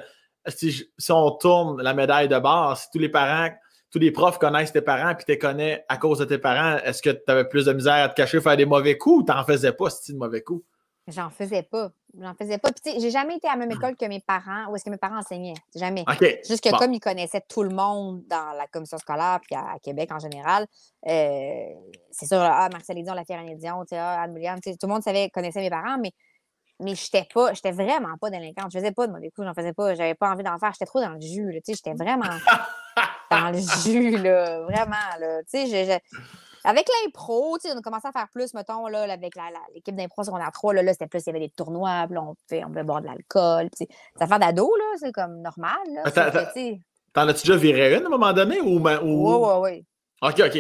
si, 0.48 0.72
je- 0.72 0.86
si 0.98 1.12
on 1.12 1.30
tourne 1.38 1.84
la 1.84 1.94
médaille 1.94 2.28
de 2.28 2.40
base, 2.40 2.80
si 2.82 2.88
tous 2.92 2.98
les 2.98 3.10
parents, 3.10 3.50
tous 3.92 4.00
les 4.00 4.10
profs 4.12 4.40
connaissent 4.40 4.74
tes 4.74 4.82
parents 4.82 5.14
puis 5.14 5.26
tu 5.26 5.32
les 5.34 5.38
connais 5.38 5.86
à 5.88 5.98
cause 5.98 6.18
de 6.18 6.26
tes 6.26 6.40
parents, 6.40 6.78
est-ce 6.84 7.04
que 7.04 7.12
tu 7.12 7.22
avais 7.28 7.48
plus 7.48 7.66
de 7.66 7.74
misère 7.74 7.94
à 8.06 8.10
te 8.10 8.16
cacher, 8.16 8.42
faire 8.42 8.58
des 8.58 8.66
mauvais 8.66 8.98
coups 8.98 9.22
ou 9.22 9.24
t'en 9.24 9.44
faisais 9.46 9.72
pas 9.74 9.92
si 9.92 10.14
de 10.14 10.18
mauvais 10.18 10.42
coups? 10.42 10.66
J'en 11.12 11.30
faisais 11.30 11.64
pas. 11.64 11.91
J'en 12.20 12.34
faisais 12.34 12.57
pas. 12.57 12.72
Puis, 12.72 12.82
tu 12.84 12.91
sais, 12.91 12.99
j'ai 12.99 13.12
jamais 13.12 13.38
été 13.38 13.47
à 13.47 13.51
la 13.51 13.57
même 13.57 13.72
école 13.72 13.95
que 13.95 14.05
mes 14.05 14.20
parents, 14.20 14.68
où 14.70 14.76
est-ce 14.76 14.84
que 14.84 14.89
mes 14.89 14.97
parents 14.97 15.20
enseignaient. 15.20 15.53
Jamais. 15.76 16.03
Juste 16.47 16.64
que 16.64 16.70
Bon. 16.72 16.78
comme 16.78 16.93
ils 16.93 16.99
connaissaient 16.99 17.43
tout 17.47 17.64
le 17.64 17.70
monde 17.70 18.24
dans 18.28 18.51
la 18.57 18.68
commission 18.68 18.97
scolaire, 18.97 19.39
puis 19.41 19.55
à, 19.55 19.74
à 19.74 19.80
Québec 19.80 20.12
en 20.12 20.20
général, 20.20 20.66
euh, 21.07 21.66
c'est 22.12 22.26
sûr, 22.26 22.39
ah, 22.39 22.68
Marcel 22.72 23.01
Dion, 23.03 23.14
la 23.14 23.24
Dion, 23.24 23.82
tu 23.84 23.89
sais, 23.89 23.97
ah, 23.97 24.22
Anne 24.24 24.34
William, 24.34 24.60
tu 24.60 24.72
sais, 24.72 24.78
tout 24.78 24.88
le 24.88 24.93
monde 24.93 25.03
savait, 25.03 25.30
connaissait 25.30 25.62
mes 25.62 25.70
parents, 25.70 25.97
mais, 25.99 26.12
mais 26.80 26.95
j'étais 26.95 27.28
pas, 27.34 27.53
j'étais 27.53 27.72
vraiment 27.72 28.18
pas 28.20 28.30
délinquante. 28.30 28.72
Je 28.74 28.80
faisais 28.80 28.91
pas 28.91 29.05
de 29.05 29.12
mauvais 29.12 29.30
coups, 29.30 29.45
j'en 29.47 29.53
faisais 29.53 29.74
pas. 29.74 29.93
J'avais 29.95 30.16
pas 30.16 30.32
envie 30.32 30.43
d'en 30.43 30.57
faire. 30.57 30.72
J'étais 30.74 30.86
trop 30.86 31.01
dans 31.01 31.10
le 31.10 31.22
jus, 31.22 31.51
là, 31.51 31.60
tu 31.62 31.74
sais, 31.74 31.82
j'étais 31.84 31.93
vraiment 31.93 32.26
dans 33.32 33.51
le 33.51 33.60
jus, 33.84 34.18
là, 34.18 34.62
vraiment, 34.62 34.95
là. 35.20 35.41
Tu 35.43 35.68
sais, 35.68 36.01
avec 36.64 36.88
l'impro, 36.88 37.57
on 37.64 37.78
a 37.78 37.82
commencé 37.82 38.07
à 38.07 38.12
faire 38.12 38.28
plus, 38.34 38.53
mettons, 38.53 38.88
là, 38.88 39.03
avec 39.03 39.34
l'équipe 39.74 39.95
d'impro 39.95 40.24
secondaire 40.24 40.51
3, 40.51 40.74
là, 40.74 40.84
là 40.84 40.93
c'était 40.93 41.07
plus, 41.07 41.22
il 41.24 41.28
y 41.28 41.30
avait 41.30 41.39
des 41.39 41.49
tournois, 41.49 42.05
puis 42.05 42.16
là, 42.16 42.24
on 42.24 42.36
pouvait, 42.36 42.64
on 42.64 42.68
pouvait 42.68 42.84
boire 42.84 43.01
de 43.01 43.07
l'alcool, 43.07 43.70
puis 43.70 43.86
tu 43.88 43.93
sais, 43.93 43.99
des 44.18 44.24
affaires 44.24 44.39
d'ado, 44.39 44.72
là, 44.76 44.97
c'est 44.99 45.12
comme 45.12 45.41
normal, 45.41 45.78
T'en 47.14 47.28
as-tu 47.28 47.47
déjà 47.47 47.57
viré 47.57 47.95
une 47.97 48.03
à 48.03 48.05
un 48.05 48.10
moment 48.10 48.34
donné 48.34 48.62
ou. 48.62 48.78
ou... 48.80 48.82
Ouais, 48.82 48.99
ouais, 48.99 49.60
ouais. 49.60 49.86
OK, 50.22 50.39
OK. 50.45 50.53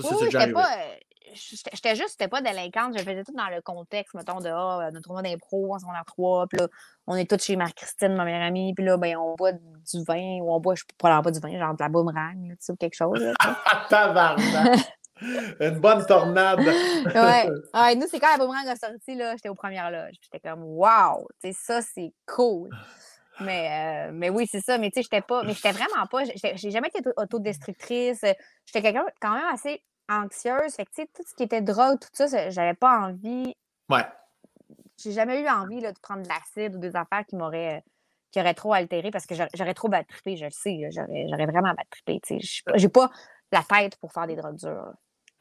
Ça, 0.00 0.16
Oui, 0.16 0.28
c'est 0.30 0.46
oui, 0.46 0.52
pas. 0.52 0.72
euh, 0.78 0.96
J'étais 1.34 1.96
juste, 1.96 2.12
j'étais 2.12 2.28
pas 2.28 2.40
délinquante. 2.42 2.96
Je 2.98 3.02
faisais 3.02 3.24
tout 3.24 3.34
dans 3.34 3.48
le 3.48 3.60
contexte, 3.62 4.14
mettons, 4.14 4.40
de 4.40 4.48
ah, 4.48 4.90
notre 4.92 5.04
tournoi 5.04 5.22
d'impro 5.22 5.74
en 5.74 5.78
secondaire 5.78 6.04
3. 6.06 6.46
Puis 6.46 6.58
là, 6.58 6.68
on 7.06 7.16
est 7.16 7.28
tous 7.28 7.42
chez 7.42 7.56
Marc-Christine, 7.56 8.14
ma 8.14 8.24
meilleure 8.24 8.42
amie. 8.42 8.74
Puis 8.74 8.84
là, 8.84 8.96
ben, 8.96 9.16
on 9.16 9.34
boit 9.34 9.52
du 9.52 10.04
vin 10.06 10.38
ou 10.40 10.52
on 10.52 10.60
boit, 10.60 10.74
je 10.74 10.84
probablement 10.98 11.22
pas 11.22 11.30
du 11.30 11.40
vin, 11.40 11.58
genre 11.58 11.74
de 11.74 11.82
la 11.82 11.88
boomerang, 11.88 12.48
tu 12.50 12.56
sais, 12.60 12.72
ou 12.72 12.76
quelque 12.76 12.94
chose. 12.94 13.20
là, 13.20 13.32
Ah! 15.22 15.54
Une 15.68 15.78
bonne 15.80 16.04
tornade. 16.06 16.58
ouais. 17.06 17.48
Ouais, 17.74 17.94
nous, 17.96 18.06
c'est 18.08 18.18
quand 18.20 18.30
la 18.32 18.38
boomerang 18.38 18.66
a 18.68 18.76
sorti, 18.76 19.14
là, 19.14 19.32
j'étais 19.36 19.48
aux 19.48 19.54
premières 19.54 19.90
loges. 19.90 20.16
J'étais 20.22 20.40
comme, 20.40 20.62
wow, 20.64 21.26
ça, 21.52 21.80
c'est 21.82 22.12
cool. 22.26 22.70
Mais, 23.40 24.08
euh, 24.08 24.10
mais 24.12 24.28
oui, 24.30 24.46
c'est 24.50 24.60
ça. 24.60 24.78
Mais 24.78 24.90
tu 24.90 24.96
sais, 24.96 25.02
j'étais 25.04 25.22
pas, 25.22 25.42
mais 25.42 25.54
j'étais 25.54 25.72
vraiment 25.72 26.06
pas, 26.10 26.24
j'ai 26.24 26.70
jamais 26.70 26.88
été 26.88 26.98
auto- 27.00 27.12
autodestructrice. 27.16 28.24
J'étais 28.66 28.82
quelqu'un 28.82 29.06
quand 29.20 29.32
même 29.34 29.48
assez 29.52 29.82
anxieuse. 30.08 30.74
Fait 30.74 30.84
que, 30.84 30.90
tu 30.90 31.02
sais, 31.02 31.08
tout 31.14 31.22
ce 31.26 31.34
qui 31.34 31.42
était 31.44 31.62
drogue, 31.62 31.98
tout 31.98 32.08
ça, 32.12 32.50
j'avais 32.50 32.74
pas 32.74 32.98
envie, 32.98 33.54
Ouais. 33.88 34.04
j'ai 35.02 35.12
jamais 35.12 35.40
eu 35.40 35.48
envie 35.48 35.80
là, 35.80 35.92
de 35.92 35.98
prendre 35.98 36.22
de 36.22 36.28
l'acide 36.28 36.76
ou 36.76 36.78
des 36.78 36.94
affaires 36.94 37.24
qui 37.26 37.36
m'auraient, 37.36 37.76
euh, 37.78 37.80
qui 38.30 38.40
auraient 38.40 38.54
trop 38.54 38.74
altéré 38.74 39.10
parce 39.10 39.26
que 39.26 39.34
j'aurais- 39.34 39.74
trop 39.74 39.88
battrippé, 39.88 40.36
je 40.36 40.44
le 40.44 40.50
sais. 40.50 40.80
J'aurais 40.92 41.46
vraiment 41.46 41.72
battrippé. 41.74 42.20
tu 42.26 42.34
sais. 42.34 42.40
Je 42.40 42.46
suis 42.46 42.62
pas- 42.62 42.76
J'ai 42.76 42.88
pas 42.88 43.10
la 43.50 43.62
tête 43.62 43.96
pour 43.96 44.12
faire 44.12 44.26
des 44.26 44.36
drogues 44.36 44.56
dures. 44.56 44.92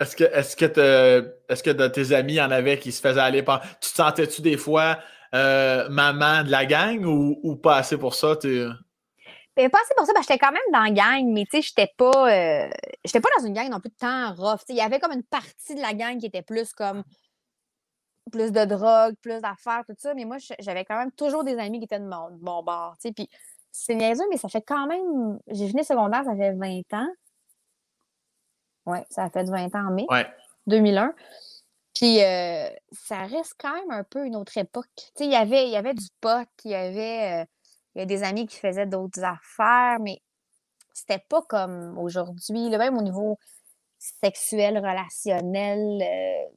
Est-ce 0.02 0.16
que, 0.16 0.24
est-ce 0.24 0.56
que, 0.56 1.36
est-ce 1.48 1.62
que 1.62 1.70
tes 1.70 2.12
amis, 2.12 2.42
en 2.42 2.50
avait 2.50 2.80
qui 2.80 2.92
se 2.92 3.00
faisaient 3.00 3.20
aller 3.20 3.44
par. 3.44 3.62
Tu 3.80 3.92
te 3.92 3.96
sentais-tu 3.96 4.42
des 4.42 4.58
fois 4.58 4.98
euh, 5.36 5.88
maman 5.90 6.44
de 6.44 6.50
la 6.50 6.66
gang 6.66 7.06
ou, 7.06 7.56
pas 7.56 7.76
assez 7.76 8.00
pour 8.00 8.16
ça? 8.16 8.36
Tu... 8.36 8.66
Mais 9.56 9.70
pas 9.70 9.78
assez 9.84 9.94
pour 9.96 10.08
ça, 10.08 10.14
j'étais 10.20 10.40
quand 10.40 10.52
même 10.52 10.62
dans 10.74 10.82
la 10.82 10.90
gang, 10.90 11.32
mais 11.32 11.44
tu 11.44 11.58
sais, 11.58 11.62
j'étais 11.62 11.94
pas, 11.96 12.34
euh, 12.34 12.68
j'étais 13.06 13.22
pas 13.22 13.30
dans 13.38 13.46
une 13.46 13.54
gang 13.54 13.70
non 13.70 13.80
plus 13.80 13.92
de 13.92 13.96
temps 13.96 14.34
rough. 14.34 14.62
Il 14.70 14.76
y 14.76 14.82
avait 14.82 15.00
comme 15.00 15.12
une 15.12 15.24
partie 15.24 15.76
de 15.76 15.82
la 15.82 15.94
gang 15.94 16.18
qui 16.18 16.26
était 16.26 16.42
plus 16.42 16.74
comme 16.74 17.04
plus 18.32 18.52
de 18.52 18.66
drogue, 18.66 19.14
plus 19.22 19.40
d'affaires, 19.40 19.84
tout 19.88 19.94
ça. 20.00 20.16
Mais 20.16 20.26
moi, 20.26 20.38
j'avais 20.58 20.84
quand 20.84 20.98
même 20.98 21.12
toujours 21.12 21.44
des 21.44 21.60
amis 21.60 21.78
qui 21.78 21.86
étaient 21.86 22.00
de 22.00 22.08
mon, 22.08 22.32
de 22.32 22.44
mon 22.44 22.64
bord. 22.64 22.96
Puis 23.04 23.30
c'est 23.72 23.94
niaiseux, 23.94 24.26
mais 24.32 24.38
ça 24.38 24.50
fait 24.50 24.64
quand 24.64 24.88
même. 24.88 25.38
J'ai 25.52 25.68
fini 25.68 25.84
secondaire, 25.84 26.24
ça 26.26 26.36
fait 26.36 26.54
20 26.54 26.82
ans. 26.94 27.08
Ouais, 28.86 29.06
ça 29.10 29.24
a 29.26 29.30
fait 29.30 29.44
20 29.44 29.74
ans 29.76 29.88
en 29.88 29.92
mai. 29.92 30.06
Ouais. 30.10 30.28
2001. 30.68 31.14
Puis 31.94 32.24
euh, 32.24 32.70
ça 32.92 33.24
reste 33.24 33.56
quand 33.60 33.74
même 33.74 33.92
un 33.92 34.04
peu 34.04 34.26
une 34.26 34.36
autre 34.36 34.58
époque. 34.58 34.88
Tu 34.96 35.04
sais, 35.16 35.26
il 35.26 35.32
y 35.32 35.36
avait, 35.36 35.66
il 35.66 35.72
y 35.72 35.76
avait 35.76 35.94
du 35.94 36.08
pot, 36.20 36.48
il 36.66 36.72
y 36.72 36.76
avait, 36.76 37.42
euh, 37.42 37.46
il 37.96 38.00
y 38.00 38.02
a 38.02 38.06
des 38.06 38.24
amis 38.24 38.48
qui 38.48 38.58
faisaient 38.58 38.86
d'autres 38.88 39.24
affaires, 39.24 40.00
mais 40.00 40.22
c'était 40.94 41.24
pas 41.30 41.42
comme 41.44 41.98
aujourd'hui, 41.98 42.70
là, 42.70 42.78
même 42.78 42.98
au 42.98 43.02
niveau 43.02 43.38
sexuel, 44.00 44.78
relationnel. 44.78 46.02
euh, 46.02 46.50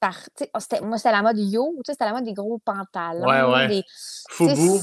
par, 0.00 0.18
tu 0.36 0.44
sais, 0.44 0.50
oh, 0.54 0.60
c'était- 0.60 0.80
moi, 0.82 0.98
c'était 0.98 1.12
la 1.12 1.22
mode 1.22 1.38
yo, 1.38 1.72
tu 1.76 1.82
sais, 1.86 1.92
c'était 1.92 2.04
la 2.04 2.12
mode 2.12 2.24
des 2.24 2.34
gros 2.34 2.58
pantalons, 2.58 3.26
Ouais, 3.26 3.42
ouais. 3.42 3.68
des 3.68 3.84
Foubou. 4.28 4.78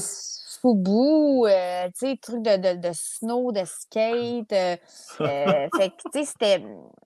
Sais, 0.62 0.68
Foubou, 0.68 1.46
euh, 1.46 1.86
tu 1.98 2.06
sais, 2.08 2.16
trucs 2.20 2.42
de, 2.42 2.56
de, 2.56 2.80
de 2.80 2.90
snow, 2.92 3.52
de 3.52 3.64
skate. 3.64 4.52
euh, 4.52 4.76
euh, 5.20 5.68
fait 5.76 5.90
que, 5.90 5.94
tu 6.12 6.20
sais, 6.20 6.24
c'était, 6.24 6.64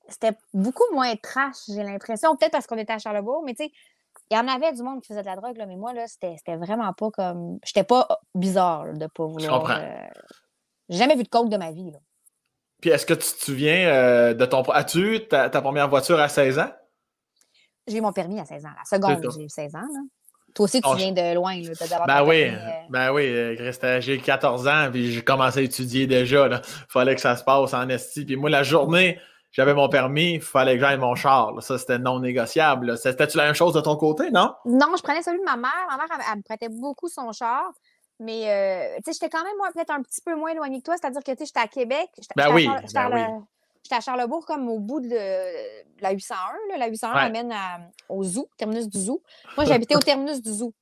c'était 0.08 0.36
beaucoup 0.54 0.84
moins 0.92 1.14
trash, 1.16 1.56
j'ai 1.68 1.82
l'impression. 1.82 2.36
Peut-être 2.36 2.52
parce 2.52 2.66
qu'on 2.66 2.78
était 2.78 2.92
à 2.92 2.98
Charlebourg, 2.98 3.42
mais 3.44 3.54
tu 3.54 3.64
sais, 3.64 3.72
il 4.30 4.36
y 4.36 4.40
en 4.40 4.48
avait 4.48 4.72
du 4.72 4.82
monde 4.82 5.00
qui 5.02 5.08
faisait 5.08 5.22
de 5.22 5.26
la 5.26 5.36
drogue, 5.36 5.56
là, 5.56 5.66
mais 5.66 5.76
moi, 5.76 5.92
là, 5.92 6.06
c'était, 6.06 6.34
c'était 6.36 6.56
vraiment 6.56 6.92
pas 6.92 7.10
comme. 7.10 7.58
J'étais 7.64 7.84
pas 7.84 8.06
bizarre 8.34 8.86
là, 8.86 8.92
de 8.92 9.06
pas 9.06 9.26
vouloir. 9.26 9.58
comprends. 9.60 9.78
euh, 9.80 10.06
J'ai 10.88 10.98
jamais 10.98 11.16
vu 11.16 11.22
de 11.22 11.28
coke 11.28 11.48
de 11.48 11.56
ma 11.56 11.72
vie, 11.72 11.90
là. 11.90 11.98
Puis 12.80 12.90
est-ce 12.90 13.06
que 13.06 13.14
tu 13.14 13.20
te 13.20 13.44
souviens 13.44 14.34
de 14.34 14.44
ton. 14.44 14.62
As-tu 14.64 15.16
eu 15.16 15.26
ta, 15.28 15.48
ta 15.48 15.62
première 15.62 15.88
voiture 15.88 16.20
à 16.20 16.28
16 16.28 16.58
ans? 16.58 16.70
J'ai 17.86 17.98
eu 17.98 18.00
mon 18.00 18.12
permis 18.12 18.38
à 18.40 18.44
16 18.44 18.66
ans. 18.66 18.70
La 18.76 18.84
seconde, 18.84 19.22
j'ai 19.34 19.44
eu 19.44 19.48
16 19.48 19.74
ans, 19.76 19.78
là. 19.80 20.00
Toi 20.56 20.64
aussi, 20.64 20.80
tu 20.80 20.88
Oh, 20.90 20.94
viens 20.94 21.12
de 21.12 21.34
loin, 21.34 21.54
là. 21.60 22.04
Ben 22.06 22.24
oui, 22.24 22.44
euh, 22.44 22.56
ben 22.88 23.12
oui, 23.12 23.26
euh, 23.26 23.54
Christa, 23.56 24.00
j'ai 24.00 24.18
14 24.18 24.66
ans, 24.66 24.88
puis 24.90 25.12
j'ai 25.12 25.22
commencé 25.22 25.58
à 25.60 25.62
étudier 25.62 26.06
déjà. 26.06 26.48
Il 26.50 26.60
fallait 26.88 27.14
que 27.14 27.20
ça 27.20 27.36
se 27.36 27.44
passe 27.44 27.74
en 27.74 27.86
esti. 27.90 28.24
Puis 28.24 28.36
moi, 28.36 28.48
la 28.48 28.62
journée, 28.62 29.20
j'avais 29.52 29.74
mon 29.74 29.90
permis, 29.90 30.36
il 30.36 30.40
fallait 30.40 30.74
que 30.76 30.80
j'aille 30.80 30.96
mon 30.96 31.14
char. 31.14 31.52
là. 31.52 31.60
Ça, 31.60 31.76
c'était 31.76 31.98
non 31.98 32.20
négociable. 32.20 32.96
C'était-tu 32.96 33.36
la 33.36 33.44
même 33.44 33.54
chose 33.54 33.74
de 33.74 33.82
ton 33.82 33.96
côté, 33.96 34.30
non? 34.30 34.54
Non, 34.64 34.86
je 34.96 35.02
prenais 35.02 35.22
celui 35.22 35.40
de 35.40 35.44
ma 35.44 35.56
mère. 35.56 35.70
Ma 35.90 35.98
mère, 35.98 36.06
elle, 36.10 36.24
elle 36.32 36.38
me 36.38 36.42
prêtait 36.42 36.70
beaucoup 36.70 37.08
son 37.08 37.30
char. 37.32 37.70
Mais, 38.18 38.50
euh, 38.50 38.96
tu 39.04 39.12
sais, 39.12 39.18
j'étais 39.20 39.28
quand 39.28 39.44
même, 39.44 39.56
moi, 39.58 39.68
peut-être 39.74 39.90
un 39.90 40.00
petit 40.00 40.22
peu 40.24 40.34
moins 40.34 40.52
éloignée 40.52 40.78
que 40.78 40.84
toi. 40.84 40.94
C'est-à-dire 40.98 41.22
que, 41.22 41.32
tu 41.32 41.36
sais, 41.38 41.44
j'étais 41.46 41.60
à 41.60 41.68
Québec. 41.68 42.08
J'étais 42.16 42.32
Ben 42.34 42.54
oui, 42.54 42.66
ben 42.94 43.10
oui. 43.12 43.44
J'étais 43.86 43.94
à 43.94 44.00
Charlebourg, 44.00 44.44
comme 44.44 44.68
au 44.68 44.80
bout 44.80 44.98
de 44.98 45.14
la 46.00 46.10
801. 46.10 46.36
là. 46.70 46.76
La 46.76 46.88
801 46.88 47.14
Ouais. 47.14 47.20
amène 47.20 47.52
à- 47.52 47.78
au 48.08 48.24
zoo, 48.24 48.48
terminus 48.58 48.88
du 48.88 48.98
zoo. 48.98 49.22
Moi, 49.56 49.64
j'habitais 49.64 49.94
au 49.94 50.00
terminus 50.00 50.42
du 50.42 50.50
zoo. 50.52 50.72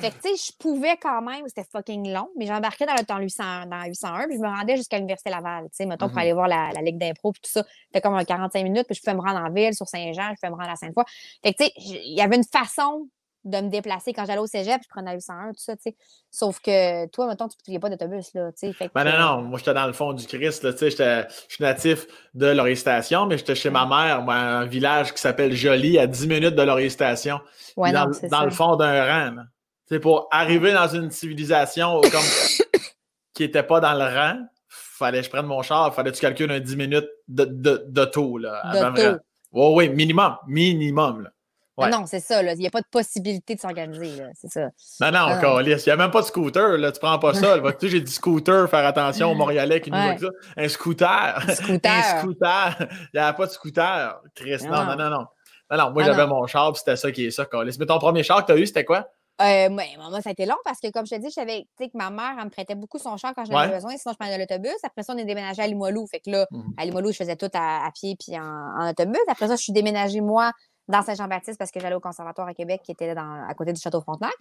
Fait 0.00 0.10
que, 0.10 0.16
tu 0.16 0.36
sais, 0.36 0.50
je 0.50 0.56
pouvais 0.58 0.96
quand 0.96 1.22
même, 1.22 1.44
c'était 1.46 1.62
fucking 1.70 2.12
long, 2.12 2.28
mais 2.36 2.46
j'embarquais 2.46 2.84
dans 2.84 2.96
le 2.96 3.04
temps 3.04 3.18
800, 3.18 3.66
dans 3.66 3.76
la 3.76 3.86
801, 3.86 4.26
puis 4.26 4.36
je 4.36 4.42
me 4.42 4.48
rendais 4.48 4.76
jusqu'à 4.76 4.96
l'Université 4.96 5.30
Laval, 5.30 5.66
tu 5.66 5.76
sais, 5.76 5.86
mettons, 5.86 6.06
pour 6.08 6.16
Mhm. 6.16 6.18
aller 6.22 6.32
voir 6.32 6.48
la, 6.48 6.70
la 6.74 6.82
Ligue 6.82 6.98
d'impro, 6.98 7.30
puis 7.30 7.40
tout 7.42 7.50
ça. 7.50 7.62
C'était 7.86 8.00
comme 8.00 8.14
un 8.14 8.24
45 8.24 8.64
minutes, 8.64 8.86
puis 8.86 8.96
je 8.96 9.00
pouvais 9.00 9.14
me 9.14 9.20
rendre 9.22 9.38
en 9.38 9.50
ville, 9.52 9.72
sur 9.74 9.86
Saint-Jean, 9.86 10.30
je 10.30 10.40
pouvais 10.40 10.50
me 10.50 10.56
rendre 10.60 10.70
à 10.72 10.74
Sainte-Foy. 10.76 11.04
Fait 11.44 11.54
que, 11.54 11.58
tu 11.62 11.64
sais, 11.66 11.72
il 11.76 12.14
y 12.16 12.20
avait 12.20 12.34
une 12.36 12.44
façon 12.44 13.08
de 13.44 13.58
me 13.58 13.68
déplacer 13.70 14.12
quand 14.12 14.24
j'allais 14.26 14.40
au 14.40 14.46
cégep, 14.46 14.80
je 14.82 14.88
prenais 14.88 15.10
la 15.12 15.16
801, 15.16 15.48
tout 15.52 15.54
ça, 15.58 15.76
tu 15.76 15.82
sais. 15.84 15.96
Sauf 16.30 16.60
que 16.60 17.06
toi, 17.08 17.28
mettons, 17.28 17.48
tu 17.48 17.70
ne 17.72 17.78
pas 17.78 17.88
d'autobus, 17.88 18.34
là, 18.34 18.50
tu 18.52 18.72
sais. 18.72 18.90
Ben 18.94 19.04
non, 19.04 19.18
non, 19.18 19.42
moi 19.42 19.58
j'étais 19.58 19.74
dans 19.74 19.86
le 19.86 19.92
fond 19.92 20.12
du 20.12 20.26
Christ, 20.26 20.64
là, 20.64 20.72
tu 20.72 20.90
sais, 20.90 20.90
je 20.90 21.54
suis 21.54 21.62
natif 21.64 22.06
de 22.34 22.46
Laurier 22.46 22.74
Station, 22.74 23.26
mais 23.26 23.38
j'étais 23.38 23.54
chez 23.54 23.70
ma 23.70 23.86
mère, 23.86 24.22
moi, 24.22 24.34
un 24.34 24.66
village 24.66 25.14
qui 25.14 25.20
s'appelle 25.20 25.52
Joly, 25.54 25.98
à 25.98 26.06
10 26.06 26.26
minutes 26.26 26.54
de 26.54 26.62
Laurier 26.62 26.90
Station. 26.90 27.40
Ouais, 27.76 27.92
dans, 27.92 28.06
non, 28.06 28.10
dans 28.28 28.38
ça. 28.38 28.44
le 28.44 28.50
fond 28.50 28.76
d'un 28.76 29.04
rang. 29.04 29.34
là. 29.36 29.42
Tu 29.88 29.94
sais, 29.94 30.00
pour 30.00 30.28
arriver 30.30 30.72
dans 30.72 30.88
une 30.88 31.10
civilisation 31.10 32.00
comme 32.02 32.20
qui 33.34 33.44
n'était 33.44 33.62
pas 33.62 33.80
dans 33.80 33.94
le 33.94 34.04
rang, 34.04 34.38
fallait 34.68 35.20
que 35.20 35.24
je 35.26 35.30
prenne 35.30 35.46
mon 35.46 35.62
char, 35.62 35.94
fallait 35.94 36.10
que 36.10 36.16
tu 36.16 36.20
calcules 36.20 36.50
un 36.50 36.60
10 36.60 36.76
minutes 36.76 37.08
de, 37.28 37.44
de, 37.44 37.84
d'auto, 37.88 38.36
là. 38.36 38.56
avant 38.64 38.90
D'auto. 38.90 39.00
vrai. 39.02 39.18
Ouais, 39.52 39.72
oui, 39.74 39.88
minimum. 39.88 40.36
Minimum, 40.46 41.22
là. 41.22 41.30
Ouais. 41.78 41.90
Non, 41.90 42.04
c'est 42.06 42.20
ça. 42.20 42.42
Il 42.42 42.58
n'y 42.58 42.66
a 42.66 42.70
pas 42.70 42.80
de 42.80 42.86
possibilité 42.90 43.54
de 43.54 43.60
s'organiser. 43.60 44.22
C'est 44.34 44.50
ça. 44.50 44.68
Non, 45.00 45.12
non, 45.12 45.26
Ah. 45.30 45.38
câlisse, 45.40 45.86
Il 45.86 45.88
n'y 45.88 45.92
a 45.92 45.96
même 45.96 46.10
pas 46.10 46.20
de 46.22 46.26
scooter, 46.26 46.76
là. 46.76 46.92
Tu 46.92 46.98
prends 47.00 47.18
pas 47.18 47.34
ça. 47.34 47.56
là. 47.56 47.72
Tu 47.78 47.86
sais, 47.86 47.88
j'ai 47.88 48.00
dit 48.00 48.12
scooter, 48.12 48.68
faire 48.68 48.84
attention 48.86 49.30
aux 49.30 49.34
Montréalais 49.34 49.80
qui 49.80 49.90
nous 49.90 49.96
Ouais. 49.96 50.18
ça. 50.18 50.26
Un 50.56 50.68
scooter. 50.68 51.42
Scooter. 51.54 51.92
Un 51.92 52.20
scooter. 52.20 52.76
Il 52.80 53.08
n'y 53.14 53.20
avait 53.20 53.36
pas 53.36 53.46
de 53.46 53.50
scooter. 53.52 54.20
Chris, 54.34 54.58
non, 54.64 54.70
Non. 54.70 54.84
non, 54.84 54.96
non, 54.96 55.10
non. 55.10 55.26
Non, 55.70 55.76
non, 55.76 55.90
moi 55.92 56.02
Ah, 56.02 56.06
j'avais 56.06 56.26
mon 56.26 56.46
char, 56.46 56.72
puis 56.72 56.78
c'était 56.84 56.96
ça 56.96 57.12
qui 57.12 57.26
est 57.26 57.30
ça, 57.30 57.44
câlisse. 57.46 57.78
Mais 57.78 57.86
ton 57.86 57.98
premier 57.98 58.22
char 58.22 58.40
que 58.44 58.46
tu 58.46 58.58
as 58.58 58.60
eu, 58.60 58.66
c'était 58.66 58.84
quoi? 58.84 59.06
Euh, 59.40 59.68
mais 59.70 59.86
moi, 59.96 60.20
ça 60.20 60.30
a 60.30 60.32
été 60.32 60.46
long 60.46 60.56
parce 60.64 60.80
que, 60.80 60.90
comme 60.90 61.06
je 61.06 61.14
te 61.14 61.20
dis, 61.20 61.28
je 61.28 61.34
savais 61.34 61.64
que 61.78 61.84
ma 61.94 62.10
mère, 62.10 62.32
elle 62.38 62.46
me 62.46 62.50
prêtait 62.50 62.74
beaucoup 62.74 62.98
son 62.98 63.16
char 63.16 63.34
quand 63.36 63.44
j'en 63.44 63.54
avais 63.56 63.68
Ouais. 63.68 63.74
besoin, 63.76 63.96
sinon 63.96 64.12
je 64.14 64.18
prenais 64.18 64.36
l'autobus. 64.36 64.72
Après 64.82 65.04
ça, 65.04 65.12
on 65.14 65.18
est 65.18 65.24
déménagé 65.24 65.62
à 65.62 65.66
Limoilou. 65.68 66.06
Fait 66.10 66.18
que 66.18 66.28
là, 66.30 66.46
Mhm. 66.50 66.72
à 66.76 66.84
Limoilou, 66.84 67.12
je 67.12 67.18
faisais 67.18 67.36
tout 67.36 67.50
à, 67.54 67.86
à 67.86 67.90
pied 67.92 68.16
puis 68.18 68.36
en, 68.36 68.42
en 68.42 68.90
autobus. 68.90 69.20
Après 69.28 69.46
ça, 69.46 69.54
je 69.54 69.62
suis 69.62 69.72
déménagée, 69.72 70.20
moi, 70.22 70.50
dans 70.88 71.02
Saint-Jean-Baptiste 71.02 71.58
parce 71.58 71.70
que 71.70 71.78
j'allais 71.80 71.94
au 71.94 72.00
conservatoire 72.00 72.48
à 72.48 72.54
Québec 72.54 72.80
qui 72.82 72.92
était 72.92 73.14
dans, 73.14 73.46
à 73.48 73.54
côté 73.54 73.72
du 73.72 73.80
Château 73.80 74.00
Frontenac. 74.00 74.32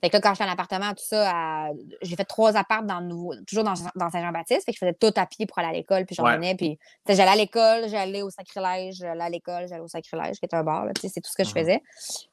Fait 0.00 0.08
que 0.10 0.16
là, 0.16 0.20
quand 0.20 0.34
j'étais 0.34 0.48
en 0.48 0.52
appartement, 0.52 0.90
tout 0.90 1.04
ça, 1.04 1.30
à- 1.30 1.70
j'ai 2.00 2.16
fait 2.16 2.24
trois 2.24 2.56
apparts 2.56 2.82
dans 2.82 2.98
le 3.00 3.06
nouveau, 3.06 3.34
toujours 3.46 3.62
dans, 3.62 3.74
dans 3.94 4.10
Saint-Jean-Baptiste. 4.10 4.64
Fait 4.64 4.72
que 4.72 4.78
je 4.80 4.84
faisais 4.86 4.94
tout 4.94 5.12
à 5.14 5.26
pied 5.26 5.46
pour 5.46 5.58
aller 5.60 5.68
à 5.68 5.72
l'école, 5.72 6.06
puis 6.06 6.16
je 6.16 6.22
Ouais. 6.22 6.54
Puis, 6.56 6.78
sais, 7.06 7.14
j'allais 7.14 7.30
à 7.30 7.36
l'école, 7.36 7.88
j'allais 7.88 8.22
au 8.22 8.30
sacrilège, 8.30 8.96
j'allais 8.96 9.22
à 9.22 9.28
l'école, 9.28 9.68
j'allais 9.68 9.80
au 9.82 9.86
sacrilège, 9.88 10.38
qui 10.40 10.46
est 10.46 10.54
un 10.54 10.64
bar, 10.64 10.86
c'est 11.00 11.20
tout 11.20 11.30
ce 11.30 11.36
que 11.36 11.44
je 11.44 11.50
Mhm. 11.50 11.54
faisais. 11.60 11.82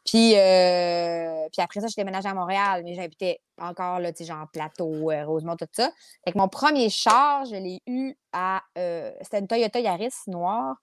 Puis, 0.05 0.36
euh, 0.36 1.47
puis 1.51 1.62
après 1.62 1.82
ça, 1.82 1.88
je 1.88 1.95
déménagé 1.95 2.28
à 2.28 2.34
Montréal, 2.34 2.82
mais 2.84 2.93
j'habitais 2.95 3.39
encore, 3.60 3.99
là, 3.99 4.12
genre 4.20 4.47
Plateau, 4.51 5.12
euh, 5.12 5.26
Rosemont, 5.26 5.55
tout 5.57 5.68
ça. 5.74 5.91
Fait 6.24 6.32
que 6.32 6.38
mon 6.38 6.47
premier 6.47 6.89
char, 6.89 7.45
je 7.45 7.55
l'ai 7.55 7.82
eu 7.88 8.16
à. 8.32 8.62
euh, 8.78 9.12
C'était 9.22 9.39
une 9.39 9.47
Toyota 9.47 9.80
Yaris 9.80 10.14
noire. 10.28 10.76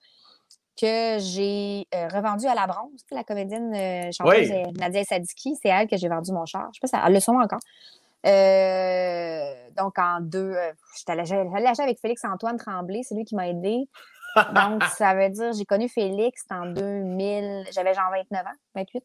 Que 0.76 1.18
j'ai 1.18 1.86
euh, 1.94 2.08
revendu 2.08 2.46
à 2.46 2.54
la 2.54 2.66
bronze, 2.66 3.02
la 3.10 3.24
comédienne 3.24 3.74
euh, 3.74 4.10
chanteuse 4.12 4.50
Nadia 4.78 5.04
Sadiki. 5.04 5.56
C'est 5.60 5.68
elle 5.68 5.88
que 5.88 5.96
j'ai 5.96 6.08
vendu 6.08 6.32
mon 6.32 6.44
char. 6.44 6.68
Je 6.72 6.78
sais 6.78 6.80
pas 6.80 6.98
si 6.98 7.06
elle 7.06 7.12
le 7.12 7.20
son 7.20 7.32
encore. 7.32 7.60
donc, 9.76 9.98
en 9.98 10.20
deux, 10.20 10.54
j'allais 11.06 11.66
acheter 11.66 11.82
avec 11.82 11.98
Félix-Antoine 12.00 12.58
Tremblay. 12.58 13.02
C'est 13.02 13.14
lui 13.14 13.24
qui 13.24 13.34
m'a 13.34 13.48
aidé. 13.48 13.88
Donc, 14.54 14.84
ça 14.96 15.14
veut 15.14 15.30
dire, 15.30 15.52
j'ai 15.54 15.64
connu 15.64 15.88
Félix 15.88 16.44
en 16.50 16.66
2000. 16.66 17.64
J'avais 17.72 17.94
genre 17.94 18.10
29 18.12 18.46
ans, 18.46 18.50
28. 18.74 19.04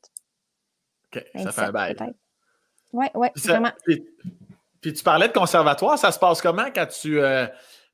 OK, 1.13 1.25
ça 1.43 1.51
fait 1.51 1.61
un 1.61 1.71
bail. 1.71 1.95
Oui, 2.93 3.05
oui, 3.15 3.27
vraiment. 3.45 3.71
Puis, 3.85 4.93
tu 4.93 5.03
parlais 5.03 5.29
de 5.29 5.33
conservatoire. 5.33 5.97
Ça 5.97 6.11
se 6.11 6.19
passe 6.19 6.41
comment 6.41 6.69
quand 6.75 6.87
tu. 6.87 7.21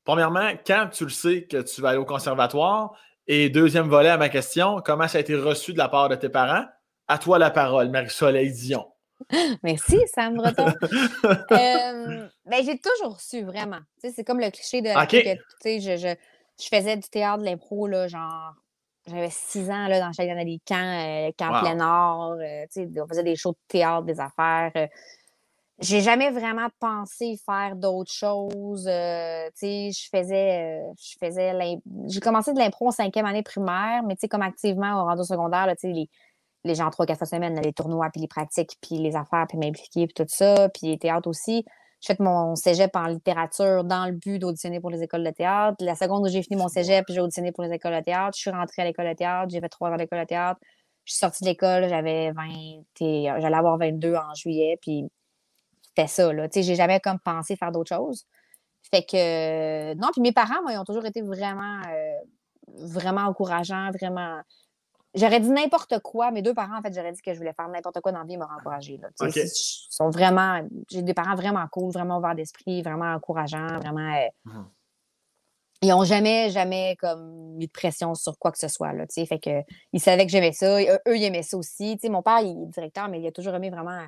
premièrement, 0.04 0.50
quand 0.66 0.90
tu 0.92 1.04
le 1.04 1.12
sais 1.12 1.44
que 1.44 1.62
tu 1.62 1.82
vas 1.82 1.90
aller 1.90 2.00
au 2.00 2.06
conservatoire? 2.06 2.98
Et 3.30 3.50
deuxième 3.50 3.90
volet 3.90 4.10
à 4.10 4.18
ma 4.18 4.30
question, 4.30 4.82
comment 4.84 5.08
ça 5.08 5.18
a 5.18 5.22
été 5.22 5.36
reçu 5.36 5.74
de 5.74 5.78
la 5.78 5.90
part 5.90 6.08
de 6.08 6.16
tes 6.16 6.30
parents? 6.30 6.64
À 7.10 7.18
toi 7.18 7.38
la 7.38 7.52
parole, 7.52 7.90
Marie-Soleil 7.90 8.54
Dion. 8.54 8.88
Merci, 9.64 10.00
Sam 10.14 10.36
Breton. 10.36 10.68
euh, 11.26 12.28
ben, 12.46 12.64
j'ai 12.64 12.80
toujours 12.80 13.20
su, 13.20 13.44
vraiment. 13.44 13.80
c'est 14.00 14.24
comme 14.24 14.40
le 14.40 14.50
cliché 14.50 14.82
de 14.82 14.90
que, 15.08 15.18
je, 15.66 15.98
je, 15.98 16.16
je, 16.62 16.68
faisais 16.68 16.96
du 16.96 17.10
théâtre 17.10 17.40
de 17.40 17.46
l'impro, 17.46 17.90
genre, 18.08 18.54
j'avais 19.08 19.30
six 19.30 19.70
ans 19.70 19.88
là, 19.88 20.00
dans 20.00 20.14
chaque 20.14 20.30
année 20.30 20.46
des 20.46 20.62
camps, 20.66 20.76
euh, 20.76 21.32
camp 21.38 21.60
plein 21.60 21.76
nord, 21.76 22.36
euh, 22.40 22.66
on 23.02 23.08
faisait 23.08 23.24
des 23.24 23.36
shows 23.36 23.52
de 23.52 23.58
théâtre, 23.68 24.04
des 24.04 24.20
affaires. 24.22 24.72
J'ai 25.80 26.02
jamais 26.02 26.32
vraiment 26.32 26.70
pensé 26.80 27.38
faire 27.46 27.76
d'autres 27.76 28.12
choses. 28.12 28.88
Euh, 28.88 29.48
je 29.62 30.08
faisais, 30.12 30.82
euh, 30.82 30.94
je 31.00 31.16
faisais 31.24 31.54
j'ai 32.08 32.20
commencé 32.20 32.52
de 32.52 32.58
l'impro 32.58 32.88
en 32.88 32.92
cinquième 32.92 33.28
année 33.28 33.44
primaire, 33.44 34.02
mais 34.04 34.16
comme 34.28 34.42
activement 34.42 35.02
au 35.02 35.06
rendu 35.06 35.24
secondaire, 35.24 35.68
là, 35.68 35.76
les, 35.84 36.10
les 36.64 36.76
gens 36.76 36.90
trois, 36.90 37.06
quatre 37.06 37.20
fois 37.20 37.28
semaine, 37.28 37.60
les 37.62 37.74
tournois, 37.74 38.10
puis 38.12 38.22
les 38.22 38.28
pratiques, 38.28 38.76
puis 38.82 38.98
les 38.98 39.16
affaires, 39.16 39.46
puis 39.48 39.60
m'impliquer, 39.60 40.08
puis 40.08 40.16
tout 40.16 40.26
ça, 40.28 40.70
puis 40.70 40.88
les 40.88 40.98
théâtres 40.98 41.30
aussi. 41.30 41.64
J'ai 42.02 42.14
fait 42.16 42.20
mon 42.20 42.56
cégep 42.56 42.96
en 42.96 43.06
littérature 43.06 43.84
dans 43.84 44.06
le 44.06 44.14
but 44.14 44.40
d'auditionner 44.40 44.80
pour 44.80 44.90
les 44.90 45.04
écoles 45.04 45.24
de 45.24 45.32
théâtre. 45.32 45.78
La 45.80 45.96
seconde 45.96 46.26
où 46.26 46.30
j'ai 46.30 46.42
fini 46.44 46.60
mon 46.60 46.68
cégep, 46.70 47.06
j'ai 47.10 47.20
auditionné 47.20 47.52
pour 47.52 47.64
les 47.64 47.74
écoles 47.74 47.96
de 47.96 48.02
théâtre. 48.02 48.36
Je 48.36 48.42
suis 48.42 48.52
rentrée 48.52 48.82
à 48.82 48.86
l'école 48.86 49.08
de 49.08 49.14
théâtre, 49.14 49.50
j'ai 49.52 49.60
fait 49.60 49.70
trois 49.70 49.90
ans 49.90 49.94
à 49.94 49.98
l'école 49.98 50.20
de 50.22 50.26
théâtre. 50.26 50.60
Je 51.06 51.14
suis 51.14 51.20
sortie 51.20 51.44
de 51.44 51.50
l'école, 51.50 51.88
j'avais 51.88 52.32
20, 52.32 52.44
j'allais 53.00 53.56
avoir 53.56 53.78
22 53.78 54.16
en 54.16 54.34
juillet, 54.36 54.78
puis 54.82 55.06
c'était 55.98 56.08
ça, 56.08 56.32
là. 56.32 56.48
Tu 56.48 56.60
sais, 56.60 56.64
j'ai 56.64 56.76
jamais 56.76 57.00
comme 57.00 57.20
pensé 57.20 57.56
faire 57.56 57.72
d'autres 57.72 57.96
choses. 57.96 58.26
Fait 58.92 59.04
que, 59.04 59.94
non, 59.96 60.10
puis 60.12 60.22
mes 60.22 60.32
parents, 60.32 60.62
moi, 60.62 60.74
ils 60.74 60.78
ont 60.78 60.86
toujours 60.86 61.06
été 61.06 61.22
vraiment, 61.22 61.82
euh, 61.90 62.20
vraiment 62.68 63.22
encourageants, 63.22 63.92
vraiment. 63.92 64.40
J'aurais 65.16 65.40
dit 65.40 65.50
n'importe 65.50 66.00
quoi. 66.00 66.32
Mes 66.32 66.42
deux 66.42 66.54
parents, 66.54 66.78
en 66.78 66.82
fait, 66.82 66.94
j'aurais 66.94 67.12
dit 67.12 67.22
que 67.22 67.34
je 67.34 67.38
voulais 67.40 67.54
faire 67.54 67.68
n'importe 67.68 68.00
quoi 68.02 68.12
dans 68.12 68.20
la 68.20 68.26
vie, 68.26 68.34
ils 68.34 68.38
m'auraient 68.38 68.54
encouragé. 68.54 68.98
Là. 68.98 69.10
sont 69.90 70.10
vraiment. 70.10 70.62
J'ai 70.92 71.02
des 71.02 71.14
parents 71.14 71.36
vraiment 71.36 71.66
cool, 71.72 71.92
vraiment 71.92 72.20
ouverts 72.20 72.36
d'esprit, 72.36 72.82
vraiment 72.82 73.14
encourageants, 73.14 73.80
vraiment. 73.80 74.16
Euh, 74.16 74.28
mmh 74.46 74.64
ils 75.84 75.90
n'ont 75.90 76.04
jamais, 76.04 76.50
jamais 76.50 76.96
comme 77.00 77.56
mis 77.56 77.68
de 77.68 77.72
pression 77.72 78.16
sur 78.16 78.38
quoi 78.40 78.52
que 78.52 78.58
ce 78.58 78.68
soit. 78.68 78.94
Là, 78.94 79.06
fait 79.08 79.40
que 79.40 79.62
ils 79.94 80.02
savaient 80.02 80.26
que 80.26 80.32
j'aimais 80.32 80.52
ça. 80.52 80.82
Eux, 80.82 81.18
ils 81.18 81.24
aimaient 81.24 81.44
ça 81.44 81.56
aussi. 81.56 82.00
mon 82.06 82.24
père, 82.24 82.40
il 82.40 82.64
est 82.64 82.66
directeur, 82.68 83.08
mais 83.10 83.22
il 83.22 83.28
a 83.28 83.32
toujours 83.32 83.54
aimé 83.54 83.70
vraiment 83.70 84.00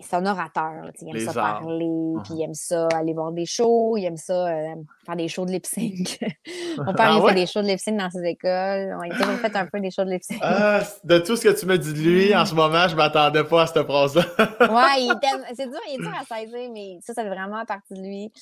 c'est 0.00 0.16
un 0.16 0.26
orateur. 0.26 0.90
il 1.00 1.16
aime 1.16 1.24
ça 1.24 1.32
parler, 1.32 1.84
uh-huh. 1.84 2.22
puis 2.24 2.34
il 2.34 2.42
aime 2.42 2.54
ça 2.54 2.88
aller 2.94 3.12
voir 3.12 3.30
des 3.30 3.46
shows, 3.46 3.96
il 3.96 4.04
aime 4.04 4.16
ça 4.16 4.48
euh, 4.48 4.74
faire 5.06 5.16
des 5.16 5.28
shows 5.28 5.46
de 5.46 5.52
lip 5.52 5.66
sync. 5.66 6.18
Mon 6.78 6.92
père, 6.94 7.10
ah 7.10 7.20
il 7.22 7.28
fait 7.28 7.34
des 7.34 7.46
shows 7.46 7.62
de 7.62 7.68
lip 7.68 7.78
sync 7.78 7.98
dans 7.98 8.10
ses 8.10 8.24
écoles. 8.24 8.96
On 8.96 9.10
a 9.10 9.14
toujours 9.14 9.38
fait 9.38 9.54
un 9.54 9.66
peu 9.66 9.80
des 9.80 9.90
shows 9.90 10.04
de 10.04 10.10
lip 10.10 10.22
sync. 10.22 10.38
Ah, 10.42 10.80
de 11.04 11.18
tout 11.18 11.36
ce 11.36 11.44
que 11.44 11.58
tu 11.58 11.66
me 11.66 11.78
dis 11.78 11.92
de 11.92 11.98
lui, 11.98 12.34
en 12.34 12.44
ce 12.44 12.54
moment, 12.54 12.88
je 12.88 12.92
ne 12.92 12.96
m'attendais 12.96 13.44
pas 13.44 13.62
à 13.62 13.66
cette 13.66 13.84
phrase-là. 13.84 14.22
ouais, 14.38 15.14
c'est 15.54 15.68
dur, 15.68 15.80
il 15.88 15.94
est 15.94 15.98
dur 15.98 16.12
à 16.12 16.24
saisir, 16.24 16.70
mais 16.72 16.98
ça, 17.00 17.14
ça 17.14 17.22
fait 17.22 17.30
vraiment 17.30 17.64
partie 17.64 17.94
de 17.94 18.00
lui. 18.00 18.32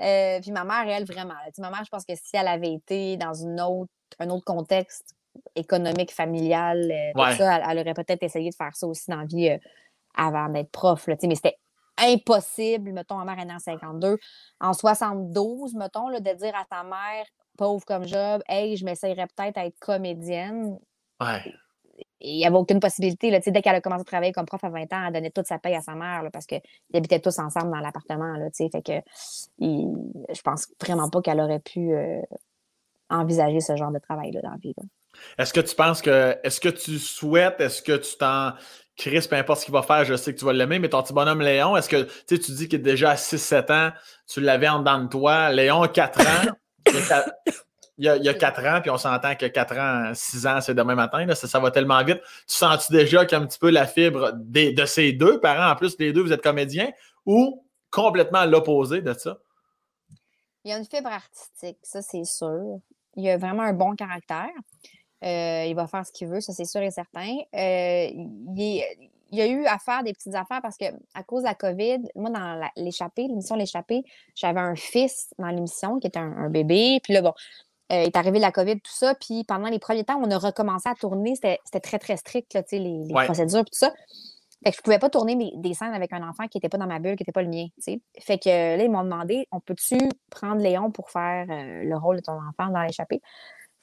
Euh, 0.00 0.40
puis 0.40 0.50
ma 0.50 0.64
mère, 0.64 0.84
elle, 0.88 1.04
vraiment. 1.04 1.34
ma 1.58 1.70
mère, 1.70 1.82
je 1.84 1.90
pense 1.90 2.06
que 2.06 2.14
si 2.14 2.36
elle 2.36 2.48
avait 2.48 2.72
été 2.72 3.18
dans 3.18 3.34
une 3.34 3.60
autre, 3.60 3.90
un 4.18 4.30
autre 4.30 4.44
contexte 4.44 5.14
économique, 5.54 6.12
familial, 6.12 6.90
euh, 6.90 7.36
ça, 7.36 7.70
elle, 7.70 7.78
aurait 7.78 7.94
peut-être 7.94 8.22
essayé 8.22 8.50
de 8.50 8.54
faire 8.54 8.74
ça 8.74 8.86
aussi 8.86 9.10
dans 9.10 9.18
la 9.18 9.26
vie 9.26 9.58
avant 10.16 10.48
d'être 10.48 10.70
prof. 10.70 11.06
Là, 11.06 11.16
mais 11.24 11.34
c'était 11.34 11.58
impossible, 11.98 12.92
mettons, 12.92 13.16
ma 13.16 13.24
mère 13.24 13.38
est 13.38 13.46
née 13.46 13.54
en 13.54 13.58
52. 13.58 14.18
En 14.60 14.72
72, 14.72 15.74
mettons, 15.74 16.08
là, 16.08 16.20
de 16.20 16.32
dire 16.32 16.54
à 16.56 16.64
ta 16.64 16.82
mère, 16.82 17.24
pauvre 17.56 17.84
comme 17.84 18.06
job, 18.06 18.42
hey, 18.48 18.76
je 18.76 18.84
m'essayerais 18.84 19.26
peut-être 19.26 19.58
à 19.58 19.66
être 19.66 19.78
comédienne. 19.78 20.78
Ouais. 21.20 21.54
Il 22.20 22.36
n'y 22.36 22.46
avait 22.46 22.56
aucune 22.56 22.80
possibilité. 22.80 23.30
Là, 23.30 23.40
dès 23.44 23.62
qu'elle 23.62 23.74
a 23.74 23.80
commencé 23.80 24.02
à 24.02 24.04
travailler 24.04 24.32
comme 24.32 24.46
prof 24.46 24.62
à 24.64 24.70
20 24.70 24.92
ans, 24.92 25.06
elle 25.06 25.12
donnait 25.12 25.30
toute 25.30 25.46
sa 25.46 25.58
paye 25.58 25.74
à 25.74 25.82
sa 25.82 25.94
mère 25.94 26.22
là, 26.22 26.30
parce 26.30 26.46
qu'ils 26.46 26.62
habitaient 26.94 27.20
tous 27.20 27.38
ensemble 27.38 27.70
dans 27.70 27.80
l'appartement. 27.80 28.34
Fait 28.56 28.82
que 28.82 29.00
je 29.58 30.42
pense 30.42 30.68
vraiment 30.80 31.08
pas 31.10 31.20
qu'elle 31.20 31.40
aurait 31.40 31.60
pu 31.60 31.92
euh, 31.92 32.20
envisager 33.10 33.60
ce 33.60 33.76
genre 33.76 33.92
de 33.92 33.98
travail-là 33.98 34.40
dans 34.40 34.50
la 34.50 34.56
vie. 34.56 34.74
Est-ce 35.38 35.52
que 35.52 35.60
tu 35.60 35.74
penses 35.74 36.00
que. 36.00 36.36
Est-ce 36.42 36.60
que 36.60 36.68
tu 36.68 36.98
souhaites, 36.98 37.60
est-ce 37.60 37.82
que 37.82 37.96
tu 37.96 38.16
t'en 38.16 38.52
Chris, 38.96 39.26
peu 39.28 39.36
importe 39.36 39.60
ce 39.60 39.64
qu'il 39.64 39.74
va 39.74 39.82
faire, 39.82 40.04
je 40.04 40.14
sais 40.14 40.34
que 40.34 40.38
tu 40.38 40.44
vas 40.44 40.52
l'aimer, 40.52 40.78
mais 40.78 40.88
ton 40.88 41.02
petit 41.02 41.12
bonhomme 41.12 41.40
Léon, 41.40 41.76
est-ce 41.76 41.88
que 41.88 42.08
tu 42.26 42.38
dis 42.52 42.68
qu'il 42.68 42.80
est 42.80 42.82
déjà 42.82 43.12
à 43.12 43.14
6-7 43.14 43.72
ans, 43.72 43.92
tu 44.26 44.40
l'avais 44.40 44.68
en 44.68 44.80
dedans 44.80 44.98
de 44.98 45.08
toi, 45.08 45.50
Léon 45.50 45.82
a 45.82 45.88
4 45.88 46.20
ans, 46.20 46.52
il 47.98 48.04
y 48.04 48.08
a, 48.08 48.16
il 48.16 48.36
4 48.36 48.66
ans, 48.66 48.80
puis 48.80 48.90
on 48.90 48.98
s'entend 48.98 49.34
que 49.34 49.46
4 49.46 49.78
ans, 49.78 50.12
6 50.14 50.46
ans, 50.46 50.60
c'est 50.60 50.74
demain 50.74 50.94
matin, 50.94 51.24
là, 51.24 51.34
ça, 51.34 51.58
va 51.58 51.70
tellement 51.70 52.02
vite. 52.04 52.20
Tu 52.48 52.54
sens-tu 52.54 52.92
déjà 52.92 53.24
qu'il 53.24 53.38
y 53.38 53.40
a 53.40 53.44
un 53.44 53.46
petit 53.46 53.58
peu 53.58 53.70
la 53.70 53.86
fibre 53.86 54.32
de 54.34 54.84
ces 54.84 55.12
deux 55.12 55.40
parents, 55.40 55.70
en 55.70 55.76
plus, 55.76 55.96
les 55.98 56.12
deux, 56.12 56.22
vous 56.22 56.32
êtes 56.32 56.42
comédiens, 56.42 56.90
ou 57.24 57.64
complètement 57.90 58.44
l'opposé 58.44 59.00
de 59.00 59.12
ça? 59.14 59.38
Il 60.64 60.70
y 60.70 60.74
a 60.74 60.78
une 60.78 60.84
fibre 60.84 61.08
artistique, 61.08 61.78
ça 61.82 62.02
c'est 62.02 62.24
sûr. 62.24 62.78
Il 63.16 63.24
y 63.24 63.30
a 63.30 63.36
vraiment 63.36 63.62
un 63.62 63.72
bon 63.72 63.94
caractère. 63.94 64.50
Euh, 65.22 65.64
il 65.68 65.74
va 65.74 65.86
faire 65.86 66.04
ce 66.04 66.12
qu'il 66.12 66.28
veut, 66.28 66.40
ça 66.40 66.52
c'est 66.52 66.64
sûr 66.64 66.80
et 66.80 66.90
certain. 66.90 67.36
Euh, 67.54 68.08
il, 68.10 68.84
y 69.30 69.40
a 69.40 69.46
eu 69.46 69.64
à 69.66 69.78
faire 69.78 70.02
des 70.02 70.12
petites 70.12 70.34
affaires 70.34 70.60
parce 70.60 70.76
que 70.76 70.86
à 71.14 71.22
cause 71.22 71.42
de 71.42 71.48
la 71.48 71.54
COVID, 71.54 72.00
moi, 72.16 72.30
dans 72.30 72.60
l'échappée, 72.76 73.28
l'émission 73.28 73.54
L'échappée, 73.54 74.02
j'avais 74.34 74.60
un 74.60 74.74
fils 74.74 75.32
dans 75.38 75.48
l'émission 75.48 76.00
qui 76.00 76.08
était 76.08 76.18
un, 76.18 76.50
bébé. 76.50 77.00
Puis 77.02 77.14
là, 77.14 77.22
bon, 77.22 77.32
euh, 77.92 78.02
il 78.02 78.06
est 78.06 78.16
arrivé 78.16 78.40
la 78.40 78.50
COVID, 78.50 78.80
tout 78.80 78.92
ça. 78.92 79.14
Puis 79.14 79.44
pendant 79.44 79.68
les 79.68 79.78
premiers 79.78 80.04
temps, 80.04 80.20
on 80.22 80.30
a 80.30 80.38
recommencé 80.38 80.88
à 80.88 80.94
tourner. 80.94 81.34
C'était 81.36 81.80
très, 81.80 81.98
très 81.98 82.16
strict, 82.16 82.52
là, 82.52 82.62
les, 82.72 82.78
les 82.78 83.14
procédures 83.14 83.60
et 83.60 83.64
tout 83.64 83.70
ça. 83.72 83.92
Fait 84.64 84.70
que 84.70 84.76
je 84.76 84.82
pouvais 84.82 84.98
pas 84.98 85.10
tourner 85.10 85.52
des 85.56 85.74
scènes 85.74 85.94
avec 85.94 86.12
un 86.12 86.28
enfant 86.28 86.46
qui 86.46 86.58
n'était 86.58 86.68
pas 86.68 86.78
dans 86.78 86.86
ma 86.86 86.98
bulle, 86.98 87.16
qui 87.16 87.22
n'était 87.22 87.32
pas 87.32 87.42
le 87.42 87.48
mien. 87.48 87.66
Fait 88.20 88.38
que 88.38 88.48
là, 88.48 88.82
ils 88.82 88.90
m'ont 88.90 89.02
demandé 89.02 89.48
on 89.50 89.60
peut-tu 89.60 89.98
prendre 90.30 90.60
Léon 90.60 90.90
pour 90.90 91.10
faire 91.10 91.46
le 91.48 91.96
rôle 91.96 92.16
de 92.16 92.22
ton 92.22 92.34
enfant 92.34 92.70
dans 92.70 92.82
l'échappée? 92.82 93.20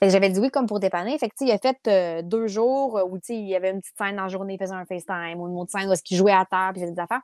J'avais 0.02 0.30
dit 0.30 0.40
oui 0.40 0.50
comme 0.50 0.68
pour 0.68 0.80
dépanner. 0.80 1.18
Fait 1.18 1.30
que, 1.30 1.36
il 1.42 1.52
a 1.52 1.58
fait 1.58 1.78
euh, 1.88 2.22
deux 2.22 2.48
jours 2.48 3.00
où 3.10 3.20
il 3.30 3.48
y 3.48 3.56
avait 3.56 3.72
une 3.72 3.82
petite 3.82 3.98
scène 3.98 4.16
dans 4.16 4.24
la 4.24 4.30
journée, 4.30 4.54
il 4.54 4.60
faisait 4.60 4.74
un 4.74 4.86
FaceTime 4.86 5.40
ou 5.40 5.48
une 5.48 5.58
autre 5.60 5.72
scène 5.72 5.90
où 5.90 5.94
il 5.94 6.18
jouait 6.18 6.32
à 6.32 6.46
terre 6.46 6.70
puis 6.72 6.82
il 6.82 6.84
faisait 6.84 6.94
des 6.94 7.02
affaires. 7.02 7.22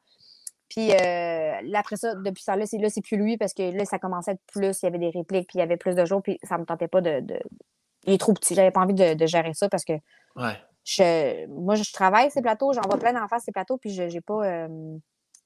Puis 0.69 0.91
euh, 0.91 1.61
là, 1.63 1.79
après 1.79 1.95
ça, 1.95 2.15
depuis 2.15 2.43
ça, 2.43 2.55
là, 2.55 2.65
c'est, 2.65 2.77
là, 2.77 2.89
c'est 2.89 3.01
plus 3.01 3.17
lui 3.17 3.37
parce 3.37 3.53
que 3.53 3.63
là, 3.75 3.85
ça 3.85 3.99
commençait 3.99 4.31
à 4.31 4.33
être 4.33 4.43
plus, 4.47 4.81
il 4.81 4.85
y 4.85 4.87
avait 4.87 4.97
des 4.97 5.09
répliques, 5.09 5.47
puis 5.47 5.57
il 5.57 5.59
y 5.59 5.61
avait 5.61 5.77
plus 5.77 5.95
de 5.95 6.03
jours, 6.05 6.21
puis 6.21 6.39
ça 6.43 6.57
me 6.57 6.65
tentait 6.65 6.87
pas 6.87 7.01
de. 7.01 7.23
Il 8.03 8.13
est 8.13 8.17
trop 8.17 8.33
petit, 8.33 8.55
j'avais 8.55 8.71
pas 8.71 8.81
envie 8.81 8.93
de, 8.93 9.25
gérer 9.25 9.53
ça 9.53 9.69
parce 9.69 9.85
que 9.85 9.93
je, 10.83 11.47
moi, 11.47 11.75
je 11.75 11.91
travaille 11.91 12.29
ces 12.29 12.41
plateaux, 12.41 12.73
j'en 12.73 12.81
vois 12.81 12.97
plein 12.97 13.13
d'en 13.13 13.27
face 13.27 13.43
ces 13.45 13.51
plateaux, 13.51 13.77
puis 13.77 13.89
je 13.89 14.03
n'ai 14.03 14.21
pas 14.21 14.45
euh, 14.45 14.67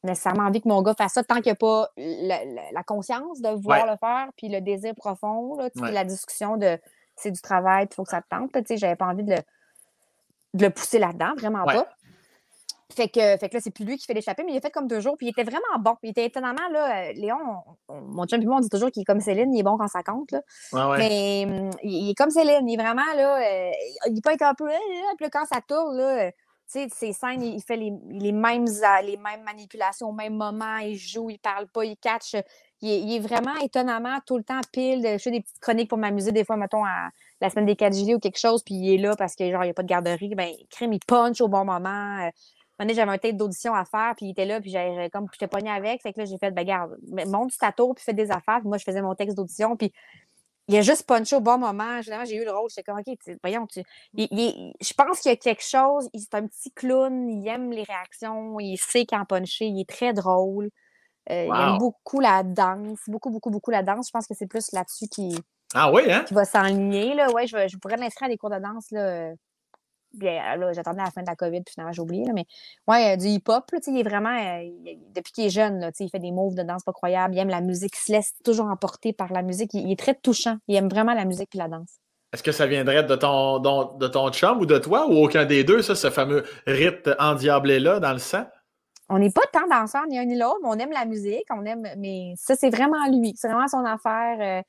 nécessairement 0.04 0.44
envie 0.44 0.62
que 0.62 0.68
mon 0.68 0.82
gars 0.82 0.94
fasse 0.98 1.14
ça 1.14 1.24
tant 1.24 1.36
qu'il 1.36 1.46
n'y 1.46 1.52
a 1.52 1.56
pas 1.56 1.90
la, 1.98 2.84
conscience 2.84 3.40
de 3.40 3.50
vouloir 3.50 3.86
le 3.86 3.98
faire, 3.98 4.30
puis 4.36 4.50
le 4.50 4.60
désir 4.62 4.94
profond, 4.96 5.58
là, 5.58 5.70
la 5.92 6.04
discussion 6.04 6.58
de 6.58 6.78
c'est 7.20 7.32
du 7.32 7.42
travail, 7.42 7.88
il 7.90 7.94
faut 7.94 8.04
que 8.04 8.10
ça 8.10 8.22
te 8.22 8.28
tente. 8.30 8.52
Tu 8.52 8.62
sais, 8.66 8.78
j'avais 8.78 8.96
pas 8.96 9.06
envie 9.06 9.24
de 9.24 9.32
le, 9.32 9.42
de 10.54 10.66
le 10.66 10.70
pousser 10.70 11.00
là-dedans, 11.00 11.34
vraiment 11.38 11.66
pas. 11.66 11.88
Fait 12.96 13.08
que, 13.08 13.38
fait 13.38 13.50
que 13.50 13.54
là, 13.56 13.62
c'est 13.64 13.70
plus 13.72 13.86
lui 13.86 13.98
qui 13.98 14.06
fait 14.06 14.16
l'échapper, 14.16 14.44
mais 14.44 14.52
il 14.52 14.58
a 14.58 14.62
fait 14.62 14.72
comme 14.72 14.88
deux 14.88 15.00
jours, 15.00 15.16
puis 15.16 15.28
il 15.28 15.30
était 15.30 15.44
vraiment 15.44 15.80
bon. 15.80 15.96
Il 16.02 16.10
était 16.10 16.26
étonnamment, 16.26 16.68
là, 16.72 17.10
euh, 17.10 17.14
Léon, 17.14 17.38
mon 17.88 18.26
chum 18.26 18.42
et 18.42 18.46
moi, 18.46 18.58
on 18.58 18.62
dit 18.62 18.70
toujours 18.70 18.90
qu'il 18.90 19.04
est 19.04 19.06
comme 19.06 19.20
Céline, 19.20 19.54
il 19.54 19.60
est 19.60 19.64
bon 19.64 19.78
quand 19.78 19.88
ça 19.88 20.02
compte, 20.02 20.32
là. 20.32 20.42
Mais 20.98 21.46
hum, 21.48 21.70
il, 21.84 22.10
est 22.10 22.16
comme 22.16 22.32
Céline, 22.32 22.68
il 22.68 22.74
est 22.74 22.84
vraiment, 22.84 23.14
là, 23.16 23.38
euh, 23.38 23.72
il 24.08 24.20
peut 24.22 24.32
être 24.32 24.42
un 24.42 24.56
peu, 24.56 24.68
euh, 24.68 24.78
puis 25.18 25.26
là, 25.26 25.30
quand 25.32 25.46
ça 25.46 25.62
tourne, 25.62 25.98
là, 25.98 26.32
tu 26.32 26.38
sais, 26.68 26.88
ses 26.90 27.14
scènes, 27.14 27.44
il 27.44 27.62
fait 27.62 27.78
les, 27.78 27.94
les, 28.10 28.32
mêmes, 28.32 28.66
les 29.04 29.18
mêmes 29.18 29.44
manipulations 29.44 30.10
au 30.10 30.14
même 30.14 30.36
moment, 30.36 30.78
il 30.78 30.98
joue, 30.98 31.30
il 31.30 31.40
parle 31.40 31.68
pas, 31.68 31.86
il 31.86 31.96
catch, 31.96 32.36
il 32.82 33.16
est, 33.16 33.20
vraiment 33.20 33.56
étonnamment 33.58 34.20
tout 34.26 34.38
le 34.38 34.44
temps 34.44 34.62
pile. 34.72 35.02
Je 35.04 35.18
fais 35.18 35.32
des 35.32 35.42
petites 35.42 35.60
chroniques 35.60 35.90
pour 35.90 35.98
m'amuser, 35.98 36.32
des 36.32 36.46
fois, 36.46 36.58
mettons, 36.58 36.86
à 36.86 37.10
la 37.42 37.50
semaine 37.50 37.66
des 37.66 37.76
4 37.76 37.94
juillet 37.94 38.16
ou 38.16 38.20
quelque 38.20 38.40
chose, 38.40 38.64
puis 38.64 38.76
il 38.76 38.94
est 38.94 38.98
là 38.98 39.16
parce 39.16 39.36
que, 39.36 39.50
genre, 39.50 39.64
il 39.64 39.68
n'y 39.68 39.72
a 39.72 39.74
pas 39.74 39.84
de 39.84 39.88
garderie. 39.88 40.34
Ben, 40.36 40.52
crème, 40.70 40.94
il 40.94 41.00
punch 41.00 41.42
au 41.42 41.48
bon 41.48 41.66
moment. 41.66 42.20
Euh, 42.26 42.86
j'avais 42.88 43.12
un 43.12 43.18
tête 43.18 43.36
d'audition 43.36 43.74
à 43.74 43.84
faire, 43.86 44.14
puis 44.16 44.28
il 44.28 44.32
était 44.32 44.46
là, 44.46 44.62
puis 44.62 44.72
j'avais 44.72 45.10
comme, 45.10 45.28
j'étais 45.34 45.48
pogné 45.48 45.70
avec. 45.70 46.02
Fait 46.02 46.14
que 46.14 46.20
là, 46.20 46.26
j'ai 46.26 46.38
fait, 46.38 46.52
ben, 46.52 46.64
garde, 46.64 46.98
monte 47.28 47.58
ta 47.58 47.72
tour, 47.72 47.94
puis 47.96 48.04
fais 48.04 48.14
des 48.14 48.32
affaires. 48.32 48.60
Puis 48.60 48.70
moi, 48.70 48.78
je 48.78 48.84
faisais 48.84 49.02
mon 49.02 49.16
texte 49.16 49.36
d'audition, 49.36 49.76
puis 49.76 49.92
il 50.70 50.78
a 50.78 50.82
juste 50.82 51.06
punché 51.08 51.36
au 51.36 51.42
bon 51.42 51.58
moment. 51.58 52.02
Généralement, 52.02 52.30
j'ai 52.30 52.36
eu 52.36 52.46
le 52.46 52.52
rôle. 52.52 52.70
J'étais 52.70 52.84
comme, 52.84 53.00
OK, 53.00 53.18
voyons, 53.44 53.66
tu... 53.66 53.82
je 54.14 54.94
pense 54.94 55.20
qu'il 55.20 55.32
y 55.32 55.34
a 55.34 55.36
quelque 55.36 55.64
chose. 55.64 56.08
C'est 56.14 56.36
un 56.36 56.46
petit 56.46 56.72
clown. 56.72 57.28
Il 57.28 57.48
aime 57.48 57.72
les 57.72 57.82
réactions. 57.82 58.60
Il 58.60 58.78
sait 58.78 59.06
qu'en 59.06 59.26
puncher. 59.26 59.66
Il 59.66 59.82
est 59.82 59.90
très 59.90 60.14
drôle. 60.14 60.70
Euh, 61.32 61.46
il 61.48 61.62
aime 61.62 61.78
beaucoup 61.78 62.20
la 62.20 62.44
danse. 62.44 63.00
Beaucoup, 63.08 63.30
beaucoup, 63.30 63.50
beaucoup 63.50 63.72
la 63.72 63.84
danse. 63.84 64.08
Je 64.08 64.12
pense 64.12 64.28
que 64.28 64.34
c'est 64.34 64.48
plus 64.48 64.72
là-dessus 64.72 65.08
qui, 65.08 65.38
ah 65.76 65.92
oui, 65.92 66.12
hein? 66.12 66.26
va 66.32 66.46
s'enligner. 66.46 67.14
Ouais, 67.34 67.46
je, 67.46 67.68
je 67.68 67.78
pourrais 67.78 67.98
l'inscrire 67.98 68.28
à 68.28 68.30
des 68.30 68.38
cours 68.38 68.50
de 68.50 68.60
danse. 68.60 68.90
Là. 68.92 69.34
Bien, 70.14 70.56
là, 70.56 70.74
j'attendais 70.74 71.04
la 71.04 71.12
fin 71.12 71.22
de 71.22 71.28
la 71.28 71.36
COVID, 71.36 71.62
puis 71.62 71.74
finalement, 71.74 71.94
j'ai 71.94 72.02
oublié. 72.02 72.26
mais 72.34 72.46
ouais, 72.88 73.16
du 73.16 73.28
hip-hop, 73.28 73.66
il 73.86 74.00
est 74.00 74.04
vraiment. 74.04 74.36
Euh, 74.36 74.68
depuis 75.14 75.32
qu'il 75.32 75.46
est 75.46 75.52
jeune, 75.52 75.80
là, 75.80 75.92
il 76.00 76.10
fait 76.10 76.20
des 76.20 76.32
moves 76.32 76.56
de 76.56 76.64
danse 76.64 76.84
pas 76.84 76.94
croyables. 76.94 77.36
Il 77.36 77.40
aime 77.40 77.50
la 77.50 77.62
musique, 77.62 77.94
il 77.96 78.06
se 78.06 78.12
laisse 78.12 78.34
toujours 78.44 78.66
emporter 78.66 79.14
par 79.14 79.32
la 79.32 79.44
musique. 79.44 79.74
Il, 79.76 79.92
est 79.92 80.00
très 80.00 80.16
touchant. 80.16 80.58
Il 80.68 80.76
aime 80.76 80.90
vraiment 80.90 81.14
la 81.14 81.26
musique 81.26 81.54
et 81.54 81.60
la 81.60 81.68
danse. 81.68 82.00
Est-ce 82.34 82.42
que 82.42 82.52
ça 82.52 82.66
viendrait 82.66 83.04
de 83.04 83.16
ton, 83.16 83.60
de 83.60 84.08
ton 84.08 84.32
chum 84.32 84.60
ou 84.60 84.66
de 84.66 84.78
toi, 84.80 85.08
ou 85.08 85.24
aucun 85.24 85.46
des 85.46 85.64
deux, 85.64 85.84
ça, 85.84 85.94
ce 85.94 86.10
fameux 86.10 86.44
rite 86.66 87.10
endiablé-là 87.20 88.00
dans 88.00 88.14
le 88.14 88.20
sang? 88.20 88.46
On 89.10 89.18
n'est 89.18 89.32
pas 89.32 89.42
tant 89.52 89.68
danseurs 89.68 90.06
ni 90.08 90.20
un 90.20 90.26
ni 90.26 90.38
l'autre, 90.38 90.60
mais 90.62 90.70
on 90.70 90.78
aime 90.78 90.92
la 90.92 91.06
musique, 91.06 91.46
on 91.50 91.66
aime. 91.66 91.88
Mais 91.98 92.34
ça, 92.36 92.56
c'est 92.56 92.70
vraiment 92.70 93.08
lui. 93.08 93.34
C'est 93.36 93.48
vraiment 93.48 93.68
son 93.68 93.84
affaire. 93.84 94.38
Euh, 94.40 94.62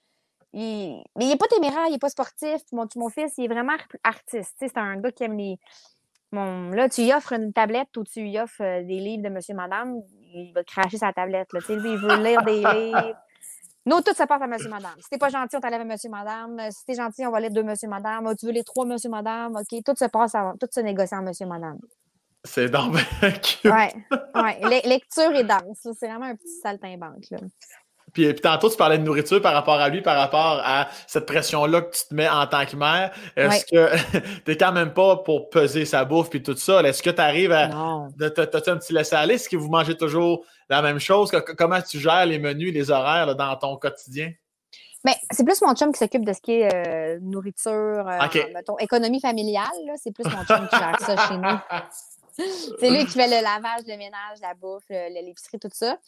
mais 0.52 1.02
il 1.20 1.28
n'est 1.28 1.36
pas 1.36 1.46
téméraire, 1.46 1.86
il 1.88 1.92
n'est 1.92 1.98
pas 1.98 2.08
sportif. 2.08 2.60
Mon, 2.72 2.86
mon 2.96 3.08
fils, 3.10 3.34
il 3.38 3.44
est 3.44 3.48
vraiment 3.48 3.76
artiste. 4.02 4.54
C'est 4.58 4.76
un 4.78 4.96
gars 4.96 5.12
qui 5.12 5.24
aime 5.24 5.36
les. 5.36 5.58
là, 6.32 6.88
tu 6.88 7.02
lui 7.02 7.12
offres 7.12 7.34
une 7.34 7.52
tablette 7.52 7.94
ou 7.96 8.04
tu 8.04 8.20
lui 8.20 8.38
offres 8.38 8.62
euh, 8.62 8.82
des 8.82 8.98
livres 8.98 9.22
de 9.22 9.28
Monsieur 9.28 9.54
Madame, 9.54 10.00
il 10.32 10.52
va 10.54 10.64
cracher 10.64 10.96
sa 10.96 11.12
tablette. 11.12 11.52
Là. 11.52 11.60
Lui, 11.68 11.74
il 11.92 11.98
veut 11.98 12.22
lire 12.22 12.42
des 12.42 12.58
livres. 12.74 13.14
Nous, 13.86 14.00
tout 14.02 14.14
se 14.14 14.24
passe 14.24 14.42
à 14.42 14.46
Monsieur 14.46 14.68
Madame. 14.70 14.94
Si 15.00 15.08
t'es 15.08 15.18
pas 15.18 15.28
gentil, 15.28 15.56
on 15.56 15.60
t'enlève 15.60 15.80
à 15.80 15.84
Monsieur 15.84 16.10
Madame. 16.10 16.70
Si 16.70 16.84
t'es 16.84 16.94
gentil, 16.94 17.26
on 17.26 17.30
va 17.30 17.40
lire 17.40 17.50
deux 17.50 17.62
Monsieur 17.62 17.88
Madame. 17.88 18.34
tu 18.36 18.46
veux 18.46 18.52
les 18.52 18.64
trois 18.64 18.84
Monsieur 18.84 19.10
Madame? 19.10 19.56
OK, 19.56 19.82
tout 19.84 19.94
se 19.96 20.04
passe 20.06 20.34
à... 20.34 20.54
tout 20.58 20.68
se 20.70 20.80
négocie 20.80 21.14
à 21.14 21.20
Monsieur 21.20 21.46
Madame. 21.46 21.78
C'est 22.44 22.70
donc 22.70 22.94
Ouais, 23.64 23.92
ouais. 24.34 24.82
Lecture 24.84 25.34
et 25.34 25.44
danse. 25.44 25.86
C'est 25.98 26.08
vraiment 26.08 26.26
un 26.26 26.36
petit 26.36 26.60
saltimbanque. 26.62 27.24
Là. 27.30 27.38
Puis, 28.12 28.32
puis, 28.32 28.40
tantôt, 28.40 28.68
tu 28.68 28.76
parlais 28.76 28.98
de 28.98 29.04
nourriture 29.04 29.40
par 29.40 29.52
rapport 29.52 29.78
à 29.78 29.88
lui, 29.88 30.00
par 30.00 30.16
rapport 30.16 30.60
à 30.64 30.88
cette 31.06 31.26
pression-là 31.26 31.82
que 31.82 31.96
tu 31.96 32.08
te 32.08 32.14
mets 32.14 32.28
en 32.28 32.46
tant 32.46 32.66
que 32.66 32.74
mère. 32.76 33.12
Est-ce 33.36 33.64
que 33.66 34.18
tu 34.44 34.50
n'es 34.50 34.56
quand 34.56 34.72
même 34.72 34.92
pas 34.92 35.18
pour 35.18 35.50
peser 35.50 35.84
sa 35.84 36.04
bouffe 36.04 36.30
puis 36.30 36.42
tout 36.42 36.56
ça? 36.56 36.82
Est-ce 36.82 37.02
que 37.02 37.10
tu 37.10 37.20
arrives 37.20 37.52
à. 37.52 37.68
T'as-tu 38.18 38.70
un 38.70 38.76
petit 38.78 38.92
laisser-aller? 38.92 39.34
Est-ce 39.34 39.48
que 39.48 39.56
vous 39.56 39.68
mangez 39.68 39.96
toujours 39.96 40.44
la 40.68 40.82
même 40.82 40.98
chose? 40.98 41.30
comment 41.56 41.80
tu 41.82 41.98
gères 41.98 42.26
les 42.26 42.38
menus, 42.38 42.72
les 42.72 42.90
horaires 42.90 43.34
dans 43.36 43.56
ton 43.56 43.76
quotidien? 43.76 44.32
Mais 45.04 45.14
c'est 45.30 45.44
plus 45.44 45.62
mon 45.62 45.74
chum 45.74 45.92
qui 45.92 45.98
s'occupe 45.98 46.26
de 46.26 46.32
ce 46.32 46.40
qui 46.42 46.52
est 46.60 46.74
euh, 46.74 47.18
nourriture, 47.22 48.06
euh, 48.06 48.18
mettons, 48.52 48.76
économie 48.78 49.20
familiale. 49.20 49.70
C'est 49.96 50.12
plus 50.12 50.24
mon 50.24 50.44
chum 50.44 50.68
qui 50.68 50.76
gère 50.76 51.00
ça 51.00 51.28
chez 51.28 51.36
nous. 51.38 51.58
C'est 52.36 52.90
lui 52.90 53.04
qui 53.06 53.12
fait 53.12 53.26
le 53.26 53.42
lavage, 53.42 53.82
le 53.86 53.96
ménage, 53.96 54.38
la 54.40 54.54
bouffe, 54.54 54.88
l'épicerie, 54.88 55.58
tout 55.58 55.70
ça. 55.72 55.98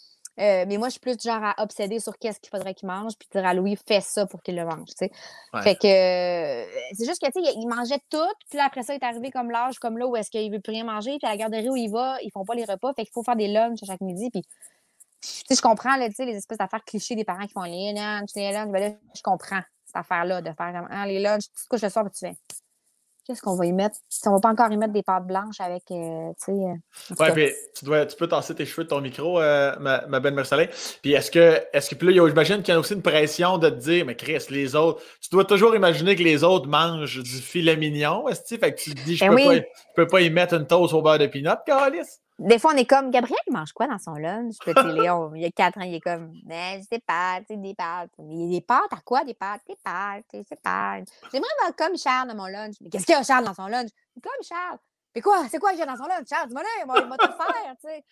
Euh, 0.41 0.65
mais 0.67 0.79
moi, 0.79 0.89
je 0.89 0.93
suis 0.93 1.01
plus 1.01 1.17
genre 1.23 1.45
à 1.45 1.55
obséder 1.63 2.01
sur 2.01 2.17
qu'est-ce 2.19 2.41
qu'il 2.41 2.49
faudrait 2.49 2.73
qu'il 2.73 2.89
mange, 2.89 3.13
puis 3.19 3.29
dire 3.31 3.45
à 3.45 3.53
Louis, 3.53 3.77
fais 3.87 4.01
ça 4.01 4.25
pour 4.25 4.43
qu'il 4.43 4.57
le 4.57 4.65
mange, 4.65 4.89
tu 4.89 4.95
sais. 4.97 5.11
Fait 5.63 5.77
que 5.77 5.87
euh, 5.87 6.67
c'est 6.97 7.05
juste 7.05 7.21
que, 7.21 7.27
tu 7.27 7.45
sais, 7.45 7.53
il 7.55 7.69
mangeait 7.69 8.01
tout, 8.09 8.33
puis 8.49 8.57
là, 8.57 8.65
après 8.65 8.83
ça, 8.83 8.95
il 8.95 8.97
est 8.97 9.05
arrivé 9.05 9.31
comme 9.31 9.51
l'âge, 9.51 9.79
comme 9.79 9.99
là, 9.99 10.07
où 10.07 10.17
est-ce 10.17 10.31
qu'il 10.31 10.51
veut 10.51 10.61
plus 10.61 10.73
rien 10.73 10.85
manger, 10.85 11.19
puis 11.19 11.27
à 11.27 11.31
la 11.31 11.37
garderie 11.37 11.69
où 11.69 11.77
il 11.77 11.91
va, 11.91 12.17
ils 12.23 12.31
font 12.31 12.47
pas 12.47 12.55
les 12.55 12.65
repas, 12.65 12.95
fait 12.95 13.05
qu'il 13.05 13.13
faut 13.13 13.23
faire 13.23 13.37
des 13.37 13.49
lunchs 13.49 13.83
à 13.83 13.87
chaque 13.87 14.01
midi, 14.01 14.31
puis 14.31 14.43
tu 15.21 15.29
sais, 15.49 15.55
je 15.55 15.61
comprends, 15.61 15.97
là, 15.97 16.09
tu 16.09 16.15
sais, 16.15 16.25
les 16.25 16.37
espèces 16.37 16.59
d'affaires 16.59 16.85
clichés 16.85 17.15
des 17.15 17.25
parents 17.25 17.47
qui 17.47 17.53
font 17.53 17.63
les 17.65 17.93
lunchs, 17.93 18.31
les 18.35 18.53
lunchs, 18.53 18.71
ben 18.71 18.81
là, 18.81 18.97
je 19.15 19.23
comprends 19.23 19.61
cette 19.85 19.97
affaire-là, 19.97 20.41
de 20.41 20.51
faire 20.53 20.73
comme, 20.73 20.89
ah, 20.91 21.07
les 21.07 21.21
lunchs, 21.21 21.43
tu 21.43 21.63
te 21.65 21.69
couches 21.69 21.83
le 21.83 21.91
soir, 21.91 22.07
puis 22.07 22.19
tu 22.19 22.27
fais, 22.27 22.35
Qu'est-ce 23.25 23.41
qu'on 23.41 23.55
va 23.55 23.67
y 23.67 23.73
mettre? 23.73 23.97
Si 24.09 24.27
on 24.27 24.33
va 24.33 24.41
pas 24.41 24.49
encore 24.49 24.73
y 24.73 24.77
mettre 24.77 24.93
des 24.93 25.05
pâtes 25.05 25.27
blanches 25.27 25.61
avec, 25.61 25.85
euh, 25.93 26.31
tu 26.45 26.45
sais... 26.45 26.53
Euh, 26.53 27.15
ouais, 27.21 27.33
puis 27.33 27.51
tu, 27.77 27.85
dois, 27.85 28.05
tu 28.05 28.17
peux 28.17 28.27
tasser 28.27 28.53
tes 28.55 28.67
cheveux 28.67 28.83
de 28.83 28.89
ton 28.89 29.01
micro, 29.01 29.41
euh, 29.41 29.77
ma, 29.79 30.05
ma, 30.09 30.19
belle 30.19 30.35
Marcelin. 30.35 30.67
Puis 31.03 31.13
est-ce 31.13 31.31
que, 31.31 31.61
est-ce 31.73 31.91
que, 31.91 31.95
puis 31.95 32.13
là, 32.13 32.27
j'imagine 32.27 32.63
qu'il 32.63 32.75
y 32.75 32.77
a 32.77 32.81
aussi 32.81 32.95
une 32.95 33.03
pression 33.03 33.59
de 33.59 33.71
te 33.71 33.77
dire, 33.77 34.05
mais 34.07 34.17
Chris, 34.17 34.45
les 34.51 34.75
autres, 34.75 35.01
tu 35.21 35.29
dois 35.31 35.45
toujours 35.45 35.77
imaginer 35.77 36.17
que 36.17 36.23
les 36.23 36.43
autres 36.43 36.67
mangent 36.67 37.23
du 37.23 37.39
filet 37.39 37.77
mignon, 37.77 38.29
est-ce 38.29 38.55
que, 38.55 38.61
fait 38.61 38.75
que 38.75 38.81
tu 38.81 38.93
te 38.93 39.05
dis, 39.05 39.17
je, 39.17 39.25
ben 39.25 39.37
peux, 39.37 39.45
pas, 39.45 39.55
je 39.55 39.63
peux 39.95 40.07
pas 40.09 40.21
y 40.21 40.31
mettre 40.31 40.55
une 40.55 40.67
toast 40.67 40.93
au 40.93 41.01
beurre 41.01 41.19
de 41.19 41.27
pinot, 41.27 41.53
Calice? 41.65 42.21
Des 42.43 42.59
fois, 42.59 42.73
on 42.75 42.77
est 42.77 42.85
comme, 42.85 43.11
Gabriel, 43.11 43.39
il 43.47 43.53
mange 43.53 43.73
quoi 43.73 43.87
dans 43.87 43.99
son 43.99 44.15
lunch? 44.15 44.57
Petit 44.65 45.01
Léon, 45.01 45.33
il 45.37 45.43
y 45.43 45.45
a 45.45 45.51
quatre 45.51 45.79
ans, 45.79 45.83
il 45.83 45.95
est 45.95 46.01
comme, 46.01 46.33
mais 46.45 46.81
des 46.91 46.99
pâtes, 46.99 47.45
des 47.49 47.75
pâtes. 47.75 48.11
Des 48.19 48.61
pâtes 48.61 48.93
à 48.93 49.01
quoi? 49.05 49.23
Des 49.23 49.35
pâtes, 49.35 49.63
des 49.69 49.77
pâtes, 49.83 50.25
des 50.33 50.57
pâtes. 50.57 51.09
J'aimerais 51.33 51.49
avoir 51.61 51.77
comme 51.77 51.97
Charles 51.97 52.29
dans 52.29 52.35
mon 52.35 52.47
lunch. 52.47 52.75
Mais 52.81 52.91
qu'est-ce 52.91 53.07
qu'il 53.07 53.15
y 53.15 53.19
a 53.19 53.23
Charles 53.23 53.45
dans 53.45 53.55
son 53.55 53.67
lunch? 53.67 53.91
Comme 54.21 54.33
Charles. 54.43 54.79
Mais 55.15 55.21
quoi? 55.21 55.45
C'est 55.49 55.59
quoi 55.59 55.71
qu'il 55.71 55.79
y 55.79 55.83
a 55.83 55.87
dans 55.87 55.97
son 55.97 56.07
lunch? 56.07 56.27
Charles, 56.29 56.49
dis-moi 56.49 56.63
il 56.85 56.89
va 56.89 57.17
tout 57.17 57.27
faire, 57.27 57.75
tu 57.81 57.89
sais. 57.89 58.05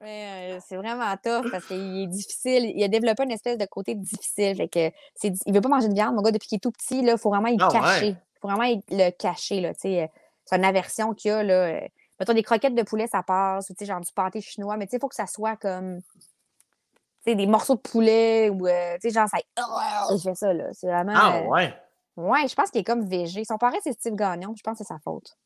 Mais 0.00 0.56
euh, 0.56 0.60
c'est 0.66 0.76
vraiment 0.76 1.16
tough 1.16 1.50
parce 1.50 1.66
qu'il 1.66 2.02
est 2.02 2.06
difficile. 2.06 2.72
Il 2.74 2.82
a 2.84 2.88
développé 2.88 3.22
une 3.22 3.30
espèce 3.30 3.56
de 3.56 3.64
côté 3.66 3.94
difficile. 3.94 4.56
Fait 4.56 4.68
que 4.68 4.90
c'est, 5.14 5.32
il 5.46 5.54
veut 5.54 5.60
pas 5.60 5.68
manger 5.68 5.88
de 5.88 5.94
viande, 5.94 6.14
mon 6.14 6.22
gars, 6.22 6.32
depuis 6.32 6.48
qu'il 6.48 6.56
est 6.56 6.60
tout 6.60 6.72
petit. 6.72 6.98
Il 6.98 7.18
faut 7.18 7.30
vraiment 7.30 7.48
y 7.48 7.56
ah 7.60 7.68
cacher. 7.70 8.08
Il 8.08 8.40
faut 8.40 8.48
vraiment 8.48 8.82
le 8.90 9.10
cacher. 9.10 9.60
Là, 9.60 9.72
c'est 9.78 10.10
une 10.52 10.64
aversion 10.64 11.14
qu'il 11.14 11.30
a. 11.30 11.42
Là, 11.42 11.80
mettons, 12.18 12.34
des 12.34 12.42
croquettes 12.42 12.74
de 12.74 12.82
poulet, 12.82 13.06
ça 13.06 13.22
passe, 13.22 13.70
ou 13.70 13.74
tu 13.74 13.80
sais, 13.80 13.86
genre 13.86 14.00
du 14.00 14.12
pâté 14.12 14.40
chinois, 14.40 14.76
mais 14.76 14.86
tu 14.86 14.92
sais, 14.92 14.96
il 14.96 15.00
faut 15.00 15.08
que 15.08 15.14
ça 15.14 15.26
soit 15.26 15.56
comme, 15.56 16.00
tu 16.00 16.20
sais, 17.24 17.34
des 17.34 17.46
morceaux 17.46 17.74
de 17.74 17.80
poulet, 17.80 18.48
ou, 18.50 18.66
euh, 18.66 18.94
tu 18.94 19.08
sais, 19.08 19.10
genre, 19.10 19.28
ça, 19.28 19.38
il 20.12 20.20
fait 20.20 20.34
ça, 20.34 20.52
là. 20.52 20.72
C'est 20.72 20.86
vraiment. 20.86 21.12
Ah, 21.14 21.38
euh, 21.38 21.46
ouais. 21.46 21.74
Ouais, 22.16 22.48
je 22.48 22.54
pense 22.54 22.70
qu'il 22.70 22.80
est 22.80 22.84
comme 22.84 23.06
végé. 23.06 23.44
Son 23.44 23.58
parent, 23.58 23.76
c'est 23.82 23.92
Steve 23.92 24.14
Gagnon, 24.14 24.54
je 24.56 24.62
pense 24.62 24.78
que 24.78 24.84
c'est 24.84 24.88
sa 24.88 24.98
faute. 24.98 25.36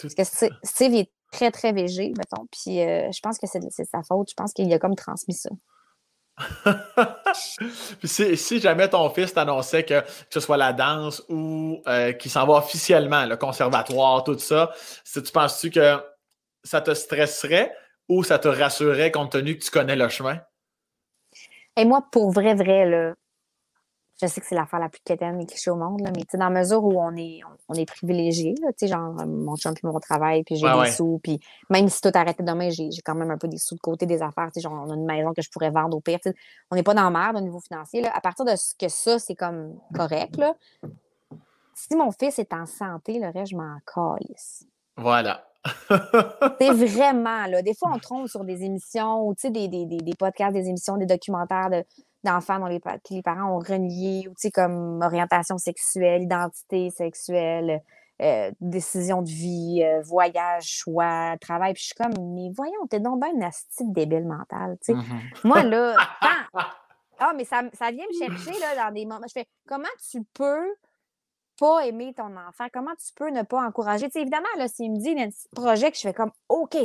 Parce 0.00 0.14
que 0.14 0.46
Steve 0.62 0.94
est 0.94 1.10
très, 1.30 1.50
très 1.50 1.72
végé, 1.72 2.12
mettons, 2.16 2.46
puis 2.50 2.82
euh, 2.82 3.10
je 3.10 3.20
pense 3.20 3.38
que 3.38 3.46
c'est 3.46 3.84
sa 3.84 4.02
faute. 4.02 4.30
Je 4.30 4.34
pense 4.34 4.52
qu'il 4.52 4.72
a 4.72 4.78
comme 4.78 4.94
transmis 4.94 5.34
ça. 5.34 5.50
Si, 8.04 8.60
jamais 8.60 8.88
ton 8.88 9.08
fils 9.10 9.32
t'annonçait 9.32 9.84
que, 9.84 10.00
que 10.00 10.06
ce 10.30 10.40
soit 10.40 10.56
la 10.56 10.72
danse 10.72 11.22
ou 11.28 11.82
euh, 11.86 12.12
qu'il 12.12 12.30
s'en 12.30 12.46
va 12.46 12.54
officiellement, 12.54 13.26
le 13.26 13.36
conservatoire, 13.36 14.24
tout 14.24 14.38
ça, 14.38 14.72
tu 15.12 15.32
penses-tu 15.32 15.70
que 15.70 15.96
ça 16.64 16.80
te 16.80 16.94
stresserait 16.94 17.74
ou 18.08 18.22
ça 18.22 18.38
te 18.38 18.48
rassurerait 18.48 19.10
compte 19.10 19.32
tenu 19.32 19.56
que 19.56 19.64
tu 19.64 19.70
connais 19.70 19.96
le 19.96 20.08
chemin? 20.08 20.38
Et 21.76 21.84
moi, 21.84 22.04
pour 22.12 22.30
vrai, 22.32 22.54
vrai, 22.54 22.86
là, 22.86 23.14
je 24.22 24.26
sais 24.28 24.40
que 24.40 24.46
c'est 24.46 24.54
l'affaire 24.54 24.78
la 24.78 24.88
plus 24.88 25.00
quétaine 25.04 25.40
et 25.40 25.46
cliché 25.46 25.70
au 25.70 25.76
monde, 25.76 26.00
là, 26.00 26.10
mais 26.14 26.22
dans 26.32 26.48
la 26.48 26.60
mesure 26.60 26.84
où 26.84 27.00
on 27.00 27.14
est, 27.16 27.40
on, 27.68 27.74
est 27.74 27.84
privilégié, 27.84 28.54
genre 28.82 29.14
mon 29.26 29.56
chum 29.56 29.74
puis 29.74 29.86
mon 29.86 29.98
travail, 29.98 30.44
puis 30.44 30.56
j'ai 30.56 30.66
des 30.66 30.90
sous, 30.90 31.20
puis 31.22 31.40
même 31.70 31.88
si 31.88 32.00
tout 32.00 32.10
arrêtait 32.14 32.42
demain, 32.42 32.70
j'ai 32.70 32.88
quand 33.04 33.14
même 33.14 33.30
un 33.30 33.38
peu 33.38 33.48
des 33.48 33.58
sous 33.58 33.74
de 33.74 33.80
côté 33.80 34.06
des 34.06 34.22
affaires, 34.22 34.50
genre 34.56 34.84
on 34.86 34.90
a 34.90 34.94
une 34.94 35.04
maison 35.04 35.32
que 35.32 35.42
je 35.42 35.50
pourrais 35.50 35.70
vendre 35.70 35.96
au 35.96 36.00
pire. 36.00 36.18
On 36.70 36.76
n'est 36.76 36.82
pas 36.82 36.94
dans 36.94 37.04
la 37.04 37.10
merde 37.10 37.36
au 37.36 37.40
niveau 37.40 37.60
financier. 37.60 38.00
Là. 38.00 38.12
À 38.14 38.20
partir 38.20 38.44
de 38.44 38.54
ce 38.54 38.74
que 38.78 38.88
ça, 38.88 39.18
c'est 39.18 39.34
comme 39.34 39.78
correct, 39.94 40.36
là, 40.36 40.54
si 41.74 41.96
mon 41.96 42.12
fils 42.12 42.38
est 42.38 42.52
en 42.52 42.66
santé, 42.66 43.18
le 43.18 43.30
reste, 43.30 43.52
je 43.52 43.56
m'en 43.56 43.78
calisse. 43.86 44.64
Voilà. 44.96 45.44
c'est 45.88 46.72
vraiment, 46.72 47.46
là. 47.46 47.62
Des 47.62 47.74
fois, 47.74 47.90
on 47.94 47.98
trompe 47.98 48.28
sur 48.28 48.44
des 48.44 48.62
émissions 48.64 49.26
ou, 49.26 49.34
des, 49.34 49.68
des, 49.68 49.86
des, 49.86 49.98
des 49.98 50.14
podcasts, 50.14 50.52
des 50.52 50.68
émissions, 50.68 50.96
des 50.96 51.06
documentaires 51.06 51.70
de 51.70 51.84
d'enfants 52.24 52.58
dont 52.58 52.66
les, 52.66 52.80
que 52.80 52.98
les 53.10 53.22
parents 53.22 53.56
ont 53.56 53.58
renié, 53.58 54.28
ou 54.28 54.34
comme 54.52 55.00
orientation 55.02 55.58
sexuelle, 55.58 56.22
identité 56.22 56.90
sexuelle, 56.90 57.82
euh, 58.20 58.52
décision 58.60 59.22
de 59.22 59.28
vie, 59.28 59.82
euh, 59.82 60.00
voyage, 60.02 60.64
choix, 60.64 61.36
travail. 61.40 61.72
Puis 61.74 61.82
je 61.82 61.86
suis 61.86 61.94
comme, 61.94 62.34
mais 62.34 62.50
voyons, 62.54 62.86
t'es 62.88 63.00
donc 63.00 63.20
bien 63.20 63.32
une 63.32 63.42
astide 63.42 63.92
débile 63.92 64.26
mentale. 64.26 64.76
sais. 64.80 64.92
Mm-hmm. 64.92 65.20
Moi, 65.44 65.62
là, 65.64 65.96
ah, 67.18 67.32
mais 67.34 67.44
ça, 67.44 67.62
ça 67.72 67.90
vient 67.90 68.04
me 68.06 68.16
chercher 68.16 68.58
là, 68.60 68.84
dans 68.84 68.94
des 68.94 69.06
moments. 69.06 69.26
Je 69.26 69.32
fais, 69.32 69.48
comment 69.66 69.88
tu 70.10 70.22
peux 70.34 70.72
pas 71.58 71.86
aimer 71.86 72.14
ton 72.14 72.36
enfant? 72.36 72.66
Comment 72.72 72.94
tu 72.94 73.12
peux 73.16 73.30
ne 73.30 73.42
pas 73.42 73.60
encourager? 73.66 74.08
Évidemment, 74.14 74.48
là, 74.56 74.68
s'il 74.68 74.92
me 74.92 74.98
dit 74.98 75.20
un 75.20 75.28
petit 75.28 75.48
projet 75.54 75.90
que 75.90 75.96
je 75.96 76.02
fais 76.02 76.14
comme, 76.14 76.32
OK, 76.48 76.76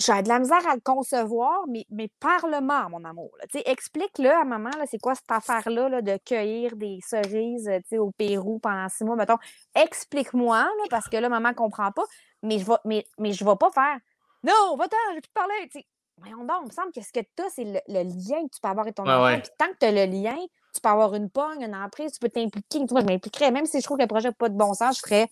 j'ai 0.00 0.22
de 0.22 0.28
la 0.28 0.38
misère 0.38 0.66
à 0.68 0.74
le 0.74 0.80
concevoir, 0.80 1.64
mais, 1.68 1.84
mais 1.90 2.08
parle-moi, 2.20 2.88
mon 2.88 3.04
amour. 3.04 3.30
Explique-le 3.52 4.30
à 4.30 4.44
maman, 4.44 4.70
c'est 4.88 4.98
quoi 4.98 5.14
cette 5.14 5.30
affaire-là 5.30 6.02
de 6.02 6.18
cueillir 6.24 6.76
des 6.76 7.00
cerises 7.04 7.68
au 7.98 8.12
Pérou 8.12 8.60
pendant 8.60 8.88
six 8.88 9.04
mois, 9.04 9.16
mettons. 9.16 9.38
Explique-moi, 9.74 10.68
parce 10.88 11.08
que 11.08 11.16
là, 11.16 11.28
maman 11.28 11.48
ne 11.48 11.54
comprend 11.54 11.90
pas, 11.90 12.04
mais 12.42 12.58
je 12.58 12.66
vais, 12.66 12.76
mais, 12.84 13.04
mais 13.18 13.32
je 13.32 13.44
vais 13.44 13.56
pas 13.56 13.70
faire 13.70 13.98
Non, 14.44 14.76
va-t'en, 14.76 14.96
je 15.10 15.14
vais 15.16 15.20
te 15.20 15.32
parler. 15.34 15.68
T'sais. 15.68 15.84
Voyons 16.20 16.44
donc, 16.44 16.62
il 16.62 16.66
me 16.66 16.72
semble 16.72 16.92
que 16.92 17.00
ce 17.00 17.12
que 17.12 17.20
tu 17.20 17.42
as, 17.42 17.48
c'est 17.50 17.64
le, 17.64 18.02
lien 18.02 18.46
que 18.46 18.54
tu 18.54 18.60
peux 18.60 18.68
avoir 18.68 18.84
avec 18.84 18.94
ton 18.94 19.04
enfant. 19.04 19.40
Puis 19.40 19.50
tant 19.56 19.66
que 19.66 19.78
tu 19.78 19.86
as 19.86 19.92
le 19.92 20.10
lien, 20.10 20.36
tu 20.74 20.80
peux 20.80 20.88
avoir 20.88 21.14
une 21.14 21.30
pogne, 21.30 21.62
une 21.62 21.76
emprise, 21.76 22.12
tu 22.12 22.18
peux 22.20 22.28
t'impliquer. 22.28 22.80
Moi, 22.90 23.00
je 23.00 23.06
m'impliquerais. 23.06 23.50
Même 23.50 23.66
si 23.66 23.78
je 23.80 23.84
trouve 23.84 23.98
que 23.98 24.02
le 24.02 24.08
projet 24.08 24.28
n'a 24.28 24.34
pas 24.34 24.48
de 24.48 24.56
bon 24.56 24.74
sens, 24.74 24.96
je 24.96 25.00
ferais 25.00 25.28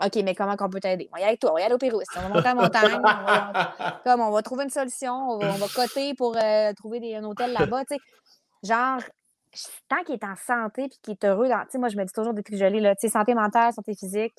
OK, 0.00 0.16
mais 0.24 0.34
comment 0.34 0.56
on 0.58 0.68
peut 0.68 0.80
t'aider? 0.80 1.08
On 1.12 1.16
va 1.16 1.20
y 1.20 1.22
aller 1.22 1.28
avec 1.30 1.40
toi, 1.40 1.50
on 1.52 1.54
va 1.54 1.60
y 1.60 1.64
aller 1.64 1.74
au 1.74 1.78
Pérou. 1.78 2.00
On 2.16 2.20
va 2.20 2.28
monter 2.28 2.42
la 2.42 2.54
montagne. 2.54 2.94
on, 2.96 3.00
va, 3.00 4.00
comme 4.04 4.20
on 4.20 4.30
va 4.30 4.42
trouver 4.42 4.64
une 4.64 4.70
solution. 4.70 5.12
On 5.12 5.38
va, 5.38 5.66
coter 5.74 6.14
pour 6.14 6.36
euh, 6.36 6.72
trouver 6.74 7.00
des, 7.00 7.14
un 7.16 7.24
hôtel 7.24 7.52
là-bas. 7.52 7.82
Genre, 8.62 9.00
tant 9.88 10.02
qu'il 10.04 10.14
est 10.14 10.24
en 10.24 10.34
santé 10.36 10.88
puis 10.88 10.98
qu'il 11.02 11.12
est 11.12 11.24
heureux, 11.24 11.48
sais, 11.68 11.78
moi, 11.78 11.88
je 11.88 11.96
me 11.96 12.04
dis 12.04 12.12
toujours 12.12 12.34
depuis 12.34 12.52
que 12.52 12.58
je 12.58 12.64
l'ai, 12.64 12.80
là, 12.80 12.94
santé 12.98 13.34
mentale, 13.34 13.72
santé 13.72 13.94
physique, 13.94 14.34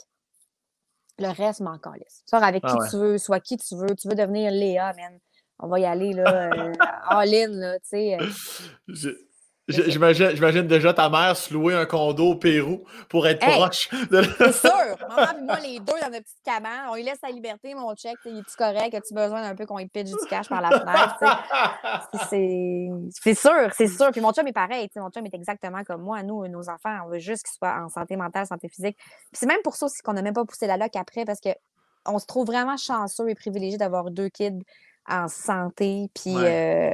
le 1.19 1.27
reste 1.27 1.61
m'en 1.61 1.77
calisse. 1.77 2.23
Sors 2.25 2.43
avec 2.43 2.63
Ah 2.65 2.71
qui 2.71 2.79
ouais. 2.79 2.89
tu 2.89 2.97
veux, 2.97 3.17
soit 3.17 3.39
qui 3.39 3.57
tu 3.57 3.75
veux. 3.75 3.95
Tu 3.95 4.07
veux 4.07 4.15
devenir 4.15 4.51
Léa, 4.51 4.93
man. 4.93 5.19
On 5.59 5.67
va 5.67 5.79
y 5.79 5.85
aller, 5.85 6.13
là, 6.13 6.51
euh, 6.51 6.73
all-in, 7.07 7.51
là, 7.51 7.79
tu 7.79 7.89
sais. 7.89 8.17
J'imagine 9.69 10.67
déjà 10.67 10.93
ta 10.93 11.09
mère 11.09 11.37
se 11.37 11.53
louer 11.53 11.73
un 11.73 11.85
condo 11.85 12.31
au 12.31 12.35
Pérou 12.35 12.83
pour 13.07 13.25
être 13.27 13.41
Hey! 13.47 13.55
proche 13.55 13.89
de 14.09 14.21
C'est 14.21 14.51
sûr! 14.67 14.71
Maman 15.07 15.39
et 15.39 15.41
moi, 15.43 15.59
les 15.61 15.79
deux, 15.79 15.93
dans 16.01 16.09
notre 16.09 16.23
petite 16.25 16.43
cabane, 16.43 16.89
on 16.89 16.95
lui 16.95 17.03
laisse 17.03 17.19
sa 17.21 17.29
liberté, 17.29 17.73
mon 17.73 17.95
check, 17.95 18.17
il 18.25 18.39
est-tu 18.39 18.57
correct? 18.57 18.93
As-tu 18.93 19.13
besoin 19.13 19.41
d'un 19.41 19.55
peu 19.55 19.65
qu'on 19.65 19.77
lui 19.77 19.87
pitche 19.87 20.09
du 20.09 20.17
cash 20.29 20.49
par 20.49 20.59
la 20.61 20.69
fenêtre? 20.69 21.17
C'est 23.21 23.33
sûr, 23.35 23.71
c'est 23.73 23.87
sûr. 23.87 24.11
Puis 24.11 24.19
mon 24.21 24.33
chum 24.33 24.45
est 24.47 24.53
pareil. 24.53 24.87
tu 24.89 24.93
sais, 24.95 24.99
Mon 24.99 25.09
chum 25.09 25.25
est 25.25 25.33
exactement 25.33 25.83
comme 25.83 26.01
moi. 26.01 26.23
Nous, 26.23 26.45
nos 26.47 26.69
enfants, 26.69 26.97
on 27.05 27.09
veut 27.09 27.19
juste 27.19 27.43
qu'ils 27.45 27.55
soient 27.57 27.81
en 27.83 27.89
santé 27.89 28.15
mentale, 28.17 28.45
santé 28.45 28.67
physique. 28.67 28.97
Puis 28.97 29.39
c'est 29.39 29.45
même 29.45 29.61
pour 29.63 29.75
ça 29.75 29.85
aussi 29.85 30.01
qu'on 30.01 30.13
n'a 30.13 30.21
même 30.21 30.33
pas 30.33 30.43
poussé 30.45 30.67
la 30.67 30.77
loc 30.77 30.95
après 30.95 31.23
parce 31.25 31.39
que 31.39 31.49
on 32.05 32.19
se 32.19 32.25
trouve 32.25 32.47
vraiment 32.47 32.75
chanceux 32.75 33.29
et 33.29 33.35
privilégié 33.35 33.77
d'avoir 33.77 34.11
deux 34.11 34.27
kids 34.29 34.59
en 35.07 35.27
santé 35.29 36.09
puis 36.13 36.35
euh, 36.35 36.91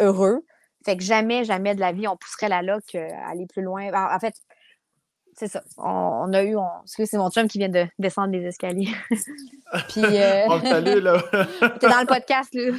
heureux. 0.00 0.42
Fait 0.84 0.96
que 0.96 1.02
jamais, 1.02 1.44
jamais 1.44 1.74
de 1.74 1.80
la 1.80 1.92
vie, 1.92 2.08
on 2.08 2.16
pousserait 2.16 2.48
la 2.48 2.62
loc 2.62 2.82
euh, 2.94 3.08
à 3.24 3.30
aller 3.30 3.46
plus 3.46 3.62
loin. 3.62 3.92
En, 3.92 4.14
en 4.14 4.18
fait, 4.18 4.34
c'est 5.34 5.48
ça. 5.48 5.62
On, 5.78 5.88
on 6.28 6.32
a 6.32 6.42
eu. 6.42 6.56
On, 6.56 6.66
c'est 6.86 7.12
mon 7.14 7.30
chum 7.30 7.48
qui 7.48 7.58
vient 7.58 7.68
de 7.68 7.86
descendre 7.98 8.32
les 8.32 8.44
escaliers. 8.44 8.92
puis. 9.88 10.02
euh, 10.04 10.46
On 10.48 10.60
salue, 10.60 10.98
là. 11.02 11.22
T'es 11.80 11.88
dans 11.88 12.00
le 12.00 12.06
podcast, 12.06 12.54
là. 12.54 12.72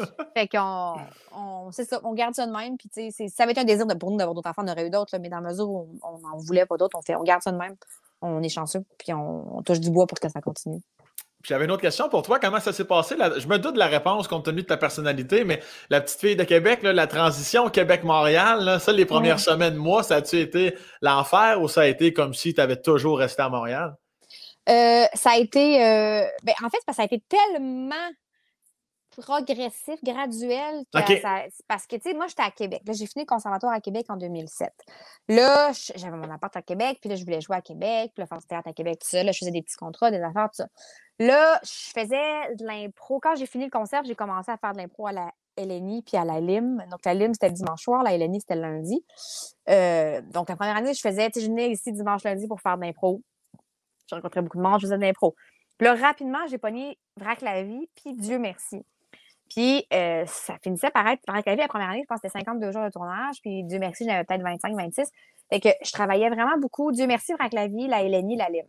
fait 0.36 0.48
qu'on, 0.48 0.94
on, 1.34 1.70
c'est 1.72 1.84
ça, 1.84 2.00
on 2.04 2.12
garde 2.14 2.34
ça 2.34 2.46
de 2.46 2.52
même. 2.52 2.76
Puis, 2.76 2.88
tu 2.88 3.10
sais, 3.10 3.28
ça 3.28 3.44
avait 3.44 3.52
été 3.52 3.60
un 3.60 3.64
désir 3.64 3.86
de, 3.86 3.94
pour 3.94 4.10
nous 4.10 4.16
d'avoir 4.16 4.34
d'autres 4.34 4.50
enfants, 4.50 4.62
on 4.64 4.68
aurait 4.70 4.86
eu 4.86 4.90
d'autres, 4.90 5.16
mais 5.18 5.28
dans 5.28 5.40
la 5.40 5.48
mesure 5.50 5.70
où 5.70 5.88
on 6.02 6.18
n'en 6.18 6.36
voulait 6.38 6.66
pas 6.66 6.76
d'autres, 6.76 6.98
on 6.98 7.02
fait, 7.02 7.14
on 7.16 7.22
garde 7.22 7.42
ça 7.42 7.52
de 7.52 7.56
même. 7.58 7.76
On 8.20 8.42
est 8.42 8.48
chanceux, 8.48 8.84
puis 8.98 9.12
on, 9.12 9.58
on 9.58 9.62
touche 9.62 9.80
du 9.80 9.90
bois 9.90 10.06
pour 10.06 10.18
que 10.18 10.28
ça 10.28 10.40
continue. 10.40 10.80
J'avais 11.44 11.66
une 11.66 11.70
autre 11.70 11.82
question 11.82 12.08
pour 12.08 12.22
toi. 12.22 12.38
Comment 12.40 12.58
ça 12.60 12.72
s'est 12.72 12.84
passé? 12.84 13.14
la- 13.16 13.38
Je 13.38 13.46
me 13.46 13.58
doute 13.58 13.74
de 13.74 13.78
la 13.78 13.86
réponse 13.86 14.26
compte 14.26 14.44
tenu 14.46 14.62
de 14.62 14.66
ta 14.66 14.76
personnalité, 14.76 15.44
mais 15.44 15.60
la 15.88 16.00
petite 16.00 16.18
fille 16.20 16.36
de 16.36 16.42
Québec, 16.44 16.82
là, 16.82 16.92
la 16.92 17.06
transition 17.06 17.68
Québec-Montréal, 17.70 18.78
ça, 18.80 18.92
les 18.92 19.04
premières 19.06 19.36
Ouais. 19.36 19.42
semaines, 19.42 19.76
mois, 19.76 20.02
ça 20.02 20.16
a-tu 20.16 20.40
été 20.40 20.76
l'enfer 21.00 21.60
ou 21.62 21.68
ça 21.68 21.82
a 21.82 21.86
été 21.86 22.12
comme 22.12 22.34
si 22.34 22.54
tu 22.54 22.60
avais 22.60 22.76
toujours 22.80 23.18
resté 23.20 23.42
à 23.42 23.48
Montréal? 23.48 23.94
Euh, 24.68 25.04
ça 25.14 25.30
a 25.30 25.36
été. 25.38 25.82
euh, 25.82 26.24
ben, 26.42 26.54
en 26.64 26.68
fait, 26.70 26.78
parce 26.84 26.96
que 26.98 27.02
ça 27.02 27.02
a 27.02 27.04
été 27.06 27.22
tellement 27.28 27.94
progressif, 29.20 30.02
graduel. 30.02 30.84
ça- 31.20 31.44
parce 31.66 31.86
que, 31.86 31.96
tu 31.96 32.02
sais, 32.02 32.14
moi, 32.14 32.26
j'étais 32.28 32.42
à 32.42 32.50
Québec. 32.50 32.82
Là, 32.86 32.92
j'ai 32.92 33.06
fini 33.06 33.24
le 33.24 33.26
conservatoire 33.26 33.72
à 33.72 33.80
Québec 33.80 34.06
en 34.08 34.16
2007. 34.16 34.72
Là, 35.28 35.70
j'avais 35.96 36.16
mon 36.16 36.30
appart 36.30 36.54
à 36.56 36.62
Québec, 36.62 36.98
puis 37.00 37.10
là, 37.10 37.16
je 37.16 37.24
voulais 37.24 37.40
jouer 37.40 37.56
à 37.56 37.60
Québec, 37.60 38.12
puis 38.14 38.22
là, 38.22 38.26
faire 38.26 38.38
du 38.38 38.46
théâtre 38.46 38.68
à 38.68 38.72
Québec, 38.72 38.98
tout 39.00 39.08
ça. 39.08 39.22
Là, 39.22 39.32
je 39.32 39.38
faisais 39.38 39.50
des 39.50 39.62
petits 39.62 39.76
contrats, 39.76 40.10
des 40.10 40.22
affaires, 40.22 40.48
tout 40.50 40.62
ça. 40.62 40.68
Là, 41.18 41.60
je 41.64 42.00
faisais 42.00 42.54
de 42.54 42.64
l'impro. 42.64 43.18
Quand 43.20 43.34
j'ai 43.34 43.46
fini 43.46 43.64
le 43.64 43.70
concert, 43.70 44.02
j'ai 44.04 44.14
commencé 44.14 44.50
à 44.50 44.56
faire 44.56 44.72
de 44.72 44.78
l'impro 44.78 45.06
à 45.08 45.12
la 45.12 45.32
LNI 45.56 46.02
puis 46.02 46.16
à 46.16 46.24
la 46.24 46.40
LIM. 46.40 46.84
Donc, 46.90 47.00
la 47.04 47.14
LIM, 47.14 47.32
c'était 47.34 47.48
le 47.48 47.54
dimanche 47.54 47.82
soir, 47.82 48.04
la 48.04 48.12
LNI, 48.16 48.40
c'était 48.40 48.54
le 48.54 48.62
lundi. 48.62 49.04
Euh, 49.68 50.20
donc, 50.32 50.48
la 50.48 50.54
première 50.56 50.76
année, 50.76 50.94
je 50.94 51.00
faisais, 51.00 51.28
tu 51.30 51.40
sais, 51.40 51.46
je 51.46 51.50
venais 51.50 51.70
ici 51.70 51.92
dimanche, 51.92 52.22
lundi 52.22 52.46
pour 52.46 52.60
faire 52.60 52.76
de 52.78 52.82
l'impro. 52.82 53.20
Je 54.08 54.14
rencontrais 54.14 54.40
beaucoup 54.42 54.56
de 54.58 54.62
monde, 54.62 54.78
je 54.80 54.86
faisais 54.86 54.96
de 54.96 55.02
l'impro. 55.02 55.34
Puis 55.76 55.84
là, 55.86 55.94
rapidement, 55.94 56.46
j'ai 56.48 56.58
pogné 56.58 56.98
Vrac 57.16 57.40
la 57.42 57.62
vie, 57.64 57.88
puis 57.96 58.14
Dieu 58.14 58.38
merci. 58.38 58.84
Puis 59.48 59.86
euh, 59.92 60.24
ça 60.26 60.56
finissait 60.62 60.90
par 60.90 61.06
être 61.08 61.22
Vrac 61.26 61.46
la 61.46 61.68
première 61.68 61.90
année, 61.90 62.02
je 62.02 62.06
pense 62.06 62.20
que 62.20 62.28
c'était 62.28 62.40
52 62.40 62.72
jours 62.72 62.84
de 62.84 62.90
tournage, 62.90 63.40
puis 63.40 63.64
Dieu 63.64 63.78
merci, 63.78 64.04
j'en 64.04 64.14
avais 64.14 64.24
peut-être 64.24 64.42
25, 64.42 64.74
26. 64.76 65.10
Fait 65.50 65.60
que 65.60 65.68
je 65.82 65.92
travaillais 65.92 66.28
vraiment 66.28 66.58
beaucoup. 66.58 66.92
Dieu 66.92 67.06
merci, 67.06 67.32
Vrac 67.32 67.52
la 67.54 67.68
vie, 67.68 67.86
la 67.86 68.02
LNI, 68.02 68.36
la 68.36 68.48
LIM. 68.50 68.66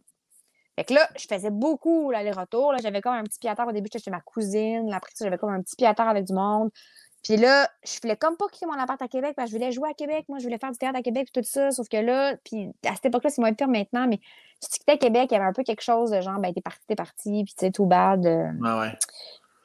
Fait 0.77 0.85
que 0.85 0.93
là, 0.93 1.09
je 1.17 1.25
faisais 1.27 1.49
beaucoup 1.49 2.09
l'aller-retour. 2.09 2.73
J'avais 2.81 3.01
comme 3.01 3.13
un 3.13 3.23
petit 3.23 3.37
pied 3.37 3.49
à 3.49 3.55
terre 3.55 3.67
au 3.67 3.73
début, 3.73 3.89
j'étais 3.91 4.05
chez 4.05 4.11
ma 4.11 4.21
cousine. 4.21 4.89
Après 4.93 5.11
ça, 5.13 5.25
j'avais 5.25 5.37
comme 5.37 5.49
un 5.51 5.61
petit 5.61 5.75
pied 5.75 5.85
à 5.85 5.93
terre 5.93 6.07
avec 6.07 6.23
du 6.23 6.33
monde. 6.33 6.69
Puis 7.21 7.35
là, 7.35 7.69
je 7.83 7.99
voulais 8.01 8.15
comme 8.15 8.37
pas 8.37 8.47
quitter 8.47 8.65
mon 8.65 8.79
appart 8.79 9.01
à 9.01 9.09
Québec 9.09 9.33
parce 9.35 9.47
que 9.47 9.51
je 9.51 9.57
voulais 9.57 9.71
jouer 9.73 9.89
à 9.89 9.93
Québec. 9.93 10.23
Moi, 10.29 10.39
je 10.39 10.45
voulais 10.45 10.57
faire 10.57 10.71
du 10.71 10.77
théâtre 10.77 10.97
à 10.97 11.01
Québec 11.01 11.27
tout 11.33 11.43
ça. 11.43 11.71
Sauf 11.71 11.89
que 11.89 11.97
là, 11.97 12.37
puis 12.45 12.71
à 12.87 12.95
cette 12.95 13.07
époque-là, 13.07 13.29
c'est 13.29 13.41
moins 13.41 13.53
pire 13.53 13.67
maintenant, 13.67 14.07
mais 14.07 14.21
si 14.61 14.69
tu 14.69 14.79
quittais 14.79 14.97
Québec, 14.97 15.27
il 15.31 15.33
y 15.33 15.37
avait 15.37 15.45
un 15.49 15.51
peu 15.53 15.63
quelque 15.63 15.81
chose 15.81 16.11
de 16.11 16.21
genre, 16.21 16.39
ben, 16.39 16.53
t'es 16.53 16.61
parti, 16.61 16.79
t'es 16.87 16.95
parti, 16.95 17.43
puis 17.43 17.53
tu 17.53 17.65
sais, 17.65 17.71
tout 17.71 17.85
bad. 17.85 18.25
euh. 18.25 18.49
Ah 18.63 18.79
ouais. 18.79 18.93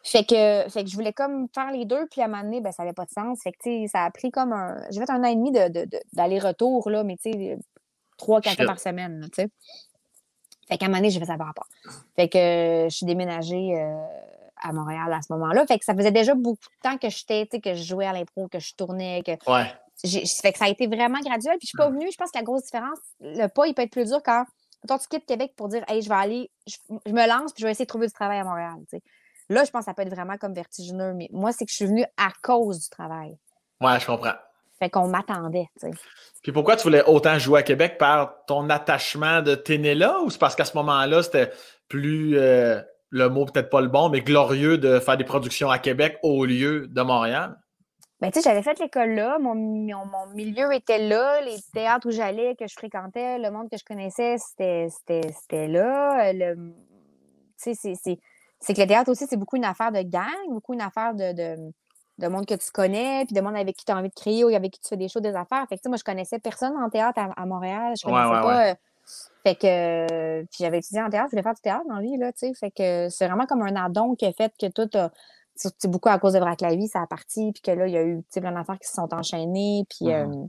Fait 0.07 0.23
que, 0.25 0.69
fait 0.69 0.85
que 0.85 0.91
je 0.91 0.95
voulais 0.95 1.15
comme 1.15 1.49
faire 1.55 1.71
les 1.73 1.87
deux, 1.87 2.07
puis 2.11 2.21
à 2.21 2.27
un 2.27 2.29
moment 2.29 2.43
donné, 2.43 2.61
ben, 2.61 2.71
ça 2.73 2.83
n'avait 2.83 2.93
pas 2.93 3.07
de 3.07 3.11
sens. 3.11 3.41
Fait 3.43 3.53
que, 3.53 3.87
ça 3.89 4.05
a 4.05 4.11
pris 4.11 4.31
comme 4.31 4.53
un. 4.53 4.77
J'ai 4.91 5.01
fait 5.01 5.11
un 5.11 5.21
an 5.25 5.29
et 5.29 5.35
demi 5.35 5.51
de, 5.51 5.69
de- 5.69 5.85
de- 5.87 6.01
d'aller-retour, 6.13 6.91
là, 6.91 7.05
mais 7.05 7.17
tu 7.17 7.33
sais, 7.33 7.59
trois, 8.19 8.41
quatre 8.43 8.65
par 8.67 8.79
semaine, 8.79 9.21
là, 9.21 9.27
tu 9.29 9.43
sais. 9.43 9.49
Fait 10.69 10.79
qu'à 10.79 10.87
un 10.87 10.89
moment 10.89 10.99
donné, 10.99 11.11
j'ai 11.11 11.21
fait 11.21 11.27
ça 11.27 11.37
par 11.37 11.47
rapport. 11.49 11.67
Fait 12.17 12.29
que 12.29 12.39
euh, 12.39 12.89
je 12.89 12.97
suis 12.97 13.07
déménagée 13.07 13.79
euh, 13.81 13.97
à 14.63 14.73
Montréal 14.73 15.13
à 15.13 15.21
ce 15.23 15.33
moment-là. 15.35 15.67
Fait 15.67 15.79
que 15.79 15.85
ça 15.85 15.95
faisait 15.95 16.13
déjà 16.13 16.35
beaucoup 16.35 16.57
de 16.57 16.89
temps 16.91 16.97
que 16.99 17.09
j'étais, 17.11 17.47
que 17.61 17.75
je 17.75 17.83
jouais 17.83 18.07
à 18.07 18.13
l'impro, 18.13 18.49
que 18.49 18.59
je 18.59 18.75
tournais, 18.75 19.23
que 19.25 19.33
Ouais. 19.51 19.65
fait 20.03 20.53
que 20.53 20.59
ça 20.59 20.65
a 20.67 20.69
été 20.69 20.87
vraiment 20.87 21.21
graduel. 21.21 21.57
Puis 21.59 21.67
je 21.67 21.69
suis 21.69 21.77
pas 21.79 21.91
venue. 21.91 22.11
Je 22.11 22.17
pense 22.17 22.31
que 22.31 22.39
la 22.39 22.45
grosse 22.45 22.65
différence, 22.65 22.99
le 23.21 23.47
pas, 23.49 23.67
il 23.67 23.75
peut 23.75 23.83
être 23.83 23.91
plus 23.93 24.07
dur 24.07 24.23
quand, 24.25 24.45
quand 24.89 24.99
tu 24.99 25.09
quittes 25.09 25.27
Québec 25.27 25.53
pour 25.57 25.69
dire, 25.69 25.85
hey, 25.89 26.01
je 26.03 26.09
vais 26.09 26.15
aller, 26.15 26.51
je, 26.67 26.77
je 27.07 27.13
me 27.13 27.27
lance, 27.29 27.53
puis 27.53 27.61
je 27.61 27.67
vais 27.67 27.73
essayer 27.73 27.85
de 27.85 27.89
trouver 27.89 28.07
du 28.07 28.13
travail 28.15 28.39
à 28.39 28.45
Montréal. 28.45 28.77
Là, 29.55 29.65
je 29.65 29.71
pense 29.71 29.81
que 29.81 29.85
ça 29.87 29.95
peut 29.95 30.03
être 30.03 30.15
vraiment 30.15 30.37
comme 30.37 30.53
vertigineux. 30.53 31.15
Mais 31.15 31.29
moi, 31.33 31.53
c'est 31.53 31.65
que 31.65 31.71
je 31.71 31.77
suis 31.77 31.87
venue 31.87 32.05
à 32.17 32.31
cause 32.43 32.81
du 32.81 32.89
travail. 32.91 33.39
Ouais, 33.81 33.99
je 33.99 34.07
comprends. 34.07 34.35
Fait 34.79 34.91
qu'on 34.91 35.07
m'attendait, 35.09 35.69
tu 35.81 35.89
sais. 35.89 35.93
Puis 36.43 36.53
pourquoi 36.53 36.77
tu 36.77 36.83
voulais 36.83 37.05
autant 37.05 37.39
jouer 37.39 37.61
à 37.61 37.63
Québec 37.63 37.97
par 37.97 38.45
ton 38.47 38.69
attachement 38.69 39.41
de 39.41 39.55
là 39.95 40.21
ou 40.21 40.31
c'est 40.31 40.39
parce 40.39 40.57
qu'à 40.57 40.65
ce 40.65 40.77
moment-là, 40.77 41.23
c'était 41.23 41.51
plus, 41.89 42.37
euh, 42.37 42.83
le 43.11 43.29
mot 43.29 43.47
peut-être 43.47 43.71
pas 43.71 43.81
le 43.81 43.89
bon, 43.89 44.09
mais 44.09 44.21
glorieux 44.21 44.77
de 44.77 44.99
faire 44.99 45.17
des 45.17 45.25
productions 45.25 45.71
à 45.71 45.79
Québec 45.79 46.19
au 46.25 46.45
lieu 46.45 46.89
de 46.89 47.03
Montréal? 47.03 47.57
Ben, 48.21 48.31
tu 48.31 48.41
sais, 48.41 48.49
j'avais 48.49 48.63
fait 48.63 48.79
l'école 48.81 49.11
là, 49.11 49.39
mon, 49.39 49.55
mon, 49.55 50.07
mon 50.07 50.27
milieu 50.35 50.73
était 50.73 50.99
là, 50.99 51.41
les 51.43 51.57
théâtres 51.73 52.09
où 52.09 52.11
j'allais, 52.11 52.57
que 52.57 52.67
je 52.67 52.75
fréquentais, 52.75 53.39
le 53.39 53.51
monde 53.51 53.71
que 53.71 53.77
je 53.77 53.85
connaissais, 53.85 54.37
c'était 54.39 55.69
là. 55.69 56.29
euh, 56.29 56.33
Le, 56.33 56.55
tu 57.63 57.75
sais, 57.75 57.95
c'est- 57.95 58.19
c'est 58.65 58.75
que 58.75 58.81
le 58.81 58.87
théâtre 58.87 59.11
aussi, 59.11 59.27
c'est 59.29 59.37
beaucoup 59.37 59.57
une 59.57 59.65
affaire 59.65 59.93
de 59.93 60.03
gang, 60.03 60.25
beaucoup 60.51 60.75
une 60.75 60.81
affaire 60.81 61.15
de, 61.15 61.33
de, 61.33 61.73
de 62.19 62.29
monde 62.29 62.47
que 62.47 62.55
tu 62.55 62.71
connais, 62.73 63.25
puis 63.27 63.35
de 63.35 63.41
monde 63.41 63.57
avec 63.57 63.77
qui 63.77 63.85
tu 63.85 63.93
as 63.93 63.97
envie 63.97 64.09
de 64.09 64.15
créer 64.15 64.45
ou 64.45 64.49
avec 64.49 64.73
qui 64.73 64.81
tu 64.81 64.89
fais 64.89 64.97
des 64.97 65.09
choses, 65.09 65.23
des 65.23 65.35
affaires. 65.35 65.67
Fait 65.69 65.77
que, 65.77 65.81
tu 65.81 65.85
sais, 65.85 65.89
moi, 65.89 65.99
je 65.99 66.05
connaissais 66.05 66.39
personne 66.39 66.75
en 66.77 66.89
théâtre 66.91 67.21
à, 67.21 67.31
à 67.41 67.47
Montréal. 67.47 67.95
Je 67.99 68.05
connaissais 68.05 68.37
ouais, 68.37 68.41
pas. 68.41 68.71
euh, 68.71 68.75
fait 69.47 69.55
que, 69.57 69.67
euh, 69.67 70.45
puis 70.51 70.59
j'avais 70.65 70.79
étudié 70.79 71.03
en 71.03 71.11
théâtre, 71.11 71.29
je 71.29 71.33
voulais 71.33 71.43
faire 71.43 71.55
du 71.55 71.61
théâtre 71.61 71.85
dans 71.89 71.97
la 71.97 72.03
vie, 72.03 72.17
là, 72.17 72.33
tu 72.33 72.47
sais. 72.49 72.55
Fait 72.55 72.71
que 72.71 73.09
c'est 73.11 73.27
vraiment 73.27 73.47
comme 73.47 73.63
un 73.63 73.77
addon 73.77 74.15
qui 74.15 74.27
a 74.27 74.33
fait 74.33 74.53
que 74.59 74.67
tout 74.69 74.89
a, 74.99 75.11
c'est 75.57 75.89
beaucoup 75.89 76.09
à 76.09 76.19
cause 76.19 76.33
de 76.33 76.39
Vrac 76.41 76.61
la 76.63 76.75
vie, 76.75 76.89
ça 76.89 77.03
a 77.03 77.07
parti, 77.07 77.53
puis 77.53 77.63
que 77.63 77.71
là, 77.71 77.87
il 77.87 77.93
y 77.93 77.97
a 77.97 78.03
eu 78.05 78.23
plein 78.35 78.53
d'affaires 78.53 78.79
qui 78.79 78.89
se 78.89 78.95
sont 78.95 79.13
enchaînées. 79.15 79.85
Puis 79.89 80.09
Mhm. 80.09 80.13
euh, 80.13 80.47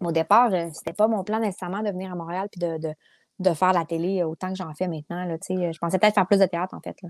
au 0.00 0.12
départ, 0.12 0.52
euh, 0.52 0.68
c'était 0.72 0.92
pas 0.92 1.08
mon 1.08 1.24
plan 1.24 1.38
nécessairement 1.40 1.82
de 1.82 1.90
venir 1.90 2.12
à 2.12 2.14
Montréal 2.16 2.48
puis 2.50 2.60
de, 2.60 2.78
de, 2.78 2.94
de 3.42 3.54
faire 3.54 3.72
la 3.72 3.84
télé 3.84 4.22
autant 4.22 4.50
que 4.50 4.56
j'en 4.56 4.72
fais 4.74 4.88
maintenant. 4.88 5.24
Là, 5.24 5.36
je 5.48 5.78
pensais 5.78 5.98
peut-être 5.98 6.14
faire 6.14 6.26
plus 6.26 6.38
de 6.38 6.46
théâtre, 6.46 6.74
en 6.74 6.80
fait. 6.80 6.96
Là. 7.02 7.08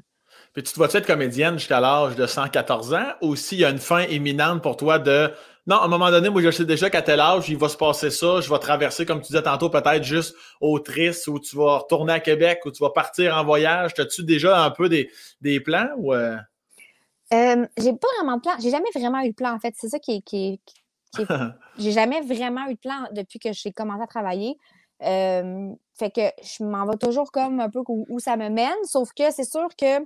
Puis 0.53 0.62
tu 0.62 0.72
te 0.72 0.78
vois-tu 0.78 0.97
être 0.97 1.07
comédienne 1.07 1.59
jusqu'à 1.59 1.80
l'âge 1.80 2.16
de 2.16 2.26
114 2.26 2.95
ans 2.95 3.07
ou 3.20 3.37
s'il 3.37 3.59
y 3.59 3.64
a 3.64 3.70
une 3.70 3.78
fin 3.78 4.03
imminente 4.05 4.62
pour 4.62 4.76
toi 4.76 4.99
de 4.99 5.30
non, 5.66 5.76
à 5.76 5.85
un 5.85 5.89
moment 5.89 6.11
donné, 6.11 6.28
moi 6.28 6.43
je 6.43 6.51
sais 6.51 6.64
déjà 6.64 6.91
qu'à 6.91 7.03
tel 7.03 7.20
âge, 7.20 7.49
il 7.49 7.57
va 7.57 7.68
se 7.68 7.76
passer 7.76 8.11
ça, 8.11 8.41
je 8.41 8.51
vais 8.51 8.59
traverser, 8.59 9.07
comme 9.07 9.20
tu 9.20 9.28
disais 9.28 9.43
tantôt, 9.43 9.71
peut-être 9.71 10.03
juste 10.03 10.34
autrice 10.61 11.29
ou 11.29 11.38
tu 11.38 11.57
vas 11.57 11.79
retourner 11.79 12.14
à 12.14 12.21
Québec 12.21 12.63
ou 12.64 12.72
tu 12.72 12.83
vas 12.83 12.91
partir 12.91 13.37
en 13.37 13.45
voyage. 13.45 13.92
As-tu 13.96 14.25
déjà 14.25 14.64
un 14.64 14.71
peu 14.71 14.88
des, 14.88 15.09
des 15.41 15.61
plans 15.61 15.88
ou 15.99 16.14
euh, 16.14 16.37
Euh, 17.33 17.67
j'ai 17.79 17.92
pas 17.92 18.09
vraiment 18.18 18.37
de 18.38 18.42
plan. 18.42 18.53
J'ai 18.61 18.71
jamais 18.71 18.91
vraiment 18.92 19.21
eu 19.21 19.30
de 19.30 19.34
plan, 19.34 19.54
en 19.54 19.61
fait. 19.61 19.75
C'est 19.79 19.88
ça 19.88 20.00
qui 20.00 20.17
est. 20.17 20.22
Qui 20.22 20.61
J'ai 21.79 21.92
jamais 21.92 22.22
vraiment 22.22 22.67
eu 22.68 22.75
de 22.75 22.80
plan 22.80 23.07
depuis 23.13 23.38
que 23.38 23.53
j'ai 23.53 23.71
commencé 23.71 24.03
à 24.03 24.07
travailler. 24.07 24.57
Euh, 25.03 25.71
fait 25.94 26.10
que 26.10 26.20
je 26.42 26.64
m'en 26.64 26.86
vais 26.86 26.96
toujours 26.96 27.30
comme 27.32 27.60
un 27.60 27.68
peu 27.68 27.80
où, 27.86 28.18
ça 28.18 28.36
me 28.36 28.48
mène, 28.48 28.72
sauf 28.84 29.12
que 29.12 29.30
c'est 29.30 29.44
sûr 29.44 29.68
que 29.76 30.00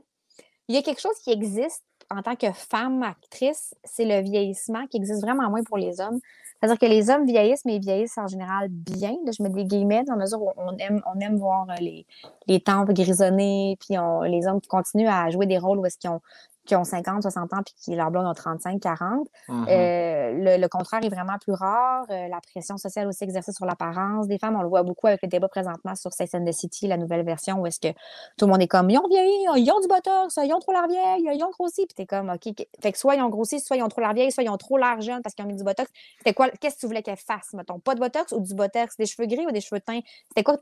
il 0.69 0.75
y 0.75 0.79
a 0.79 0.83
quelque 0.83 1.01
chose 1.01 1.17
qui 1.23 1.31
existe 1.31 1.85
en 2.11 2.23
tant 2.23 2.35
que 2.35 2.51
femme 2.53 3.03
actrice, 3.03 3.75
c'est 3.85 4.05
le 4.05 4.21
vieillissement 4.21 4.87
qui 4.87 4.97
existe 4.97 5.23
vraiment 5.23 5.49
moins 5.49 5.63
pour 5.63 5.79
les 5.79 6.01
hommes. 6.01 6.19
C'est-à-dire 6.61 6.79
que 6.79 6.87
les 6.87 7.11
hommes 7.11 7.27
vieillissent, 7.27 7.65
mais 7.65 7.77
ils 7.77 7.81
vieillissent 7.81 8.19
en 8.19 8.27
général 8.27 8.69
bien. 8.69 9.15
Je 9.27 9.43
mets 9.43 9.51
des 9.51 9.65
guillemets 9.65 10.05
dans 10.05 10.15
la 10.15 10.23
mesure 10.23 10.43
où 10.43 10.51
on 10.57 10.77
aime, 10.79 11.03
on 11.13 11.21
aime 11.21 11.37
voir 11.37 11.67
euh, 11.71 11.75
les, 11.81 12.07
les 12.47 12.61
tempes 12.61 12.91
grisonnés, 12.93 13.77
puis 13.79 13.97
les 14.29 14.47
hommes 14.47 14.61
qui 14.61 14.69
continuent 14.69 15.09
à 15.09 15.31
jouer 15.31 15.47
des 15.47 15.59
rôles 15.59 15.79
où 15.79 15.87
est-ce 15.87 15.99
qu'ils 15.99 16.11
ont 16.11 16.23
qui 16.67 16.77
ont 16.77 16.85
50, 16.85 17.23
60 17.23 17.53
ans, 17.55 17.63
puis 17.65 17.75
qui 17.79 17.95
leur 17.95 18.11
blonde 18.11 18.27
ont 18.27 18.35
35, 18.35 18.81
40. 18.81 19.29
Mhm. 19.49 19.67
Euh, 19.69 20.33
le, 20.33 20.61
le 20.61 20.69
contraire 20.69 21.03
est 21.03 21.09
vraiment 21.09 21.39
plus 21.41 21.53
rare. 21.53 22.05
Euh, 22.11 22.29
la 22.29 22.41
pression 22.41 22.77
sociale 22.77 23.07
aussi 23.07 23.25
exercée 23.25 23.53
sur 23.53 23.65
l'apparence 23.65 24.27
des 24.27 24.39
femmes, 24.39 24.57
on 24.57 24.63
le 24.63 24.69
voit 24.69 24.83
beaucoup 24.83 25.07
avec 25.07 25.23
le 25.23 25.29
débat 25.29 25.49
présentement 25.49 25.95
sur 25.95 26.13
Sex 26.13 26.35
and 26.35 26.45
the 26.45 26.53
City, 26.53 26.87
la 26.87 26.97
nouvelle 26.97 27.25
version, 27.25 27.61
où 27.61 27.67
est-ce 27.67 27.81
que 27.81 27.93
tout 28.37 28.47
le 28.47 28.53
monde 28.53 28.63
est 28.63 28.69
comme, 28.69 28.91
ils 28.91 28.99
ont 28.99 29.09
vieilli, 29.09 29.47
ils 29.57 29.71
ont 29.71 29.81
du 29.81 29.89
botox, 29.89 30.39
ils 30.43 30.53
ont 30.53 30.61
trop 30.61 30.73
l'air 30.73 30.89
vieille, 30.89 31.31
ils 31.35 31.45
ont 31.45 31.51
grossi. 31.51 31.87
Puis 31.87 31.95
t'es 31.95 32.07
comme, 32.07 32.31
OK. 32.31 32.53
Fait 32.81 32.93
que 32.93 32.99
soit 32.99 33.15
ils 33.15 33.23
ont 33.23 33.29
grossi, 33.29 33.61
soit 33.61 33.77
ils 33.77 33.83
ont 33.83 33.89
trop 33.89 34.01
l'air 34.01 34.13
vieille, 34.13 34.33
soit 34.33 34.43
ils 34.43 34.51
ont 34.51 34.57
trop 34.59 34.77
l'air 34.77 35.01
jeune 35.01 35.23
parce 35.23 35.35
qu'ils 35.35 35.45
ont 35.45 35.49
mis 35.49 35.57
du 35.57 35.65
botox. 35.65 35.91
C'était 36.19 36.35
quoi, 36.35 36.51
qu'est-ce 36.51 36.77
que 36.77 36.81
tu 36.81 36.87
voulais 36.87 37.03
qu'elle 37.03 37.17
fasse, 37.17 37.53
mettons? 37.55 37.79
Pas 37.79 37.95
de 37.95 38.01
botox 38.01 38.33
ou 38.33 38.41
du 38.41 38.55
botox? 38.55 38.97
Des 38.97 39.07
cheveux 39.07 39.27
gris 39.27 39.47
ou 39.47 39.53
des 39.53 39.61
cheveux 39.61 39.81
teints? 39.81 40.01
C'était 40.29 40.43
quoi? 40.43 40.59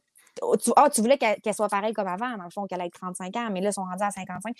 Tu, 0.62 0.70
ah, 0.76 0.90
tu 0.90 1.00
voulais 1.00 1.18
qu'elle 1.18 1.54
soit 1.54 1.68
pareille 1.68 1.92
comme 1.92 2.08
avant, 2.08 2.36
dans 2.36 2.44
le 2.44 2.50
fond, 2.50 2.66
qu'elle 2.66 2.80
ait 2.80 2.90
35 2.90 3.36
ans, 3.36 3.48
mais 3.52 3.60
là, 3.60 3.70
ils 3.70 3.72
sont 3.72 3.84
rendus 3.84 4.02
à 4.02 4.10
55. 4.10 4.54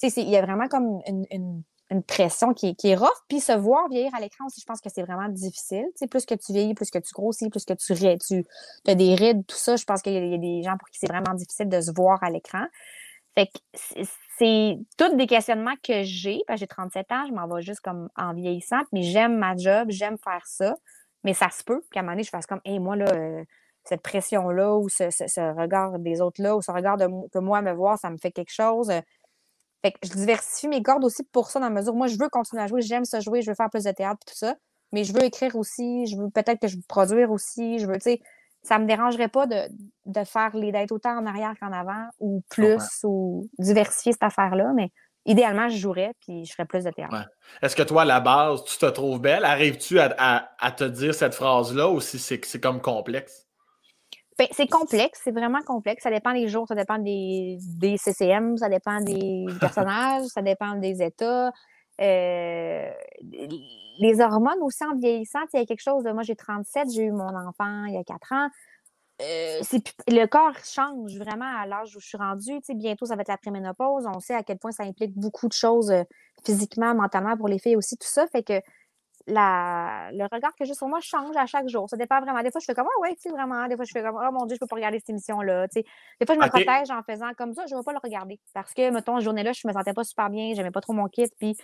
Tu 0.00 0.10
sais, 0.10 0.22
il 0.22 0.28
y 0.28 0.36
a 0.36 0.42
vraiment 0.42 0.68
comme 0.68 1.00
une, 1.06 1.62
pression 2.06 2.54
qui 2.54 2.74
est, 2.82 2.94
rough. 2.94 3.08
Puis 3.28 3.40
se 3.40 3.52
voir 3.52 3.88
vieillir 3.90 4.14
à 4.14 4.20
l'écran 4.20 4.46
aussi, 4.46 4.60
je 4.60 4.64
pense 4.64 4.80
que 4.80 4.88
c'est 4.88 5.02
vraiment 5.02 5.28
difficile. 5.28 5.84
Tu 5.88 5.98
sais, 5.98 6.06
plus 6.06 6.24
que 6.24 6.34
tu 6.34 6.52
vieillis, 6.52 6.74
plus 6.74 6.90
que 6.90 6.98
tu 6.98 7.12
grossis, 7.12 7.50
plus 7.50 7.66
que 7.66 7.74
tu, 7.74 7.94
tu 7.94 8.90
as 8.90 8.94
des 8.94 9.14
rides, 9.14 9.44
tout 9.46 9.56
ça, 9.56 9.76
je 9.76 9.84
pense 9.84 10.00
qu'il 10.00 10.14
y, 10.14 10.34
a- 10.34 10.38
des 10.38 10.62
gens 10.62 10.78
pour 10.78 10.88
qui 10.88 10.98
c'est 10.98 11.08
vraiment 11.08 11.34
difficile 11.34 11.68
de 11.68 11.80
se 11.82 11.92
voir 11.92 12.22
à 12.22 12.30
l'écran. 12.30 12.64
Fait 13.34 13.46
que 13.46 13.58
c'est- 14.38 14.78
tous 14.96 15.14
des 15.16 15.26
questionnements 15.26 15.76
que 15.82 16.02
j'ai. 16.02 16.42
J'ai 16.54 16.66
37 16.66 17.12
ans, 17.12 17.26
je 17.28 17.32
m'en 17.32 17.46
vais 17.46 17.62
juste 17.62 17.80
comme 17.80 18.08
en 18.16 18.32
vieillissant. 18.34 18.80
Mais 18.92 19.02
j'aime 19.02 19.36
ma 19.36 19.56
job, 19.56 19.88
j'aime 19.90 20.16
faire 20.18 20.46
ça. 20.46 20.74
Mais 21.24 21.34
ça 21.34 21.50
se 21.50 21.62
peut 21.62 21.82
qu'à 21.92 22.00
un 22.00 22.02
moment 22.02 22.14
donné, 22.14 22.24
je 22.24 22.30
fasse 22.30 22.46
comme, 22.46 22.60
hey, 22.64 22.78
moi, 22.80 22.96
là, 22.96 23.06
euh, 23.14 23.44
cette 23.84 24.02
pression-là, 24.02 24.76
ou 24.76 24.88
ce, 24.88 25.10
ce- 25.10 25.26
ce 25.28 25.40
regard 25.60 25.98
des 25.98 26.20
autres-là, 26.20 26.56
ou 26.56 26.62
ce 26.62 26.70
regard 26.72 26.96
de, 26.96 27.06
que 27.32 27.38
moi 27.38 27.62
me 27.62 27.72
voir, 27.72 27.98
ça 27.98 28.10
me 28.10 28.16
fait 28.18 28.32
quelque 28.32 28.52
chose. 28.52 28.90
Euh, 28.90 29.00
Fait 29.84 29.92
que 29.92 29.98
je 30.04 30.12
diversifie 30.12 30.68
mes 30.68 30.82
cordes 30.82 31.04
aussi 31.04 31.24
pour 31.32 31.50
ça, 31.50 31.58
dans 31.60 31.66
la 31.68 31.72
mesure 31.72 31.92
où 31.94 31.96
moi, 31.96 32.06
je 32.06 32.16
veux 32.18 32.28
continuer 32.28 32.62
à 32.62 32.66
jouer, 32.68 32.82
j'aime 32.82 33.04
ça 33.04 33.20
jouer, 33.20 33.42
je 33.42 33.50
veux 33.50 33.56
faire 33.56 33.70
plus 33.70 33.84
de 33.84 33.90
théâtre 33.90 34.20
et 34.26 34.30
tout 34.30 34.36
ça. 34.36 34.54
Mais 34.92 35.04
je 35.04 35.12
veux 35.12 35.24
écrire 35.24 35.56
aussi, 35.56 36.06
je 36.06 36.16
veux 36.16 36.30
peut-être 36.30 36.60
que 36.60 36.68
je 36.68 36.76
veux 36.76 36.82
produire 36.88 37.30
aussi, 37.32 37.78
je 37.80 37.86
veux, 37.86 37.94
tu 37.94 38.02
sais, 38.02 38.20
ça 38.62 38.78
me 38.78 38.86
dérangerait 38.86 39.28
pas 39.28 39.46
de, 39.46 39.56
de 40.06 40.24
faire 40.24 40.54
les 40.56 40.70
d'être 40.70 40.92
autant 40.92 41.18
en 41.18 41.26
arrière 41.26 41.54
qu'en 41.60 41.72
avant, 41.72 42.06
ou 42.20 42.42
plus, 42.48 42.78
ou 43.04 43.48
diversifier 43.58 44.12
cette 44.12 44.22
affaire-là. 44.22 44.72
Mais 44.76 44.90
idéalement, 45.26 45.68
je 45.68 45.76
jouerais, 45.78 46.12
puis 46.20 46.44
je 46.44 46.52
ferais 46.52 46.66
plus 46.66 46.84
de 46.84 46.90
théâtre. 46.90 47.14
Ouais. 47.14 47.24
Est-ce 47.62 47.74
que 47.74 47.82
toi, 47.82 48.02
à 48.02 48.04
la 48.04 48.20
base, 48.20 48.62
tu 48.64 48.78
te 48.78 48.86
trouves 48.86 49.20
belle? 49.20 49.44
Arrives-tu 49.44 49.98
à, 49.98 50.14
à- 50.16 50.48
à 50.60 50.70
te 50.70 50.84
dire 50.84 51.14
cette 51.14 51.34
phrase-là 51.34 51.88
ou 51.90 52.00
si 52.00 52.18
c'est 52.20 52.44
c'est 52.44 52.60
comme 52.60 52.80
complexe? 52.80 53.41
C'est 54.50 54.68
complexe, 54.68 55.20
c'est 55.22 55.30
vraiment 55.30 55.62
complexe. 55.62 56.02
Ça 56.02 56.10
dépend 56.10 56.32
des 56.32 56.48
jours, 56.48 56.66
ça 56.66 56.74
dépend 56.74 56.98
des, 56.98 57.58
des 57.78 57.96
CCM, 57.96 58.56
ça 58.56 58.68
dépend 58.68 59.00
des 59.00 59.46
personnages, 59.60 60.26
ça 60.26 60.42
dépend 60.42 60.76
des 60.76 61.02
états. 61.02 61.52
Euh, 62.00 62.90
les 63.98 64.20
hormones 64.20 64.62
aussi 64.62 64.84
en 64.84 64.96
vieillissant, 64.96 65.40
il 65.52 65.60
y 65.60 65.62
a 65.62 65.66
quelque 65.66 65.82
chose 65.82 66.02
de 66.04 66.10
moi 66.10 66.22
j'ai 66.22 66.34
37, 66.34 66.90
j'ai 66.90 67.04
eu 67.04 67.12
mon 67.12 67.28
enfant 67.36 67.84
il 67.84 67.94
y 67.94 67.98
a 67.98 68.04
4 68.04 68.32
ans. 68.32 68.48
Euh, 69.20 69.60
le 70.08 70.26
corps 70.26 70.56
change 70.64 71.16
vraiment 71.16 71.50
à 71.60 71.66
l'âge 71.66 71.94
où 71.94 72.00
je 72.00 72.06
suis 72.06 72.18
rendue. 72.18 72.58
Tu 72.60 72.64
sais, 72.64 72.74
bientôt, 72.74 73.06
ça 73.06 73.14
va 73.14 73.22
être 73.22 73.28
la 73.28 73.36
préménopause. 73.36 74.04
On 74.12 74.18
sait 74.20 74.34
à 74.34 74.42
quel 74.42 74.58
point 74.58 74.72
ça 74.72 74.82
implique 74.84 75.12
beaucoup 75.14 75.48
de 75.48 75.52
choses 75.52 75.90
euh, 75.90 76.02
physiquement, 76.44 76.94
mentalement 76.94 77.36
pour 77.36 77.48
les 77.48 77.58
filles 77.58 77.76
aussi, 77.76 77.96
tout 77.96 78.08
ça. 78.08 78.26
Fait 78.26 78.42
que 78.42 78.60
la, 79.26 80.10
le 80.12 80.24
regard 80.30 80.54
que 80.54 80.64
j'ai 80.64 80.74
sur 80.74 80.88
moi 80.88 81.00
change 81.00 81.36
à 81.36 81.46
chaque 81.46 81.68
jour. 81.68 81.88
Ça 81.88 81.96
dépend 81.96 82.20
vraiment. 82.20 82.42
Des 82.42 82.50
fois, 82.50 82.60
je 82.60 82.66
fais 82.66 82.74
comme, 82.74 82.88
ah 82.88 83.00
ouais, 83.00 83.14
tu 83.14 83.22
sais, 83.22 83.30
vraiment. 83.30 83.66
Des 83.68 83.76
fois, 83.76 83.84
je 83.84 83.92
fais 83.92 84.02
comme, 84.02 84.16
oh 84.16 84.32
mon 84.32 84.46
Dieu, 84.46 84.56
je 84.56 84.60
peux 84.60 84.66
pas 84.66 84.76
regarder 84.76 84.98
cette 84.98 85.10
émission-là. 85.10 85.66
Des 85.68 85.84
fois, 86.26 86.34
je 86.34 86.40
me 86.40 86.48
protège 86.48 86.90
en 86.90 87.02
faisant 87.02 87.32
comme 87.36 87.52
ça, 87.54 87.66
je 87.66 87.74
ne 87.74 87.80
vais 87.80 87.84
pas 87.84 87.92
le 87.92 88.00
regarder. 88.02 88.40
Parce 88.54 88.72
que, 88.74 88.90
mettons, 88.90 89.16
cette 89.16 89.24
journée-là, 89.24 89.52
je 89.52 89.66
me 89.66 89.72
sentais 89.72 89.92
pas 89.92 90.04
super 90.04 90.30
bien, 90.30 90.54
j'aimais 90.54 90.70
pas 90.70 90.80
trop 90.80 90.92
mon 90.92 91.08
kit, 91.08 91.30
puis 91.38 91.56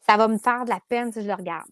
ça 0.00 0.16
va 0.16 0.28
me 0.28 0.38
faire 0.38 0.64
de 0.64 0.70
la 0.70 0.80
peine 0.88 1.12
si 1.12 1.22
je 1.22 1.28
le 1.28 1.34
regarde. 1.34 1.68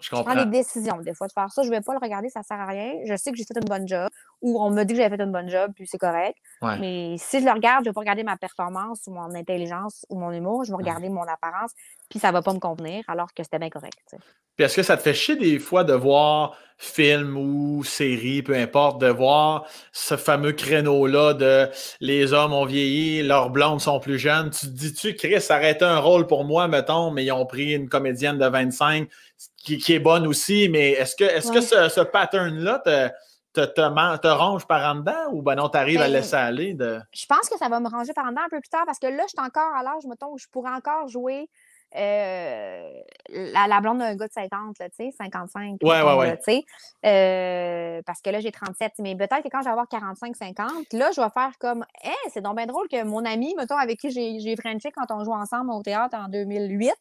Je 0.00 0.06
Je 0.06 0.10
prends 0.10 0.24
comprends. 0.24 0.44
des 0.44 0.50
décisions, 0.50 0.98
des 0.98 1.14
fois, 1.14 1.26
de 1.26 1.32
faire 1.32 1.50
ça. 1.50 1.62
Je 1.62 1.70
vais 1.70 1.80
pas 1.80 1.92
le 1.92 1.98
regarder, 2.02 2.28
ça 2.28 2.42
sert 2.42 2.60
à 2.60 2.66
rien. 2.66 2.92
Je 3.06 3.16
sais 3.16 3.30
que 3.30 3.36
j'ai 3.36 3.44
fait 3.44 3.56
une 3.56 3.68
bonne 3.68 3.86
job, 3.88 4.08
ou 4.42 4.60
on 4.62 4.70
me 4.70 4.84
dit 4.84 4.94
que 4.94 5.00
j'avais 5.00 5.16
fait 5.16 5.22
une 5.22 5.32
bonne 5.32 5.48
job, 5.48 5.72
puis 5.74 5.86
c'est 5.86 5.98
correct. 5.98 6.36
Ouais. 6.62 6.78
Mais 6.78 7.16
si 7.18 7.40
je 7.40 7.44
le 7.44 7.52
regarde, 7.52 7.84
je 7.84 7.90
vais 7.90 7.94
pas 7.94 8.00
regarder 8.00 8.24
ma 8.24 8.36
performance 8.36 9.00
ou 9.06 9.12
mon 9.12 9.34
intelligence 9.34 10.04
ou 10.08 10.18
mon 10.18 10.32
humour, 10.32 10.64
je 10.64 10.70
vais 10.70 10.76
regarder 10.76 11.08
mon 11.08 11.22
apparence, 11.22 11.72
puis 12.10 12.18
ça 12.18 12.32
va 12.32 12.42
pas 12.42 12.52
me 12.52 12.58
convenir, 12.58 13.04
alors 13.08 13.32
que 13.32 13.42
c'était 13.42 13.58
bien 13.58 13.70
correct. 13.70 14.16
Puis 14.56 14.64
est-ce 14.64 14.76
que 14.76 14.82
ça 14.82 14.96
te 14.96 15.02
fait 15.02 15.14
chier 15.14 15.36
des 15.36 15.58
fois 15.58 15.82
de 15.84 15.94
voir 15.94 16.56
film 16.76 17.36
ou 17.36 17.84
série, 17.84 18.42
peu 18.42 18.54
importe, 18.54 19.00
de 19.00 19.06
voir 19.08 19.64
ce 19.92 20.16
fameux 20.16 20.52
créneau-là 20.52 21.34
de 21.34 21.68
les 22.00 22.32
hommes 22.32 22.52
ont 22.52 22.64
vieilli, 22.64 23.22
leurs 23.22 23.50
blondes 23.50 23.80
sont 23.80 24.00
plus 24.00 24.18
jeunes. 24.18 24.50
Tu 24.50 24.66
te 24.66 24.72
dis-tu, 24.72 25.14
Chris, 25.14 25.34
été 25.34 25.84
un 25.84 25.98
rôle 25.98 26.26
pour 26.26 26.44
moi, 26.44 26.68
mettons, 26.68 27.10
mais 27.10 27.24
ils 27.24 27.32
ont 27.32 27.46
pris 27.46 27.72
une 27.74 27.88
comédienne 27.88 28.38
de 28.38 28.46
25 28.46 29.08
qui, 29.56 29.78
qui 29.78 29.94
est 29.94 29.98
bonne 29.98 30.26
aussi, 30.26 30.68
mais 30.68 30.92
est-ce 30.92 31.16
que, 31.16 31.24
est-ce 31.24 31.50
que 31.50 31.60
ce, 31.60 31.88
ce 31.88 32.00
pattern-là 32.00 32.80
te, 32.80 33.10
te, 33.54 34.16
te, 34.16 34.28
ronge 34.28 34.66
par 34.66 34.94
en 34.94 34.96
dedans 34.96 35.32
ou 35.32 35.42
ben 35.42 35.54
non, 35.54 35.68
tu 35.68 35.78
arrives 35.78 36.00
à 36.00 36.06
Ben, 36.06 36.12
laisser 36.12 36.34
aller 36.34 36.74
de. 36.74 37.00
Je 37.12 37.26
pense 37.26 37.48
que 37.48 37.56
ça 37.56 37.68
va 37.68 37.80
me 37.80 37.88
ranger 37.88 38.12
par 38.12 38.26
en 38.26 38.30
dedans 38.30 38.42
un 38.44 38.50
peu 38.50 38.60
plus 38.60 38.68
tard 38.68 38.84
parce 38.84 38.98
que 38.98 39.06
là, 39.06 39.22
je 39.22 39.28
suis 39.28 39.46
encore 39.46 39.74
à 39.74 39.82
l'âge, 39.82 40.04
mettons, 40.08 40.32
où 40.32 40.38
je 40.38 40.46
pourrais 40.50 40.72
encore 40.72 41.08
jouer 41.08 41.48
euh, 41.96 42.90
la, 43.28 43.66
la 43.66 43.80
blonde 43.80 43.98
d'un 43.98 44.14
gars 44.16 44.26
de 44.28 44.32
50, 44.32 44.78
là, 44.78 44.88
tu 44.90 44.96
sais, 44.96 45.10
55. 45.16 45.78
Ouais, 45.82 46.02
ouais, 46.02 46.14
ouais. 46.16 46.26
là, 46.28 46.36
tu 46.36 46.42
sais. 46.44 46.64
Euh, 47.04 48.02
parce 48.06 48.20
que 48.20 48.30
là, 48.30 48.40
j'ai 48.40 48.52
37. 48.52 48.92
Mais 48.98 49.14
peut-être 49.16 49.42
que 49.42 49.48
quand 49.48 49.60
je 49.60 49.64
vais 49.64 49.70
avoir 49.70 49.88
45, 49.88 50.36
50, 50.36 50.92
là, 50.92 51.10
je 51.14 51.20
vais 51.20 51.30
faire 51.30 51.52
comme, 51.58 51.84
hé, 52.04 52.10
c'est 52.32 52.40
donc 52.40 52.56
bien 52.56 52.66
drôle 52.66 52.88
que 52.88 53.02
mon 53.04 53.24
ami, 53.24 53.54
mettons, 53.56 53.76
avec 53.76 53.98
qui 53.98 54.10
j'ai 54.10 54.56
Frenché 54.56 54.90
quand 54.92 55.10
on 55.10 55.24
joue 55.24 55.32
ensemble 55.32 55.70
au 55.72 55.82
théâtre 55.82 56.16
en 56.16 56.28
2008, 56.28 56.92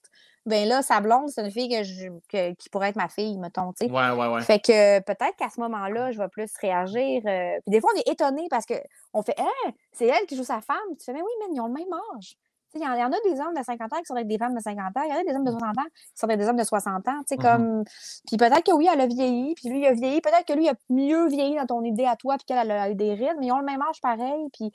ben 0.45 0.67
là, 0.67 0.81
sa 0.81 0.99
blonde, 0.99 1.29
c'est 1.29 1.41
une 1.41 1.51
fille 1.51 1.69
que 1.69 1.83
je- 1.83 2.09
que- 2.27 2.53
qui 2.55 2.67
pourrait 2.69 2.89
être 2.89 2.97
ma 2.97 3.07
fille, 3.07 3.37
mettons, 3.37 3.71
tu 3.71 3.85
sais. 3.85 3.91
Ouais, 3.91 4.09
ouais, 4.11 4.27
ouais. 4.27 4.41
Fait 4.41 4.59
que 4.59 4.99
peut-être 4.99 5.37
qu'à 5.37 5.49
ce 5.49 5.59
moment-là, 5.61 6.11
je 6.11 6.17
vais 6.19 6.27
plus 6.27 6.51
réagir. 6.61 7.21
euh, 7.25 7.53
Puis 7.65 7.71
des 7.71 7.79
fois, 7.79 7.91
on 7.95 7.99
est 7.99 8.11
étonné 8.11 8.47
parce 8.49 8.65
qu'on 8.65 9.21
fait 9.23 9.39
Hein, 9.39 9.71
c'est 9.93 10.07
elle 10.07 10.25
qui 10.27 10.35
joue 10.35 10.43
sa 10.43 10.59
femme. 10.59 10.77
Tu 10.99 11.05
fais 11.05 11.13
Mais 11.13 11.21
oui, 11.21 11.31
mais 11.39 11.55
ils 11.55 11.61
ont 11.61 11.67
le 11.67 11.73
même 11.73 11.87
âge. 12.15 12.35
Il 12.75 12.81
y, 12.81 12.87
en- 12.87 12.93
il 12.93 12.99
y 12.99 13.03
en 13.03 13.11
a 13.11 13.19
des 13.23 13.39
hommes 13.39 13.53
de 13.55 13.63
50 13.63 13.93
ans 13.93 13.97
qui 13.99 14.05
sont 14.05 14.15
avec 14.15 14.27
des 14.27 14.37
femmes 14.37 14.55
de 14.55 14.59
50 14.59 14.97
ans. 14.97 15.01
Il 15.03 15.09
y 15.09 15.13
en 15.13 15.19
a 15.19 15.23
des 15.23 15.35
hommes 15.35 15.43
de 15.45 15.51
60 15.51 15.77
ans 15.77 15.83
qui 15.93 16.11
sont 16.15 16.25
avec 16.27 16.39
des 16.39 16.47
hommes 16.47 16.55
de 16.57 16.63
60 16.63 17.07
ans. 17.07 17.21
Mhm. 17.31 17.37
comme... 17.37 17.83
Puis 18.27 18.37
peut-être 18.37 18.63
que 18.63 18.71
oui, 18.73 18.87
elle 18.91 19.01
a 19.01 19.07
vieilli, 19.07 19.53
puis 19.55 19.69
lui, 19.69 19.81
il 19.81 19.85
a 19.85 19.93
vieilli. 19.93 20.21
Peut-être 20.21 20.45
que 20.45 20.53
lui, 20.53 20.65
il 20.65 20.69
a 20.69 20.73
mieux 20.89 21.27
vieilli 21.27 21.55
dans 21.55 21.65
ton 21.67 21.83
idée 21.83 22.05
à 22.05 22.15
toi, 22.15 22.35
puis 22.37 22.45
qu'elle 22.45 22.57
elle 22.57 22.71
a 22.71 22.89
eu 22.89 22.95
des 22.95 23.13
rides, 23.13 23.35
mais 23.39 23.47
ils 23.47 23.51
ont 23.51 23.59
le 23.59 23.65
même 23.65 23.81
âge 23.81 24.01
pareil. 24.01 24.47
Puis 24.53 24.71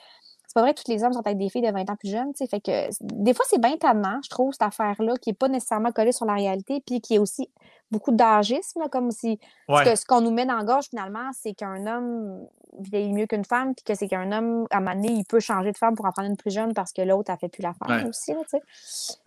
c'est 0.48 0.54
pas 0.54 0.62
vrai 0.62 0.74
que 0.74 0.82
tous 0.82 0.90
les 0.90 1.04
hommes 1.04 1.12
sont 1.12 1.20
avec 1.24 1.38
des 1.38 1.48
filles 1.50 1.62
de 1.62 1.70
20 1.70 1.88
ans 1.90 1.96
plus 1.96 2.10
jeunes. 2.10 2.32
tu 2.32 2.38
sais. 2.44 2.46
Fait 2.48 2.60
que 2.60 2.88
des 3.02 3.34
fois, 3.34 3.44
c'est 3.48 3.60
bien 3.60 3.76
tannant, 3.76 4.18
je 4.24 4.30
trouve, 4.30 4.52
cette 4.52 4.62
affaire-là, 4.62 5.14
qui 5.20 5.28
n'est 5.30 5.34
pas 5.34 5.46
nécessairement 5.48 5.92
collée 5.92 6.10
sur 6.12 6.24
la 6.26 6.34
réalité, 6.34 6.82
puis 6.84 7.00
qui 7.00 7.14
est 7.14 7.18
aussi 7.18 7.48
beaucoup 7.90 8.10
d'âgisme, 8.12 8.88
comme 8.90 9.10
si 9.10 9.38
Ouais. 9.68 9.84
ce 9.84 9.90
que- 9.90 9.96
ce 9.96 10.04
qu'on 10.06 10.20
nous 10.22 10.30
met 10.32 10.44
dans 10.46 10.56
la 10.56 10.64
gorge, 10.64 10.86
finalement, 10.88 11.30
c'est 11.32 11.52
qu'un 11.54 11.86
homme 11.86 12.46
vieillit 12.80 13.12
mieux 13.12 13.26
qu'une 13.26 13.44
femme, 13.44 13.74
puis 13.74 13.84
que 13.84 13.94
c'est 13.94 14.08
qu'un 14.08 14.30
homme, 14.32 14.66
à 14.70 14.78
un 14.78 14.80
moment 14.80 14.94
donné, 14.94 15.08
il 15.12 15.24
peut 15.24 15.40
changer 15.40 15.72
de 15.72 15.76
femme 15.78 15.94
pour 15.94 16.04
en 16.06 16.12
prendre 16.12 16.28
une 16.28 16.36
plus 16.36 16.50
jeune 16.50 16.72
parce 16.74 16.92
que 16.92 17.02
l'autre, 17.02 17.30
a 17.30 17.36
fait 17.36 17.48
plus 17.48 17.62
l'affaire 17.62 17.88
Ouais. 18.04 18.08
aussi, 18.08 18.32
tu 18.32 18.38
sais. 18.48 18.62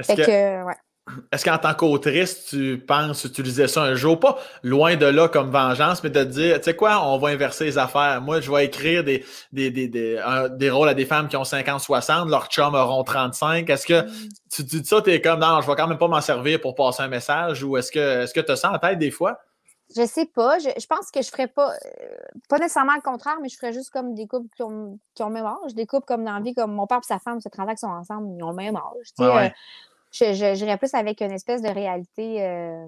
Fait 0.03 0.15
que- 0.15 0.25
que, 0.25 0.63
ouais. 0.65 0.75
Est-ce 1.31 1.45
qu'en 1.45 1.57
tant 1.57 1.73
qu'autrice, 1.73 2.45
tu 2.45 2.77
penses 2.85 3.23
utiliser 3.25 3.67
ça 3.67 3.81
un 3.83 3.95
jour? 3.95 4.19
Pas 4.19 4.37
loin 4.63 4.95
de 4.95 5.05
là 5.05 5.27
comme 5.29 5.49
vengeance, 5.51 6.03
mais 6.03 6.09
de 6.09 6.23
te 6.23 6.29
dire, 6.29 6.57
tu 6.57 6.63
sais 6.65 6.75
quoi, 6.75 7.05
on 7.07 7.17
va 7.17 7.29
inverser 7.29 7.65
les 7.65 7.77
affaires. 7.77 8.21
Moi, 8.21 8.41
je 8.41 8.51
vais 8.51 8.65
écrire 8.65 9.03
des, 9.03 9.25
des, 9.51 9.71
des, 9.71 9.87
des, 9.87 10.17
un- 10.19 10.49
des 10.49 10.69
rôles 10.69 10.89
à 10.89 10.93
des 10.93 11.05
femmes 11.05 11.27
qui 11.27 11.37
ont 11.37 11.43
50, 11.43 11.79
60, 11.79 12.29
leurs 12.29 12.47
chums 12.47 12.75
auront 12.75 13.03
35. 13.03 13.69
Est-ce 13.69 13.85
que 13.87 14.01
Mm. 14.01 14.29
tu 14.51 14.63
dis 14.63 14.83
ça, 14.85 15.01
tu 15.01 15.11
es 15.11 15.21
comme, 15.21 15.39
non, 15.39 15.61
je 15.61 15.67
vais 15.67 15.75
quand 15.75 15.87
même 15.87 15.97
pas 15.97 16.07
m'en 16.07 16.21
servir 16.21 16.59
pour 16.61 16.75
passer 16.75 17.03
un 17.03 17.07
message 17.07 17.63
ou 17.63 17.77
est-ce 17.77 17.91
que 17.91 18.23
est-ce 18.23 18.33
que 18.33 18.39
tu 18.41 18.51
as 18.51 18.55
ça 18.55 18.71
en 18.71 18.77
tête 18.79 18.99
des 18.99 19.11
fois? 19.11 19.39
Je 19.95 20.05
sais 20.05 20.25
pas. 20.25 20.57
Je, 20.59 20.69
je 20.79 20.85
pense 20.87 21.11
que 21.11 21.21
je 21.21 21.29
ferais 21.29 21.47
pas, 21.49 21.71
euh, 21.73 22.15
pas 22.47 22.57
nécessairement 22.59 22.95
le 22.95 23.01
contraire, 23.01 23.35
mais 23.41 23.49
je 23.49 23.57
ferais 23.57 23.73
juste 23.73 23.89
comme 23.89 24.13
des 24.15 24.25
couples 24.25 24.47
qui 24.55 24.63
ont, 24.63 24.97
qui 25.15 25.21
ont 25.23 25.27
le 25.27 25.33
même 25.33 25.45
âge. 25.45 25.73
Des 25.75 25.85
couples 25.85 26.05
comme 26.05 26.23
dans 26.23 26.31
la 26.33 26.39
vie, 26.39 26.53
comme 26.53 26.71
mon 26.73 26.87
père 26.87 26.99
et 26.99 27.05
sa 27.05 27.19
femme, 27.19 27.41
se 27.41 27.49
30 27.49 27.67
ans 27.67 27.71
qui 27.73 27.77
sont 27.79 27.87
ensemble, 27.87 28.29
ils 28.37 28.41
ont 28.43 28.51
le 28.51 28.55
même 28.55 28.77
âge. 28.77 28.83
tu 29.07 29.11
sais, 29.17 29.23
Ouais, 29.29 29.35
ouais. 29.35 29.45
euh, 29.47 29.49
je- 30.11 30.33
je- 30.33 30.55
J'irais 30.55 30.77
plus 30.77 30.93
avec 30.93 31.21
une 31.21 31.31
espèce 31.31 31.61
de 31.61 31.69
réalité. 31.69 32.43
euh, 32.43 32.87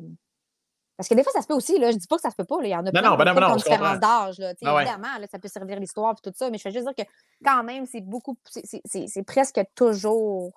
Parce 0.96 1.10
que 1.10 1.16
des 1.16 1.24
fois, 1.24 1.32
ça 1.34 1.42
se 1.42 1.48
peut 1.48 1.56
aussi. 1.56 1.80
Là. 1.80 1.90
Je 1.92 1.98
dis 1.98 2.08
pas 2.08 2.18
que 2.18 2.22
ça 2.22 2.30
se 2.30 2.36
peut 2.36 2.46
pas. 2.46 2.58
là. 2.62 2.68
Il 2.68 2.70
y 2.72 2.76
en 2.76 2.86
a 2.86 2.92
plein 2.92 3.02
non, 3.02 3.16
ben 3.18 3.26
de 3.26 3.40
non, 3.40 3.48
ben 3.48 3.56
différence 3.56 4.00
d'âge. 4.00 4.38
là. 4.40 4.54
Ah 4.64 4.76
ouais. 4.76 4.84
Évidemment, 4.84 5.18
là, 5.20 5.26
ça 5.30 5.40
peut 5.40 5.48
servir 5.48 5.80
l'histoire 5.80 6.12
et 6.14 6.22
tout 6.22 6.32
ça, 6.36 6.50
mais 6.52 6.58
je 6.60 6.62
fais 6.64 6.72
juste 6.72 6.86
dire 6.86 6.94
que 6.96 7.12
quand 7.44 7.64
même, 7.64 7.86
c'est 7.88 8.02
beaucoup. 8.02 8.38
c'est- 8.50 8.66
c'est- 8.66 8.82
C'est 8.86 9.08
c'est 9.08 9.24
presque 9.24 9.60
toujours 9.76 10.52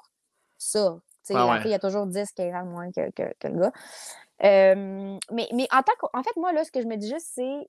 ça. 0.58 0.98
Ah 1.34 1.46
ouais. 1.50 1.62
fille 1.62 1.74
a 1.74 1.78
toujours 1.78 2.06
10, 2.06 2.30
15 2.32 2.54
ans 2.54 2.66
moins 2.66 2.90
que, 2.92 3.10
que, 3.12 3.32
que 3.40 3.48
le 3.48 3.58
gars. 3.60 3.72
Euh, 4.44 5.18
mais, 5.32 5.48
mais 5.54 5.66
en 5.72 5.82
tant 5.82 5.92
que, 6.00 6.06
en 6.12 6.22
fait, 6.22 6.36
moi, 6.36 6.52
là, 6.52 6.62
ce 6.64 6.70
que 6.70 6.80
je 6.82 6.86
me 6.86 6.96
dis 6.96 7.08
juste, 7.08 7.28
c'est 7.34 7.68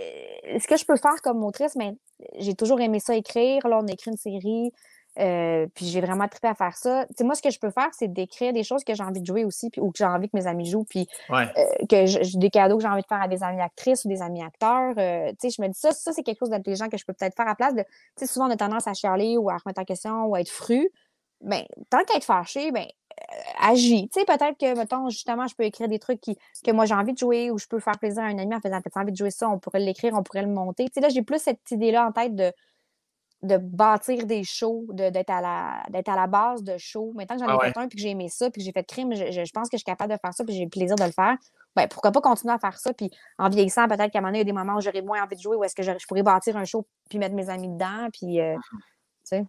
euh, 0.00 0.58
ce 0.58 0.66
que 0.68 0.76
je 0.76 0.84
peux 0.84 0.96
faire 0.96 1.20
comme 1.22 1.42
autrice, 1.44 1.76
mais 1.76 1.94
j'ai 2.38 2.54
toujours 2.54 2.80
aimé 2.80 3.00
ça 3.00 3.14
écrire. 3.16 3.66
Là, 3.66 3.78
on 3.82 3.88
a 3.88 3.92
écrit 3.92 4.10
une 4.10 4.16
série. 4.16 4.72
Euh, 5.18 5.66
puis 5.74 5.86
j'ai 5.86 6.00
vraiment 6.00 6.26
trippé 6.28 6.48
à 6.48 6.54
faire 6.54 6.76
ça. 6.76 7.04
Tu 7.08 7.14
sais, 7.18 7.24
moi, 7.24 7.34
ce 7.34 7.42
que 7.42 7.50
je 7.50 7.58
peux 7.58 7.70
faire, 7.70 7.88
c'est 7.92 8.08
d'écrire 8.08 8.52
des 8.52 8.62
choses 8.64 8.82
que 8.84 8.94
j'ai 8.94 9.02
envie 9.02 9.20
de 9.20 9.26
jouer 9.26 9.44
aussi, 9.44 9.68
puis, 9.70 9.80
ou 9.80 9.90
que 9.90 9.98
j'ai 9.98 10.04
envie 10.04 10.28
que 10.28 10.36
mes 10.36 10.46
amis 10.46 10.66
jouent, 10.66 10.84
puis 10.84 11.06
Ouais. 11.28 11.46
euh, 11.58 11.86
que 11.88 12.06
je- 12.06 12.22
j'ai 12.22 12.38
des 12.38 12.50
cadeaux 12.50 12.76
que 12.76 12.82
j'ai 12.82 12.88
envie 12.88 13.02
de 13.02 13.06
faire 13.06 13.20
à 13.20 13.28
des 13.28 13.42
amis 13.42 13.60
actrices 13.60 14.04
ou 14.04 14.08
des 14.08 14.22
amis 14.22 14.42
acteurs. 14.42 14.94
euh, 14.98 15.30
tu 15.32 15.50
sais, 15.50 15.50
je 15.50 15.60
me 15.62 15.68
dis 15.68 15.78
ça, 15.78 15.92
ça 15.92 16.12
c'est 16.12 16.22
quelque 16.22 16.38
chose 16.38 16.50
d'intelligent 16.50 16.88
que 16.88 16.96
je 16.96 17.04
peux 17.04 17.12
peut-être 17.12 17.36
faire 17.36 17.46
à 17.46 17.50
la 17.50 17.54
place 17.54 17.74
de. 17.74 17.82
Tu 17.82 17.88
sais, 18.16 18.26
souvent 18.26 18.46
on 18.48 18.50
a 18.50 18.56
tendance 18.56 18.86
à 18.86 18.94
chialer 18.94 19.36
ou 19.36 19.50
à 19.50 19.56
remettre 19.58 19.80
en 19.80 19.84
question 19.84 20.24
ou 20.24 20.34
à 20.34 20.40
être 20.40 20.50
fru. 20.50 20.88
Ben, 21.42 21.64
tant 21.90 22.04
qu'à 22.04 22.16
être 22.16 22.24
fâché, 22.24 22.70
ben, 22.70 22.86
agis. 23.60 24.08
Tu 24.12 24.20
sais, 24.20 24.24
peut-être 24.24 24.56
que, 24.58 24.76
mettons, 24.76 25.08
justement, 25.10 25.46
je 25.46 25.54
peux 25.54 25.64
écrire 25.64 25.88
des 25.88 25.98
trucs 25.98 26.20
qui, 26.20 26.36
que 26.64 26.70
moi 26.70 26.86
j'ai 26.86 26.94
envie 26.94 27.12
de 27.12 27.18
jouer 27.18 27.50
ou 27.50 27.58
je 27.58 27.66
peux 27.66 27.80
faire 27.80 27.98
plaisir 27.98 28.22
à 28.22 28.26
un 28.26 28.38
ami 28.38 28.54
en 28.54 28.60
faisant 28.60 28.80
peut-être 28.80 28.96
envie 28.96 29.12
de 29.12 29.16
jouer 29.16 29.30
ça, 29.30 29.48
on 29.48 29.58
pourrait 29.58 29.80
l'écrire, 29.80 30.14
on 30.14 30.22
pourrait 30.22 30.42
le 30.42 30.48
monter. 30.48 30.84
Tu 30.86 30.92
sais, 30.94 31.00
là, 31.00 31.08
j'ai 31.08 31.22
plus 31.22 31.40
cette 31.40 31.70
idée-là 31.70 32.06
en 32.06 32.12
tête 32.12 32.34
de, 32.34 32.52
de 33.42 33.56
bâtir 33.56 34.26
des 34.26 34.44
shows, 34.44 34.86
d'être 34.90 35.30
à, 35.30 35.40
la, 35.40 35.82
à 35.82 36.16
la 36.16 36.26
base 36.28 36.62
de 36.62 36.76
shows. 36.78 37.12
Maintenant 37.16 37.36
que 37.36 37.42
j'en 37.44 37.48
ai 37.48 37.56
Ah 37.60 37.72
fait 37.72 37.78
un 37.80 37.88
puis 37.88 37.96
que 37.96 38.02
j'ai 38.02 38.10
aimé 38.10 38.28
ça 38.28 38.50
puis 38.50 38.60
que 38.60 38.64
j'ai 38.64 38.72
fait 38.72 38.82
de 38.82 38.86
crime, 38.86 39.14
je, 39.14 39.32
je- 39.32 39.44
je 39.44 39.52
pense 39.52 39.68
que 39.68 39.76
je 39.76 39.78
suis 39.78 39.84
capable 39.84 40.12
de 40.12 40.18
faire 40.20 40.32
ça 40.32 40.44
puis 40.44 40.54
j'ai 40.54 40.64
le 40.64 40.70
plaisir 40.70 40.94
de 40.96 41.04
le 41.04 41.10
faire. 41.10 41.36
Ben, 41.74 41.88
pourquoi 41.88 42.12
pas 42.12 42.20
continuer 42.20 42.52
à 42.54 42.58
faire 42.58 42.78
ça? 42.78 42.92
Puis 42.92 43.10
en 43.38 43.48
vieillissant, 43.48 43.88
peut-être 43.88 44.10
qu'à 44.12 44.18
un 44.18 44.22
moment 44.22 44.28
donné, 44.30 44.38
il 44.38 44.42
y 44.42 44.42
a 44.42 44.44
des 44.44 44.52
moments 44.52 44.76
où 44.76 44.80
j'aurais 44.80 45.02
moins 45.02 45.22
envie 45.22 45.36
de 45.36 45.40
jouer 45.40 45.56
ou 45.56 45.64
est-ce 45.64 45.74
que 45.74 45.82
je, 45.82 45.92
je 45.98 46.06
pourrais 46.06 46.22
bâtir 46.22 46.56
un 46.56 46.64
show 46.64 46.86
puis 47.08 47.18
mettre 47.18 47.34
mes 47.34 47.48
amis 47.50 47.68
dedans. 47.68 48.08
Puis, 48.12 48.40
euh, 48.40 48.54
tu 48.54 48.78
sais. 49.24 49.44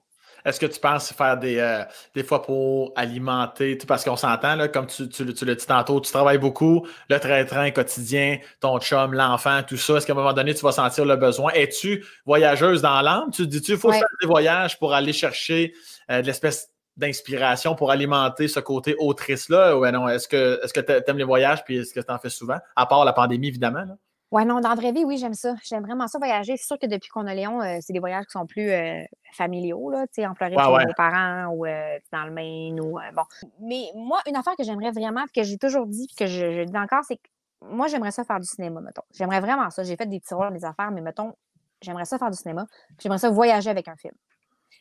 Est-ce 0.45 0.59
que 0.59 0.65
tu 0.65 0.79
penses 0.79 1.11
faire 1.13 1.37
des, 1.37 1.57
euh, 1.57 1.83
des 2.15 2.23
fois 2.23 2.41
pour 2.41 2.91
alimenter, 2.95 3.77
parce 3.87 4.03
qu'on 4.03 4.15
s'entend, 4.15 4.55
là, 4.55 4.67
comme 4.67 4.87
tu, 4.87 5.07
tu, 5.09 5.23
le- 5.23 5.33
tu 5.33 5.45
l'as 5.45 5.55
dit 5.55 5.65
tantôt, 5.65 5.99
tu 6.01 6.11
travailles 6.11 6.37
beaucoup, 6.37 6.85
le 7.09 7.19
train-train 7.19 7.71
quotidien, 7.71 8.37
ton 8.59 8.79
chum, 8.79 9.13
l'enfant, 9.13 9.61
tout 9.63 9.77
ça, 9.77 9.95
est-ce 9.97 10.05
qu'à 10.07 10.13
un 10.13 10.15
moment 10.15 10.33
donné, 10.33 10.53
tu 10.53 10.61
vas 10.61 10.71
sentir 10.71 11.05
le 11.05 11.15
besoin? 11.15 11.51
Es-tu 11.53 12.05
voyageuse 12.25 12.81
dans 12.81 13.01
l'âme? 13.01 13.29
Tu 13.31 13.43
te 13.43 13.47
dis-tu, 13.49 13.71
il 13.71 13.77
faut 13.77 13.89
Ouais. 13.89 13.99
faire 13.99 14.07
des 14.21 14.27
voyages 14.27 14.77
pour 14.79 14.93
aller 14.93 15.13
chercher 15.13 15.73
euh, 16.11 16.21
de 16.21 16.27
l'espèce 16.27 16.69
d'inspiration 16.97 17.73
pour 17.75 17.89
alimenter 17.91 18.47
ce 18.47 18.59
côté 18.59 18.95
autrice-là? 18.99 19.75
Ou 19.77 19.85
non, 19.91 20.07
est-ce 20.09 20.27
que 20.27 20.59
tu 20.79 21.09
aimes 21.09 21.17
les 21.17 21.23
voyages 21.23 21.63
puis 21.63 21.77
est-ce 21.77 21.93
que 21.93 21.99
tu 21.99 22.11
en 22.11 22.19
fais 22.19 22.29
souvent? 22.29 22.57
À 22.75 22.85
part 22.85 23.03
la 23.05 23.13
pandémie, 23.13 23.47
évidemment. 23.47 23.79
là. 23.79 23.95
Ouais, 24.33 24.45
non, 24.45 24.61
dans 24.61 24.69
la 24.69 24.75
vraie 24.75 24.91
vie, 24.91 25.05
oui, 25.05 25.19
j'aime 25.19 25.35
ça. 25.35 25.53
J'aime 25.63 25.83
vraiment 25.83 26.07
ça 26.07 26.17
voyager. 26.17 26.57
C'est 26.57 26.65
sûr 26.65 26.79
que 26.79 26.87
depuis 26.87 27.07
qu'on 27.09 27.27
a 27.27 27.35
Léon, 27.35 27.61
euh, 27.61 27.77
c'est 27.81 27.93
des 27.93 27.99
voyages 27.99 28.25
qui 28.25 28.31
sont 28.31 28.47
plus 28.47 28.67
euh, 28.71 29.03
familiaux, 29.31 29.91
là, 29.91 30.07
tu 30.07 30.13
sais, 30.15 30.25
en 30.25 30.33
Floride 30.33 30.57
Ouais, 30.57 30.65
ouais. 30.65 30.85
nos 30.85 30.93
parents 30.93 31.53
ou 31.53 31.67
euh, 31.67 31.99
dans 32.11 32.25
le 32.25 32.31
Maine 32.31 32.81
ou 32.81 32.97
bon. 33.13 33.21
Mais 33.59 33.91
moi, 33.93 34.21
une 34.25 34.35
affaire 34.35 34.55
que 34.55 34.63
j'aimerais 34.63 34.89
vraiment, 34.89 35.23
que 35.35 35.43
j'ai 35.43 35.59
toujours 35.59 35.85
dit, 35.85 36.07
puis 36.07 36.15
que 36.15 36.25
je, 36.25 36.51
je 36.51 36.63
dis 36.63 36.77
encore, 36.77 37.03
c'est 37.07 37.17
que 37.17 37.29
moi, 37.61 37.85
j'aimerais 37.85 38.09
ça 38.09 38.23
faire 38.23 38.39
du 38.39 38.47
cinéma, 38.47 38.81
mettons. 38.81 39.03
J'aimerais 39.13 39.39
vraiment 39.39 39.69
ça. 39.69 39.83
J'ai 39.83 39.95
fait 39.95 40.07
des 40.07 40.19
rôles, 40.31 40.51
des 40.51 40.65
affaires, 40.65 40.89
mais 40.89 41.01
mettons, 41.01 41.35
j'aimerais 41.83 42.05
ça 42.05 42.17
faire 42.17 42.31
du 42.31 42.37
cinéma. 42.37 42.65
J'aimerais 42.99 43.19
ça 43.19 43.29
voyager 43.29 43.69
avec 43.69 43.87
un 43.87 43.95
film. 43.95 44.15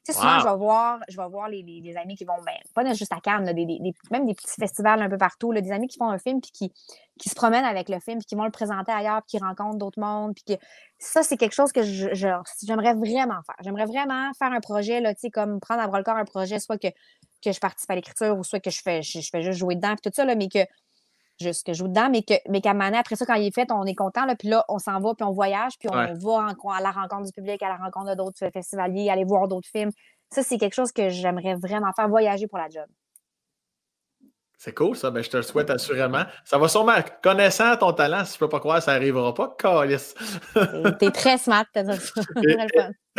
Tu 0.04 0.12
sais, 0.12 0.18
souvent, 0.18 0.34
Wow. 0.34 0.40
je 0.40 0.48
vais 0.48 0.56
voir, 0.56 0.98
je 1.08 1.16
vais 1.16 1.28
voir 1.28 1.48
les, 1.48 1.62
les- 1.62 1.80
les 1.80 1.96
amis 1.96 2.16
qui 2.16 2.24
vont, 2.24 2.34
ben, 2.44 2.54
pas 2.74 2.84
juste 2.92 3.12
à 3.12 3.20
Cannes, 3.20 3.44
là, 3.44 3.52
des, 3.52 3.64
des- 3.66 3.78
même 4.10 4.26
des 4.26 4.34
petits 4.34 4.60
festivals 4.60 5.00
un 5.00 5.08
peu 5.08 5.16
partout, 5.16 5.52
là, 5.52 5.60
des 5.60 5.70
amis 5.70 5.86
qui 5.86 5.96
font 5.96 6.10
un 6.10 6.18
film 6.18 6.40
puis 6.40 6.50
qui, 6.50 6.72
qui 7.20 7.28
se 7.28 7.34
promènent 7.36 7.64
avec 7.64 7.88
le 7.88 8.00
film 8.00 8.18
puis 8.18 8.26
qui 8.26 8.34
vont 8.34 8.44
le 8.44 8.50
présenter 8.50 8.90
ailleurs 8.90 9.22
puis 9.22 9.38
qui 9.38 9.44
rencontrent 9.44 9.78
d'autres 9.78 10.00
mondes. 10.00 10.34
Puis 10.34 10.56
que 10.56 10.60
ça, 10.98 11.22
c'est 11.22 11.36
quelque 11.36 11.54
chose 11.54 11.70
que 11.70 11.82
je- 11.84 12.12
je- 12.14 12.42
j'aimerais 12.66 12.94
vraiment 12.94 13.40
faire. 13.46 13.56
J'aimerais 13.62 13.86
vraiment 13.86 14.32
faire 14.36 14.50
un 14.52 14.60
projet, 14.60 15.00
là, 15.00 15.14
tu 15.14 15.20
sais, 15.20 15.30
comme 15.30 15.60
prendre 15.60 15.80
à 15.82 15.86
bras 15.86 15.98
le 15.98 16.04
corps 16.04 16.16
un 16.16 16.24
projet, 16.24 16.58
soit 16.58 16.78
que, 16.78 16.88
que 17.44 17.52
je 17.52 17.60
participe 17.60 17.90
à 17.90 17.94
l'écriture 17.94 18.36
ou 18.36 18.42
soit 18.42 18.58
que 18.60 18.70
je 18.70 18.80
fais, 18.82 19.02
je, 19.02 19.20
je 19.20 19.28
fais 19.30 19.42
juste 19.42 19.58
jouer 19.60 19.76
dedans 19.76 19.94
puis 19.94 20.10
tout 20.10 20.14
ça, 20.14 20.24
là, 20.24 20.34
mais 20.34 20.48
que 20.48 20.60
juste 21.42 21.66
que 21.66 21.72
je 21.74 21.78
joue 21.80 21.88
dedans, 21.88 22.08
mais 22.10 22.22
que 22.22 22.34
mais 22.48 22.60
qu'à 22.62 22.70
un 22.70 22.72
moment 22.74 22.86
donné, 22.86 22.98
après 22.98 23.16
ça, 23.16 23.26
quand 23.26 23.34
il 23.34 23.46
est 23.48 23.54
fait, 23.54 23.70
on 23.70 23.84
est 23.84 23.94
content, 23.94 24.24
là, 24.24 24.34
puis 24.36 24.48
là, 24.48 24.64
on 24.68 24.78
s'en 24.78 24.98
va, 25.00 25.14
puis 25.14 25.24
on 25.24 25.32
voyage, 25.32 25.72
puis 25.78 25.88
on 25.92 25.96
Ouais. 25.96 26.14
va 26.14 26.30
en- 26.30 26.70
à 26.70 26.80
la 26.80 26.90
rencontre 26.90 27.24
du 27.26 27.32
public, 27.32 27.62
à 27.62 27.68
la 27.68 27.76
rencontre 27.76 28.14
d'autres 28.16 28.48
festivaliers, 28.52 29.10
aller 29.10 29.24
voir 29.24 29.48
d'autres 29.48 29.68
films. 29.68 29.90
Ça, 30.30 30.42
c'est 30.42 30.56
quelque 30.56 30.74
chose 30.74 30.92
que 30.92 31.10
j'aimerais 31.10 31.56
vraiment 31.56 31.92
faire, 31.94 32.08
voyager 32.08 32.46
pour 32.46 32.58
la 32.58 32.68
job. 32.70 32.86
C'est 34.56 34.72
cool, 34.74 34.96
ça. 34.96 35.10
Ben, 35.10 35.24
je 35.24 35.28
te 35.28 35.36
le 35.36 35.42
souhaite 35.42 35.70
assurément. 35.70 36.22
Ça 36.44 36.56
va 36.56 36.68
sûrement, 36.68 36.94
connaissant 37.20 37.76
ton 37.76 37.92
talent, 37.92 38.24
si 38.24 38.34
je 38.34 38.38
peux 38.38 38.48
pas 38.48 38.60
croire, 38.60 38.80
ça 38.80 38.92
n'arrivera 38.92 39.34
pas. 39.34 39.56
Calice. 39.58 40.14
T'es- 40.54 40.92
T'es 41.00 41.10
très 41.10 41.36
smart, 41.36 41.64
t'as 41.74 41.82
dit 41.82 41.96
ça. 41.98 42.22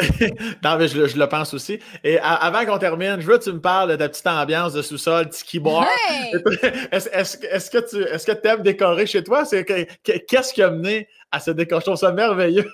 Non, 0.64 0.78
mais 0.78 0.88
je, 0.88 0.98
le- 1.02 1.08
je 1.08 1.18
le 1.18 1.28
pense 1.28 1.54
aussi. 1.54 1.80
Et 2.04 2.18
a- 2.18 2.34
avant 2.34 2.66
qu'on 2.66 2.80
termine, 2.80 3.20
je 3.20 3.28
veux 3.28 3.38
que 3.38 3.44
tu 3.44 3.52
me 3.54 3.62
parles 3.62 3.92
de 3.92 3.96
ta 3.96 4.10
petite 4.10 4.26
ambiance 4.28 4.74
de 4.74 4.82
sous-sol, 4.82 5.30
tiki 5.30 5.60
bar. 5.60 5.86
Hey! 6.10 6.34
Est-ce 6.92 7.10
est-ce 7.10 7.38
que- 7.38 7.46
est-ce 7.48 7.70
que 7.72 7.78
tu 7.90 8.02
est-ce 8.04 8.26
que 8.26 8.48
aimes 8.48 8.64
décorer 8.64 9.06
chez 9.06 9.24
toi? 9.24 9.46
C'est 9.46 9.64
Qu'est-ce 9.66 10.54
qui 10.54 10.64
a 10.64 10.72
mené 10.72 11.08
à 11.32 11.40
ce 11.40 11.52
décor? 11.52 11.80
Je 11.82 11.86
trouve 11.86 11.96
ça 11.98 12.12
merveilleux. 12.12 12.66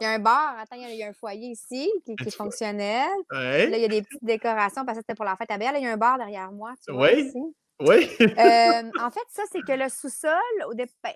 Il 0.00 0.04
y 0.04 0.06
a 0.06 0.10
un 0.10 0.18
bar, 0.20 0.54
attends, 0.60 0.76
il 0.76 0.94
y 0.94 1.02
a- 1.02 1.08
un 1.08 1.12
foyer 1.12 1.48
ici 1.48 1.90
qui, 2.06 2.14
qui 2.14 2.28
est 2.28 2.36
fonctionnel. 2.36 3.08
Là, 3.32 3.64
Oui. 3.66 3.70
il 3.72 3.80
y 3.80 3.84
a 3.84 3.88
des 3.88 4.02
petites 4.02 4.22
décorations 4.24 4.84
parce 4.84 4.98
que 4.98 5.02
c'était 5.06 5.16
pour 5.16 5.24
la 5.24 5.34
fête 5.34 5.50
à 5.50 5.58
Belle. 5.58 5.72
Là, 5.72 5.78
il 5.78 5.84
y 5.84 5.88
a 5.88 5.92
un 5.92 5.96
bar 5.96 6.18
derrière 6.18 6.52
moi. 6.52 6.72
Tu 6.86 6.92
vois, 6.94 7.08
Oui. 7.12 7.22
ici. 7.24 7.38
Oui. 7.80 8.08
Euh, 8.20 8.82
en 9.04 9.10
fait, 9.10 9.22
ça, 9.28 9.42
c'est 9.52 9.60
que 9.60 9.72
le 9.72 9.88
sous-sol, 9.88 10.32
au 10.68 10.74
dé- 10.74 10.86
ben, 11.02 11.12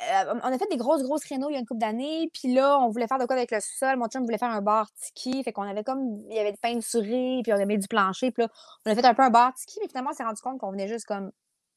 on 0.00 0.52
a 0.52 0.58
fait 0.58 0.68
des 0.70 0.76
grosses, 0.76 1.02
grosses 1.02 1.24
rénaux 1.28 1.48
il 1.50 1.54
y 1.54 1.56
a 1.56 1.60
une 1.60 1.66
couple 1.66 1.80
d'années. 1.80 2.30
Puis 2.32 2.52
là, 2.54 2.78
on 2.80 2.88
voulait 2.88 3.06
faire 3.06 3.18
de 3.18 3.26
quoi 3.26 3.36
avec 3.36 3.50
le 3.50 3.60
sous-sol. 3.60 3.96
Mon 3.96 4.06
chum 4.08 4.24
voulait 4.24 4.38
faire 4.38 4.50
un 4.50 4.62
bar 4.62 4.88
tiki. 4.92 5.42
Fait 5.42 5.52
qu'on 5.52 5.62
avait 5.62 5.84
comme, 5.84 6.20
il 6.30 6.36
y 6.36 6.38
avait 6.38 6.52
des 6.52 6.58
peinturés, 6.58 7.40
puis 7.42 7.52
on 7.52 7.56
avait 7.56 7.66
mis 7.66 7.78
du 7.78 7.88
plancher. 7.88 8.30
Puis 8.30 8.42
là, 8.42 8.48
on 8.86 8.90
a 8.90 8.94
fait 8.94 9.04
un 9.04 9.14
peu 9.14 9.22
un 9.22 9.30
bar 9.30 9.52
tiki. 9.54 9.78
Mais 9.82 9.88
finalement, 9.88 10.10
on 10.12 10.14
s'est 10.14 10.24
rendu 10.24 10.40
compte 10.40 10.58
qu'on 10.58 10.70
venait 10.70 10.88
juste 10.88 11.06
comme 11.06 11.30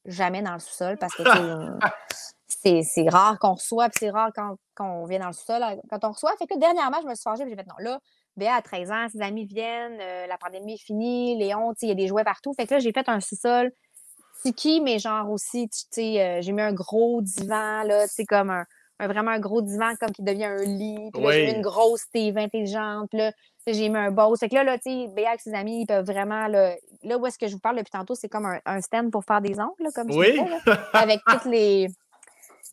jamais 0.06 0.42
dans 0.42 0.54
le 0.54 0.60
sous-sol 0.60 0.98
parce 0.98 1.14
que 1.14 1.24
on- 1.24 1.80
c'est 2.48 3.10
rare 3.10 3.38
qu'on 3.40 3.54
reçoit, 3.54 3.90
puis 3.90 4.00
c'est 4.00 4.10
rare 4.10 4.32
quand, 4.36 4.56
qu'on 4.76 5.06
vient 5.06 5.20
dans 5.20 5.28
le 5.28 5.34
sous-sol 5.34 5.62
euh, 5.62 5.76
quand 5.90 6.04
on 6.04 6.12
reçoit. 6.12 6.32
Fait 6.38 6.48
que 6.48 6.58
dernièrement, 6.58 6.98
je 7.02 7.08
me 7.08 7.16
suis 7.16 7.24
fâchée, 7.24 7.44
puis 7.44 7.52
j'ai 7.52 7.56
fait 7.58 7.68
non, 7.68 7.76
là, 7.80 8.00
Béa 8.36 8.56
a 8.56 8.62
13 8.62 8.92
ans, 8.92 9.08
ses 9.12 9.22
amis 9.22 9.46
viennent, 9.46 10.00
euh, 10.00 10.28
la 10.28 10.38
pandémie 10.38 10.76
est 10.76 10.84
finie, 10.84 11.38
Léon, 11.38 11.74
il 11.82 11.90
y 11.90 11.92
a 11.92 11.96
des 11.96 12.08
jouets 12.08 12.24
partout. 12.24 12.54
Fait 12.54 12.66
que 12.66 12.76
là, 12.76 12.80
j'ai 12.80 12.92
fait 12.94 13.08
un 13.10 13.20
sous-sol 13.20 13.72
tiki, 14.42 14.82
mais 14.82 15.00
genre 15.00 15.30
aussi, 15.30 15.70
tu 15.70 15.80
sais, 15.92 16.22
euh, 16.22 16.42
j'ai 16.42 16.52
mis 16.52 16.62
un 16.62 16.74
gros 16.74 17.22
divan, 17.22 17.84
là, 17.84 18.08
tu 18.08 18.14
sais, 18.16 18.26
comme 18.26 18.50
un, 18.50 18.66
un- 19.00 19.08
vraiment 19.08 19.32
un 19.32 19.40
gros 19.40 19.62
divan, 19.62 19.94
comme 20.00 20.12
qui 20.12 20.24
devient 20.24 20.46
un 20.46 20.64
lit. 20.64 21.10
Puis 21.14 21.22
là, 21.22 21.32
j'ai 21.32 21.46
Oui. 21.46 21.52
mis 21.52 21.56
une 21.58 21.62
grosse 21.62 22.10
TV 22.12 22.42
intelligente. 22.42 23.10
Là, 23.14 23.32
j'ai 23.68 23.88
mis 23.90 23.98
un 23.98 24.12
Bose. 24.12 24.40
Fait 24.40 24.50
que 24.50 24.56
là, 24.56 24.64
là, 24.64 24.78
tu 24.78 24.90
sais, 24.90 25.08
Béa 25.16 25.30
avec 25.30 25.42
ses 25.42 25.54
amis, 25.54 25.82
ils 25.82 25.86
peuvent 25.86 26.06
vraiment, 26.06 26.48
là, 26.48 26.76
là 27.04 27.18
où 27.18 27.26
est-ce 27.28 27.38
que 27.38 27.48
je 27.48 27.54
vous 27.54 27.60
parle 27.60 27.78
depuis 27.78 27.92
tantôt, 27.92 28.16
c'est 28.16 28.30
comme 28.30 28.46
un, 28.46 28.60
un 28.66 28.82
stand 28.82 29.12
pour 29.12 29.24
faire 29.24 29.42
des 29.42 29.60
ongles, 29.60 29.74
là, 29.80 29.90
comme 29.94 30.12
je 30.12 30.18
Oui. 30.18 30.32
disais, 30.32 30.50
là, 30.50 30.60
avec 30.94 31.22
tous 31.26 31.48
les, 31.50 31.88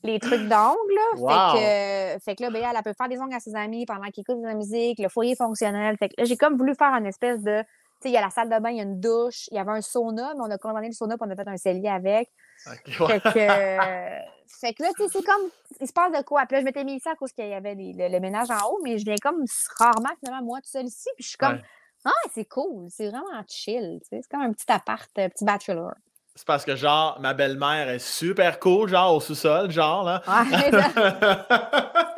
les 0.02 0.18
trucs 0.18 0.48
d'ongles, 0.48 0.94
là. 0.94 1.16
Wow. 1.16 1.28
Fait, 1.28 1.58
que, 1.58 1.64
euh, 1.64 2.18
fait 2.20 2.34
que 2.36 2.42
là, 2.42 2.50
Béa, 2.50 2.72
elle 2.74 2.82
peut 2.82 2.94
faire 2.96 3.08
des 3.08 3.18
ongles 3.20 3.34
à 3.34 3.40
ses 3.40 3.54
amis 3.54 3.86
pendant 3.86 4.06
qu'ils 4.10 4.22
écoutent 4.22 4.40
de 4.42 4.46
la 4.46 4.54
musique, 4.54 4.98
le 4.98 5.08
foyer 5.08 5.34
fonctionnel. 5.36 5.96
Fait 5.98 6.08
que 6.08 6.14
là, 6.18 6.24
j'ai 6.24 6.36
comme 6.36 6.56
voulu 6.56 6.74
faire 6.74 6.92
une 6.94 7.06
espèce 7.06 7.42
de. 7.42 7.62
Il 8.04 8.10
y 8.12 8.16
a 8.16 8.20
la 8.20 8.30
salle 8.30 8.48
de 8.48 8.58
bain, 8.58 8.70
il 8.70 8.76
y 8.76 8.80
a 8.80 8.84
une 8.84 9.00
douche, 9.00 9.48
il 9.50 9.56
y 9.56 9.58
avait 9.58 9.72
un 9.72 9.80
sauna, 9.80 10.32
mais 10.34 10.40
on 10.42 10.50
a 10.50 10.58
condamné 10.58 10.88
le 10.88 10.92
sauna 10.92 11.16
puis 11.16 11.26
on 11.28 11.32
a 11.32 11.36
fait 11.36 11.48
un 11.48 11.56
cellier 11.56 11.88
avec. 11.88 12.30
Fait 12.64 13.20
que, 13.20 13.38
euh, 13.38 14.18
fait 14.60 14.74
que 14.74 14.82
là, 14.82 14.90
tu 14.96 15.02
sais, 15.04 15.08
c'est 15.12 15.24
comme, 15.24 15.50
il 15.80 15.86
se 15.86 15.92
passe 15.92 16.12
de 16.12 16.22
quoi? 16.22 16.46
Puis 16.46 16.54
là, 16.56 16.60
je 16.60 16.64
m'étais 16.64 16.84
mis 16.84 16.94
ici 16.96 17.08
à 17.08 17.14
cause 17.16 17.32
qu'il 17.32 17.48
y 17.48 17.54
avait 17.54 17.74
les- 17.74 17.92
le, 17.94 18.08
le 18.08 18.20
ménage 18.20 18.50
en 18.50 18.68
haut, 18.70 18.80
mais 18.82 18.98
je 18.98 19.04
viens 19.04 19.16
comme 19.20 19.44
rarement, 19.78 20.10
finalement, 20.24 20.44
moi, 20.46 20.58
tout 20.60 20.70
seul 20.70 20.84
ici. 20.86 21.08
Puis 21.16 21.24
je 21.24 21.28
suis 21.30 21.38
comme, 21.38 21.54
Ouais. 21.54 21.62
ah, 22.04 22.28
c'est 22.34 22.44
cool, 22.44 22.86
c'est 22.90 23.08
vraiment 23.08 23.42
chill, 23.48 23.98
tu 24.02 24.08
sais. 24.08 24.20
C'est 24.22 24.30
comme 24.30 24.42
un 24.42 24.52
petit 24.52 24.70
appart, 24.70 25.10
un 25.18 25.28
petit 25.28 25.44
bachelor. 25.44 25.92
C'est 26.34 26.46
parce 26.46 26.64
que, 26.66 26.76
genre, 26.76 27.18
ma 27.20 27.32
belle-mère 27.34 27.88
est 27.88 27.98
super 27.98 28.60
cool, 28.60 28.88
genre, 28.90 29.14
au 29.16 29.20
sous-sol, 29.20 29.70
genre, 29.70 30.04
là. 30.04 30.22
Ouais, 30.28 30.70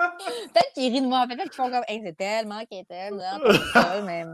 peut-être 0.52 0.72
qu'ils 0.74 0.92
rient 0.92 1.00
de 1.02 1.06
moi, 1.06 1.20
en 1.20 1.28
fait, 1.28 1.36
peut-être 1.36 1.50
qu'ils 1.50 1.62
font 1.62 1.70
comme, 1.70 1.84
hey, 1.88 2.00
c'est 2.04 2.16
tellement 2.16 2.64
qu'ils 2.70 2.84
t'aiment, 2.84 3.16
là, 3.18 3.38
mais 4.04 4.24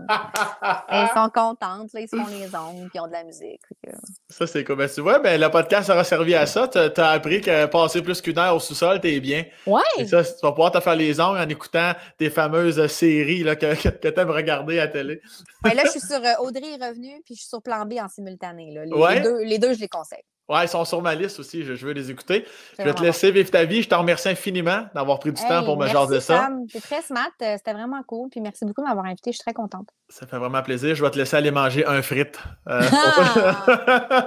ils 0.92 1.08
sont 1.14 1.28
contentes, 1.30 1.92
là, 1.92 2.00
ils 2.00 2.08
se 2.08 2.16
font 2.16 2.26
les 2.26 2.54
ongles, 2.54 2.88
puis 2.88 2.90
ils 2.94 3.00
ont 3.00 3.06
de 3.06 3.12
la 3.12 3.24
musique. 3.24 3.60
que- 3.84 3.90
ça, 4.28 4.46
c'est 4.46 4.64
cool. 4.64 4.76
Ben, 4.76 4.88
tu 4.88 5.00
vois, 5.00 5.18
ben, 5.20 5.40
le 5.40 5.48
podcast 5.48 5.90
aura 5.90 6.02
servi 6.04 6.34
à 6.34 6.46
ça. 6.46 6.66
T'as 6.68 6.90
as 6.96 7.10
appris 7.10 7.40
que 7.40 7.66
passer 7.66 8.02
plus 8.02 8.20
qu'une 8.20 8.38
heure 8.38 8.56
au 8.56 8.60
sous-sol, 8.60 9.00
t'es 9.00 9.20
bien. 9.20 9.44
Ouais! 9.66 9.80
Et 9.98 10.06
ça, 10.06 10.24
tu 10.24 10.32
vas 10.42 10.50
pouvoir 10.52 10.72
te 10.72 10.80
faire 10.80 10.96
les 10.96 11.20
ongles 11.20 11.38
en 11.38 11.48
écoutant 11.48 11.92
tes 12.18 12.30
fameuses 12.30 12.84
séries 12.88 13.42
là, 13.44 13.54
que, 13.56 13.74
que, 13.80 13.88
que 13.90 14.08
t'aimes 14.08 14.30
regarder 14.30 14.78
à 14.80 14.86
la 14.86 14.88
télé. 14.90 15.20
Ouais, 15.64 15.74
là, 15.74 15.82
je 15.84 15.90
suis 15.90 16.00
sur 16.00 16.16
euh, 16.16 16.32
Audrey 16.40 16.72
est 16.80 16.84
revenue, 16.84 17.22
puis 17.24 17.34
je 17.34 17.40
suis 17.40 17.48
sur 17.48 17.62
Plan 17.62 17.84
B 17.86 17.94
en 18.00 18.08
simultané. 18.08 18.72
Là. 18.72 18.84
Les, 19.14 19.20
deux, 19.20 19.42
les 19.44 19.58
deux, 19.58 19.74
je 19.74 19.80
les 19.80 19.88
conseille. 19.88 20.22
Ouais, 20.46 20.64
ils 20.64 20.68
sont 20.68 20.84
sur 20.84 21.00
ma 21.00 21.14
liste 21.14 21.40
aussi, 21.40 21.64
je, 21.64 21.74
je 21.74 21.86
veux 21.86 21.92
les 21.94 22.10
écouter. 22.10 22.44
C'est 22.76 22.82
Je 22.82 22.88
vais 22.88 22.94
te 22.94 23.02
laisser 23.02 23.30
vivre 23.30 23.50
ta 23.50 23.64
vie. 23.64 23.80
Je 23.82 23.88
te 23.88 23.94
remercie 23.94 24.28
infiniment 24.28 24.86
d'avoir 24.94 25.18
pris 25.18 25.32
du 25.32 25.40
temps 25.42 25.64
pour 25.64 25.78
me 25.78 25.86
jaser 25.88 26.20
ça. 26.20 26.50
T'es 26.70 26.80
très 26.80 27.00
smart. 27.00 27.30
euh, 27.40 27.54
C'était 27.56 27.72
vraiment 27.72 28.02
cool. 28.06 28.28
Puis 28.30 28.42
merci 28.42 28.66
beaucoup 28.66 28.82
de 28.82 28.86
m'avoir 28.86 29.06
invité. 29.06 29.32
Je 29.32 29.36
suis 29.36 29.42
très 29.44 29.54
contente. 29.54 29.88
Ça 30.10 30.26
fait 30.26 30.36
vraiment 30.36 30.62
plaisir. 30.62 30.94
Je 30.94 31.02
vais 31.02 31.10
te 31.10 31.16
laisser 31.16 31.36
aller 31.36 31.50
manger 31.50 31.86
un 31.86 32.02
frite. 32.02 32.38
Euh, 32.68 32.82
Ah! 32.92 33.64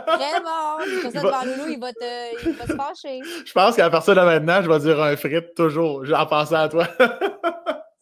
Très 0.07 0.41
bon. 0.41 0.85
C'est 0.85 1.01
pour 1.01 1.11
ça 1.11 1.19
Il 1.19 1.21
que 1.21 1.27
va- 1.27 1.45
Loulou, 1.45 1.67
il 1.71 1.79
va, 1.79 1.93
te, 1.93 2.47
il 2.49 2.53
va 2.55 2.65
se 2.65 2.73
fâcher. 2.75 3.19
je 3.45 3.53
pense 3.53 3.75
qu'à 3.75 3.89
partir 3.91 4.15
de 4.15 4.21
maintenant, 4.21 4.61
je 4.63 4.69
vais 4.69 4.79
dire 4.79 5.01
un 5.01 5.15
frite 5.15 5.53
toujours, 5.55 6.03
en 6.15 6.25
pensant 6.25 6.55
à 6.55 6.69
toi. 6.69 6.87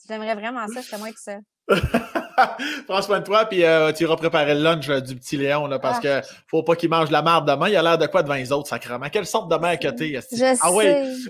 J'aimerais 0.07 0.35
vraiment 0.35 0.65
ça. 0.67 0.79
Je 0.81 0.85
serais 0.87 0.97
moins 0.99 1.11
que 1.11 1.19
ça. 1.19 1.33
Prends 2.87 3.01
soin 3.01 3.19
de 3.19 3.23
toi, 3.23 3.45
puis 3.45 3.63
euh, 3.63 3.91
tu 3.91 4.03
iras 4.03 4.15
préparer 4.15 4.55
le 4.55 4.61
lunch 4.61 4.89
euh, 4.89 4.99
du 4.99 5.15
petit 5.15 5.37
Léon, 5.37 5.67
là, 5.67 5.79
parce 5.79 5.99
que 5.99 6.21
faut 6.47 6.63
pas 6.63 6.75
qu'il 6.75 6.89
mange 6.89 7.07
de 7.07 7.13
la 7.13 7.21
marde 7.21 7.47
demain. 7.47 7.69
Il 7.69 7.75
a 7.75 7.81
l'air 7.81 7.97
de 7.97 8.05
quoi 8.07 8.23
devant 8.23 8.35
les 8.35 8.51
autres, 8.51 8.69
sacrément? 8.69 9.07
Quelle 9.11 9.25
sorte 9.25 9.49
de 9.49 9.55
mère 9.57 9.79
que 9.79 9.87
t'es? 9.87 10.11
esti? 10.11 10.37
Je 10.37 10.57
ah 10.61 10.71
oui! 10.71 10.83
sais. 10.83 11.29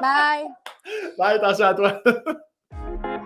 Bye. 0.00 0.46
Bye, 1.18 1.36
attention 1.36 1.66
à 1.66 1.74
toi! 1.74 2.02